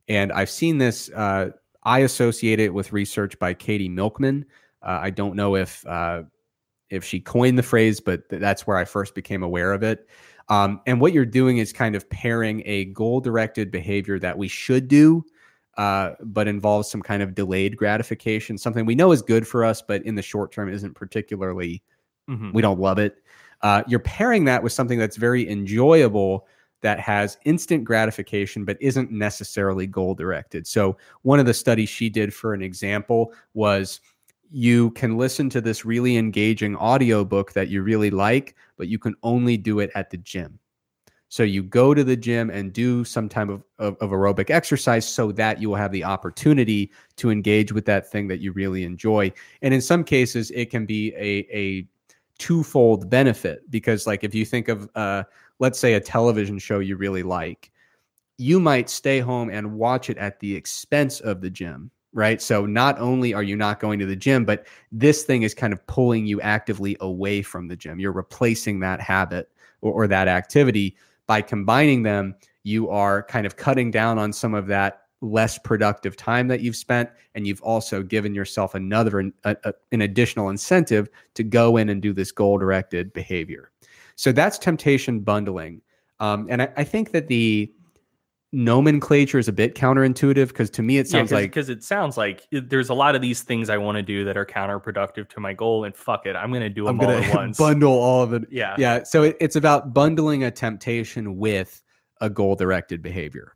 and 0.09 0.31
I've 0.33 0.49
seen 0.49 0.77
this. 0.77 1.09
Uh, 1.09 1.51
I 1.83 1.99
associate 1.99 2.59
it 2.59 2.73
with 2.73 2.91
research 2.91 3.39
by 3.39 3.53
Katie 3.53 3.89
Milkman. 3.89 4.45
Uh, 4.83 4.99
I 5.01 5.09
don't 5.09 5.35
know 5.35 5.55
if 5.55 5.85
uh, 5.87 6.23
if 6.91 7.03
she 7.03 7.19
coined 7.19 7.57
the 7.57 7.63
phrase, 7.63 7.99
but 7.99 8.29
th- 8.29 8.39
that's 8.41 8.67
where 8.67 8.77
I 8.77 8.85
first 8.85 9.15
became 9.15 9.41
aware 9.41 9.73
of 9.73 9.81
it. 9.81 10.07
Um, 10.49 10.81
and 10.85 10.99
what 10.99 11.13
you're 11.13 11.25
doing 11.25 11.57
is 11.57 11.71
kind 11.71 11.95
of 11.95 12.09
pairing 12.09 12.61
a 12.65 12.85
goal 12.85 13.21
directed 13.21 13.71
behavior 13.71 14.19
that 14.19 14.37
we 14.37 14.47
should 14.47 14.87
do, 14.87 15.25
uh, 15.77 16.11
but 16.19 16.47
involves 16.47 16.91
some 16.91 17.01
kind 17.01 17.23
of 17.23 17.33
delayed 17.33 17.77
gratification, 17.77 18.57
something 18.57 18.85
we 18.85 18.95
know 18.95 19.11
is 19.13 19.21
good 19.21 19.47
for 19.47 19.63
us, 19.63 19.81
but 19.81 20.03
in 20.05 20.15
the 20.15 20.21
short 20.21 20.51
term 20.51 20.71
isn't 20.71 20.93
particularly, 20.93 21.81
mm-hmm. 22.29 22.51
we 22.51 22.61
don't 22.61 22.79
love 22.79 22.99
it. 22.99 23.23
Uh, 23.61 23.83
you're 23.87 23.99
pairing 23.99 24.45
that 24.45 24.61
with 24.61 24.73
something 24.73 24.99
that's 24.99 25.15
very 25.15 25.49
enjoyable 25.49 26.47
that 26.81 26.99
has 26.99 27.37
instant 27.45 27.83
gratification 27.83 28.65
but 28.65 28.75
isn't 28.81 29.11
necessarily 29.11 29.87
goal 29.87 30.15
directed. 30.15 30.67
So, 30.67 30.97
one 31.21 31.39
of 31.39 31.45
the 31.45 31.53
studies 31.53 31.89
she 31.89 32.09
did 32.09 32.33
for 32.33 32.53
an 32.53 32.61
example 32.61 33.33
was 33.53 34.01
you 34.51 34.91
can 34.91 35.17
listen 35.17 35.49
to 35.49 35.61
this 35.61 35.85
really 35.85 36.17
engaging 36.17 36.75
audiobook 36.75 37.53
that 37.53 37.69
you 37.69 37.81
really 37.81 38.11
like, 38.11 38.55
but 38.77 38.89
you 38.89 38.99
can 38.99 39.15
only 39.23 39.55
do 39.55 39.79
it 39.79 39.89
at 39.95 40.09
the 40.09 40.17
gym. 40.17 40.59
So 41.29 41.43
you 41.43 41.63
go 41.63 41.93
to 41.93 42.03
the 42.03 42.17
gym 42.17 42.49
and 42.49 42.73
do 42.73 43.05
some 43.05 43.29
type 43.29 43.47
of, 43.47 43.63
of, 43.79 43.95
of, 44.01 44.09
aerobic 44.09 44.49
exercise 44.49 45.07
so 45.07 45.31
that 45.31 45.61
you 45.61 45.69
will 45.69 45.77
have 45.77 45.93
the 45.93 46.03
opportunity 46.03 46.91
to 47.15 47.31
engage 47.31 47.71
with 47.71 47.85
that 47.85 48.11
thing 48.11 48.27
that 48.27 48.41
you 48.41 48.51
really 48.51 48.83
enjoy. 48.83 49.31
And 49.61 49.73
in 49.73 49.79
some 49.79 50.03
cases, 50.03 50.51
it 50.51 50.69
can 50.69 50.85
be 50.85 51.13
a, 51.15 51.47
a 51.55 51.87
twofold 52.37 53.09
benefit 53.09 53.61
because, 53.71 54.05
like, 54.05 54.25
if 54.25 54.35
you 54.35 54.43
think 54.43 54.67
of, 54.67 54.89
uh, 54.95 55.23
let's 55.59 55.79
say, 55.79 55.93
a 55.93 56.01
television 56.01 56.59
show 56.59 56.79
you 56.79 56.97
really 56.97 57.23
like, 57.23 57.71
you 58.37 58.59
might 58.59 58.89
stay 58.89 59.19
home 59.19 59.49
and 59.49 59.75
watch 59.75 60.09
it 60.09 60.17
at 60.17 60.41
the 60.41 60.53
expense 60.53 61.21
of 61.21 61.39
the 61.39 61.49
gym 61.49 61.91
right? 62.13 62.41
So 62.41 62.65
not 62.65 62.99
only 62.99 63.33
are 63.33 63.43
you 63.43 63.55
not 63.55 63.79
going 63.79 63.99
to 63.99 64.05
the 64.05 64.15
gym, 64.15 64.45
but 64.45 64.67
this 64.91 65.23
thing 65.23 65.43
is 65.43 65.53
kind 65.53 65.73
of 65.73 65.85
pulling 65.87 66.25
you 66.25 66.41
actively 66.41 66.97
away 66.99 67.41
from 67.41 67.67
the 67.67 67.75
gym. 67.75 67.99
You're 67.99 68.11
replacing 68.11 68.79
that 68.81 68.99
habit 68.99 69.49
or, 69.81 69.93
or, 69.93 70.07
that 70.07 70.27
activity 70.27 70.97
by 71.27 71.41
combining 71.41 72.03
them. 72.03 72.35
You 72.63 72.89
are 72.89 73.23
kind 73.23 73.45
of 73.45 73.55
cutting 73.55 73.91
down 73.91 74.19
on 74.19 74.33
some 74.33 74.53
of 74.53 74.67
that 74.67 75.03
less 75.21 75.57
productive 75.57 76.17
time 76.17 76.47
that 76.47 76.61
you've 76.61 76.75
spent, 76.75 77.09
and 77.35 77.45
you've 77.45 77.61
also 77.61 78.03
given 78.03 78.33
yourself 78.33 78.75
another 78.75 79.31
a, 79.43 79.55
a, 79.63 79.73
an 79.91 80.01
additional 80.01 80.49
incentive 80.49 81.07
to 81.35 81.43
go 81.43 81.77
in 81.77 81.89
and 81.89 82.01
do 82.01 82.11
this 82.11 82.31
goal 82.31 82.57
directed 82.57 83.13
behavior. 83.13 83.71
So 84.15 84.31
that's 84.31 84.57
temptation 84.57 85.21
bundling. 85.21 85.81
Um, 86.19 86.47
and 86.49 86.63
I, 86.63 86.69
I 86.77 86.83
think 86.83 87.11
that 87.11 87.27
the 87.27 87.71
nomenclature 88.53 89.39
is 89.39 89.47
a 89.47 89.53
bit 89.53 89.75
counterintuitive 89.75 90.49
because 90.49 90.69
to 90.69 90.81
me 90.81 90.97
it 90.97 91.07
sounds 91.07 91.31
yeah, 91.31 91.37
like 91.37 91.51
because 91.51 91.69
it 91.69 91.83
sounds 91.83 92.17
like 92.17 92.47
there's 92.51 92.89
a 92.89 92.93
lot 92.93 93.15
of 93.15 93.21
these 93.21 93.41
things 93.41 93.69
I 93.69 93.77
want 93.77 93.95
to 93.95 94.01
do 94.01 94.25
that 94.25 94.35
are 94.35 94.45
counterproductive 94.45 95.29
to 95.29 95.39
my 95.39 95.53
goal, 95.53 95.85
and 95.85 95.95
fuck 95.95 96.25
it, 96.25 96.35
I'm 96.35 96.49
going 96.49 96.61
to 96.61 96.69
do 96.69 96.85
them 96.85 96.99
I'm 96.99 97.07
all 97.07 97.13
at 97.13 97.35
once. 97.35 97.57
Bundle 97.57 97.93
all 97.93 98.23
of 98.23 98.33
it. 98.33 98.43
Yeah, 98.51 98.75
yeah. 98.77 99.03
So 99.03 99.23
it, 99.23 99.37
it's 99.39 99.55
about 99.55 99.93
bundling 99.93 100.43
a 100.43 100.51
temptation 100.51 101.37
with 101.37 101.81
a 102.19 102.29
goal-directed 102.29 103.01
behavior. 103.01 103.55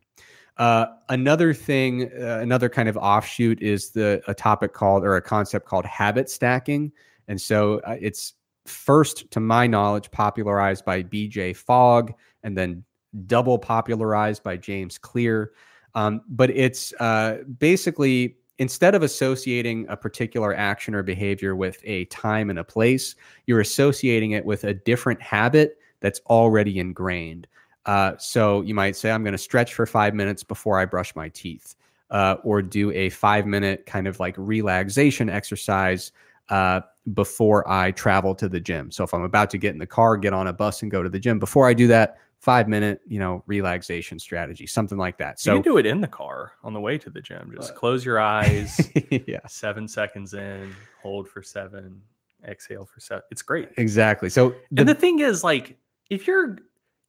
Uh, 0.56 0.86
another 1.10 1.52
thing, 1.52 2.10
uh, 2.18 2.38
another 2.40 2.68
kind 2.68 2.88
of 2.88 2.96
offshoot 2.96 3.60
is 3.60 3.90
the 3.90 4.22
a 4.26 4.34
topic 4.34 4.72
called 4.72 5.04
or 5.04 5.16
a 5.16 5.22
concept 5.22 5.66
called 5.66 5.84
habit 5.84 6.30
stacking, 6.30 6.90
and 7.28 7.40
so 7.40 7.80
uh, 7.80 7.96
it's 8.00 8.32
first, 8.64 9.30
to 9.30 9.40
my 9.40 9.66
knowledge, 9.66 10.10
popularized 10.10 10.84
by 10.84 11.02
B.J. 11.02 11.52
Fogg 11.52 12.14
and 12.42 12.56
then 12.56 12.84
double 13.26 13.58
popularized 13.58 14.42
by 14.42 14.56
James 14.56 14.98
Clear. 14.98 15.52
Um, 15.94 16.20
but 16.28 16.50
it's 16.50 16.92
uh, 17.00 17.38
basically 17.58 18.36
instead 18.58 18.94
of 18.94 19.02
associating 19.02 19.86
a 19.88 19.96
particular 19.96 20.54
action 20.54 20.94
or 20.94 21.02
behavior 21.02 21.54
with 21.54 21.80
a 21.84 22.04
time 22.06 22.50
and 22.50 22.58
a 22.58 22.64
place, 22.64 23.14
you're 23.46 23.60
associating 23.60 24.32
it 24.32 24.44
with 24.44 24.64
a 24.64 24.74
different 24.74 25.20
habit 25.20 25.78
that's 26.00 26.20
already 26.26 26.78
ingrained. 26.78 27.46
Uh, 27.84 28.12
so 28.18 28.62
you 28.62 28.74
might 28.74 28.96
say, 28.96 29.10
I'm 29.10 29.22
going 29.22 29.32
to 29.32 29.38
stretch 29.38 29.74
for 29.74 29.86
five 29.86 30.14
minutes 30.14 30.42
before 30.42 30.78
I 30.78 30.84
brush 30.84 31.14
my 31.14 31.28
teeth, 31.28 31.76
uh, 32.10 32.36
or 32.42 32.62
do 32.62 32.90
a 32.92 33.10
five 33.10 33.46
minute 33.46 33.86
kind 33.86 34.06
of 34.06 34.18
like 34.18 34.34
relaxation 34.38 35.28
exercise 35.28 36.12
uh, 36.48 36.80
before 37.14 37.68
I 37.70 37.92
travel 37.92 38.34
to 38.36 38.48
the 38.48 38.60
gym. 38.60 38.90
So 38.90 39.04
if 39.04 39.14
I'm 39.14 39.22
about 39.22 39.50
to 39.50 39.58
get 39.58 39.72
in 39.72 39.78
the 39.78 39.86
car, 39.86 40.16
get 40.16 40.32
on 40.32 40.46
a 40.46 40.52
bus, 40.52 40.82
and 40.82 40.90
go 40.90 41.02
to 41.02 41.08
the 41.08 41.20
gym, 41.20 41.38
before 41.38 41.68
I 41.68 41.74
do 41.74 41.86
that, 41.88 42.18
five 42.40 42.68
minute, 42.68 43.00
you 43.06 43.18
know, 43.18 43.42
relaxation 43.46 44.18
strategy, 44.18 44.66
something 44.66 44.98
like 44.98 45.18
that. 45.18 45.40
So 45.40 45.52
you 45.54 45.62
can 45.62 45.72
do 45.72 45.78
it 45.78 45.86
in 45.86 46.00
the 46.00 46.08
car 46.08 46.52
on 46.62 46.72
the 46.72 46.80
way 46.80 46.98
to 46.98 47.10
the 47.10 47.20
gym. 47.20 47.52
Just 47.54 47.72
uh, 47.72 47.74
close 47.74 48.04
your 48.04 48.20
eyes. 48.20 48.90
yeah. 49.26 49.46
Seven 49.48 49.88
seconds 49.88 50.34
in, 50.34 50.74
hold 51.02 51.28
for 51.28 51.42
seven, 51.42 52.00
exhale 52.46 52.84
for 52.84 53.00
seven. 53.00 53.22
It's 53.30 53.42
great. 53.42 53.70
Exactly. 53.76 54.30
So 54.30 54.50
the, 54.70 54.82
and 54.82 54.88
the 54.88 54.94
thing 54.94 55.20
is, 55.20 55.42
like, 55.42 55.76
if 56.10 56.26
you're 56.26 56.58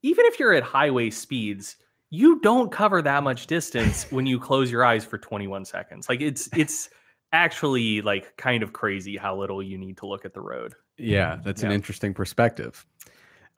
even 0.02 0.24
if 0.26 0.38
you're 0.38 0.54
at 0.54 0.62
highway 0.62 1.10
speeds, 1.10 1.76
you 2.10 2.40
don't 2.40 2.72
cover 2.72 3.02
that 3.02 3.22
much 3.22 3.46
distance 3.46 4.10
when 4.10 4.26
you 4.26 4.38
close 4.48 4.70
your 4.70 4.84
eyes 4.84 5.04
for 5.04 5.18
21 5.18 5.64
seconds. 5.64 6.08
Like 6.08 6.20
it's 6.20 6.48
it's 6.56 6.90
actually 7.32 8.00
like 8.00 8.36
kind 8.36 8.62
of 8.62 8.72
crazy 8.72 9.16
how 9.16 9.36
little 9.36 9.62
you 9.62 9.76
need 9.78 9.98
to 9.98 10.06
look 10.06 10.24
at 10.24 10.34
the 10.34 10.40
road. 10.40 10.74
Yeah, 10.96 11.38
that's 11.44 11.62
yeah. 11.62 11.68
an 11.68 11.74
interesting 11.74 12.14
perspective. 12.14 12.84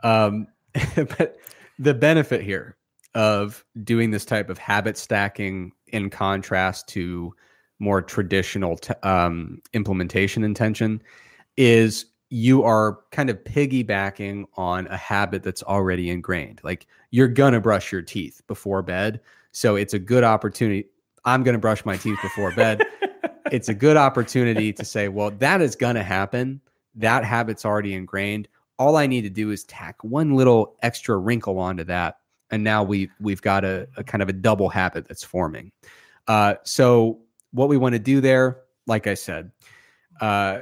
Um, 0.03 0.49
but 0.95 1.37
the 1.81 1.95
benefit 1.95 2.43
here 2.43 2.77
of 3.15 3.65
doing 3.83 4.11
this 4.11 4.27
type 4.27 4.51
of 4.51 4.59
habit 4.59 4.99
stacking 4.99 5.73
in 5.89 6.11
contrast 6.11 6.87
to 6.89 7.35
more 7.79 8.03
traditional 8.03 8.77
t- 8.77 8.93
um, 9.03 9.63
implementation 9.73 10.45
intention 10.45 11.03
is 11.57 12.05
you 12.29 12.63
are 12.63 12.99
kind 13.13 13.31
of 13.31 13.43
piggybacking 13.45 14.45
on 14.57 14.87
a 14.89 14.97
habit 14.97 15.43
that's 15.43 15.63
already 15.63 16.11
ingrained. 16.11 16.61
Like 16.63 16.87
you're 17.13 17.29
going 17.29 17.55
to 17.55 17.61
brush 17.61 17.91
your 17.91 18.03
teeth 18.03 18.43
before 18.47 18.83
bed. 18.83 19.19
So 19.53 19.75
it's 19.75 19.95
a 19.95 19.99
good 19.99 20.23
opportunity. 20.23 20.87
I'm 21.25 21.43
going 21.43 21.55
to 21.55 21.59
brush 21.59 21.85
my 21.87 21.97
teeth 21.97 22.19
before 22.21 22.53
bed. 22.53 22.83
it's 23.51 23.71
a 23.71 23.75
good 23.75 23.97
opportunity 23.97 24.73
to 24.75 24.85
say, 24.85 25.09
well, 25.09 25.31
that 25.31 25.63
is 25.63 25.75
going 25.75 25.97
to 25.97 26.03
happen. 26.03 26.61
That 26.95 27.25
habit's 27.25 27.65
already 27.65 27.95
ingrained 27.95 28.49
all 28.81 28.97
I 28.97 29.07
need 29.07 29.23
to 29.23 29.31
do 29.31 29.51
is 29.51 29.65
tack 29.65 30.03
one 30.03 30.35
little 30.35 30.75
extra 30.81 31.19
wrinkle 31.19 31.59
onto 31.59 31.85
that, 31.85 32.17
and 32.51 32.65
now 32.65 32.83
we 32.83 33.11
we've 33.21 33.43
got 33.43 33.63
a, 33.63 33.87
a 33.99 34.03
kind 34.03 34.23
of 34.23 34.31
a 34.31 34.33
double 34.33 34.71
habit 34.71 35.07
that's 35.07 35.23
forming. 35.23 35.71
Uh, 36.27 36.55
so 36.65 37.21
what 37.53 37.69
we 37.69 37.77
want 37.77 37.93
to 37.93 37.99
do 37.99 38.23
there, 38.23 38.63
like 38.87 39.07
I 39.07 39.13
said, 39.13 39.53
uh, 40.23 40.61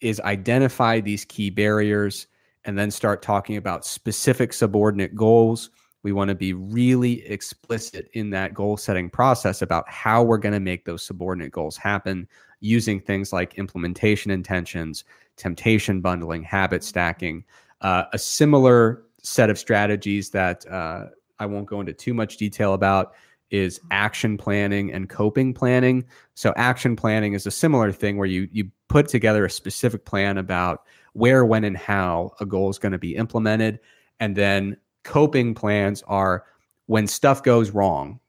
is 0.00 0.20
identify 0.20 1.00
these 1.00 1.24
key 1.24 1.50
barriers 1.50 2.28
and 2.64 2.78
then 2.78 2.90
start 2.90 3.20
talking 3.20 3.56
about 3.56 3.84
specific 3.84 4.52
subordinate 4.52 5.16
goals 5.16 5.70
We 6.06 6.12
want 6.12 6.28
to 6.28 6.36
be 6.36 6.52
really 6.52 7.26
explicit 7.26 8.08
in 8.12 8.30
that 8.30 8.54
goal 8.54 8.76
setting 8.76 9.10
process 9.10 9.60
about 9.60 9.90
how 9.90 10.22
we're 10.22 10.38
going 10.38 10.54
to 10.54 10.60
make 10.60 10.84
those 10.84 11.02
subordinate 11.02 11.50
goals 11.50 11.76
happen 11.76 12.28
using 12.60 13.00
things 13.00 13.32
like 13.32 13.58
implementation 13.58 14.30
intentions, 14.30 15.02
temptation 15.36 16.00
bundling, 16.00 16.42
habit 16.42 16.82
stacking, 16.82 17.44
uh, 17.80 18.04
a 18.12 18.18
similar 18.18 19.02
set 19.22 19.50
of 19.50 19.58
strategies 19.58 20.30
that 20.30 20.66
uh, 20.70 21.06
I 21.38 21.46
won't 21.46 21.66
go 21.66 21.80
into 21.80 21.92
too 21.92 22.14
much 22.14 22.36
detail 22.36 22.74
about 22.74 23.14
is 23.50 23.80
action 23.90 24.36
planning 24.36 24.92
and 24.92 25.08
coping 25.08 25.54
planning. 25.54 26.04
So 26.34 26.52
action 26.56 26.96
planning 26.96 27.34
is 27.34 27.46
a 27.46 27.50
similar 27.50 27.92
thing 27.92 28.16
where 28.16 28.26
you 28.26 28.48
you 28.50 28.70
put 28.88 29.08
together 29.08 29.44
a 29.44 29.50
specific 29.50 30.04
plan 30.04 30.38
about 30.38 30.84
where, 31.12 31.44
when, 31.44 31.64
and 31.64 31.76
how 31.76 32.32
a 32.40 32.46
goal 32.46 32.70
is 32.70 32.78
going 32.78 32.92
to 32.92 32.98
be 32.98 33.16
implemented, 33.16 33.80
and 34.20 34.36
then 34.36 34.76
coping 35.04 35.54
plans 35.54 36.02
are 36.06 36.44
when 36.86 37.06
stuff 37.06 37.42
goes 37.42 37.70
wrong. 37.70 38.20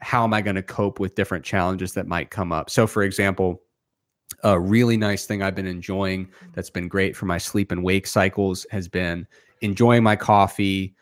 How 0.00 0.24
am 0.24 0.34
I 0.34 0.42
going 0.42 0.56
to 0.56 0.62
cope 0.62 0.98
with 0.98 1.14
different 1.14 1.44
challenges 1.44 1.92
that 1.92 2.06
might 2.06 2.30
come 2.30 2.52
up? 2.52 2.70
So, 2.70 2.86
for 2.86 3.02
example, 3.02 3.62
a 4.42 4.58
really 4.58 4.96
nice 4.96 5.26
thing 5.26 5.42
I've 5.42 5.54
been 5.54 5.66
enjoying 5.66 6.28
that's 6.54 6.70
been 6.70 6.88
great 6.88 7.16
for 7.16 7.26
my 7.26 7.38
sleep 7.38 7.72
and 7.72 7.82
wake 7.82 8.06
cycles 8.06 8.66
has 8.70 8.88
been 8.88 9.26
enjoying 9.60 10.02
my 10.02 10.16
coffee, 10.16 10.94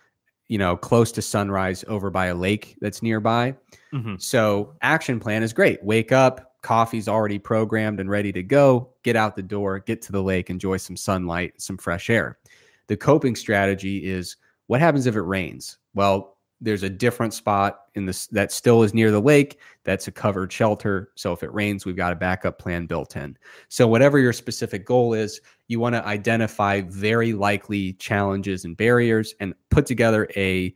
you 0.49 0.59
know, 0.59 0.77
close 0.77 1.11
to 1.13 1.23
sunrise 1.23 1.85
over 1.89 2.11
by 2.11 2.27
a 2.27 2.35
lake 2.35 2.77
that's 2.81 3.03
nearby. 3.03 3.55
Mm-hmm. 3.93 4.17
So, 4.19 4.75
action 4.83 5.21
plan 5.21 5.43
is 5.43 5.53
great. 5.53 5.83
Wake 5.83 6.13
up, 6.13 6.55
coffee's 6.63 7.09
already 7.09 7.39
programmed 7.39 8.01
and 8.01 8.11
ready 8.11 8.33
to 8.33 8.43
go. 8.43 8.91
Get 9.03 9.17
out 9.17 9.37
the 9.37 9.43
door, 9.43 9.79
get 9.81 10.03
to 10.03 10.13
the 10.13 10.23
lake, 10.23 10.51
enjoy 10.51 10.77
some 10.77 10.97
sunlight, 10.97 11.61
some 11.61 11.79
fresh 11.79 12.11
air. 12.11 12.39
The 12.89 12.97
coping 12.97 13.37
strategy 13.37 14.05
is 14.05 14.37
what 14.67 14.81
happens 14.81 15.07
if 15.07 15.17
it 15.17 15.23
rains? 15.23 15.79
Well, 15.95 16.37
there's 16.61 16.83
a 16.83 16.91
different 16.91 17.35
spot 17.35 17.84
in 17.95 18.07
this 18.07 18.27
that 18.29 18.53
still 18.53 18.83
is 18.83 18.95
near 18.95 19.11
the 19.11 19.21
lake 19.21 19.61
that's 19.85 20.09
a 20.09 20.13
covered 20.13 20.53
shelter. 20.53 21.11
So 21.15 21.33
if 21.33 21.43
it 21.43 21.53
rains 21.53 21.85
we've 21.85 21.97
got 21.97 22.13
a 22.13 22.17
backup 22.17 22.59
plan 22.59 22.87
built 22.87 23.17
in. 23.17 23.37
So 23.69 23.87
whatever 23.87 24.19
your 24.19 24.33
specific 24.33 24.85
goal 24.85 25.15
is 25.15 25.41
you 25.69 25.81
want 25.81 25.95
to 25.95 26.07
identify 26.07 26.83
very 26.83 27.33
likely 27.33 27.95
challenges 27.95 28.65
and 28.65 28.77
barriers 28.77 29.35
and 29.41 29.55
put 29.71 29.87
together 29.87 30.29
a 30.37 30.75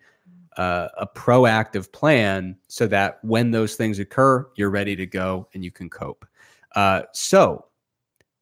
uh, 0.57 0.89
a 0.99 1.07
proactive 1.07 1.93
plan 1.93 2.57
so 2.67 2.87
that 2.89 3.21
when 3.23 3.51
those 3.51 3.77
things 3.77 3.99
occur 3.99 4.47
you're 4.57 4.71
ready 4.71 4.97
to 4.97 5.07
go 5.07 5.49
and 5.55 5.65
you 5.65 5.71
can 5.71 5.89
cope. 5.89 6.27
Uh, 6.75 7.03
so 7.13 7.65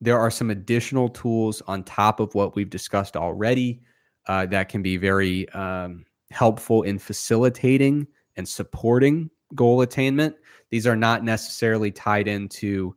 there 0.01 0.19
are 0.19 0.31
some 0.31 0.51
additional 0.51 1.09
tools 1.09 1.63
on 1.67 1.83
top 1.83 2.21
of 2.21 2.35
what 2.35 2.55
we've 2.55 2.71
discussed 2.71 3.17
already 3.17 3.81
uh, 4.27 4.47
that 4.47 4.69
can 4.69 4.83
be 4.83 4.97
very 4.97 5.49
um, 5.51 6.05
helpful 6.31 6.83
in 6.83 6.99
facilitating 6.99 8.07
and 8.37 8.49
supporting 8.49 9.31
goal 9.55 9.83
attainment. 9.83 10.37
These 10.71 10.87
are 10.87 10.97
not 10.97 11.25
necessarily 11.25 11.91
tied 11.91 12.29
into 12.29 12.95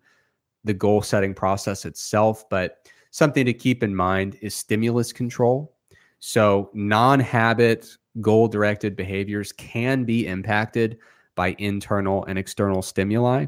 the 0.64 0.74
goal 0.74 1.02
setting 1.02 1.34
process 1.34 1.86
itself, 1.86 2.48
but 2.50 2.90
something 3.12 3.46
to 3.46 3.54
keep 3.54 3.84
in 3.84 3.96
mind 3.96 4.38
is 4.42 4.56
stimulus 4.56 5.14
control. 5.14 5.76
So, 6.20 6.70
non 6.74 7.20
habit, 7.20 7.88
goal 8.20 8.48
directed 8.48 8.96
behaviors 8.96 9.52
can 9.54 10.04
be 10.04 10.28
impacted 10.28 10.98
by 11.36 11.56
internal 11.60 12.26
and 12.26 12.38
external 12.38 12.82
stimuli. 12.82 13.46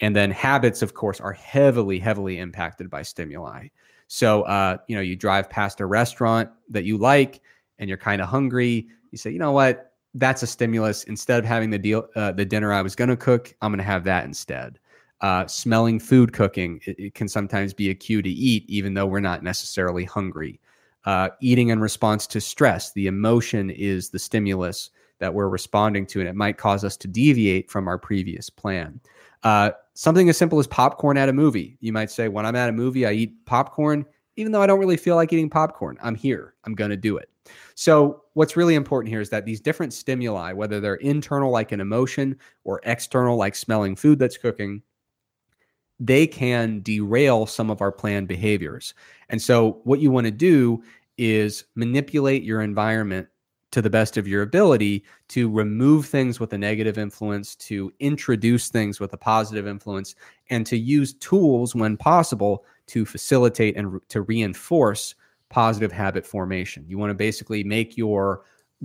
And 0.00 0.14
then 0.14 0.30
habits, 0.30 0.82
of 0.82 0.92
course, 0.92 1.20
are 1.20 1.32
heavily, 1.32 1.98
heavily 1.98 2.38
impacted 2.38 2.90
by 2.90 3.00
stimuli. 3.00 3.68
So, 4.08 4.42
uh, 4.42 4.76
you 4.88 4.94
know, 4.94 5.00
you 5.00 5.16
drive 5.16 5.48
past 5.48 5.80
a 5.80 5.86
restaurant 5.86 6.50
that 6.68 6.84
you 6.84 6.98
like 6.98 7.40
and 7.78 7.88
you're 7.88 7.96
kind 7.96 8.20
of 8.20 8.28
hungry 8.28 8.88
you 9.16 9.18
say, 9.18 9.30
you 9.30 9.38
know 9.38 9.52
what, 9.52 9.85
that's 10.16 10.42
a 10.42 10.46
stimulus. 10.46 11.04
Instead 11.04 11.38
of 11.38 11.44
having 11.44 11.70
the 11.70 11.78
deal, 11.78 12.08
uh, 12.16 12.32
the 12.32 12.44
dinner 12.44 12.72
I 12.72 12.82
was 12.82 12.96
going 12.96 13.10
to 13.10 13.16
cook, 13.16 13.54
I'm 13.62 13.70
going 13.70 13.78
to 13.78 13.84
have 13.84 14.04
that 14.04 14.24
instead. 14.24 14.78
Uh, 15.20 15.46
smelling 15.46 15.98
food 15.98 16.32
cooking 16.32 16.78
it, 16.84 16.98
it, 16.98 17.14
can 17.14 17.26
sometimes 17.26 17.72
be 17.72 17.88
a 17.88 17.94
cue 17.94 18.20
to 18.20 18.28
eat, 18.28 18.68
even 18.68 18.94
though 18.94 19.06
we're 19.06 19.20
not 19.20 19.42
necessarily 19.42 20.04
hungry. 20.04 20.60
Uh, 21.04 21.30
eating 21.40 21.68
in 21.68 21.80
response 21.80 22.26
to 22.26 22.40
stress, 22.40 22.92
the 22.92 23.06
emotion 23.06 23.70
is 23.70 24.10
the 24.10 24.18
stimulus 24.18 24.90
that 25.18 25.32
we're 25.32 25.48
responding 25.48 26.04
to, 26.04 26.20
and 26.20 26.28
it 26.28 26.34
might 26.34 26.58
cause 26.58 26.84
us 26.84 26.96
to 26.98 27.08
deviate 27.08 27.70
from 27.70 27.88
our 27.88 27.98
previous 27.98 28.50
plan. 28.50 29.00
Uh, 29.42 29.70
something 29.94 30.28
as 30.28 30.36
simple 30.36 30.58
as 30.58 30.66
popcorn 30.66 31.16
at 31.16 31.28
a 31.28 31.32
movie. 31.32 31.78
You 31.80 31.92
might 31.92 32.10
say, 32.10 32.28
when 32.28 32.44
I'm 32.44 32.56
at 32.56 32.68
a 32.68 32.72
movie, 32.72 33.06
I 33.06 33.12
eat 33.12 33.46
popcorn, 33.46 34.04
even 34.36 34.52
though 34.52 34.60
I 34.60 34.66
don't 34.66 34.80
really 34.80 34.96
feel 34.96 35.16
like 35.16 35.32
eating 35.32 35.48
popcorn. 35.48 35.96
I'm 36.02 36.14
here. 36.14 36.54
I'm 36.64 36.74
going 36.74 36.90
to 36.90 36.96
do 36.96 37.16
it. 37.16 37.30
So, 37.74 38.22
what's 38.34 38.56
really 38.56 38.74
important 38.74 39.10
here 39.10 39.20
is 39.20 39.30
that 39.30 39.44
these 39.44 39.60
different 39.60 39.92
stimuli, 39.92 40.52
whether 40.52 40.80
they're 40.80 40.96
internal, 40.96 41.50
like 41.50 41.72
an 41.72 41.80
emotion, 41.80 42.38
or 42.64 42.80
external, 42.84 43.36
like 43.36 43.54
smelling 43.54 43.96
food 43.96 44.18
that's 44.18 44.38
cooking, 44.38 44.82
they 45.98 46.26
can 46.26 46.80
derail 46.82 47.46
some 47.46 47.70
of 47.70 47.80
our 47.80 47.92
planned 47.92 48.28
behaviors. 48.28 48.94
And 49.28 49.40
so, 49.40 49.80
what 49.84 50.00
you 50.00 50.10
want 50.10 50.26
to 50.26 50.30
do 50.30 50.82
is 51.18 51.64
manipulate 51.74 52.42
your 52.42 52.60
environment 52.60 53.28
to 53.72 53.82
the 53.82 53.90
best 53.90 54.16
of 54.16 54.28
your 54.28 54.42
ability 54.42 55.04
to 55.28 55.50
remove 55.50 56.06
things 56.06 56.38
with 56.40 56.52
a 56.52 56.58
negative 56.58 56.98
influence, 56.98 57.56
to 57.56 57.92
introduce 58.00 58.68
things 58.68 59.00
with 59.00 59.12
a 59.12 59.18
positive 59.18 59.66
influence, 59.66 60.14
and 60.50 60.64
to 60.66 60.78
use 60.78 61.14
tools 61.14 61.74
when 61.74 61.96
possible 61.96 62.64
to 62.86 63.04
facilitate 63.04 63.76
and 63.76 63.94
re- 63.94 64.00
to 64.08 64.22
reinforce 64.22 65.14
positive 65.50 65.92
habit 65.92 66.26
formation. 66.26 66.84
You 66.88 66.98
want 66.98 67.10
to 67.10 67.14
basically 67.14 67.64
make 67.64 67.96
your 67.96 68.42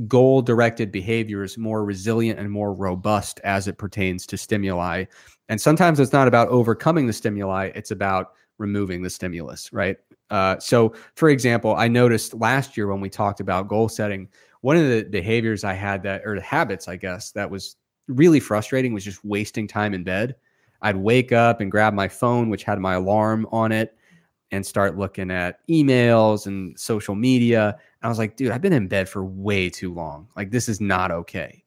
goal 0.07 0.41
directed 0.41 0.91
behaviors 0.91 1.57
more 1.57 1.83
resilient 1.83 2.39
and 2.39 2.49
more 2.49 2.73
robust 2.73 3.39
as 3.43 3.67
it 3.67 3.77
pertains 3.77 4.25
to 4.27 4.38
stimuli. 4.38 5.05
And 5.49 5.59
sometimes 5.59 5.99
it's 5.99 6.13
not 6.13 6.27
about 6.27 6.47
overcoming 6.47 7.07
the 7.07 7.13
stimuli, 7.13 7.71
it's 7.75 7.91
about 7.91 8.33
removing 8.57 9.01
the 9.01 9.09
stimulus, 9.09 9.73
right? 9.73 9.97
Uh, 10.29 10.57
so, 10.59 10.93
for 11.15 11.29
example, 11.29 11.75
I 11.75 11.88
noticed 11.88 12.33
last 12.33 12.77
year 12.77 12.88
when 12.88 13.01
we 13.01 13.09
talked 13.09 13.41
about 13.41 13.67
goal 13.67 13.89
setting, 13.89 14.29
one 14.61 14.77
of 14.77 14.88
the 14.88 15.03
behaviors 15.03 15.63
I 15.63 15.73
had 15.73 16.03
that, 16.03 16.21
or 16.25 16.35
the 16.35 16.41
habits, 16.41 16.88
I 16.88 16.95
guess, 16.95 17.31
that 17.31 17.49
was 17.49 17.75
really 18.07 18.39
frustrating 18.39 18.93
was 18.93 19.03
just 19.03 19.25
wasting 19.25 19.67
time 19.67 19.93
in 19.93 20.03
bed. 20.03 20.35
I'd 20.81 20.95
wake 20.95 21.31
up 21.31 21.59
and 21.59 21.69
grab 21.69 21.93
my 21.93 22.07
phone, 22.07 22.49
which 22.49 22.63
had 22.63 22.79
my 22.79 22.93
alarm 22.93 23.47
on 23.51 23.71
it, 23.71 23.97
and 24.51 24.65
start 24.65 24.97
looking 24.97 25.31
at 25.31 25.65
emails 25.67 26.45
and 26.45 26.77
social 26.79 27.15
media. 27.15 27.69
And 27.69 28.07
I 28.07 28.09
was 28.09 28.17
like, 28.17 28.35
dude, 28.35 28.51
I've 28.51 28.61
been 28.61 28.73
in 28.73 28.87
bed 28.87 29.07
for 29.07 29.23
way 29.23 29.69
too 29.69 29.93
long. 29.93 30.27
Like, 30.35 30.51
this 30.51 30.67
is 30.67 30.81
not 30.81 31.11
okay. 31.11 31.63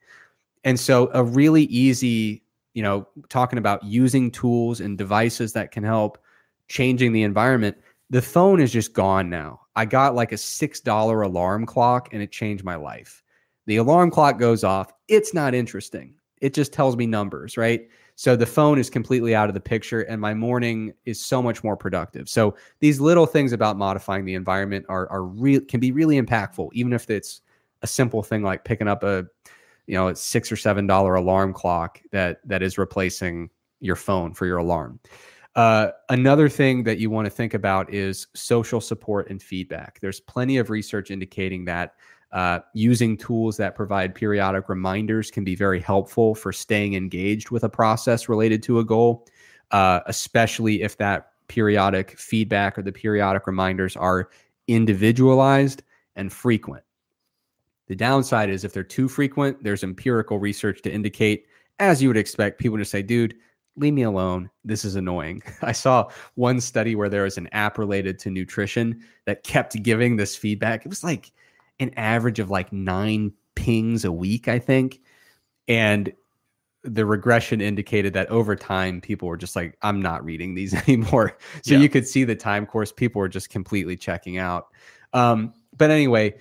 And 0.64 0.78
so, 0.78 1.10
a 1.12 1.24
really 1.24 1.64
easy, 1.64 2.42
you 2.74 2.82
know, 2.82 3.06
talking 3.28 3.58
about 3.58 3.82
using 3.84 4.30
tools 4.30 4.80
and 4.80 4.98
devices 4.98 5.52
that 5.54 5.70
can 5.70 5.84
help 5.84 6.18
changing 6.68 7.12
the 7.12 7.22
environment. 7.22 7.76
The 8.10 8.22
phone 8.22 8.60
is 8.60 8.72
just 8.72 8.92
gone 8.92 9.30
now. 9.30 9.60
I 9.76 9.86
got 9.86 10.14
like 10.14 10.32
a 10.32 10.36
$6 10.36 11.24
alarm 11.24 11.66
clock 11.66 12.10
and 12.12 12.22
it 12.22 12.30
changed 12.30 12.64
my 12.64 12.76
life. 12.76 13.22
The 13.66 13.76
alarm 13.76 14.10
clock 14.10 14.38
goes 14.38 14.62
off. 14.62 14.92
It's 15.08 15.34
not 15.34 15.54
interesting. 15.54 16.14
It 16.40 16.54
just 16.54 16.72
tells 16.72 16.96
me 16.96 17.06
numbers, 17.06 17.56
right? 17.56 17.88
So 18.16 18.36
the 18.36 18.46
phone 18.46 18.78
is 18.78 18.88
completely 18.88 19.34
out 19.34 19.48
of 19.48 19.54
the 19.54 19.60
picture, 19.60 20.02
and 20.02 20.20
my 20.20 20.34
morning 20.34 20.94
is 21.04 21.20
so 21.20 21.42
much 21.42 21.64
more 21.64 21.76
productive. 21.76 22.28
So 22.28 22.56
these 22.80 23.00
little 23.00 23.26
things 23.26 23.52
about 23.52 23.76
modifying 23.76 24.24
the 24.24 24.34
environment 24.34 24.86
are 24.88 25.10
are 25.10 25.24
real 25.24 25.60
can 25.60 25.80
be 25.80 25.92
really 25.92 26.20
impactful, 26.20 26.70
even 26.72 26.92
if 26.92 27.10
it's 27.10 27.40
a 27.82 27.86
simple 27.86 28.22
thing 28.22 28.42
like 28.42 28.64
picking 28.64 28.88
up 28.88 29.02
a 29.02 29.26
you 29.86 29.94
know 29.94 30.08
a 30.08 30.16
six 30.16 30.50
or 30.50 30.56
seven 30.56 30.86
dollar 30.86 31.16
alarm 31.16 31.52
clock 31.52 32.00
that 32.12 32.40
that 32.44 32.62
is 32.62 32.78
replacing 32.78 33.50
your 33.80 33.96
phone 33.96 34.32
for 34.32 34.46
your 34.46 34.58
alarm. 34.58 35.00
Uh, 35.56 35.90
another 36.08 36.48
thing 36.48 36.82
that 36.82 36.98
you 36.98 37.10
want 37.10 37.26
to 37.26 37.30
think 37.30 37.54
about 37.54 37.92
is 37.92 38.26
social 38.34 38.80
support 38.80 39.30
and 39.30 39.40
feedback. 39.40 40.00
There's 40.00 40.18
plenty 40.18 40.56
of 40.58 40.68
research 40.68 41.10
indicating 41.10 41.64
that 41.66 41.94
uh, 42.34 42.58
using 42.74 43.16
tools 43.16 43.56
that 43.56 43.76
provide 43.76 44.12
periodic 44.12 44.68
reminders 44.68 45.30
can 45.30 45.44
be 45.44 45.54
very 45.54 45.80
helpful 45.80 46.34
for 46.34 46.52
staying 46.52 46.94
engaged 46.94 47.50
with 47.50 47.62
a 47.62 47.68
process 47.68 48.28
related 48.28 48.60
to 48.60 48.80
a 48.80 48.84
goal, 48.84 49.24
uh, 49.70 50.00
especially 50.06 50.82
if 50.82 50.98
that 50.98 51.30
periodic 51.46 52.18
feedback 52.18 52.76
or 52.76 52.82
the 52.82 52.90
periodic 52.90 53.46
reminders 53.46 53.94
are 53.94 54.30
individualized 54.66 55.84
and 56.16 56.32
frequent. 56.32 56.82
The 57.86 57.94
downside 57.94 58.50
is 58.50 58.64
if 58.64 58.72
they're 58.72 58.82
too 58.82 59.08
frequent, 59.08 59.62
there's 59.62 59.84
empirical 59.84 60.40
research 60.40 60.82
to 60.82 60.92
indicate, 60.92 61.46
as 61.78 62.02
you 62.02 62.08
would 62.08 62.16
expect, 62.16 62.58
people 62.58 62.78
to 62.78 62.84
say, 62.84 63.02
dude, 63.02 63.36
leave 63.76 63.94
me 63.94 64.02
alone. 64.02 64.50
This 64.64 64.84
is 64.84 64.96
annoying. 64.96 65.40
I 65.62 65.70
saw 65.70 66.08
one 66.34 66.60
study 66.60 66.96
where 66.96 67.08
there 67.08 67.22
was 67.22 67.38
an 67.38 67.48
app 67.52 67.78
related 67.78 68.18
to 68.20 68.30
nutrition 68.30 69.04
that 69.26 69.44
kept 69.44 69.80
giving 69.84 70.16
this 70.16 70.34
feedback. 70.34 70.84
It 70.84 70.88
was 70.88 71.04
like, 71.04 71.30
an 71.80 71.90
average 71.96 72.38
of 72.38 72.50
like 72.50 72.72
nine 72.72 73.32
pings 73.54 74.04
a 74.04 74.12
week, 74.12 74.48
I 74.48 74.58
think. 74.58 75.00
And 75.68 76.12
the 76.82 77.06
regression 77.06 77.60
indicated 77.60 78.12
that 78.12 78.28
over 78.28 78.54
time, 78.54 79.00
people 79.00 79.26
were 79.28 79.36
just 79.36 79.56
like, 79.56 79.76
I'm 79.82 80.02
not 80.02 80.24
reading 80.24 80.54
these 80.54 80.74
anymore. 80.88 81.36
So 81.62 81.74
yeah. 81.74 81.80
you 81.80 81.88
could 81.88 82.06
see 82.06 82.24
the 82.24 82.36
time 82.36 82.66
course, 82.66 82.92
people 82.92 83.20
were 83.20 83.28
just 83.28 83.50
completely 83.50 83.96
checking 83.96 84.38
out. 84.38 84.66
Um, 85.12 85.54
but 85.76 85.90
anyway, 85.90 86.34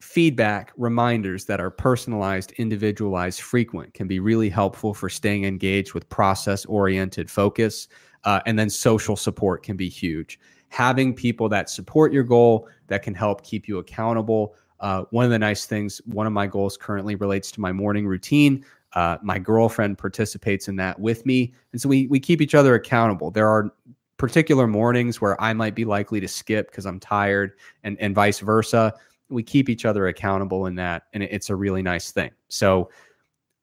feedback, 0.00 0.72
reminders 0.76 1.46
that 1.46 1.60
are 1.60 1.70
personalized, 1.70 2.52
individualized, 2.52 3.40
frequent 3.40 3.94
can 3.94 4.06
be 4.06 4.20
really 4.20 4.48
helpful 4.48 4.94
for 4.94 5.08
staying 5.08 5.44
engaged 5.44 5.94
with 5.94 6.08
process 6.08 6.64
oriented 6.66 7.30
focus. 7.30 7.88
Uh, 8.24 8.40
and 8.46 8.58
then 8.58 8.70
social 8.70 9.16
support 9.16 9.62
can 9.62 9.76
be 9.76 9.88
huge. 9.88 10.38
Having 10.74 11.14
people 11.14 11.48
that 11.50 11.70
support 11.70 12.12
your 12.12 12.24
goal, 12.24 12.68
that 12.88 13.04
can 13.04 13.14
help 13.14 13.44
keep 13.44 13.68
you 13.68 13.78
accountable. 13.78 14.56
Uh, 14.80 15.04
one 15.10 15.24
of 15.24 15.30
the 15.30 15.38
nice 15.38 15.66
things, 15.66 16.00
one 16.04 16.26
of 16.26 16.32
my 16.32 16.48
goals 16.48 16.76
currently 16.76 17.14
relates 17.14 17.52
to 17.52 17.60
my 17.60 17.70
morning 17.70 18.08
routine. 18.08 18.64
Uh, 18.94 19.16
my 19.22 19.38
girlfriend 19.38 19.96
participates 19.98 20.66
in 20.66 20.74
that 20.74 20.98
with 20.98 21.24
me. 21.26 21.54
And 21.70 21.80
so 21.80 21.88
we, 21.88 22.08
we 22.08 22.18
keep 22.18 22.40
each 22.40 22.56
other 22.56 22.74
accountable. 22.74 23.30
There 23.30 23.48
are 23.48 23.72
particular 24.16 24.66
mornings 24.66 25.20
where 25.20 25.40
I 25.40 25.52
might 25.52 25.76
be 25.76 25.84
likely 25.84 26.18
to 26.18 26.26
skip 26.26 26.72
because 26.72 26.86
I'm 26.86 26.98
tired 26.98 27.52
and, 27.84 27.96
and 28.00 28.12
vice 28.12 28.40
versa. 28.40 28.92
We 29.28 29.44
keep 29.44 29.68
each 29.68 29.84
other 29.84 30.08
accountable 30.08 30.66
in 30.66 30.74
that. 30.74 31.04
And 31.12 31.22
it's 31.22 31.50
a 31.50 31.56
really 31.56 31.82
nice 31.82 32.10
thing. 32.10 32.32
So 32.48 32.90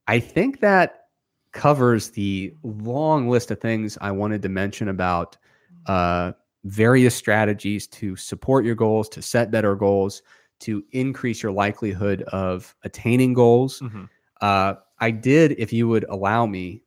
I 0.07 0.21
think 0.21 0.61
that 0.61 1.07
covers 1.51 2.11
the 2.11 2.53
long 2.63 3.27
list 3.27 3.51
of 3.51 3.59
things 3.59 3.97
I 3.99 4.11
wanted 4.11 4.41
to 4.43 4.49
mention 4.49 4.87
about 4.87 5.37
uh, 5.87 6.31
various 6.63 7.15
strategies 7.15 7.87
to 7.87 8.15
support 8.15 8.65
your 8.65 8.75
goals, 8.75 9.09
to 9.09 9.21
set 9.21 9.51
better 9.51 9.75
goals, 9.75 10.21
to 10.59 10.83
increase 10.91 11.41
your 11.41 11.51
likelihood 11.51 12.21
of 12.23 12.75
attaining 12.83 13.33
goals. 13.33 13.79
Mm-hmm. 13.79 14.05
Uh, 14.41 14.75
I 14.99 15.11
did, 15.11 15.55
if 15.57 15.73
you 15.73 15.87
would 15.87 16.05
allow 16.09 16.45
me, 16.45 16.83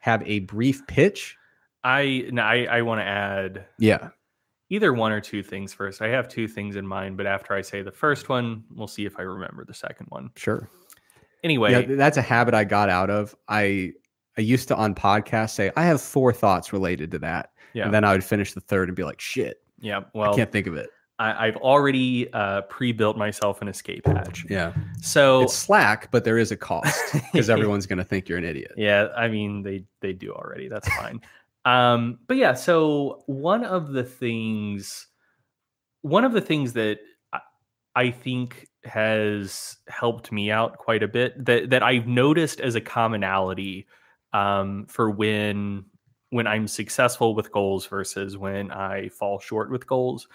have 0.00 0.22
a 0.26 0.40
brief 0.40 0.86
pitch. 0.86 1.36
I 1.82 2.28
no, 2.30 2.42
I, 2.42 2.64
I 2.64 2.82
want 2.82 3.00
to 3.00 3.04
add. 3.04 3.66
Yeah. 3.78 4.08
Either 4.70 4.92
one 4.92 5.12
or 5.12 5.20
two 5.20 5.42
things 5.42 5.72
first. 5.72 6.02
I 6.02 6.08
have 6.08 6.28
two 6.28 6.48
things 6.48 6.76
in 6.76 6.86
mind, 6.86 7.16
but 7.16 7.26
after 7.26 7.54
I 7.54 7.60
say 7.60 7.82
the 7.82 7.92
first 7.92 8.28
one, 8.28 8.64
we'll 8.74 8.88
see 8.88 9.06
if 9.06 9.18
I 9.18 9.22
remember 9.22 9.64
the 9.64 9.74
second 9.74 10.06
one. 10.08 10.30
Sure. 10.36 10.68
Anyway, 11.44 11.70
yeah, 11.72 11.96
that's 11.96 12.16
a 12.16 12.22
habit 12.22 12.54
I 12.54 12.64
got 12.64 12.88
out 12.88 13.10
of. 13.10 13.36
I 13.48 13.92
I 14.36 14.40
used 14.40 14.68
to 14.68 14.76
on 14.76 14.94
podcasts 14.94 15.50
say 15.50 15.70
I 15.76 15.84
have 15.84 16.00
four 16.00 16.32
thoughts 16.32 16.72
related 16.72 17.10
to 17.12 17.18
that, 17.20 17.50
yeah. 17.74 17.84
and 17.84 17.92
then 17.92 18.04
I 18.04 18.12
would 18.12 18.24
finish 18.24 18.52
the 18.52 18.60
third 18.60 18.88
and 18.88 18.96
be 18.96 19.04
like, 19.04 19.20
"Shit, 19.20 19.62
yeah, 19.80 20.00
well, 20.14 20.32
I 20.32 20.36
can't 20.36 20.50
think 20.50 20.66
of 20.66 20.76
it." 20.76 20.88
I, 21.18 21.46
have 21.46 21.56
already 21.56 22.32
uh, 22.32 22.62
pre-built 22.62 23.16
myself 23.16 23.62
an 23.62 23.68
escape 23.68 24.04
hatch. 24.06 24.44
Yeah. 24.50 24.72
So 25.00 25.42
it's 25.42 25.54
slack, 25.54 26.10
but 26.10 26.24
there 26.24 26.38
is 26.38 26.50
a 26.50 26.56
cost 26.56 26.98
because 27.32 27.48
everyone's 27.48 27.86
going 27.86 27.98
to 27.98 28.04
think 28.04 28.28
you're 28.28 28.38
an 28.38 28.44
idiot. 28.44 28.72
Yeah, 28.76 29.08
I 29.16 29.28
mean 29.28 29.62
they 29.62 29.84
they 30.00 30.12
do 30.12 30.32
already. 30.32 30.68
That's 30.68 30.88
fine. 30.94 31.20
um, 31.64 32.18
but 32.26 32.36
yeah, 32.36 32.54
so 32.54 33.22
one 33.26 33.64
of 33.64 33.92
the 33.92 34.02
things, 34.02 35.06
one 36.02 36.24
of 36.24 36.32
the 36.32 36.40
things 36.40 36.72
that 36.72 36.98
I 37.94 38.10
think 38.10 38.68
has 38.84 39.76
helped 39.88 40.32
me 40.32 40.50
out 40.50 40.78
quite 40.78 41.02
a 41.02 41.08
bit 41.08 41.44
that 41.44 41.70
that 41.70 41.82
I've 41.82 42.06
noticed 42.06 42.60
as 42.60 42.74
a 42.74 42.80
commonality 42.80 43.86
um, 44.32 44.86
for 44.88 45.10
when 45.10 45.84
when 46.34 46.48
I'm 46.48 46.66
successful 46.66 47.32
with 47.36 47.52
goals 47.52 47.86
versus 47.86 48.36
when 48.36 48.72
I 48.72 49.08
fall 49.08 49.38
short 49.38 49.70
with 49.70 49.86
goals 49.86 50.26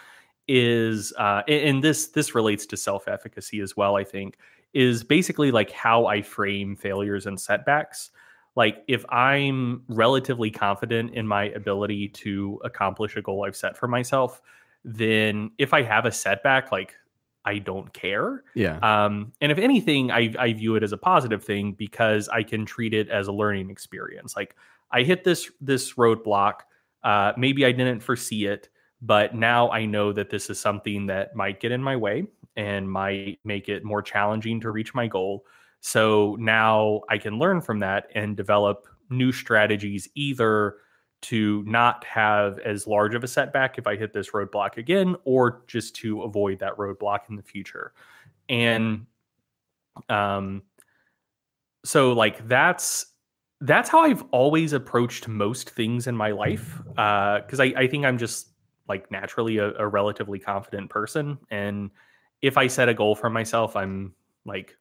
is 0.47 1.11
uh, 1.17 1.41
and 1.45 1.83
this 1.83 2.07
this 2.07 2.33
relates 2.33 2.65
to 2.67 2.77
self 2.77 3.09
efficacy 3.09 3.59
as 3.59 3.75
well. 3.75 3.97
I 3.97 4.05
think 4.05 4.37
is 4.73 5.03
basically 5.03 5.51
like 5.51 5.71
how 5.71 6.05
I 6.05 6.21
frame 6.21 6.77
failures 6.77 7.25
and 7.25 7.37
setbacks. 7.37 8.11
Like 8.55 8.81
if 8.87 9.03
I'm 9.09 9.83
relatively 9.89 10.49
confident 10.49 11.15
in 11.15 11.27
my 11.27 11.49
ability 11.49 12.07
to 12.23 12.61
accomplish 12.63 13.17
a 13.17 13.21
goal 13.21 13.43
I've 13.43 13.57
set 13.57 13.75
for 13.75 13.89
myself, 13.89 14.41
then 14.85 15.51
if 15.57 15.73
I 15.73 15.81
have 15.81 16.05
a 16.05 16.13
setback, 16.13 16.71
like 16.71 16.95
I 17.43 17.57
don't 17.57 17.91
care. 17.91 18.45
Yeah. 18.55 18.77
Um, 18.77 19.33
and 19.41 19.51
if 19.51 19.57
anything, 19.57 20.11
I, 20.11 20.33
I 20.39 20.53
view 20.53 20.75
it 20.75 20.83
as 20.83 20.93
a 20.93 20.97
positive 20.97 21.43
thing 21.43 21.73
because 21.73 22.29
I 22.29 22.43
can 22.43 22.65
treat 22.65 22.93
it 22.93 23.09
as 23.09 23.27
a 23.27 23.33
learning 23.33 23.69
experience. 23.69 24.37
Like 24.37 24.55
I 24.91 25.03
hit 25.03 25.23
this 25.23 25.51
this 25.61 25.93
roadblock. 25.93 26.61
Uh, 27.03 27.33
maybe 27.37 27.65
I 27.65 27.71
didn't 27.71 28.01
foresee 28.01 28.45
it. 28.45 28.69
But 29.01 29.33
now 29.33 29.69
I 29.71 29.85
know 29.85 30.11
that 30.11 30.29
this 30.29 30.49
is 30.49 30.59
something 30.59 31.05
that 31.07 31.35
might 31.35 31.59
get 31.59 31.71
in 31.71 31.81
my 31.81 31.95
way 31.95 32.27
and 32.57 32.91
might 32.91 33.39
make 33.45 33.69
it 33.69 33.85
more 33.85 34.01
challenging 34.01 34.59
to 34.59 34.71
reach 34.71 34.93
my 34.93 35.07
goal. 35.07 35.45
So 35.79 36.35
now 36.39 37.01
I 37.09 37.17
can 37.17 37.39
learn 37.39 37.61
from 37.61 37.79
that 37.79 38.09
and 38.13 38.35
develop 38.35 38.87
new 39.09 39.31
strategies 39.31 40.09
either 40.15 40.77
to 41.21 41.63
not 41.65 42.03
have 42.03 42.59
as 42.59 42.87
large 42.87 43.15
of 43.15 43.23
a 43.23 43.27
setback 43.27 43.77
if 43.77 43.87
I 43.87 43.95
hit 43.95 44.11
this 44.11 44.31
roadblock 44.31 44.77
again, 44.77 45.15
or 45.23 45.63
just 45.67 45.95
to 45.97 46.23
avoid 46.23 46.59
that 46.59 46.75
roadblock 46.75 47.29
in 47.29 47.37
the 47.37 47.43
future. 47.43 47.93
And 48.49 49.05
um, 50.09 50.63
so 51.85 52.11
like 52.13 52.45
that's 52.47 53.05
that's 53.61 53.89
how 53.89 54.01
I've 54.01 54.23
always 54.31 54.73
approached 54.73 55.27
most 55.27 55.69
things 55.69 56.07
in 56.07 56.15
my 56.15 56.31
life. 56.31 56.81
Because 56.87 57.59
uh, 57.59 57.63
I, 57.63 57.73
I 57.75 57.87
think 57.87 58.05
I'm 58.05 58.17
just 58.17 58.49
like 58.89 59.09
naturally 59.11 59.59
a, 59.59 59.71
a 59.75 59.87
relatively 59.87 60.39
confident 60.39 60.89
person 60.89 61.37
and 61.51 61.91
if 62.41 62.57
i 62.57 62.67
set 62.67 62.89
a 62.89 62.93
goal 62.93 63.15
for 63.15 63.29
myself 63.29 63.75
i'm 63.75 64.13
like 64.45 64.75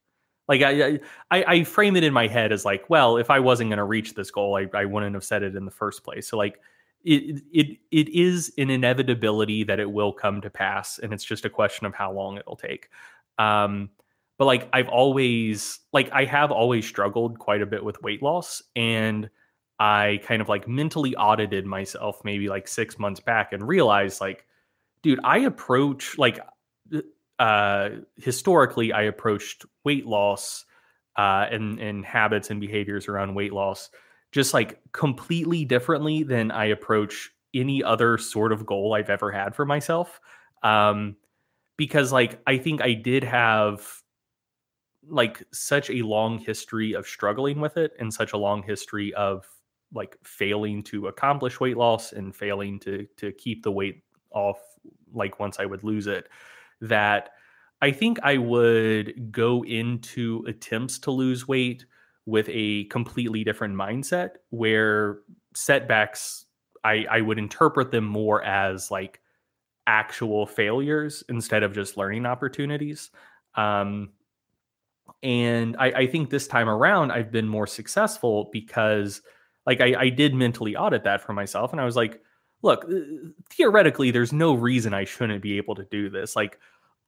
like 0.49 0.63
I, 0.63 0.99
I 1.31 1.45
i 1.45 1.65
frame 1.65 1.95
it 1.95 2.03
in 2.03 2.13
my 2.13 2.27
head 2.27 2.51
as 2.51 2.65
like 2.65 2.89
well 2.91 3.19
if 3.19 3.31
i 3.31 3.39
wasn't 3.39 3.69
going 3.69 3.77
to 3.77 3.85
reach 3.85 4.15
this 4.15 4.31
goal 4.31 4.57
I, 4.57 4.67
I 4.75 4.87
wouldn't 4.87 5.15
have 5.15 5.25
set 5.25 5.43
it 5.43 5.55
in 5.55 5.65
the 5.67 5.71
first 5.71 6.03
place 6.03 6.27
so 6.27 6.37
like 6.37 6.59
it 7.05 7.43
it 7.53 7.79
it 7.93 8.09
is 8.09 8.53
an 8.59 8.71
inevitability 8.71 9.63
that 9.65 9.79
it 9.79 9.91
will 9.91 10.13
come 10.13 10.41
to 10.41 10.51
pass 10.51 10.99
and 10.99 11.13
it's 11.13 11.25
just 11.25 11.45
a 11.45 11.51
question 11.51 11.87
of 11.87 11.95
how 11.95 12.11
long 12.11 12.39
it'll 12.39 12.57
take 12.57 12.89
um 13.39 13.91
but 14.39 14.47
like 14.47 14.69
i've 14.73 14.89
always 14.89 15.81
like 15.93 16.11
i 16.13 16.25
have 16.25 16.51
always 16.51 16.87
struggled 16.87 17.39
quite 17.39 17.63
a 17.63 17.67
bit 17.67 17.85
with 17.85 18.03
weight 18.03 18.23
loss 18.23 18.63
and 18.77 19.29
I 19.79 20.21
kind 20.25 20.43
of 20.43 20.49
like 20.49 20.67
mentally 20.67 21.15
audited 21.17 21.65
myself 21.65 22.21
maybe 22.25 22.49
like 22.49 22.67
six 22.67 22.99
months 22.99 23.21
back 23.21 23.53
and 23.53 23.67
realized 23.67 24.21
like, 24.21 24.45
dude, 25.03 25.21
I 25.23 25.39
approach 25.39 26.19
like 26.19 26.41
uh 27.39 27.91
historically 28.17 28.93
I 28.93 29.03
approached 29.03 29.65
weight 29.85 30.07
loss 30.07 30.65
uh 31.17 31.47
and 31.51 31.79
and 31.79 32.05
habits 32.05 32.51
and 32.51 32.61
behaviors 32.61 33.07
around 33.07 33.35
weight 33.35 33.53
loss 33.53 33.91
just 34.33 34.53
like 34.53 34.81
completely 34.93 35.65
differently 35.65 36.25
than 36.25 36.51
I 36.51 36.67
approach 36.67 37.31
any 37.55 37.83
other 37.83 38.19
sort 38.19 38.53
of 38.53 38.67
goal 38.67 38.95
I've 38.95 39.09
ever 39.11 39.31
had 39.31 39.55
for 39.55 39.65
myself. 39.65 40.21
Um 40.65 41.15
because 41.77 42.11
like 42.13 42.41
I 42.45 42.59
think 42.59 42.83
I 42.83 42.95
did 42.95 43.23
have 43.23 43.98
like 45.09 45.43
such 45.53 45.91
a 45.91 46.03
long 46.03 46.39
history 46.39 46.93
of 46.93 47.07
struggling 47.07 47.61
with 47.61 47.77
it 47.77 47.93
and 47.99 48.13
such 48.13 48.33
a 48.33 48.37
long 48.37 48.63
history 48.63 49.15
of 49.15 49.47
like 49.93 50.17
failing 50.23 50.83
to 50.83 51.09
accomplish 51.09 51.61
weight 51.61 51.77
loss 51.77 52.13
and 52.13 52.35
failing 52.35 52.79
to 52.81 53.07
to 53.17 53.33
keep 53.33 53.63
the 53.63 53.73
weight 53.73 54.03
off 54.31 54.59
like 55.13 55.41
once 55.41 55.59
I 55.59 55.67
would 55.67 55.83
lose 55.85 56.07
it 56.07 56.29
that 56.81 57.31
I 57.81 57.93
think 57.93 58.19
I 58.23 58.39
would 58.39 59.33
go 59.33 59.65
into 59.65 60.45
attempts 60.47 60.99
to 61.01 61.11
lose 61.11 61.49
weight 61.49 61.87
with 62.27 62.49
a 62.51 62.85
completely 62.85 63.45
different 63.45 63.75
mindset 63.75 64.33
where 64.51 65.21
setbacks 65.55 66.45
I 66.85 67.07
I 67.11 67.21
would 67.23 67.39
interpret 67.39 67.91
them 67.91 68.05
more 68.05 68.43
as 68.45 68.91
like 68.91 69.21
actual 69.87 70.47
failures 70.47 71.25
instead 71.31 71.63
of 71.63 71.73
just 71.73 71.97
learning 71.97 72.27
opportunities. 72.27 73.11
Um, 73.55 74.11
and 75.23 75.77
I, 75.79 75.87
I 75.87 76.07
think 76.07 76.31
this 76.31 76.47
time 76.47 76.69
around 76.69 77.11
I've 77.11 77.33
been 77.33 77.49
more 77.49 77.67
successful 77.67 78.51
because 78.53 79.21
like 79.67 79.81
I, 79.81 79.95
I 79.99 80.09
did 80.11 80.35
mentally 80.35 80.77
audit 80.77 81.05
that 81.05 81.21
for 81.21 81.33
myself 81.33 81.73
and 81.73 81.81
i 81.81 81.85
was 81.85 81.97
like 81.97 82.21
look 82.63 82.85
uh, 82.85 83.29
theoretically 83.51 84.11
there's 84.11 84.33
no 84.33 84.55
reason 84.55 84.95
i 84.95 85.05
shouldn't 85.05 85.43
be 85.43 85.57
able 85.57 85.75
to 85.75 85.85
do 85.91 86.09
this. 86.09 86.37
Like 86.37 86.59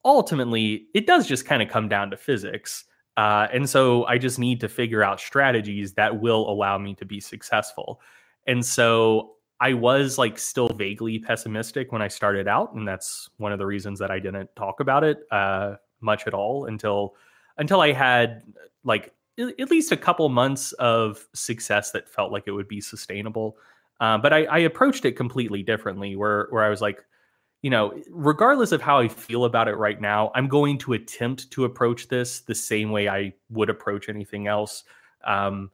ultimately 0.04 0.86
it 0.94 1.06
does 1.06 1.26
just 1.26 1.44
kind 1.44 1.62
of 1.62 1.68
come 1.68 1.88
down 1.88 2.10
to 2.10 2.16
physics 2.16 2.84
uh, 3.16 3.46
and 3.52 3.68
so 3.68 4.04
i 4.06 4.16
just 4.18 4.38
need 4.38 4.60
to 4.60 4.68
figure 4.68 5.02
out 5.02 5.20
strategies 5.20 5.92
that 5.94 6.20
will 6.20 6.48
allow 6.50 6.78
me 6.78 6.94
to 6.94 7.04
be 7.04 7.20
successful. 7.20 8.00
And 8.46 8.64
so 8.64 9.34
i 9.60 9.72
was 9.74 10.18
like 10.18 10.38
still 10.38 10.68
vaguely 10.68 11.18
pessimistic 11.18 11.92
when 11.92 12.00
i 12.02 12.08
started 12.08 12.48
out 12.48 12.72
and 12.72 12.88
that's 12.88 13.28
one 13.36 13.52
of 13.52 13.58
the 13.58 13.66
reasons 13.66 13.98
that 13.98 14.10
i 14.10 14.18
didn't 14.18 14.48
talk 14.56 14.80
about 14.80 15.04
it 15.04 15.18
uh, 15.30 15.74
much 16.00 16.26
at 16.26 16.32
all 16.32 16.64
until 16.64 17.14
until 17.60 17.80
i 17.80 17.92
had 17.92 18.42
like 18.82 19.14
at 19.38 19.70
least 19.70 19.92
a 19.92 19.96
couple 19.96 20.28
months 20.28 20.72
of 20.72 21.26
success 21.34 21.92
that 21.92 22.08
felt 22.08 22.32
like 22.32 22.44
it 22.46 22.52
would 22.52 22.68
be 22.68 22.80
sustainable. 22.80 23.56
Uh, 24.00 24.18
but 24.18 24.32
I, 24.32 24.44
I, 24.44 24.58
approached 24.60 25.04
it 25.04 25.12
completely 25.12 25.62
differently, 25.62 26.16
where 26.16 26.48
where 26.50 26.64
I 26.64 26.70
was 26.70 26.80
like, 26.80 27.04
you 27.62 27.70
know, 27.70 28.00
regardless 28.10 28.72
of 28.72 28.80
how 28.80 28.98
I 28.98 29.08
feel 29.08 29.44
about 29.44 29.68
it 29.68 29.74
right 29.74 30.00
now, 30.00 30.32
I'm 30.34 30.48
going 30.48 30.78
to 30.78 30.94
attempt 30.94 31.50
to 31.52 31.64
approach 31.64 32.08
this 32.08 32.40
the 32.40 32.54
same 32.54 32.90
way 32.90 33.08
I 33.08 33.34
would 33.50 33.68
approach 33.68 34.08
anything 34.08 34.46
else. 34.46 34.84
Um, 35.24 35.70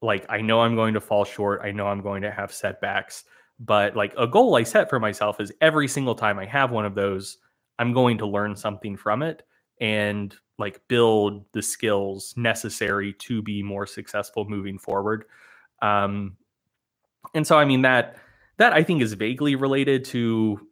like 0.00 0.26
I 0.28 0.40
know 0.40 0.60
I'm 0.60 0.76
going 0.76 0.94
to 0.94 1.00
fall 1.00 1.24
short. 1.24 1.60
I 1.64 1.72
know 1.72 1.88
I'm 1.88 2.02
going 2.02 2.22
to 2.22 2.30
have 2.30 2.52
setbacks, 2.52 3.24
but 3.58 3.96
like 3.96 4.14
a 4.16 4.28
goal 4.28 4.54
I 4.54 4.62
set 4.62 4.88
for 4.88 5.00
myself 5.00 5.40
is 5.40 5.52
every 5.60 5.88
single 5.88 6.14
time 6.14 6.38
I 6.38 6.46
have 6.46 6.70
one 6.70 6.84
of 6.84 6.94
those, 6.94 7.38
I'm 7.80 7.92
going 7.92 8.18
to 8.18 8.26
learn 8.26 8.54
something 8.54 8.96
from 8.96 9.22
it 9.22 9.42
and 9.80 10.34
like 10.58 10.80
build 10.88 11.44
the 11.52 11.62
skills 11.62 12.34
necessary 12.36 13.12
to 13.14 13.42
be 13.42 13.62
more 13.62 13.86
successful 13.86 14.44
moving 14.48 14.78
forward. 14.78 15.24
Um, 15.82 16.36
and 17.34 17.46
so, 17.46 17.58
I 17.58 17.64
mean 17.64 17.82
that 17.82 18.16
that 18.58 18.72
I 18.72 18.82
think 18.82 19.02
is 19.02 19.12
vaguely 19.12 19.54
related 19.54 20.04
to 20.06 20.66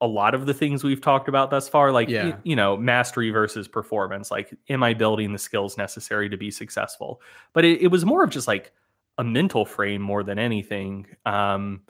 a 0.00 0.06
lot 0.06 0.34
of 0.34 0.46
the 0.46 0.54
things 0.54 0.82
we've 0.82 1.00
talked 1.00 1.28
about 1.28 1.50
thus 1.50 1.68
far 1.68 1.92
like 1.92 2.08
Yeah. 2.08 2.36
you 2.42 2.56
know 2.56 2.76
mastery 2.76 3.30
versus 3.30 3.68
performance 3.68 4.32
like 4.32 4.52
am 4.68 4.82
i 4.82 4.92
building 4.94 5.32
the 5.32 5.38
skills 5.38 5.78
necessary 5.78 6.28
to 6.28 6.36
be 6.36 6.50
successful 6.50 7.22
but 7.52 7.64
it, 7.64 7.80
it 7.82 7.86
was 7.86 8.04
more 8.04 8.24
of 8.24 8.30
just 8.30 8.48
like 8.48 8.72
a 9.18 9.22
mental 9.24 9.64
frame 9.64 10.02
more 10.02 10.24
than 10.24 10.40
anything 10.40 11.06
um 11.24 11.82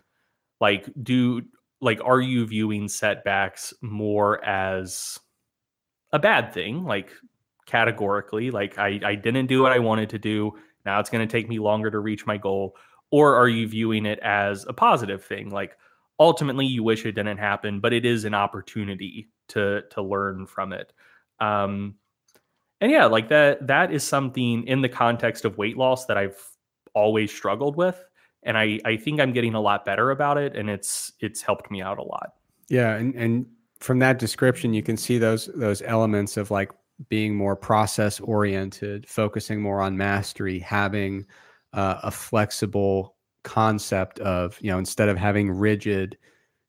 like 0.60 0.90
do 1.02 1.40
like 1.80 2.00
are 2.04 2.20
you 2.20 2.44
viewing 2.46 2.86
setbacks 2.86 3.72
more 3.80 4.44
as 4.44 5.18
a 6.12 6.18
bad 6.18 6.52
thing 6.52 6.84
like 6.84 7.10
categorically 7.66 8.50
like 8.50 8.78
i 8.78 9.00
i 9.04 9.14
didn't 9.14 9.46
do 9.46 9.62
what 9.62 9.72
i 9.72 9.78
wanted 9.78 10.10
to 10.10 10.18
do. 10.18 10.52
Now 10.84 10.98
it's 10.98 11.10
going 11.10 11.26
to 11.26 11.30
take 11.30 11.48
me 11.48 11.60
longer 11.60 11.92
to 11.92 12.00
reach 12.00 12.26
my 12.26 12.36
goal. 12.36 12.76
Or 13.12 13.36
are 13.36 13.48
you 13.48 13.68
viewing 13.68 14.04
it 14.04 14.18
as 14.18 14.66
a 14.66 14.72
positive 14.72 15.24
thing? 15.24 15.50
Like 15.50 15.76
ultimately 16.18 16.66
you 16.66 16.82
wish 16.82 17.06
it 17.06 17.12
didn't 17.12 17.38
happen 17.38 17.78
but 17.80 17.92
it 17.92 18.04
is 18.04 18.24
an 18.24 18.34
opportunity 18.34 19.28
to 19.48 19.82
to 19.90 20.02
learn 20.02 20.46
from 20.46 20.72
it. 20.72 20.92
Um 21.40 21.96
and 22.80 22.90
yeah 22.90 23.06
like 23.06 23.28
that 23.28 23.66
that 23.66 23.92
is 23.92 24.02
something 24.02 24.64
in 24.66 24.82
the 24.82 24.88
context 24.88 25.44
of 25.44 25.56
weight 25.56 25.76
loss 25.76 26.06
that 26.06 26.18
i've 26.18 26.36
always 26.94 27.32
struggled 27.32 27.76
with 27.76 28.04
and 28.42 28.58
i 28.58 28.78
i 28.84 28.96
think 28.96 29.20
i'm 29.20 29.32
getting 29.32 29.54
a 29.54 29.60
lot 29.60 29.84
better 29.84 30.10
about 30.10 30.36
it 30.36 30.56
and 30.56 30.68
it's 30.68 31.12
it's 31.20 31.40
helped 31.40 31.70
me 31.70 31.80
out 31.80 31.98
a 31.98 32.02
lot. 32.02 32.32
Yeah, 32.68 32.94
and 32.94 33.14
and 33.14 33.46
from 33.82 33.98
that 33.98 34.18
description, 34.18 34.72
you 34.72 34.82
can 34.82 34.96
see 34.96 35.18
those 35.18 35.46
those 35.54 35.82
elements 35.82 36.36
of 36.36 36.50
like 36.50 36.70
being 37.08 37.34
more 37.34 37.56
process 37.56 38.20
oriented, 38.20 39.08
focusing 39.08 39.60
more 39.60 39.80
on 39.80 39.96
mastery, 39.96 40.60
having 40.60 41.26
uh, 41.72 41.98
a 42.04 42.10
flexible 42.10 43.16
concept 43.42 44.20
of 44.20 44.56
you 44.60 44.70
know 44.70 44.78
instead 44.78 45.08
of 45.08 45.18
having 45.18 45.50
rigid, 45.50 46.16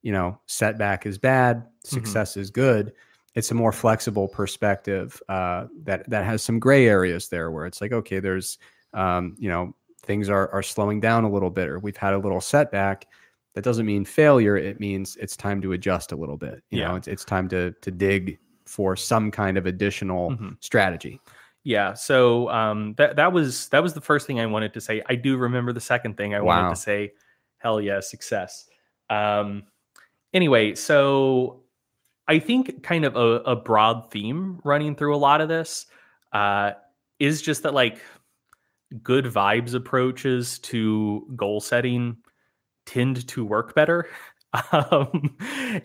you 0.01 0.11
know, 0.11 0.39
setback 0.47 1.05
is 1.05 1.17
bad, 1.17 1.63
success 1.83 2.35
is 2.35 2.49
good. 2.49 2.93
It's 3.35 3.51
a 3.51 3.55
more 3.55 3.71
flexible 3.71 4.27
perspective 4.27 5.21
uh, 5.29 5.67
that 5.83 6.09
that 6.09 6.25
has 6.25 6.41
some 6.41 6.59
gray 6.59 6.87
areas 6.87 7.29
there, 7.29 7.51
where 7.51 7.67
it's 7.67 7.79
like 7.79 7.91
okay, 7.91 8.19
there's 8.19 8.57
um, 8.93 9.35
you 9.37 9.49
know 9.49 9.75
things 10.01 10.29
are 10.29 10.49
are 10.51 10.63
slowing 10.63 10.99
down 10.99 11.25
a 11.25 11.31
little 11.31 11.51
bit, 11.51 11.69
or 11.69 11.77
we've 11.77 11.97
had 11.97 12.15
a 12.15 12.19
little 12.19 12.41
setback 12.41 13.05
that 13.53 13.63
doesn't 13.63 13.85
mean 13.85 14.03
failure 14.05 14.57
it 14.57 14.79
means 14.79 15.15
it's 15.17 15.37
time 15.37 15.61
to 15.61 15.73
adjust 15.73 16.11
a 16.11 16.15
little 16.15 16.37
bit 16.37 16.63
you 16.71 16.79
know 16.79 16.95
it's, 16.95 17.07
it's 17.07 17.23
time 17.25 17.47
to 17.47 17.71
to 17.81 17.91
dig 17.91 18.37
for 18.65 18.95
some 18.95 19.29
kind 19.31 19.57
of 19.57 19.65
additional 19.65 20.31
Mhm. 20.31 20.57
strategy 20.59 21.19
Yeah. 21.65 21.93
So 21.93 22.49
um, 22.49 22.93
that 22.97 23.15
that 23.15 23.31
was 23.31 23.69
that 23.69 23.81
was 23.81 23.93
the 23.93 24.01
first 24.01 24.27
thing 24.27 24.37
I 24.39 24.45
wanted 24.45 24.73
to 24.73 24.81
say. 24.81 25.01
I 25.07 25.15
do 25.15 25.37
remember 25.37 25.71
the 25.71 25.79
second 25.79 26.17
thing 26.17 26.33
I 26.35 26.41
Wow. 26.41 26.47
wanted 26.63 26.75
to 26.75 26.81
say. 26.81 27.13
Hell 27.59 27.79
yeah, 27.79 28.01
success. 28.01 28.67
Um, 29.09 29.63
anyway, 30.33 30.75
so 30.75 31.63
I 32.27 32.39
think 32.39 32.83
kind 32.83 33.05
of 33.05 33.15
a, 33.15 33.41
a 33.51 33.55
broad 33.55 34.11
theme 34.11 34.59
running 34.65 34.93
through 34.95 35.15
a 35.15 35.21
lot 35.29 35.39
of 35.39 35.47
this 35.47 35.85
uh, 36.33 36.71
is 37.19 37.41
just 37.41 37.63
that 37.63 37.73
like 37.73 37.99
good 39.01 39.23
vibes 39.25 39.73
approaches 39.73 40.59
to 40.59 41.25
goal 41.35 41.61
setting 41.61 42.17
tend 42.85 43.27
to 43.27 43.45
work 43.45 43.75
better. 43.75 44.07
um, 44.71 45.35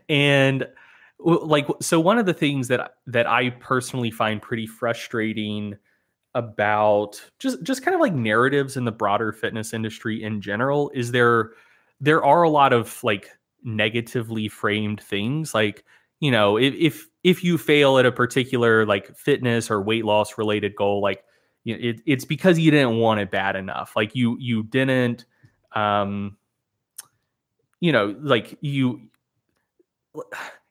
and 0.09 0.67
like 1.21 1.67
so 1.81 1.99
one 1.99 2.19
of 2.19 2.27
the 2.27 2.35
things 2.35 2.69
that 2.69 2.97
that 3.07 3.27
I 3.27 3.51
personally 3.51 4.11
find 4.11 4.41
pretty 4.41 4.67
frustrating 4.67 5.77
about 6.35 7.21
just 7.39 7.63
just 7.63 7.85
kind 7.85 7.95
of 7.95 8.01
like 8.01 8.15
narratives 8.15 8.77
in 8.77 8.85
the 8.85 8.93
broader 8.93 9.33
fitness 9.33 9.73
industry 9.73 10.23
in 10.23 10.41
general 10.41 10.91
is 10.95 11.11
there 11.11 11.51
there 12.01 12.25
are 12.25 12.43
a 12.43 12.51
lot 12.51 12.73
of 12.73 13.03
like 13.03 13.31
negatively 13.65 14.47
framed 14.47 15.01
things 15.01 15.55
like 15.55 15.85
you 16.21 16.31
know 16.31 16.57
if 16.57 16.75
if 16.75 17.09
if 17.25 17.43
you 17.43 17.59
fail 17.59 17.99
at 17.99 18.07
a 18.07 18.13
particular 18.13 18.87
like 18.87 19.15
fitness 19.17 19.71
or 19.71 19.83
weight 19.83 20.05
loss 20.05 20.39
related 20.39 20.77
goal 20.77 21.01
like 21.01 21.25
it, 21.65 22.01
it's 22.07 22.25
because 22.25 22.59
you 22.59 22.71
didn't 22.71 22.99
want 22.99 23.19
it 23.19 23.31
bad 23.31 23.57
enough 23.57 23.97
like 23.97 24.15
you 24.15 24.37
you 24.39 24.63
didn't 24.63 25.25
um 25.73 26.37
you 27.81 27.93
know 27.93 28.17
like 28.21 28.57
you 28.61 29.09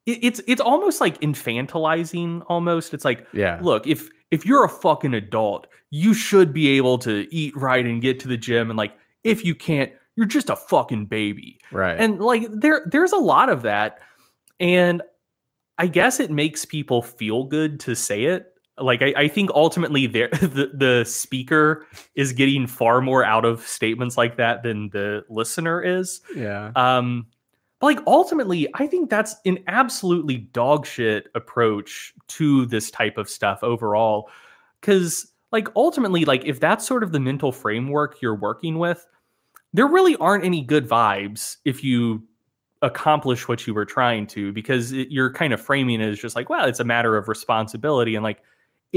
it, 0.05 0.19
it's 0.23 0.41
it's 0.47 0.61
almost 0.61 1.01
like 1.01 1.19
infantilizing 1.21 2.43
almost. 2.47 2.93
It's 2.93 3.05
like 3.05 3.27
yeah. 3.33 3.59
look 3.61 3.85
if 3.85 4.09
if 4.31 4.45
you're 4.45 4.63
a 4.63 4.69
fucking 4.69 5.13
adult 5.13 5.67
you 5.89 6.13
should 6.13 6.51
be 6.51 6.67
able 6.69 6.97
to 6.97 7.27
eat 7.33 7.55
right 7.55 7.85
and 7.85 8.01
get 8.01 8.19
to 8.21 8.27
the 8.27 8.37
gym. 8.37 8.69
And 8.69 8.77
like 8.77 8.93
if 9.23 9.45
you 9.45 9.55
can't 9.55 9.91
you're 10.15 10.25
just 10.25 10.49
a 10.49 10.55
fucking 10.55 11.05
baby. 11.05 11.59
Right. 11.71 11.97
And 11.99 12.19
like 12.19 12.47
there 12.51 12.87
there's 12.91 13.11
a 13.11 13.17
lot 13.17 13.49
of 13.49 13.61
that. 13.63 13.99
And 14.59 15.01
i 15.77 15.85
guess 15.85 16.19
it 16.19 16.31
makes 16.31 16.65
people 16.65 17.03
feel 17.03 17.43
good 17.43 17.79
to 17.79 17.95
say 17.95 18.23
it 18.23 18.56
like 18.79 19.01
i, 19.01 19.13
I 19.15 19.27
think 19.27 19.49
ultimately 19.51 20.07
there 20.07 20.29
the, 20.41 20.71
the 20.73 21.03
speaker 21.05 21.85
is 22.15 22.33
getting 22.33 22.67
far 22.67 23.01
more 23.01 23.23
out 23.23 23.45
of 23.45 23.65
statements 23.65 24.17
like 24.17 24.37
that 24.37 24.63
than 24.63 24.89
the 24.89 25.25
listener 25.29 25.81
is 25.81 26.21
yeah 26.35 26.71
um, 26.75 27.27
but 27.79 27.87
like 27.87 27.99
ultimately, 28.07 28.67
I 28.73 28.87
think 28.87 29.09
that's 29.09 29.35
an 29.45 29.59
absolutely 29.67 30.37
dog 30.37 30.85
shit 30.85 31.27
approach 31.35 32.13
to 32.29 32.65
this 32.65 32.89
type 32.89 33.17
of 33.17 33.29
stuff 33.29 33.63
overall. 33.63 34.29
Cause 34.81 35.31
like 35.51 35.67
ultimately, 35.75 36.25
like 36.25 36.43
if 36.45 36.59
that's 36.59 36.87
sort 36.87 37.03
of 37.03 37.11
the 37.11 37.19
mental 37.19 37.51
framework 37.51 38.21
you're 38.21 38.35
working 38.35 38.79
with, 38.79 39.05
there 39.73 39.87
really 39.87 40.15
aren't 40.15 40.43
any 40.43 40.61
good 40.61 40.87
vibes 40.87 41.57
if 41.65 41.83
you 41.83 42.23
accomplish 42.81 43.47
what 43.47 43.67
you 43.67 43.73
were 43.73 43.85
trying 43.85 44.25
to, 44.27 44.51
because 44.53 44.91
it, 44.91 45.09
you're 45.11 45.31
kind 45.31 45.53
of 45.53 45.61
framing 45.61 46.01
it 46.01 46.09
as 46.09 46.19
just 46.19 46.35
like, 46.35 46.49
well, 46.49 46.65
it's 46.65 46.79
a 46.79 46.83
matter 46.83 47.15
of 47.15 47.27
responsibility. 47.27 48.15
And 48.15 48.23
like, 48.23 48.41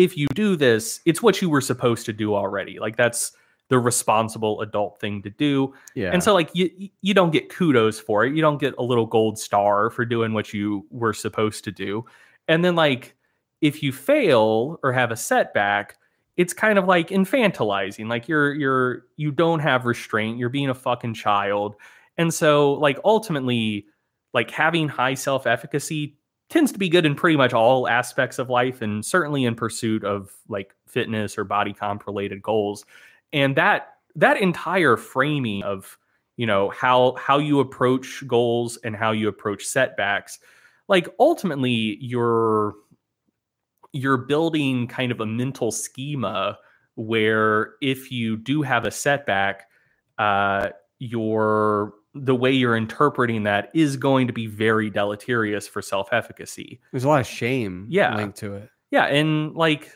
if 0.01 0.17
you 0.17 0.27
do 0.35 0.57
this, 0.57 1.01
it's 1.05 1.23
what 1.23 1.43
you 1.43 1.51
were 1.51 1.61
supposed 1.61 2.07
to 2.07 2.13
do 2.13 2.35
already. 2.35 2.79
Like 2.79 2.97
that's 2.97 3.33
the 3.69 3.79
responsible 3.79 4.63
adult 4.63 4.99
thing 4.99 5.23
to 5.23 5.31
do. 5.31 5.75
yeah 5.95 6.11
And 6.13 6.23
so 6.23 6.33
like 6.33 6.51
you 6.55 6.89
you 7.03 7.15
don't 7.15 7.31
get 7.31 7.51
kudos 7.51 8.01
for 8.01 8.25
it. 8.25 8.35
You 8.35 8.41
don't 8.41 8.59
get 8.59 8.75
a 8.79 8.83
little 8.83 9.07
gold 9.07 9.39
star 9.39 9.91
for 9.91 10.05
doing 10.05 10.33
what 10.33 10.53
you 10.55 10.87
were 10.91 11.13
supposed 11.13 11.65
to 11.65 11.71
do. 11.71 12.05
And 12.49 12.65
then 12.65 12.75
like 12.75 13.15
if 13.61 13.83
you 13.83 13.93
fail 13.93 14.81
or 14.83 14.93
have 14.93 15.11
a 15.11 15.17
setback, 15.17 15.99
it's 16.37 16.55
kind 16.55 16.79
of 16.79 16.87
like 16.87 17.11
infantilizing. 17.11 18.09
Like 18.09 18.27
you're 18.27 18.55
you're 18.55 19.05
you 19.17 19.31
don't 19.31 19.61
have 19.61 19.85
restraint. 19.85 20.39
You're 20.39 20.49
being 20.49 20.71
a 20.71 20.75
fucking 20.75 21.15
child. 21.15 21.77
And 22.17 22.33
so 22.33 22.73
like 22.73 22.99
ultimately 23.05 23.87
like 24.33 24.51
having 24.51 24.89
high 24.89 25.15
self-efficacy 25.15 26.17
tends 26.51 26.73
to 26.73 26.79
be 26.79 26.89
good 26.89 27.07
in 27.07 27.15
pretty 27.15 27.37
much 27.37 27.55
all 27.55 27.89
aspects 27.89 28.39
of 28.39 28.51
life 28.51 28.83
and 28.83 29.05
certainly 29.05 29.45
in 29.45 29.55
pursuit 29.55 30.05
of 30.05 30.33
like 30.49 30.75
fitness 30.87 31.39
or 31.39 31.45
body 31.45 31.73
comp 31.73 32.07
related 32.07 32.43
goals. 32.43 32.85
And 33.33 33.57
that 33.57 33.95
that 34.17 34.41
entire 34.41 34.97
framing 34.97 35.63
of 35.63 35.97
you 36.37 36.47
know 36.47 36.71
how 36.71 37.15
how 37.19 37.39
you 37.39 37.61
approach 37.61 38.25
goals 38.27 38.79
and 38.79 38.97
how 38.97 39.13
you 39.13 39.29
approach 39.29 39.65
setbacks 39.65 40.39
like 40.89 41.09
ultimately 41.19 41.99
you're 42.01 42.75
you're 43.93 44.17
building 44.17 44.87
kind 44.87 45.13
of 45.13 45.21
a 45.21 45.27
mental 45.27 45.71
schema 45.71 46.59
where 46.95 47.75
if 47.81 48.11
you 48.11 48.37
do 48.37 48.63
have 48.63 48.85
a 48.85 48.91
setback 48.91 49.69
uh 50.19 50.71
your 50.99 51.93
the 52.15 52.35
way 52.35 52.51
you're 52.51 52.77
interpreting 52.77 53.45
that 53.45 53.71
is 53.75 53.97
going 53.97 54.27
to 54.27 54.33
be 54.33 54.47
very 54.47 54.91
deleterious 54.91 55.69
for 55.69 55.81
self-efficacy 55.81 56.81
there's 56.93 57.05
a 57.05 57.09
lot 57.09 57.21
of 57.21 57.27
shame 57.27 57.87
Yeah. 57.89 58.17
linked 58.17 58.39
to 58.39 58.55
it 58.55 58.69
yeah, 58.91 59.05
and 59.05 59.55
like 59.55 59.93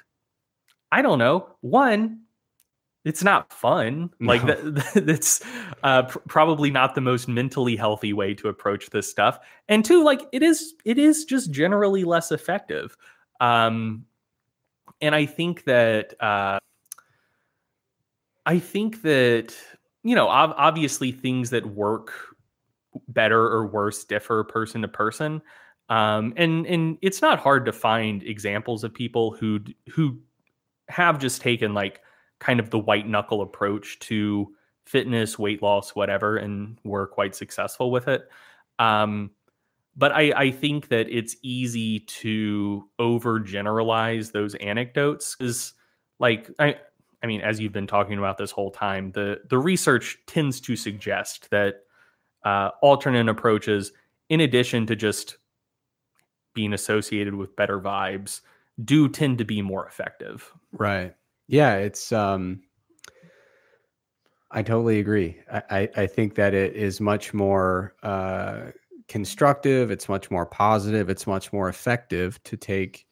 I 0.92 1.02
don't 1.02 1.18
know, 1.18 1.48
one 1.60 2.20
it's 3.04 3.22
not 3.24 3.52
fun. 3.52 4.10
Like 4.20 4.44
No. 4.44 4.54
that, 4.70 4.92
that's 5.06 5.42
uh, 5.82 6.04
pr- 6.04 6.20
probably 6.28 6.70
not 6.70 6.94
the 6.94 7.00
most 7.02 7.26
mentally 7.28 7.74
healthy 7.76 8.12
way 8.12 8.32
to 8.34 8.48
approach 8.48 8.88
this 8.90 9.10
stuff. 9.10 9.40
And 9.68 9.84
two, 9.84 10.02
like 10.04 10.22
it 10.32 10.42
is, 10.44 10.72
it 10.86 10.96
is 10.98 11.24
just 11.26 11.50
generally 11.50 12.04
less 12.04 12.30
effective. 12.32 12.96
Um, 13.40 14.06
and 15.02 15.14
I 15.14 15.26
think 15.26 15.64
that 15.64 16.14
uh, 16.22 16.60
I 18.46 18.58
think 18.58 19.02
that 19.02 19.54
you 20.04 20.14
know, 20.14 20.28
ob- 20.28 20.54
obviously, 20.56 21.10
things 21.10 21.50
that 21.50 21.66
work 21.66 22.12
better 23.08 23.40
or 23.40 23.66
worse 23.66 24.04
differ 24.04 24.44
person 24.44 24.82
to 24.82 24.88
person 24.88 25.42
um, 25.88 26.32
and 26.36 26.66
and 26.66 26.98
it's 27.02 27.20
not 27.20 27.38
hard 27.38 27.66
to 27.66 27.72
find 27.72 28.22
examples 28.22 28.84
of 28.84 28.94
people 28.94 29.32
who 29.32 29.60
who 29.90 30.18
have 30.88 31.18
just 31.18 31.40
taken 31.40 31.74
like 31.74 32.00
kind 32.40 32.58
of 32.58 32.70
the 32.70 32.78
white 32.78 33.08
knuckle 33.08 33.42
approach 33.42 33.98
to 34.00 34.54
fitness, 34.86 35.38
weight 35.38 35.62
loss, 35.62 35.90
whatever, 35.90 36.36
and 36.36 36.78
were 36.84 37.06
quite 37.06 37.34
successful 37.34 37.90
with 37.90 38.08
it. 38.08 38.28
Um, 38.78 39.30
but 39.96 40.12
I, 40.12 40.32
I 40.34 40.50
think 40.50 40.88
that 40.88 41.08
it's 41.08 41.36
easy 41.42 42.00
to 42.00 42.88
overgeneralize 43.00 44.32
those 44.32 44.54
anecdotes 44.56 45.36
is 45.38 45.74
like 46.18 46.50
I 46.58 46.76
I 47.24 47.26
mean, 47.26 47.40
as 47.40 47.58
you've 47.58 47.72
been 47.72 47.86
talking 47.86 48.18
about 48.18 48.36
this 48.36 48.50
whole 48.50 48.70
time, 48.70 49.10
the 49.12 49.40
the 49.48 49.56
research 49.56 50.18
tends 50.26 50.60
to 50.60 50.76
suggest 50.76 51.48
that 51.50 51.84
uh, 52.44 52.68
alternate 52.82 53.30
approaches, 53.30 53.92
in 54.28 54.40
addition 54.40 54.86
to 54.88 54.94
just 54.94 55.38
being 56.52 56.74
associated 56.74 57.34
with 57.34 57.56
better 57.56 57.80
vibes, 57.80 58.42
do 58.84 59.08
tend 59.08 59.38
to 59.38 59.44
be 59.44 59.62
more 59.62 59.86
effective. 59.86 60.52
Right. 60.72 61.14
Yeah, 61.48 61.76
it's 61.76 62.12
um 62.12 62.60
I 64.50 64.62
totally 64.62 65.00
agree. 65.00 65.40
I, 65.50 65.62
I, 65.70 65.88
I 66.02 66.06
think 66.06 66.34
that 66.34 66.52
it 66.52 66.76
is 66.76 67.00
much 67.00 67.34
more 67.34 67.94
uh, 68.04 68.66
constructive. 69.08 69.90
It's 69.90 70.08
much 70.08 70.30
more 70.30 70.46
positive. 70.46 71.08
It's 71.10 71.26
much 71.26 71.52
more 71.52 71.68
effective 71.68 72.40
to 72.44 72.56
take 72.56 73.06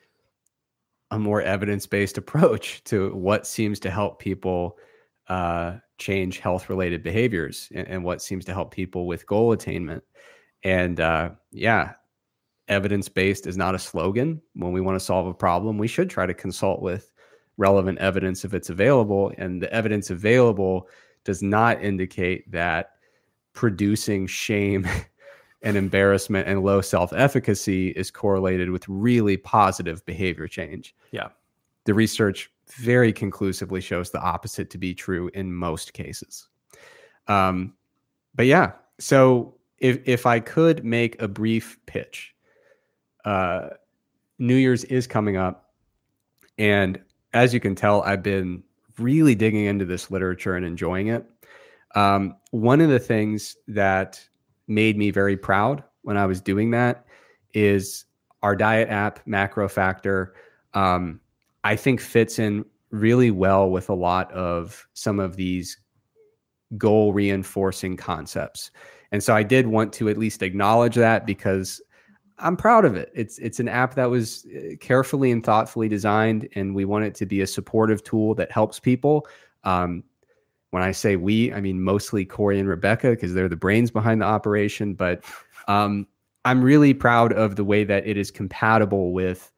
a 1.13 1.19
more 1.19 1.43
evidence 1.43 1.87
based 1.87 2.19
approach 2.19 2.83
to 2.85 3.15
what 3.15 3.47
seems 3.47 3.79
to 3.81 3.91
help 3.91 4.19
people 4.19 4.79
uh, 5.29 5.77
change 5.99 6.41
health 6.41 6.69
related 6.69 7.03
behaviors 7.03 7.69
and, 7.75 7.87
and, 7.87 8.03
what 8.03 8.21
seems 8.21 8.45
to 8.45 8.53
help 8.53 8.73
people 8.73 9.07
with 9.07 9.27
goal 9.27 9.53
attainment. 9.53 10.03
And 10.65 10.99
uh, 10.99 11.31
yeah, 11.53 11.93
evidence 12.67 13.09
based 13.09 13.47
is 13.47 13.57
not 13.57 13.75
a 13.75 13.79
slogan. 13.79 14.43
When 14.55 14.73
we 14.73 14.81
want 14.81 14.97
to 14.99 15.05
solve 15.05 15.27
a 15.27 15.35
problem, 15.35 15.79
we 15.79 15.87
should 15.87 16.11
try 16.11 16.27
to 16.27 16.35
consult 16.35 16.83
with 16.83 17.13
relevant 17.57 17.99
evidence 17.99 18.45
if 18.45 18.53
it's 18.53 18.71
available. 18.71 19.33
And 19.39 19.63
the 19.63 19.73
evidence 19.73 20.11
available 20.11 20.89
does 21.25 21.43
not 21.43 21.83
indicate 21.85 22.51
that 22.51 22.91
producing 23.53 24.27
shame 24.27 24.89
and 25.63 25.77
embarrassment 25.77 26.49
and 26.49 26.63
low 26.63 26.81
self 26.81 27.13
efficacy 27.13 27.89
is 27.91 28.11
correlated 28.11 28.71
with 28.71 28.89
really 28.89 29.37
positive 29.37 30.05
behavior 30.07 30.49
change. 30.49 30.95
Yeah. 31.11 31.29
The 31.85 31.95
research 31.95 32.51
very 32.69 33.13
conclusively 33.13 33.81
shows 33.81 34.11
the 34.11 34.21
opposite 34.21 34.71
to 34.71 34.79
be 34.79 34.95
true 34.95 35.31
in 35.35 35.53
most 35.53 35.93
cases. 35.93 36.49
Um, 37.29 37.75
but 38.35 38.47
yeah, 38.47 38.73
so 38.99 39.55
if 39.79 40.01
if 40.07 40.27
I 40.27 40.41
could 40.41 40.85
make 40.85 41.21
a 41.21 41.29
brief 41.29 41.79
pitch, 41.87 42.35
uh, 43.25 43.71
New 44.39 44.57
Year's 44.57 44.85
is 44.85 45.07
coming 45.07 45.37
up, 45.37 45.71
and 46.59 47.01
as 47.35 47.53
you 47.53 47.61
can 47.61 47.75
tell, 47.75 48.03
I've 48.03 48.23
been 48.23 48.63
really 48.99 49.35
digging 49.35 49.65
into 49.65 49.85
this 49.85 50.11
literature 50.11 50.55
and 50.55 50.65
enjoying 50.65 51.09
it. 51.09 51.25
Um, 51.95 52.37
one 52.51 52.81
of 52.81 52.89
the 52.89 52.99
things 52.99 53.57
that 53.69 54.27
made 54.75 54.97
me 54.97 55.11
very 55.11 55.37
proud 55.37 55.83
when 56.03 56.17
I 56.17 56.27
was 56.27 56.41
doing 56.41 56.71
that 56.71 57.07
is 57.55 58.05
our 58.43 58.57
diet 58.57 58.89
app, 58.89 59.25
MacroFactor. 59.27 60.33
Um, 60.75 61.21
I 61.65 61.77
think 61.77 62.01
fits 62.01 62.39
in 62.39 62.65
really 62.91 63.31
well 63.31 63.71
with 63.71 63.89
a 63.89 63.95
lot 63.95 64.31
of 64.33 64.87
some 64.95 65.21
of 65.21 65.37
these 65.37 65.79
goal 66.77 67.13
reinforcing 67.13 67.97
concepts. 67.97 68.71
And 69.13 69.23
so 69.23 69.35
I 69.35 69.43
did 69.43 69.67
want 69.67 69.93
to 69.95 70.09
at 70.09 70.19
least 70.19 70.43
acknowledge 70.43 70.95
that 70.95 71.27
because 71.27 71.81
I'm 72.39 72.57
proud 72.57 72.85
of 72.85 72.97
it. 72.97 73.13
It's 73.15 73.39
it's 73.39 73.61
an 73.61 73.69
app 73.69 73.95
that 73.95 74.11
was 74.11 74.47
uh, 74.47 74.77
carefully 74.81 75.31
and 75.31 75.45
thoughtfully 75.45 75.89
designed, 75.89 76.49
and 76.55 76.75
we 76.75 76.85
want 76.85 77.05
it 77.05 77.15
to 77.17 77.27
be 77.27 77.43
a 77.43 77.47
supportive 77.47 78.03
tool 78.03 78.35
that 78.35 78.51
helps 78.51 78.81
people. 78.81 79.27
Um, 79.65 80.03
when 80.73 80.83
I 80.83 80.93
say 80.93 81.17
we, 81.17 81.53
I 81.53 81.61
mean 81.61 81.83
mostly 81.83 82.25
Corey 82.25 82.59
and 82.59 82.69
Rebecca 82.69 83.11
because 83.11 83.33
they're 83.33 83.49
the 83.49 83.57
brains 83.57 83.91
behind 83.91 84.21
the 84.21 84.27
operation. 84.27 84.95
But 84.95 85.25
um, 85.69 86.07
I'm 86.45 86.63
really 86.63 86.93
proud 86.93 87.33
of 87.33 87.57
the 87.57 87.65
way 87.65 87.85
that 87.85 88.07
it 88.07 88.17
is 88.17 88.31
compatible 88.31 89.13
with 89.13 89.53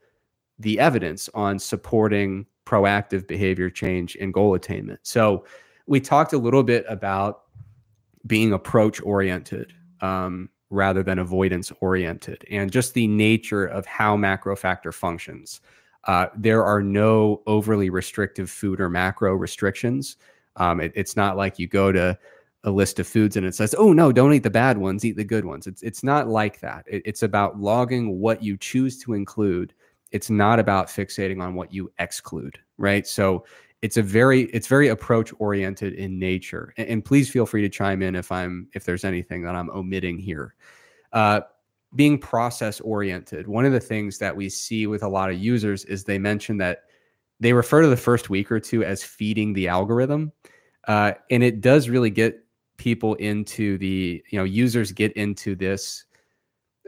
the 0.58 0.78
evidence 0.78 1.28
on 1.34 1.58
supporting 1.58 2.46
proactive 2.66 3.26
behavior 3.26 3.70
change 3.70 4.16
and 4.20 4.32
goal 4.32 4.54
attainment. 4.54 5.00
So 5.02 5.44
we 5.86 6.00
talked 6.00 6.32
a 6.32 6.38
little 6.38 6.62
bit 6.62 6.84
about 6.88 7.42
being 8.26 8.52
approach 8.52 9.02
oriented. 9.02 9.72
Um, 10.00 10.50
rather 10.70 11.02
than 11.02 11.18
avoidance 11.18 11.72
oriented, 11.80 12.44
and 12.50 12.70
just 12.70 12.94
the 12.94 13.06
nature 13.06 13.64
of 13.64 13.86
how 13.86 14.16
MacroFactor 14.16 14.92
functions. 14.92 15.60
Uh, 16.04 16.26
there 16.36 16.64
are 16.64 16.82
no 16.82 17.42
overly 17.46 17.88
restrictive 17.88 18.50
food 18.50 18.80
or 18.80 18.90
macro 18.90 19.34
restrictions. 19.34 20.16
Um, 20.56 20.80
it, 20.80 20.92
it's 20.94 21.16
not 21.16 21.36
like 21.36 21.58
you 21.58 21.66
go 21.66 21.92
to 21.92 22.18
a 22.64 22.70
list 22.70 22.98
of 22.98 23.06
foods 23.06 23.36
and 23.36 23.46
it 23.46 23.54
says, 23.54 23.74
"Oh 23.76 23.92
no, 23.92 24.12
don't 24.12 24.32
eat 24.32 24.42
the 24.42 24.50
bad 24.50 24.78
ones, 24.78 25.04
eat 25.04 25.16
the 25.16 25.24
good 25.24 25.44
ones." 25.44 25.66
It's 25.66 25.82
it's 25.82 26.02
not 26.02 26.28
like 26.28 26.60
that. 26.60 26.84
It, 26.88 27.02
it's 27.04 27.22
about 27.22 27.60
logging 27.60 28.18
what 28.18 28.42
you 28.42 28.56
choose 28.56 28.98
to 29.00 29.14
include. 29.14 29.74
It's 30.12 30.30
not 30.30 30.58
about 30.58 30.88
fixating 30.88 31.42
on 31.42 31.54
what 31.54 31.72
you 31.72 31.92
exclude, 31.98 32.58
right? 32.78 33.06
So 33.06 33.44
it's 33.84 33.98
a 33.98 34.02
very 34.02 34.44
it's 34.44 34.66
very 34.66 34.88
approach 34.88 35.30
oriented 35.38 35.92
in 35.92 36.18
nature 36.18 36.72
and, 36.78 36.88
and, 36.88 37.04
please 37.04 37.28
feel 37.28 37.44
free 37.44 37.60
to 37.60 37.68
chime 37.68 38.00
in 38.00 38.16
if 38.16 38.32
i'm 38.32 38.66
if 38.72 38.82
there's 38.82 39.04
anything 39.04 39.42
that 39.42 39.54
i'm 39.54 39.68
omitting 39.72 40.16
here 40.16 40.54
uh, 41.12 41.42
being 41.94 42.18
process 42.18 42.80
oriented 42.80 43.46
one 43.46 43.66
of 43.66 43.72
the 43.72 43.80
things 43.80 44.16
that 44.16 44.34
we 44.34 44.48
see 44.48 44.86
with 44.86 45.02
a 45.02 45.08
lot 45.08 45.28
of 45.28 45.36
users 45.36 45.84
is 45.84 46.02
they 46.02 46.18
mention 46.18 46.56
that 46.56 46.84
they 47.44 47.52
refer 47.52 47.82
to 47.82 47.88
the 47.88 47.96
first 47.96 48.30
week 48.30 48.50
or 48.50 48.58
two 48.58 48.82
as 48.84 49.02
feeding 49.02 49.52
the 49.52 49.68
algorithm 49.68 50.32
uh, 50.88 51.12
and 51.30 51.42
it 51.42 51.60
does 51.60 51.88
really 51.88 52.10
get 52.10 52.44
people 52.76 53.14
into 53.14 53.78
the 53.78 54.22
you 54.30 54.38
know 54.38 54.44
users 54.44 54.92
get 54.92 55.12
into 55.12 55.54
this 55.54 56.04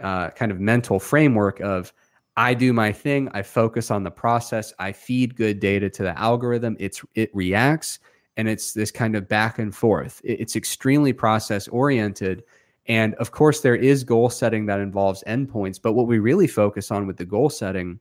uh, 0.03 0.31
kind 0.31 0.53
of 0.53 0.61
mental 0.61 0.99
framework 0.99 1.61
of 1.61 1.93
I 2.37 2.53
do 2.53 2.73
my 2.73 2.93
thing. 2.93 3.31
I 3.33 3.43
focus 3.43 3.91
on 3.91 4.03
the 4.03 4.11
process. 4.11 4.75
I 4.79 4.93
feed 4.93 5.37
good 5.37 5.59
data 5.59 5.89
to 5.91 6.03
the 6.03 6.19
algorithm. 6.19 6.77
It's 6.79 7.03
it 7.15 7.35
reacts, 7.35 7.99
and 8.37 8.49
it's 8.49 8.75
this 8.75 8.91
kind 8.91 9.17
of 9.17 9.29
back 9.29 9.59
and 9.59 9.75
forth. 9.75 10.21
It's 10.23 10.55
extremely 10.57 11.13
process 11.13 11.67
oriented, 11.69 12.45
and 12.87 13.15
of 13.15 13.31
course, 13.31 13.61
there 13.63 13.77
is 13.77 14.05
goal 14.05 14.29
setting 14.29 14.67
that 14.67 14.81
involves 14.81 15.25
endpoints. 15.27 15.81
But 15.81 15.95
what 15.95 16.07
we 16.07 16.19
really 16.19 16.47
focus 16.47 16.91
on 16.91 17.07
with 17.07 17.17
the 17.17 17.25
goal 17.25 17.49
setting 17.49 18.01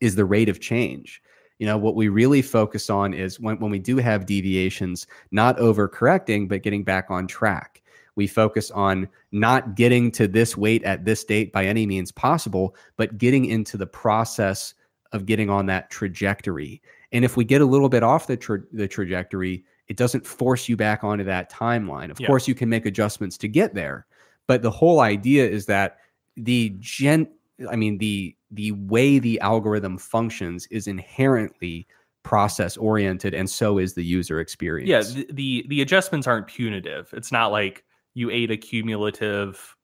is 0.00 0.14
the 0.16 0.26
rate 0.26 0.50
of 0.50 0.60
change. 0.60 1.22
You 1.58 1.66
know, 1.66 1.78
what 1.78 1.94
we 1.94 2.08
really 2.08 2.42
focus 2.42 2.90
on 2.90 3.14
is 3.14 3.40
when, 3.40 3.58
when 3.58 3.70
we 3.70 3.78
do 3.78 3.96
have 3.96 4.26
deviations, 4.26 5.06
not 5.30 5.56
overcorrecting, 5.58 6.48
but 6.48 6.62
getting 6.62 6.84
back 6.84 7.10
on 7.10 7.26
track. 7.26 7.82
We 8.14 8.26
focus 8.26 8.70
on 8.70 9.08
not 9.32 9.74
getting 9.74 10.10
to 10.12 10.26
this 10.26 10.56
weight 10.56 10.82
at 10.84 11.04
this 11.04 11.22
date 11.24 11.52
by 11.52 11.66
any 11.66 11.86
means 11.86 12.10
possible, 12.10 12.74
but 12.96 13.18
getting 13.18 13.44
into 13.44 13.76
the 13.76 13.86
process 13.86 14.74
of 15.12 15.26
getting 15.26 15.50
on 15.50 15.66
that 15.66 15.90
trajectory. 15.90 16.82
And 17.12 17.24
if 17.24 17.36
we 17.36 17.44
get 17.44 17.60
a 17.60 17.66
little 17.66 17.88
bit 17.88 18.02
off 18.02 18.26
the 18.26 18.36
tra- 18.36 18.62
the 18.72 18.88
trajectory, 18.88 19.64
it 19.88 19.96
doesn't 19.96 20.26
force 20.26 20.68
you 20.68 20.76
back 20.76 21.04
onto 21.04 21.24
that 21.24 21.50
timeline. 21.50 22.10
Of 22.10 22.18
yeah. 22.18 22.26
course, 22.26 22.48
you 22.48 22.54
can 22.54 22.68
make 22.68 22.86
adjustments 22.86 23.38
to 23.38 23.48
get 23.48 23.74
there, 23.74 24.06
but 24.46 24.62
the 24.62 24.70
whole 24.70 25.00
idea 25.00 25.48
is 25.48 25.66
that 25.66 25.98
the 26.36 26.74
gen 26.80 27.28
I 27.70 27.76
mean 27.76 27.98
the 27.98 28.36
the 28.50 28.72
way 28.72 29.18
the 29.18 29.40
algorithm 29.40 29.98
functions 29.98 30.66
is 30.70 30.86
inherently 30.86 31.86
process 32.22 32.76
oriented 32.76 33.34
and 33.34 33.48
so 33.48 33.78
is 33.78 33.94
the 33.94 34.04
user 34.04 34.40
experience. 34.40 34.88
Yeah, 34.88 35.02
the, 35.02 35.32
the 35.32 35.66
the 35.68 35.82
adjustments 35.82 36.26
aren't 36.26 36.48
punitive. 36.48 37.08
It's 37.12 37.32
not 37.32 37.52
like 37.52 37.84
you 38.14 38.30
ate 38.30 38.50
a 38.50 38.56
cumulative 38.56 39.76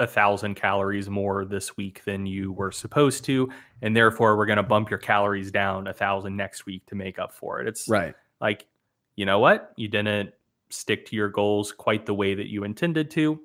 a 0.00 0.06
thousand 0.06 0.56
calories 0.56 1.08
more 1.08 1.44
this 1.44 1.76
week 1.76 2.02
than 2.04 2.26
you 2.26 2.52
were 2.52 2.72
supposed 2.72 3.24
to, 3.24 3.48
and 3.80 3.96
therefore 3.96 4.36
we're 4.36 4.46
going 4.46 4.56
to 4.56 4.62
bump 4.62 4.90
your 4.90 4.98
calories 4.98 5.52
down 5.52 5.86
a 5.86 5.92
thousand 5.92 6.36
next 6.36 6.66
week 6.66 6.84
to 6.86 6.96
make 6.96 7.18
up 7.18 7.32
for 7.32 7.60
it. 7.60 7.68
It's 7.68 7.88
right. 7.88 8.14
Like, 8.40 8.66
you 9.14 9.24
know 9.24 9.38
what? 9.38 9.72
You 9.76 9.86
didn't 9.86 10.32
stick 10.70 11.06
to 11.06 11.16
your 11.16 11.28
goals 11.28 11.70
quite 11.70 12.06
the 12.06 12.14
way 12.14 12.34
that 12.34 12.48
you 12.48 12.64
intended 12.64 13.10
to, 13.12 13.40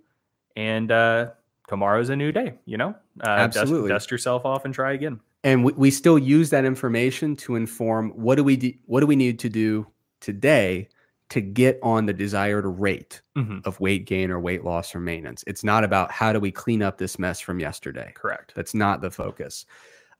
and 0.55 0.91
uh, 0.91 1.27
tomorrow's 1.69 2.09
a 2.09 2.15
new 2.15 2.31
day. 2.31 2.55
You 2.65 2.77
know, 2.77 2.95
uh, 3.23 3.29
absolutely 3.29 3.89
dust, 3.89 4.05
dust 4.05 4.11
yourself 4.11 4.43
off 4.43 4.65
and 4.65 4.73
try 4.73 4.93
again. 4.93 5.19
And 5.43 5.63
we, 5.63 5.71
we 5.73 5.91
still 5.91 6.19
use 6.19 6.49
that 6.49 6.65
information 6.65 7.35
to 7.37 7.55
inform 7.55 8.09
what 8.09 8.35
do 8.35 8.43
we 8.43 8.57
do, 8.57 8.73
what 8.87 8.99
do 8.99 9.05
we 9.05 9.15
need 9.15 9.39
to 9.39 9.49
do 9.49 9.87
today 10.19 10.89
to 11.29 11.41
get 11.41 11.79
on 11.83 12.07
the 12.07 12.13
desired 12.13 12.65
rate 12.65 13.21
mm-hmm. 13.37 13.59
of 13.63 13.79
weight 13.79 14.05
gain 14.05 14.31
or 14.31 14.39
weight 14.39 14.65
loss 14.65 14.95
or 14.95 14.99
maintenance. 14.99 15.43
It's 15.45 15.63
not 15.63 15.83
about 15.83 16.11
how 16.11 16.33
do 16.33 16.39
we 16.39 16.51
clean 16.51 16.81
up 16.81 16.97
this 16.97 17.19
mess 17.19 17.39
from 17.39 17.59
yesterday. 17.59 18.11
Correct. 18.15 18.53
That's 18.55 18.73
not 18.73 18.99
the 18.99 19.11
focus. 19.11 19.67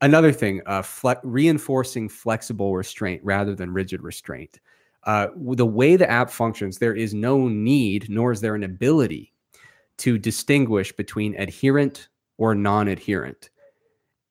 Another 0.01 0.31
thing, 0.31 0.61
uh, 0.67 0.84
fle- 0.84 1.19
reinforcing 1.23 2.07
flexible 2.07 2.76
restraint 2.76 3.21
rather 3.23 3.55
than 3.55 3.73
rigid 3.73 4.03
restraint. 4.03 4.59
Uh, 5.03 5.27
the 5.35 5.65
way 5.65 5.95
the 5.95 6.09
app 6.09 6.30
functions, 6.30 6.77
there 6.77 6.95
is 6.95 7.13
no 7.13 7.47
need, 7.47 8.07
nor 8.07 8.31
is 8.31 8.39
there 8.39 8.55
an 8.55 8.63
ability 8.63 9.34
to 9.99 10.17
distinguish 10.17 10.91
between 10.91 11.35
adherent 11.35 12.09
or 12.38 12.55
non 12.55 12.88
adherent. 12.88 13.49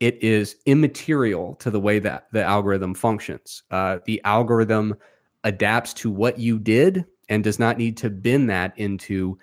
It 0.01 0.23
is 0.23 0.57
immaterial 0.67 1.55
to 1.57 1.71
the 1.71 1.81
way 1.81 1.99
that 1.99 2.29
the 2.33 2.43
algorithm 2.43 2.95
functions. 2.95 3.63
Uh, 3.71 3.99
the 4.05 4.21
algorithm 4.25 4.95
adapts 5.45 5.93
to 5.95 6.11
what 6.11 6.39
you 6.39 6.59
did 6.59 7.05
and 7.29 7.45
does 7.45 7.59
not 7.59 7.79
need 7.79 7.97
to 7.99 8.11
bend 8.11 8.49
that 8.51 8.79
into 8.79 9.39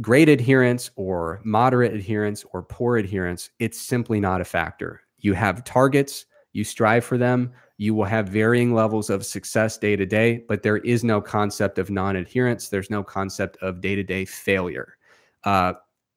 great 0.00 0.28
adherence 0.28 0.90
or 0.96 1.40
moderate 1.44 1.92
adherence 1.92 2.44
or 2.52 2.62
poor 2.62 2.96
adherence, 2.96 3.50
it's 3.58 3.80
simply 3.80 4.20
not 4.20 4.40
a 4.40 4.44
factor. 4.44 5.02
You 5.18 5.34
have 5.34 5.64
targets, 5.64 6.26
you 6.52 6.64
strive 6.64 7.04
for 7.04 7.18
them, 7.18 7.52
you 7.78 7.94
will 7.94 8.04
have 8.04 8.28
varying 8.28 8.74
levels 8.74 9.10
of 9.10 9.24
success 9.24 9.78
day 9.78 9.96
to 9.96 10.06
day, 10.06 10.44
but 10.48 10.62
there 10.62 10.78
is 10.78 11.04
no 11.04 11.20
concept 11.20 11.78
of 11.78 11.90
non 11.90 12.16
adherence. 12.16 12.68
There's 12.68 12.90
no 12.90 13.02
concept 13.02 13.56
of 13.62 13.80
day 13.80 13.94
to 13.94 14.02
day 14.02 14.24
failure. 14.24 14.97
Uh, 15.44 15.74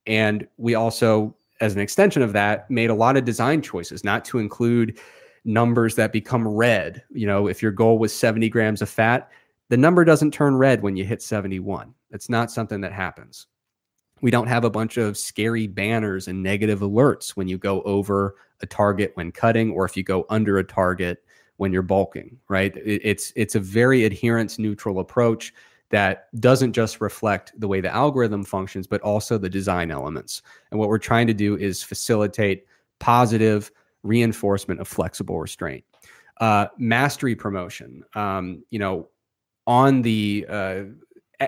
and 0.08 0.48
we 0.58 0.76
also, 0.76 1.36
as 1.60 1.74
an 1.74 1.82
extension 1.82 2.22
of 2.22 2.34
that, 2.34 2.70
made 2.70 2.90
a 2.90 2.96
lot 2.96 3.18
of 3.18 3.26
design 3.26 3.62
choices 3.62 4.04
not 4.04 4.26
to 4.26 4.40
include 4.40 5.00
numbers 5.46 5.96
that 5.96 6.12
become 6.12 6.48
red. 6.48 7.04
You 7.10 7.28
know, 7.28 7.48
if 7.48 7.62
your 7.62 7.72
goal 7.72 7.98
was 7.98 8.14
70 8.14 8.50
grams 8.50 8.82
of 8.82 8.90
fat, 8.90 9.30
the 9.70 9.78
number 9.78 10.04
doesn't 10.04 10.32
turn 10.34 10.56
red 10.56 10.82
when 10.82 10.96
you 10.96 11.06
hit 11.06 11.22
71. 11.22 11.94
It's 12.12 12.30
not 12.30 12.52
something 12.52 12.82
that 12.82 12.94
happens. 12.94 13.48
We 14.22 14.30
don't 14.30 14.48
have 14.48 14.66
a 14.66 14.70
bunch 14.70 14.98
of 14.98 15.18
scary 15.18 15.66
banners 15.66 16.28
and 16.28 16.44
negative 16.44 16.82
alerts 16.82 17.32
when 17.32 17.48
you 17.48 17.58
go 17.58 17.82
over 17.84 18.36
a 18.62 18.68
target 18.68 19.12
when 19.16 19.32
cutting 19.32 19.72
or 19.72 19.86
if 19.86 19.98
you 19.98 20.04
go 20.04 20.26
under 20.30 20.60
a 20.60 20.64
target 20.64 21.24
when 21.58 21.72
you're 21.72 21.82
bulking, 21.82 22.38
right? 22.48 22.74
It's 22.76 23.34
it's 23.36 23.56
a 23.56 23.60
very 23.60 24.06
adherence 24.06 24.60
neutral 24.60 25.00
approach 25.00 25.54
that 25.92 26.28
doesn't 26.40 26.74
just 26.74 27.02
reflect 27.02 27.54
the 27.60 27.68
way 27.68 27.82
the 27.82 27.94
algorithm 27.94 28.44
functions, 28.44 28.88
but 28.88 29.02
also 29.02 29.38
the 29.38 29.50
design 29.50 29.92
elements. 29.92 30.42
And 30.72 30.80
what 30.80 30.90
we're 30.90 30.98
trying 30.98 31.28
to 31.28 31.34
do 31.34 31.58
is 31.58 31.84
facilitate 31.84 32.66
positive 33.00 33.72
reinforcement 34.04 34.80
of 34.80 34.88
flexible 34.88 35.40
restraint. 35.40 35.84
Uh, 36.40 36.68
mastery 36.78 37.36
promotion, 37.36 38.04
um, 38.16 38.64
you 38.72 38.80
know, 38.80 39.08
on 39.68 40.02
the 40.02 40.46
uh, 40.50 40.84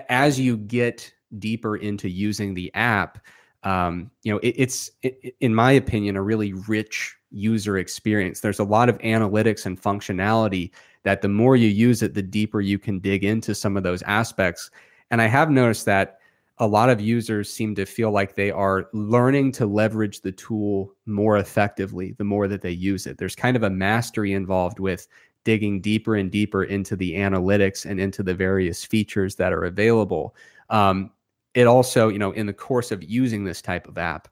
as 0.08 0.38
you 0.38 0.56
get 0.56 1.12
deeper 1.38 1.76
into 1.76 2.08
using 2.08 2.54
the 2.54 2.72
app, 2.74 3.18
um, 3.64 4.10
you 4.22 4.32
know, 4.32 4.38
it, 4.38 4.54
it's 4.56 4.90
it, 5.02 5.34
in 5.40 5.54
my 5.54 5.72
opinion 5.72 6.16
a 6.16 6.22
really 6.22 6.52
rich 6.52 7.16
user 7.30 7.78
experience. 7.78 8.40
There's 8.40 8.60
a 8.60 8.64
lot 8.64 8.88
of 8.88 8.98
analytics 8.98 9.66
and 9.66 9.80
functionality 9.80 10.70
that 11.04 11.22
the 11.22 11.28
more 11.28 11.56
you 11.56 11.68
use 11.68 12.02
it, 12.02 12.14
the 12.14 12.22
deeper 12.22 12.60
you 12.60 12.78
can 12.78 12.98
dig 12.98 13.24
into 13.24 13.54
some 13.54 13.76
of 13.76 13.82
those 13.82 14.02
aspects. 14.02 14.70
And 15.10 15.22
I 15.22 15.26
have 15.26 15.50
noticed 15.50 15.84
that 15.86 16.18
a 16.58 16.66
lot 16.66 16.88
of 16.88 17.00
users 17.00 17.52
seem 17.52 17.74
to 17.74 17.84
feel 17.84 18.10
like 18.10 18.34
they 18.34 18.50
are 18.50 18.88
learning 18.92 19.52
to 19.52 19.66
leverage 19.66 20.20
the 20.20 20.32
tool 20.32 20.94
more 21.04 21.38
effectively 21.38 22.12
the 22.12 22.24
more 22.24 22.46
that 22.48 22.62
they 22.62 22.70
use 22.70 23.06
it. 23.06 23.18
There's 23.18 23.34
kind 23.34 23.56
of 23.56 23.64
a 23.64 23.70
mastery 23.70 24.32
involved 24.32 24.78
with 24.78 25.06
digging 25.44 25.80
deeper 25.80 26.16
and 26.16 26.30
deeper 26.30 26.64
into 26.64 26.96
the 26.96 27.14
analytics 27.14 27.84
and 27.84 28.00
into 28.00 28.22
the 28.22 28.34
various 28.34 28.84
features 28.84 29.34
that 29.36 29.52
are 29.52 29.64
available. 29.64 30.34
Um, 30.70 31.10
it 31.54 31.66
also, 31.66 32.08
you 32.08 32.18
know, 32.18 32.32
in 32.32 32.46
the 32.46 32.52
course 32.52 32.90
of 32.90 33.02
using 33.02 33.44
this 33.44 33.60
type 33.60 33.86
of 33.86 33.98
app, 33.98 34.28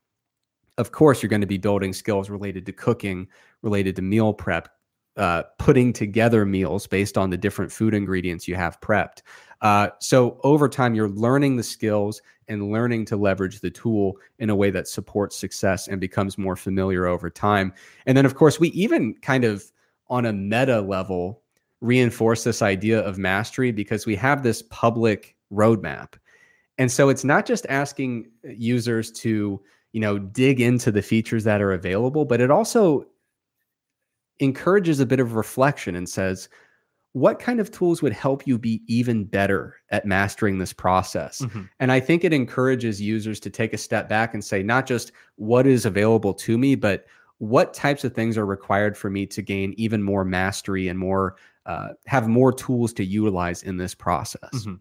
of 0.78 0.90
course, 0.90 1.22
you're 1.22 1.30
going 1.30 1.42
to 1.42 1.46
be 1.46 1.58
building 1.58 1.92
skills 1.92 2.30
related 2.30 2.64
to 2.66 2.72
cooking, 2.72 3.28
related 3.60 3.94
to 3.96 4.02
meal 4.02 4.32
prep, 4.32 4.68
uh, 5.16 5.42
putting 5.58 5.92
together 5.92 6.46
meals 6.46 6.86
based 6.86 7.18
on 7.18 7.30
the 7.30 7.36
different 7.36 7.70
food 7.70 7.94
ingredients 7.94 8.48
you 8.48 8.54
have 8.54 8.80
prepped. 8.80 9.22
Uh, 9.60 9.88
so 10.00 10.40
over 10.42 10.68
time, 10.68 10.94
you're 10.94 11.08
learning 11.08 11.56
the 11.56 11.62
skills 11.62 12.20
and 12.48 12.72
learning 12.72 13.04
to 13.04 13.16
leverage 13.16 13.60
the 13.60 13.70
tool 13.70 14.16
in 14.38 14.50
a 14.50 14.56
way 14.56 14.70
that 14.70 14.88
supports 14.88 15.36
success 15.36 15.86
and 15.86 16.00
becomes 16.00 16.36
more 16.36 16.56
familiar 16.56 17.06
over 17.06 17.30
time. 17.30 17.72
And 18.06 18.16
then, 18.16 18.26
of 18.26 18.34
course, 18.34 18.58
we 18.58 18.68
even 18.70 19.14
kind 19.22 19.44
of 19.44 19.64
on 20.08 20.26
a 20.26 20.32
meta 20.32 20.80
level 20.80 21.42
reinforce 21.80 22.44
this 22.44 22.62
idea 22.62 23.00
of 23.00 23.18
mastery 23.18 23.72
because 23.72 24.06
we 24.06 24.16
have 24.16 24.42
this 24.42 24.62
public 24.62 25.36
roadmap. 25.52 26.14
And 26.78 26.90
so 26.90 27.08
it's 27.08 27.24
not 27.24 27.46
just 27.46 27.66
asking 27.68 28.30
users 28.44 29.12
to, 29.12 29.60
you 29.92 30.00
know, 30.00 30.18
dig 30.18 30.60
into 30.60 30.90
the 30.90 31.02
features 31.02 31.44
that 31.44 31.60
are 31.60 31.72
available, 31.72 32.24
but 32.24 32.40
it 32.40 32.50
also 32.50 33.06
encourages 34.38 35.00
a 35.00 35.06
bit 35.06 35.20
of 35.20 35.34
reflection 35.34 35.94
and 35.94 36.08
says, 36.08 36.48
what 37.12 37.38
kind 37.38 37.60
of 37.60 37.70
tools 37.70 38.00
would 38.00 38.12
help 38.12 38.46
you 38.46 38.58
be 38.58 38.82
even 38.86 39.24
better 39.24 39.76
at 39.90 40.06
mastering 40.06 40.58
this 40.58 40.72
process? 40.72 41.42
Mm-hmm. 41.42 41.62
And 41.78 41.92
I 41.92 42.00
think 42.00 42.24
it 42.24 42.32
encourages 42.32 43.02
users 43.02 43.38
to 43.40 43.50
take 43.50 43.74
a 43.74 43.78
step 43.78 44.08
back 44.08 44.32
and 44.32 44.42
say, 44.42 44.62
not 44.62 44.86
just 44.86 45.12
what 45.36 45.66
is 45.66 45.84
available 45.84 46.32
to 46.34 46.56
me, 46.56 46.74
but 46.74 47.04
what 47.38 47.74
types 47.74 48.04
of 48.04 48.14
things 48.14 48.38
are 48.38 48.46
required 48.46 48.96
for 48.96 49.10
me 49.10 49.26
to 49.26 49.42
gain 49.42 49.74
even 49.76 50.02
more 50.02 50.24
mastery 50.24 50.88
and 50.88 50.98
more 50.98 51.36
uh, 51.66 51.88
have 52.06 52.28
more 52.28 52.52
tools 52.52 52.92
to 52.94 53.04
utilize 53.04 53.62
in 53.62 53.76
this 53.76 53.94
process. 53.94 54.50
Mm-hmm. 54.54 54.74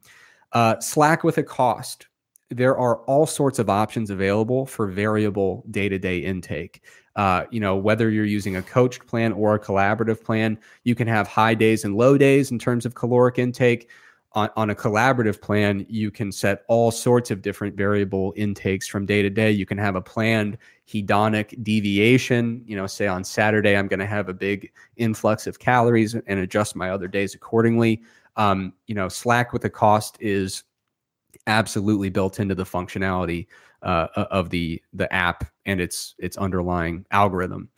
Uh, 0.53 0.79
Slack 0.79 1.23
with 1.23 1.37
a 1.37 1.43
cost. 1.43 2.07
There 2.49 2.77
are 2.77 2.97
all 3.05 3.25
sorts 3.25 3.59
of 3.59 3.69
options 3.69 4.09
available 4.09 4.65
for 4.65 4.87
variable 4.87 5.65
day 5.71 5.89
to 5.89 5.99
day 5.99 6.19
intake. 6.19 6.83
Uh, 7.15 7.43
you 7.51 7.59
know, 7.59 7.75
whether 7.75 8.09
you're 8.09 8.25
using 8.25 8.55
a 8.55 8.61
coached 8.61 9.05
plan 9.05 9.33
or 9.33 9.55
a 9.55 9.59
collaborative 9.59 10.23
plan, 10.23 10.57
you 10.83 10.95
can 10.95 11.07
have 11.07 11.27
high 11.27 11.53
days 11.53 11.83
and 11.83 11.95
low 11.95 12.17
days 12.17 12.51
in 12.51 12.59
terms 12.59 12.85
of 12.85 12.95
caloric 12.95 13.37
intake. 13.37 13.89
On, 14.33 14.49
on 14.55 14.69
a 14.69 14.75
collaborative 14.75 15.41
plan, 15.41 15.85
you 15.89 16.09
can 16.09 16.31
set 16.31 16.63
all 16.69 16.89
sorts 16.89 17.31
of 17.31 17.41
different 17.41 17.75
variable 17.75 18.33
intakes 18.37 18.87
from 18.87 19.05
day 19.05 19.21
to 19.21 19.29
day. 19.29 19.51
You 19.51 19.65
can 19.65 19.77
have 19.77 19.97
a 19.97 20.01
planned 20.01 20.57
hedonic 20.87 21.61
deviation. 21.63 22.63
You 22.65 22.77
know, 22.77 22.87
say 22.87 23.07
on 23.07 23.25
Saturday, 23.25 23.75
I'm 23.75 23.89
going 23.89 23.99
to 23.99 24.05
have 24.05 24.29
a 24.29 24.33
big 24.33 24.71
influx 24.95 25.47
of 25.47 25.59
calories 25.59 26.15
and 26.15 26.39
adjust 26.39 26.77
my 26.77 26.91
other 26.91 27.09
days 27.09 27.35
accordingly. 27.35 28.03
Um, 28.37 28.71
you 28.87 28.95
know, 28.95 29.09
Slack 29.09 29.51
with 29.51 29.63
the 29.63 29.69
cost 29.69 30.17
is 30.21 30.63
absolutely 31.47 32.09
built 32.09 32.39
into 32.39 32.55
the 32.55 32.63
functionality 32.63 33.47
uh, 33.81 34.07
of 34.15 34.49
the 34.49 34.81
the 34.93 35.11
app 35.13 35.50
and 35.65 35.79
its 35.81 36.15
its 36.19 36.37
underlying 36.37 37.05
algorithm. 37.11 37.69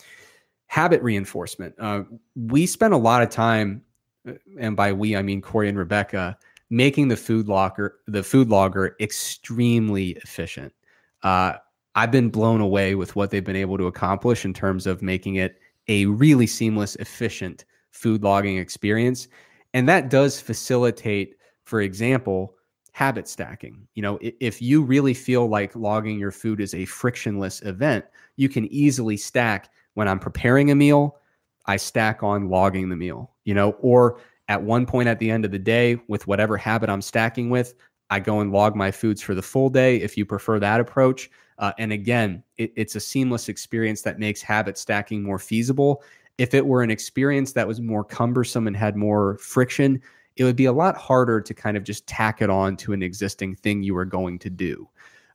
Habit 0.68 1.02
reinforcement. 1.04 1.76
Uh, 1.78 2.04
we 2.36 2.66
spent 2.66 2.94
a 2.94 2.98
lot 2.98 3.22
of 3.22 3.30
time, 3.30 3.84
uh, 4.28 4.34
and 4.60 4.76
by 4.76 4.92
we 4.92 5.16
I 5.16 5.22
mean 5.22 5.42
Corey 5.42 5.70
and 5.70 5.78
Rebecca, 5.78 6.38
making 6.70 7.08
the 7.08 7.18
food 7.18 7.48
locker 7.48 8.00
the 8.08 8.24
food 8.24 8.50
logger 8.50 8.96
extremely 9.00 10.12
efficient. 10.12 10.74
Uh, 11.22 11.54
I've 11.96 12.12
been 12.12 12.30
blown 12.30 12.60
away 12.60 12.96
with 12.96 13.16
what 13.16 13.30
they've 13.30 13.44
been 13.44 13.56
able 13.56 13.78
to 13.78 13.88
accomplish 13.88 14.46
in 14.46 14.54
terms 14.54 14.88
of 14.88 15.02
making 15.02 15.36
it 15.36 15.60
a 15.88 16.06
really 16.08 16.48
seamless, 16.48 16.96
efficient 16.96 17.66
food 17.92 18.24
logging 18.24 18.58
experience. 18.58 19.28
And 19.74 19.88
that 19.90 20.10
does 20.10 20.40
facilitate, 20.40 21.36
for 21.66 21.82
example, 21.82 22.56
habit 22.94 23.28
stacking. 23.28 23.88
You 23.96 24.04
know, 24.04 24.20
if 24.22 24.62
you 24.62 24.84
really 24.84 25.14
feel 25.14 25.48
like 25.48 25.76
logging 25.76 26.20
your 26.20 26.32
food 26.32 26.62
is 26.62 26.74
a 26.74 26.86
frictionless 26.86 27.62
event, 27.64 28.06
you 28.38 28.48
can 28.48 28.72
easily 28.72 29.18
stack 29.18 29.70
when 29.96 30.08
I'm 30.08 30.20
preparing 30.20 30.72
a 30.72 30.76
meal, 30.76 31.18
I 31.66 31.78
stack 31.78 32.24
on 32.24 32.50
logging 32.50 32.90
the 32.90 32.96
meal, 32.96 33.32
you 33.46 33.54
know, 33.54 33.72
or 33.82 34.20
at 34.48 34.62
one 34.62 34.86
point 34.86 35.08
at 35.08 35.20
the 35.20 35.30
end 35.32 35.44
of 35.44 35.52
the 35.52 35.60
day 35.60 36.00
with 36.08 36.28
whatever 36.28 36.56
habit 36.56 36.90
I'm 36.90 37.02
stacking 37.02 37.50
with, 37.50 37.74
I 38.10 38.20
go 38.20 38.42
and 38.42 38.52
log 38.52 38.76
my 38.76 38.92
foods 38.92 39.22
for 39.22 39.34
the 39.34 39.42
full 39.42 39.70
day 39.70 39.98
if 39.98 40.16
you 40.18 40.26
prefer 40.26 40.60
that 40.60 40.80
approach. 40.80 41.32
Uh, 41.58 41.72
and 41.80 41.92
again, 41.92 42.44
it, 42.58 42.74
it's 42.76 42.96
a 42.96 43.00
seamless 43.00 43.50
experience 43.50 44.02
that 44.04 44.20
makes 44.20 44.42
habit 44.42 44.78
stacking 44.78 45.24
more 45.24 45.40
feasible. 45.40 46.04
If 46.38 46.54
it 46.54 46.66
were 46.66 46.84
an 46.84 46.92
experience 46.92 47.54
that 47.54 47.68
was 47.68 47.82
more 47.82 48.04
cumbersome 48.04 48.68
and 48.68 48.78
had 48.78 48.96
more 48.96 49.38
friction, 49.38 50.02
it 50.36 50.44
would 50.44 50.56
be 50.56 50.66
a 50.66 50.74
lot 50.74 50.96
harder 50.98 51.40
to 51.42 51.54
kind 51.54 51.78
of 51.78 51.84
just 51.84 52.08
tack 52.08 52.42
it 52.42 52.50
on 52.50 52.76
to 52.78 52.94
an 52.94 53.04
existing 53.04 53.56
thing 53.56 53.84
you 53.84 53.94
were 53.94 54.06
going 54.06 54.40
to 54.40 54.50
do. 54.50 54.90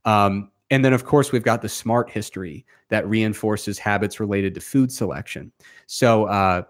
Um, 0.05 0.51
and 0.71 0.85
then, 0.85 0.93
of 0.93 1.05
course, 1.05 1.33
we've 1.33 1.43
got 1.43 1.63
the 1.63 1.69
smart 1.69 2.11
history 2.11 2.67
that 2.89 3.09
reinforces 3.09 3.79
habits 3.79 4.21
related 4.21 4.55
to 4.55 4.61
food 4.61 4.93
selection. 4.93 5.53
So, 5.87 6.25
uh, 6.25 6.63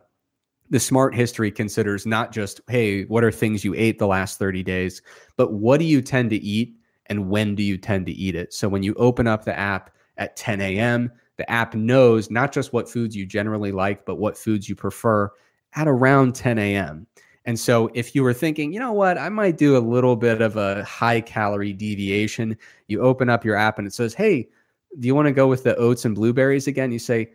the 0.71 0.79
smart 0.79 1.15
history 1.15 1.51
considers 1.51 2.05
not 2.05 2.31
just, 2.31 2.61
hey, 2.69 3.05
what 3.05 3.25
are 3.25 3.33
things 3.33 3.65
you 3.65 3.75
ate 3.75 3.99
the 3.99 4.07
last 4.07 4.39
30 4.39 4.63
days, 4.63 5.01
but 5.37 5.53
what 5.55 5.79
do 5.79 5.85
you 5.85 6.03
tend 6.03 6.31
to 6.31 6.37
eat 6.37 6.75
and 7.07 7.31
when 7.31 7.55
do 7.55 7.63
you 7.63 7.79
tend 7.79 8.05
to 8.07 8.13
eat 8.13 8.35
it? 8.35 8.53
So, 8.53 8.69
when 8.69 8.83
you 8.83 8.95
open 8.95 9.27
up 9.27 9.45
the 9.45 9.59
app 9.59 9.91
at 10.17 10.37
10 10.37 10.61
a.m., 10.61 11.11
the 11.37 11.51
app 11.51 11.75
knows 11.75 12.31
not 12.31 12.53
just 12.53 12.73
what 12.73 12.91
foods 12.91 13.17
you 13.17 13.25
generally 13.25 13.73
like, 13.73 14.05
but 14.05 14.17
what 14.17 14.37
foods 14.37 14.69
you 14.69 14.75
prefer 14.75 15.31
at 15.75 15.89
around 15.89 16.35
10 16.35 16.59
a.m. 16.59 17.07
And 17.49 17.59
so 17.59 17.91
if 17.95 18.15
you 18.15 18.23
were 18.23 18.35
thinking, 18.35 18.75
you 18.75 18.79
know 18.79 18.93
what, 18.93 19.17
I 19.17 19.31
might 19.31 19.57
do 19.57 19.75
a 19.75 19.81
little 19.81 20.17
bit 20.17 20.43
of 20.43 20.59
a 20.59 20.85
high 20.85 21.23
calorie 21.23 21.73
deviation, 21.73 22.59
you 22.89 23.01
open 23.01 23.31
up 23.31 23.43
your 23.43 23.57
app 23.57 23.79
and 23.79 23.87
it 23.87 23.95
says, 23.95 24.13
hey, 24.13 24.51
do 24.99 25.07
you 25.07 25.15
want 25.15 25.29
to 25.29 25.33
go 25.33 25.47
with 25.47 25.63
the 25.63 25.75
oats 25.77 26.05
and 26.05 26.15
blueberries 26.15 26.67
again? 26.67 26.93
You 26.93 26.99
say, 26.99 27.33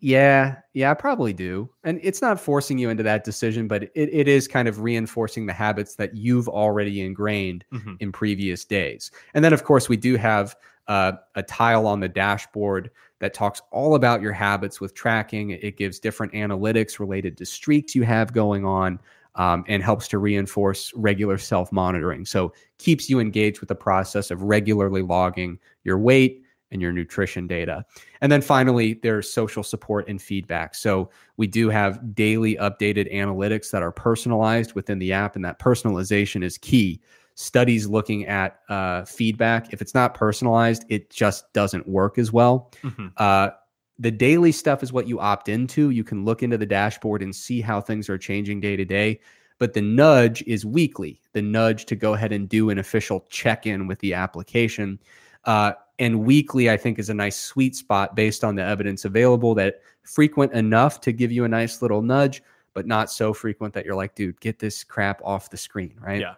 yeah, 0.00 0.56
yeah, 0.74 0.90
I 0.90 0.94
probably 0.94 1.32
do. 1.32 1.70
And 1.84 2.00
it's 2.02 2.20
not 2.20 2.40
forcing 2.40 2.76
you 2.76 2.90
into 2.90 3.04
that 3.04 3.22
decision, 3.22 3.68
but 3.68 3.84
it, 3.84 3.92
it 3.94 4.26
is 4.26 4.48
kind 4.48 4.66
of 4.66 4.80
reinforcing 4.80 5.46
the 5.46 5.52
habits 5.52 5.94
that 5.94 6.16
you've 6.16 6.48
already 6.48 7.00
ingrained 7.00 7.64
mm-hmm. 7.72 7.94
in 8.00 8.10
previous 8.10 8.64
days. 8.64 9.12
And 9.32 9.44
then, 9.44 9.52
of 9.52 9.62
course, 9.62 9.88
we 9.88 9.96
do 9.96 10.16
have 10.16 10.56
uh, 10.88 11.12
a 11.36 11.44
tile 11.44 11.86
on 11.86 12.00
the 12.00 12.08
dashboard 12.08 12.90
that 13.20 13.32
talks 13.32 13.62
all 13.70 13.94
about 13.94 14.22
your 14.22 14.32
habits 14.32 14.80
with 14.80 14.92
tracking. 14.94 15.50
It 15.50 15.76
gives 15.76 16.00
different 16.00 16.32
analytics 16.32 16.98
related 16.98 17.36
to 17.36 17.46
streaks 17.46 17.94
you 17.94 18.02
have 18.02 18.32
going 18.32 18.64
on. 18.64 18.98
Um, 19.36 19.64
and 19.68 19.82
helps 19.82 20.08
to 20.08 20.18
reinforce 20.18 20.92
regular 20.94 21.38
self 21.38 21.70
monitoring. 21.70 22.24
So 22.24 22.52
keeps 22.78 23.08
you 23.08 23.20
engaged 23.20 23.60
with 23.60 23.68
the 23.68 23.74
process 23.74 24.30
of 24.30 24.42
regularly 24.42 25.02
logging 25.02 25.58
your 25.84 25.98
weight 25.98 26.42
and 26.72 26.82
your 26.82 26.92
nutrition 26.92 27.46
data. 27.46 27.84
And 28.20 28.32
then 28.32 28.42
finally, 28.42 28.94
there's 29.02 29.30
social 29.32 29.62
support 29.62 30.08
and 30.08 30.20
feedback. 30.20 30.74
So 30.74 31.10
we 31.36 31.46
do 31.46 31.68
have 31.68 32.14
daily 32.14 32.56
updated 32.56 33.12
analytics 33.14 33.70
that 33.70 33.82
are 33.82 33.92
personalized 33.92 34.74
within 34.74 34.98
the 34.98 35.12
app, 35.12 35.36
and 35.36 35.44
that 35.44 35.58
personalization 35.58 36.42
is 36.42 36.58
key. 36.58 37.00
Studies 37.34 37.86
looking 37.86 38.26
at 38.26 38.60
uh, 38.68 39.04
feedback, 39.04 39.72
if 39.72 39.82
it's 39.82 39.94
not 39.94 40.14
personalized, 40.14 40.84
it 40.88 41.10
just 41.10 41.52
doesn't 41.52 41.86
work 41.86 42.18
as 42.18 42.32
well. 42.32 42.72
Mm-hmm. 42.82 43.08
Uh, 43.16 43.50
the 43.98 44.10
daily 44.10 44.52
stuff 44.52 44.82
is 44.82 44.92
what 44.92 45.08
you 45.08 45.20
opt 45.20 45.48
into. 45.48 45.90
You 45.90 46.04
can 46.04 46.24
look 46.24 46.42
into 46.42 46.58
the 46.58 46.66
dashboard 46.66 47.22
and 47.22 47.34
see 47.34 47.60
how 47.60 47.80
things 47.80 48.08
are 48.08 48.18
changing 48.18 48.60
day 48.60 48.76
to 48.76 48.84
day. 48.84 49.20
But 49.58 49.72
the 49.72 49.80
nudge 49.80 50.42
is 50.42 50.66
weekly, 50.66 51.20
the 51.32 51.40
nudge 51.40 51.86
to 51.86 51.96
go 51.96 52.12
ahead 52.12 52.32
and 52.32 52.46
do 52.46 52.68
an 52.68 52.78
official 52.78 53.24
check 53.30 53.66
in 53.66 53.86
with 53.86 53.98
the 54.00 54.12
application. 54.12 54.98
Uh, 55.44 55.72
and 55.98 56.24
weekly, 56.24 56.68
I 56.68 56.76
think, 56.76 56.98
is 56.98 57.08
a 57.08 57.14
nice 57.14 57.36
sweet 57.36 57.74
spot 57.74 58.14
based 58.14 58.44
on 58.44 58.54
the 58.54 58.62
evidence 58.62 59.06
available 59.06 59.54
that 59.54 59.80
frequent 60.02 60.52
enough 60.52 61.00
to 61.02 61.12
give 61.12 61.32
you 61.32 61.44
a 61.44 61.48
nice 61.48 61.80
little 61.80 62.02
nudge, 62.02 62.42
but 62.74 62.86
not 62.86 63.10
so 63.10 63.32
frequent 63.32 63.72
that 63.72 63.86
you're 63.86 63.94
like, 63.94 64.14
dude, 64.14 64.38
get 64.40 64.58
this 64.58 64.84
crap 64.84 65.22
off 65.24 65.48
the 65.48 65.56
screen, 65.56 65.94
right? 66.00 66.20
Yeah. 66.20 66.34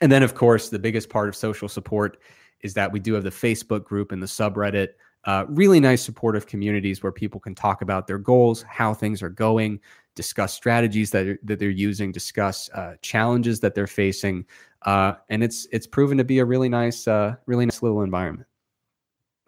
And 0.00 0.10
then, 0.10 0.22
of 0.22 0.34
course, 0.34 0.70
the 0.70 0.78
biggest 0.78 1.10
part 1.10 1.28
of 1.28 1.36
social 1.36 1.68
support 1.68 2.18
is 2.62 2.72
that 2.74 2.90
we 2.90 2.98
do 2.98 3.12
have 3.12 3.24
the 3.24 3.30
Facebook 3.30 3.84
group 3.84 4.10
and 4.10 4.22
the 4.22 4.26
subreddit 4.26 4.90
uh, 5.28 5.44
really 5.50 5.78
nice 5.78 6.00
supportive 6.00 6.46
communities 6.46 7.02
where 7.02 7.12
people 7.12 7.38
can 7.38 7.54
talk 7.54 7.82
about 7.82 8.06
their 8.06 8.16
goals, 8.16 8.62
how 8.62 8.94
things 8.94 9.22
are 9.22 9.28
going, 9.28 9.78
discuss 10.14 10.54
strategies 10.54 11.10
that, 11.10 11.26
are, 11.26 11.38
that 11.42 11.58
they're 11.58 11.68
using, 11.68 12.10
discuss 12.10 12.70
uh, 12.70 12.94
challenges 13.02 13.60
that 13.60 13.74
they're 13.74 13.86
facing, 13.86 14.46
uh, 14.86 15.12
and 15.28 15.44
it's 15.44 15.68
it's 15.70 15.86
proven 15.86 16.16
to 16.16 16.24
be 16.24 16.38
a 16.38 16.44
really 16.46 16.70
nice, 16.70 17.06
uh, 17.06 17.36
really 17.44 17.66
nice 17.66 17.82
little 17.82 18.00
environment. 18.00 18.48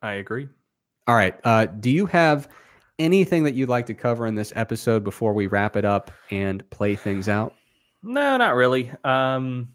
I 0.02 0.14
agree. 0.14 0.50
All 1.06 1.14
right. 1.14 1.34
Uh, 1.44 1.64
do 1.64 1.88
you 1.88 2.04
have 2.04 2.48
anything 2.98 3.42
that 3.44 3.54
you'd 3.54 3.70
like 3.70 3.86
to 3.86 3.94
cover 3.94 4.26
in 4.26 4.34
this 4.34 4.52
episode 4.56 5.02
before 5.02 5.32
we 5.32 5.46
wrap 5.46 5.76
it 5.76 5.86
up 5.86 6.10
and 6.30 6.68
play 6.68 6.94
things 6.94 7.26
out? 7.26 7.54
No, 8.02 8.36
not 8.36 8.54
really. 8.54 8.92
Um, 9.02 9.70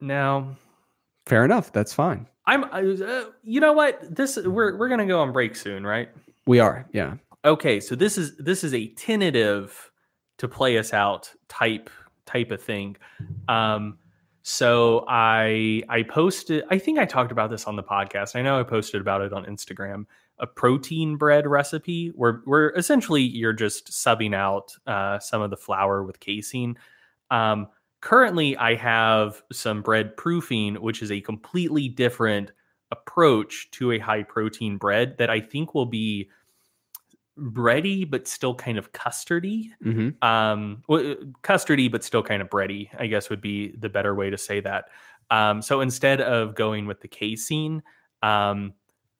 no. 0.00 0.56
Fair 1.26 1.44
enough. 1.44 1.72
That's 1.72 1.92
fine. 1.92 2.26
I'm. 2.46 2.64
Uh, 2.64 3.24
you 3.42 3.60
know 3.60 3.72
what? 3.72 4.14
This 4.14 4.36
we're 4.36 4.76
we're 4.76 4.88
gonna 4.88 5.06
go 5.06 5.20
on 5.20 5.32
break 5.32 5.56
soon, 5.56 5.86
right? 5.86 6.10
We 6.46 6.60
are. 6.60 6.86
Yeah. 6.92 7.14
Okay. 7.44 7.80
So 7.80 7.94
this 7.94 8.18
is 8.18 8.36
this 8.36 8.64
is 8.64 8.74
a 8.74 8.88
tentative 8.88 9.90
to 10.38 10.48
play 10.48 10.76
us 10.78 10.92
out 10.92 11.32
type 11.48 11.88
type 12.26 12.50
of 12.50 12.62
thing. 12.62 12.96
Um. 13.48 13.98
So 14.42 15.06
I 15.08 15.82
I 15.88 16.02
posted. 16.02 16.64
I 16.70 16.78
think 16.78 16.98
I 16.98 17.06
talked 17.06 17.32
about 17.32 17.50
this 17.50 17.64
on 17.64 17.76
the 17.76 17.82
podcast. 17.82 18.36
I 18.36 18.42
know 18.42 18.60
I 18.60 18.62
posted 18.62 19.00
about 19.00 19.22
it 19.22 19.32
on 19.32 19.46
Instagram. 19.46 20.04
A 20.40 20.46
protein 20.46 21.16
bread 21.16 21.46
recipe 21.46 22.08
where 22.08 22.42
where 22.44 22.70
essentially 22.72 23.22
you're 23.22 23.54
just 23.54 23.86
subbing 23.86 24.34
out 24.34 24.74
uh, 24.86 25.18
some 25.18 25.40
of 25.40 25.48
the 25.48 25.56
flour 25.56 26.02
with 26.02 26.20
casein. 26.20 26.76
Um, 27.30 27.68
Currently, 28.04 28.54
I 28.58 28.74
have 28.74 29.42
some 29.50 29.80
bread 29.80 30.14
proofing, 30.14 30.74
which 30.74 31.00
is 31.00 31.10
a 31.10 31.22
completely 31.22 31.88
different 31.88 32.52
approach 32.90 33.70
to 33.70 33.92
a 33.92 33.98
high 33.98 34.22
protein 34.22 34.76
bread 34.76 35.16
that 35.16 35.30
I 35.30 35.40
think 35.40 35.74
will 35.74 35.86
be 35.86 36.28
bready 37.38 38.08
but 38.08 38.28
still 38.28 38.54
kind 38.54 38.76
of 38.76 38.92
custardy. 38.92 39.70
Mm-hmm. 39.82 40.22
Um, 40.22 40.82
well, 40.86 41.14
custardy 41.42 41.90
but 41.90 42.04
still 42.04 42.22
kind 42.22 42.42
of 42.42 42.50
bready, 42.50 42.90
I 42.98 43.06
guess 43.06 43.30
would 43.30 43.40
be 43.40 43.74
the 43.78 43.88
better 43.88 44.14
way 44.14 44.28
to 44.28 44.36
say 44.36 44.60
that. 44.60 44.90
Um, 45.30 45.62
so 45.62 45.80
instead 45.80 46.20
of 46.20 46.54
going 46.54 46.84
with 46.84 47.00
the 47.00 47.08
casein, 47.08 47.82
um, 48.22 48.74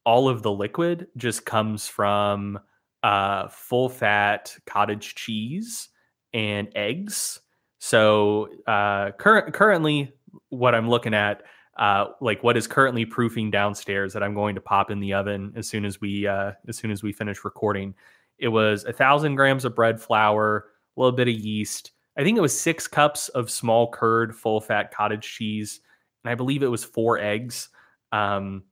all 0.05 0.29
of 0.29 0.43
the 0.43 0.53
liquid 0.53 1.07
just 1.17 1.47
comes 1.47 1.89
from 1.89 2.59
uh, 3.03 3.49
full 3.49 3.89
fat 3.89 4.55
cottage 4.67 5.15
cheese 5.15 5.89
and 6.35 6.69
eggs. 6.75 7.41
So 7.85 8.49
uh, 8.67 9.11
cur- 9.19 9.51
currently, 9.51 10.11
what 10.49 10.75
I'm 10.75 10.89
looking 10.89 11.13
at, 11.13 11.43
uh, 11.77 12.07
like 12.23 12.43
what 12.43 12.57
is 12.57 12.67
currently 12.67 13.05
proofing 13.05 13.51
downstairs 13.51 14.15
that 14.15 14.23
I'm 14.23 14.33
going 14.33 14.55
to 14.55 14.61
pop 14.63 14.91
in 14.91 15.01
the 15.01 15.13
oven 15.13 15.53
as 15.55 15.69
soon 15.69 15.85
as 15.85 16.01
we 16.01 16.27
uh, 16.27 16.53
as 16.67 16.79
soon 16.79 16.91
as 16.91 17.03
we 17.03 17.13
finish 17.13 17.45
recording. 17.45 17.95
It 18.39 18.49
was 18.49 18.85
a 18.85 18.93
thousand 18.95 19.35
grams 19.35 19.67
of 19.67 19.75
bread 19.75 20.01
flour, 20.01 20.65
a 20.97 21.01
little 21.01 21.15
bit 21.15 21.29
of 21.29 21.35
yeast. 21.35 21.93
I 22.17 22.23
think 22.25 22.39
it 22.39 22.41
was 22.41 22.59
six 22.59 22.87
cups 22.87 23.29
of 23.29 23.51
small 23.51 23.91
curd, 23.91 24.35
full 24.35 24.63
fat 24.63 24.91
cottage 24.91 25.31
cheese, 25.35 25.81
and 26.25 26.31
I 26.31 26.37
believe 26.37 26.63
it 26.63 26.69
was 26.69 26.85
four 26.85 27.19
eggs. 27.19 27.69
Um, 28.13 28.63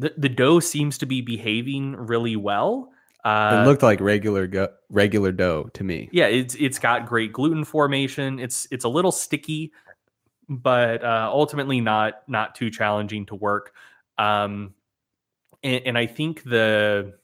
the 0.00 0.12
the 0.18 0.28
dough 0.28 0.58
seems 0.58 0.98
to 0.98 1.06
be 1.06 1.20
behaving 1.20 1.94
really 1.94 2.34
well. 2.34 2.90
Uh, 3.26 3.60
it 3.60 3.66
looked 3.66 3.82
like 3.82 4.00
regular 4.00 4.46
go- 4.46 4.72
regular 4.88 5.32
dough 5.32 5.68
to 5.74 5.82
me. 5.82 6.08
Yeah, 6.12 6.26
it's 6.26 6.54
it's 6.54 6.78
got 6.78 7.06
great 7.06 7.32
gluten 7.32 7.64
formation. 7.64 8.38
It's 8.38 8.68
it's 8.70 8.84
a 8.84 8.88
little 8.88 9.10
sticky, 9.10 9.72
but 10.48 11.02
uh, 11.02 11.28
ultimately 11.32 11.80
not 11.80 12.22
not 12.28 12.54
too 12.54 12.70
challenging 12.70 13.26
to 13.26 13.34
work. 13.34 13.72
Um, 14.16 14.74
and, 15.64 15.82
and 15.86 15.98
I 15.98 16.06
think 16.06 16.44
the 16.44 17.14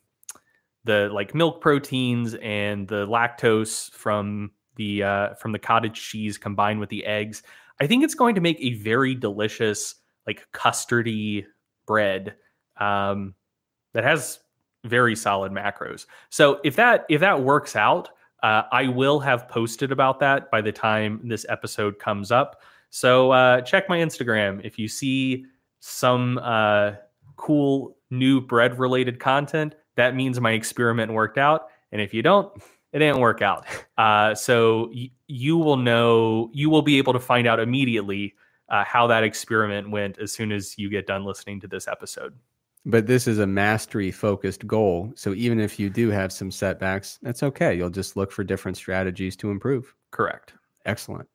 the 0.83 1.09
like 1.13 1.37
milk 1.37 1.61
proteins 1.61 2.35
and 2.35 2.89
the 2.89 3.07
lactose 3.07 3.89
from 3.93 4.51
the 4.75 5.05
uh, 5.05 5.35
from 5.35 5.53
the 5.53 5.61
cottage 5.61 6.03
cheese 6.03 6.37
combined 6.37 6.81
with 6.81 6.89
the 6.89 7.07
eggs, 7.07 7.45
I 7.81 7.87
think 7.87 8.03
it's 8.03 8.17
going 8.17 8.35
to 8.35 8.41
make 8.41 8.61
a 8.61 8.75
very 8.75 9.15
delicious 9.15 9.95
like 10.27 10.49
custardy 10.53 11.47
bread 11.87 12.35
um, 12.77 13.37
that 13.93 14.03
has 14.03 14.41
very 14.85 15.17
solid 15.17 15.53
macros. 15.53 16.07
So 16.31 16.61
if 16.65 16.77
that 16.77 17.07
if 17.09 17.21
that 17.21 17.43
works 17.43 17.77
out, 17.77 18.11
uh, 18.43 18.63
I 18.73 18.89
will 18.89 19.21
have 19.21 19.49
posted 19.49 19.93
about 19.93 20.21
that 20.21 20.51
by 20.51 20.61
the 20.61 20.73
time 20.73 21.21
this 21.25 21.47
episode 21.49 21.99
comes 21.99 22.33
up. 22.33 22.63
So 22.91 23.31
uh, 23.31 23.61
check 23.63 23.89
my 23.89 23.99
Instagram 23.99 24.61
if 24.65 24.79
you 24.79 24.89
see 24.89 25.47
some 25.81 26.39
uh, 26.39 26.93
cool 27.37 27.97
new 28.11 28.41
bread 28.41 28.79
related 28.79 29.19
content. 29.19 29.75
That 29.97 30.15
means 30.15 30.41
my 30.41 30.53
experiment 30.53 31.13
worked 31.13 31.39
out, 31.39 31.69
and 31.93 32.01
if 32.01 32.13
you 32.13 32.23
don't, 32.23 32.53
it 32.93 32.99
didn't 32.99 33.21
work 33.21 33.43
out. 33.43 33.67
Uh, 33.97 34.35
so 34.35 34.91
y- 34.95 35.11
you 35.29 35.57
will 35.57 35.77
know, 35.77 36.51
you 36.53 36.69
will 36.69 36.83
be 36.83 36.99
able 36.99 37.13
to 37.13 37.21
find 37.21 37.47
out 37.47 37.61
immediately 37.61 38.35
uh, 38.69 38.85
how 38.85 39.07
that 39.07 39.23
experiment 39.23 39.91
went 39.91 40.19
as 40.19 40.33
soon 40.33 40.51
as 40.51 40.77
you 40.79 40.89
get 40.89 41.07
done 41.07 41.25
listening 41.25 41.61
to 41.61 41.69
this 41.69 41.87
episode. 41.87 42.35
But 42.85 43.07
this 43.07 43.29
is 43.29 43.39
a 43.39 43.47
mastery 43.47 44.11
focused 44.11 44.67
goal. 44.67 45.13
So 45.15 45.35
even 45.35 45.61
if 45.61 45.79
you 45.79 45.89
do 45.89 46.11
have 46.11 46.33
some 46.33 46.51
setbacks, 46.51 47.19
that's 47.23 47.43
okay. 47.45 47.77
You'll 47.77 47.91
just 47.91 48.17
look 48.17 48.33
for 48.33 48.43
different 48.43 48.77
strategies 48.77 49.37
to 49.37 49.51
improve. 49.51 49.95
Correct. 50.11 50.55
Excellent. 50.85 51.29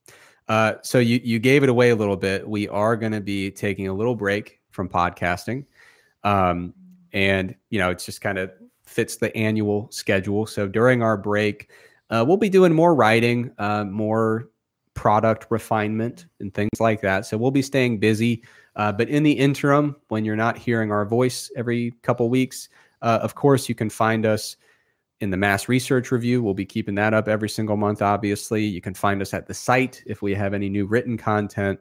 Uh, 0.48 0.74
so 0.82 0.99
you 0.99 1.19
you 1.24 1.40
gave 1.40 1.64
it 1.64 1.69
away 1.69 1.90
a 1.90 1.95
little 1.95 2.15
bit. 2.15 2.48
We 2.48 2.68
are 2.69 2.95
going 2.95 3.11
to 3.11 3.22
be 3.22 3.52
taking 3.52 3.88
a 3.88 3.94
little 3.94 4.15
break 4.15 4.60
from 4.72 4.88
podcasting, 4.88 5.65
um, 6.24 6.74
and 7.14 7.56
you 7.69 7.80
know 7.80 7.90
it's 7.90 8.06
just 8.06 8.22
kind 8.22 8.38
of 8.38 8.52
fits 8.86 9.18
the 9.18 9.36
annual 9.36 9.90
schedule. 9.91 10.45
So 10.45 10.68
during 10.68 11.03
our 11.03 11.18
break, 11.18 11.69
uh, 12.10 12.24
we'll 12.26 12.38
be 12.38 12.49
doing 12.49 12.74
more 12.74 12.95
writing, 12.95 13.52
uh, 13.57 13.84
more 13.84 14.49
product 14.98 15.45
refinement, 15.49 16.26
and 16.40 16.52
things 16.53 16.82
like 16.82 16.99
that. 17.02 17.26
So 17.26 17.38
we'll 17.38 17.52
be 17.52 17.61
staying 17.61 17.99
busy. 17.99 18.44
Uh, 18.76 18.91
but 18.91 19.07
in 19.07 19.24
the 19.24 19.32
interim, 19.32 19.95
when 20.10 20.26
you're 20.26 20.36
not 20.36 20.57
hearing 20.57 20.91
our 20.91 21.06
voice 21.06 21.52
every 21.56 21.94
couple 22.02 22.28
weeks, 22.30 22.68
uh, 23.03 23.19
of 23.22 23.36
course, 23.36 23.69
you 23.69 23.76
can 23.76 23.91
find 23.91 24.26
us 24.26 24.57
in 25.22 25.30
the 25.30 25.38
Mass 25.38 25.69
Research 25.69 26.11
Review. 26.11 26.41
We'll 26.41 26.56
be 26.56 26.65
keeping 26.65 26.95
that 26.95 27.14
up 27.14 27.28
every 27.28 27.48
single 27.48 27.78
month, 27.78 28.02
obviously. 28.02 28.65
You 28.65 28.82
can 28.82 28.95
find 28.95 29.22
us 29.22 29.34
at 29.36 29.48
the 29.48 29.53
site 29.53 30.03
if 30.07 30.24
we 30.24 30.34
have 30.34 30.56
any 30.56 30.68
new 30.68 30.88
written 30.88 31.15
content, 31.15 31.80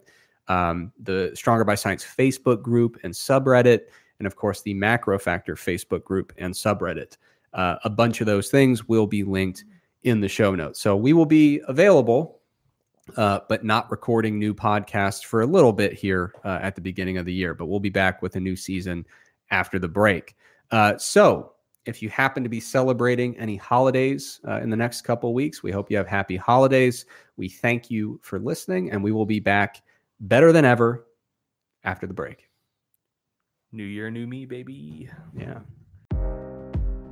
um, 0.49 0.93
the 1.03 1.33
Stronger 1.35 1.65
by 1.65 1.75
Science 1.75 2.05
Facebook 2.05 2.63
group 2.63 2.99
and 3.03 3.13
subreddit, 3.15 3.81
and 4.19 4.27
of 4.27 4.37
course, 4.37 4.61
the 4.61 4.75
MacroFactor 4.75 5.57
Facebook 5.57 6.05
group 6.05 6.33
and 6.37 6.53
subreddit. 6.53 7.17
Uh, 7.55 7.77
a 7.85 7.91
bunch 7.91 8.21
of 8.21 8.27
those 8.27 8.51
things 8.51 8.87
will 8.87 9.07
be 9.07 9.23
linked 9.23 9.65
in 10.03 10.21
the 10.21 10.29
show 10.29 10.55
notes. 10.55 10.81
So 10.81 10.97
we 10.97 11.13
will 11.15 11.27
be 11.27 11.61
available 11.67 12.36
uh, 13.17 13.41
but 13.49 13.65
not 13.65 13.91
recording 13.91 14.39
new 14.39 14.55
podcasts 14.55 15.25
for 15.25 15.43
a 15.43 15.47
little 15.47 15.73
bit 15.73 15.93
here 15.93 16.33
uh, 16.45 16.59
at 16.61 16.75
the 16.75 16.81
beginning 16.81 17.19
of 17.19 17.27
the 17.27 17.33
year. 17.33 17.55
But 17.55 17.67
we'll 17.67 17.81
be 17.81 17.91
back 17.91 18.23
with 18.23 18.37
a 18.37 18.41
new 18.41 18.57
season 18.57 19.07
after 19.51 19.79
the 19.79 19.89
break. 19.89 20.37
Uh, 20.71 20.97
so, 20.99 21.53
if 21.85 22.03
you 22.03 22.09
happen 22.09 22.43
to 22.43 22.49
be 22.49 22.59
celebrating 22.59 23.39
any 23.39 23.55
holidays 23.55 24.41
uh, 24.49 24.61
in 24.61 24.71
the 24.71 24.77
next 24.77 25.03
couple 25.03 25.33
weeks, 25.33 25.63
we 25.63 25.71
hope 25.71 25.89
you 25.89 25.97
have 25.97 26.09
happy 26.09 26.37
holidays. 26.37 27.07
We 27.37 27.49
thank 27.49 27.93
you 27.93 28.19
for 28.23 28.41
listening, 28.41 28.91
and 28.91 29.05
we 29.05 29.13
will 29.13 29.27
be 29.27 29.39
back 29.39 29.83
better 30.19 30.51
than 30.51 30.65
ever 30.65 31.07
after 31.85 32.09
the 32.09 32.15
break. 32.15 32.51
New 33.71 33.85
year, 33.85 34.11
new 34.11 34.27
me, 34.27 34.47
baby. 34.47 35.09
Yeah. 35.37 35.61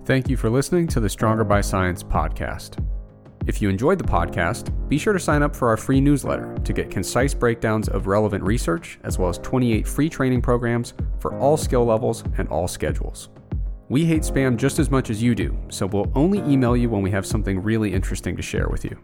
Thank 0.05 0.29
you 0.29 0.37
for 0.37 0.51
listening 0.51 0.87
to 0.89 1.01
the 1.01 1.09
Stronger 1.09 1.45
by 1.45 1.61
Science 1.61 2.03
podcast. 2.03 2.83
If 3.47 3.61
you 3.61 3.69
enjoyed 3.69 3.99
the 3.99 4.05
podcast, 4.05 4.73
be 4.89 4.97
sure 4.97 5.13
to 5.13 5.19
sign 5.19 5.43
up 5.43 5.55
for 5.55 5.69
our 5.69 5.77
free 5.77 6.01
newsletter 6.01 6.57
to 6.65 6.73
get 6.73 6.91
concise 6.91 7.35
breakdowns 7.35 7.89
of 7.89 8.07
relevant 8.07 8.43
research, 8.43 8.99
as 9.05 9.19
well 9.19 9.29
as 9.29 9.39
28 9.39 9.87
free 9.87 10.09
training 10.09 10.41
programs 10.41 10.95
for 11.19 11.39
all 11.39 11.57
skill 11.57 11.85
levels 11.85 12.25
and 12.39 12.49
all 12.49 12.67
schedules. 12.67 13.29
We 13.91 14.07
hate 14.07 14.23
spam 14.23 14.57
just 14.57 14.79
as 14.79 14.91
much 14.91 15.11
as 15.11 15.23
you 15.23 15.35
do, 15.35 15.57
so 15.69 15.87
we'll 15.87 16.11
only 16.15 16.39
email 16.51 16.75
you 16.75 16.89
when 16.89 17.03
we 17.03 17.11
have 17.11 17.27
something 17.27 17.63
really 17.63 17.93
interesting 17.93 18.35
to 18.37 18.43
share 18.43 18.69
with 18.69 18.83
you. 18.85 18.99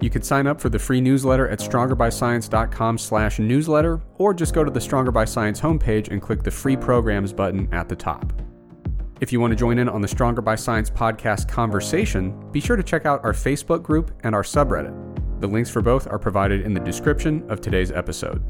You 0.00 0.10
can 0.10 0.22
sign 0.22 0.48
up 0.48 0.60
for 0.60 0.68
the 0.68 0.80
free 0.80 1.00
newsletter 1.00 1.48
at 1.48 1.60
strongerbyscience.com 1.60 2.98
slash 2.98 3.38
newsletter, 3.38 4.02
or 4.16 4.34
just 4.34 4.54
go 4.54 4.64
to 4.64 4.70
the 4.72 4.80
Stronger 4.80 5.12
by 5.12 5.24
Science 5.24 5.60
homepage 5.60 6.08
and 6.08 6.20
click 6.20 6.42
the 6.42 6.50
free 6.50 6.76
programs 6.76 7.32
button 7.32 7.72
at 7.72 7.88
the 7.88 7.94
top. 7.94 8.32
If 9.22 9.30
you 9.30 9.38
want 9.38 9.52
to 9.52 9.56
join 9.56 9.78
in 9.78 9.88
on 9.88 10.02
the 10.02 10.08
Stronger 10.08 10.42
by 10.42 10.56
Science 10.56 10.90
podcast 10.90 11.46
conversation, 11.46 12.34
be 12.50 12.58
sure 12.58 12.74
to 12.74 12.82
check 12.82 13.06
out 13.06 13.24
our 13.24 13.32
Facebook 13.32 13.80
group 13.80 14.10
and 14.24 14.34
our 14.34 14.42
subreddit. 14.42 15.40
The 15.40 15.46
links 15.46 15.70
for 15.70 15.80
both 15.80 16.08
are 16.08 16.18
provided 16.18 16.62
in 16.62 16.74
the 16.74 16.80
description 16.80 17.48
of 17.48 17.60
today's 17.60 17.92
episode. 17.92 18.42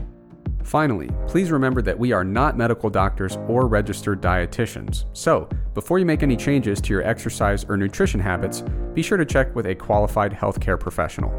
Finally, 0.64 1.10
please 1.28 1.50
remember 1.50 1.82
that 1.82 1.98
we 1.98 2.12
are 2.12 2.24
not 2.24 2.56
medical 2.56 2.88
doctors 2.88 3.36
or 3.48 3.66
registered 3.66 4.22
dietitians. 4.22 5.04
So, 5.12 5.46
before 5.74 5.98
you 5.98 6.06
make 6.06 6.22
any 6.22 6.38
changes 6.38 6.80
to 6.80 6.94
your 6.94 7.02
exercise 7.02 7.64
or 7.64 7.76
nutrition 7.76 8.18
habits, 8.18 8.62
be 8.94 9.02
sure 9.02 9.18
to 9.18 9.26
check 9.26 9.54
with 9.54 9.66
a 9.66 9.74
qualified 9.74 10.32
healthcare 10.32 10.80
professional. 10.80 11.30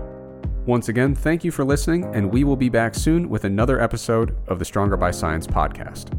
Once 0.67 0.89
again, 0.89 1.15
thank 1.15 1.43
you 1.43 1.49
for 1.49 1.65
listening, 1.65 2.03
and 2.13 2.31
we 2.31 2.43
will 2.43 2.55
be 2.55 2.69
back 2.69 2.93
soon 2.93 3.27
with 3.29 3.45
another 3.45 3.81
episode 3.81 4.37
of 4.47 4.59
the 4.59 4.65
Stronger 4.65 4.95
by 4.95 5.09
Science 5.09 5.47
podcast. 5.47 6.15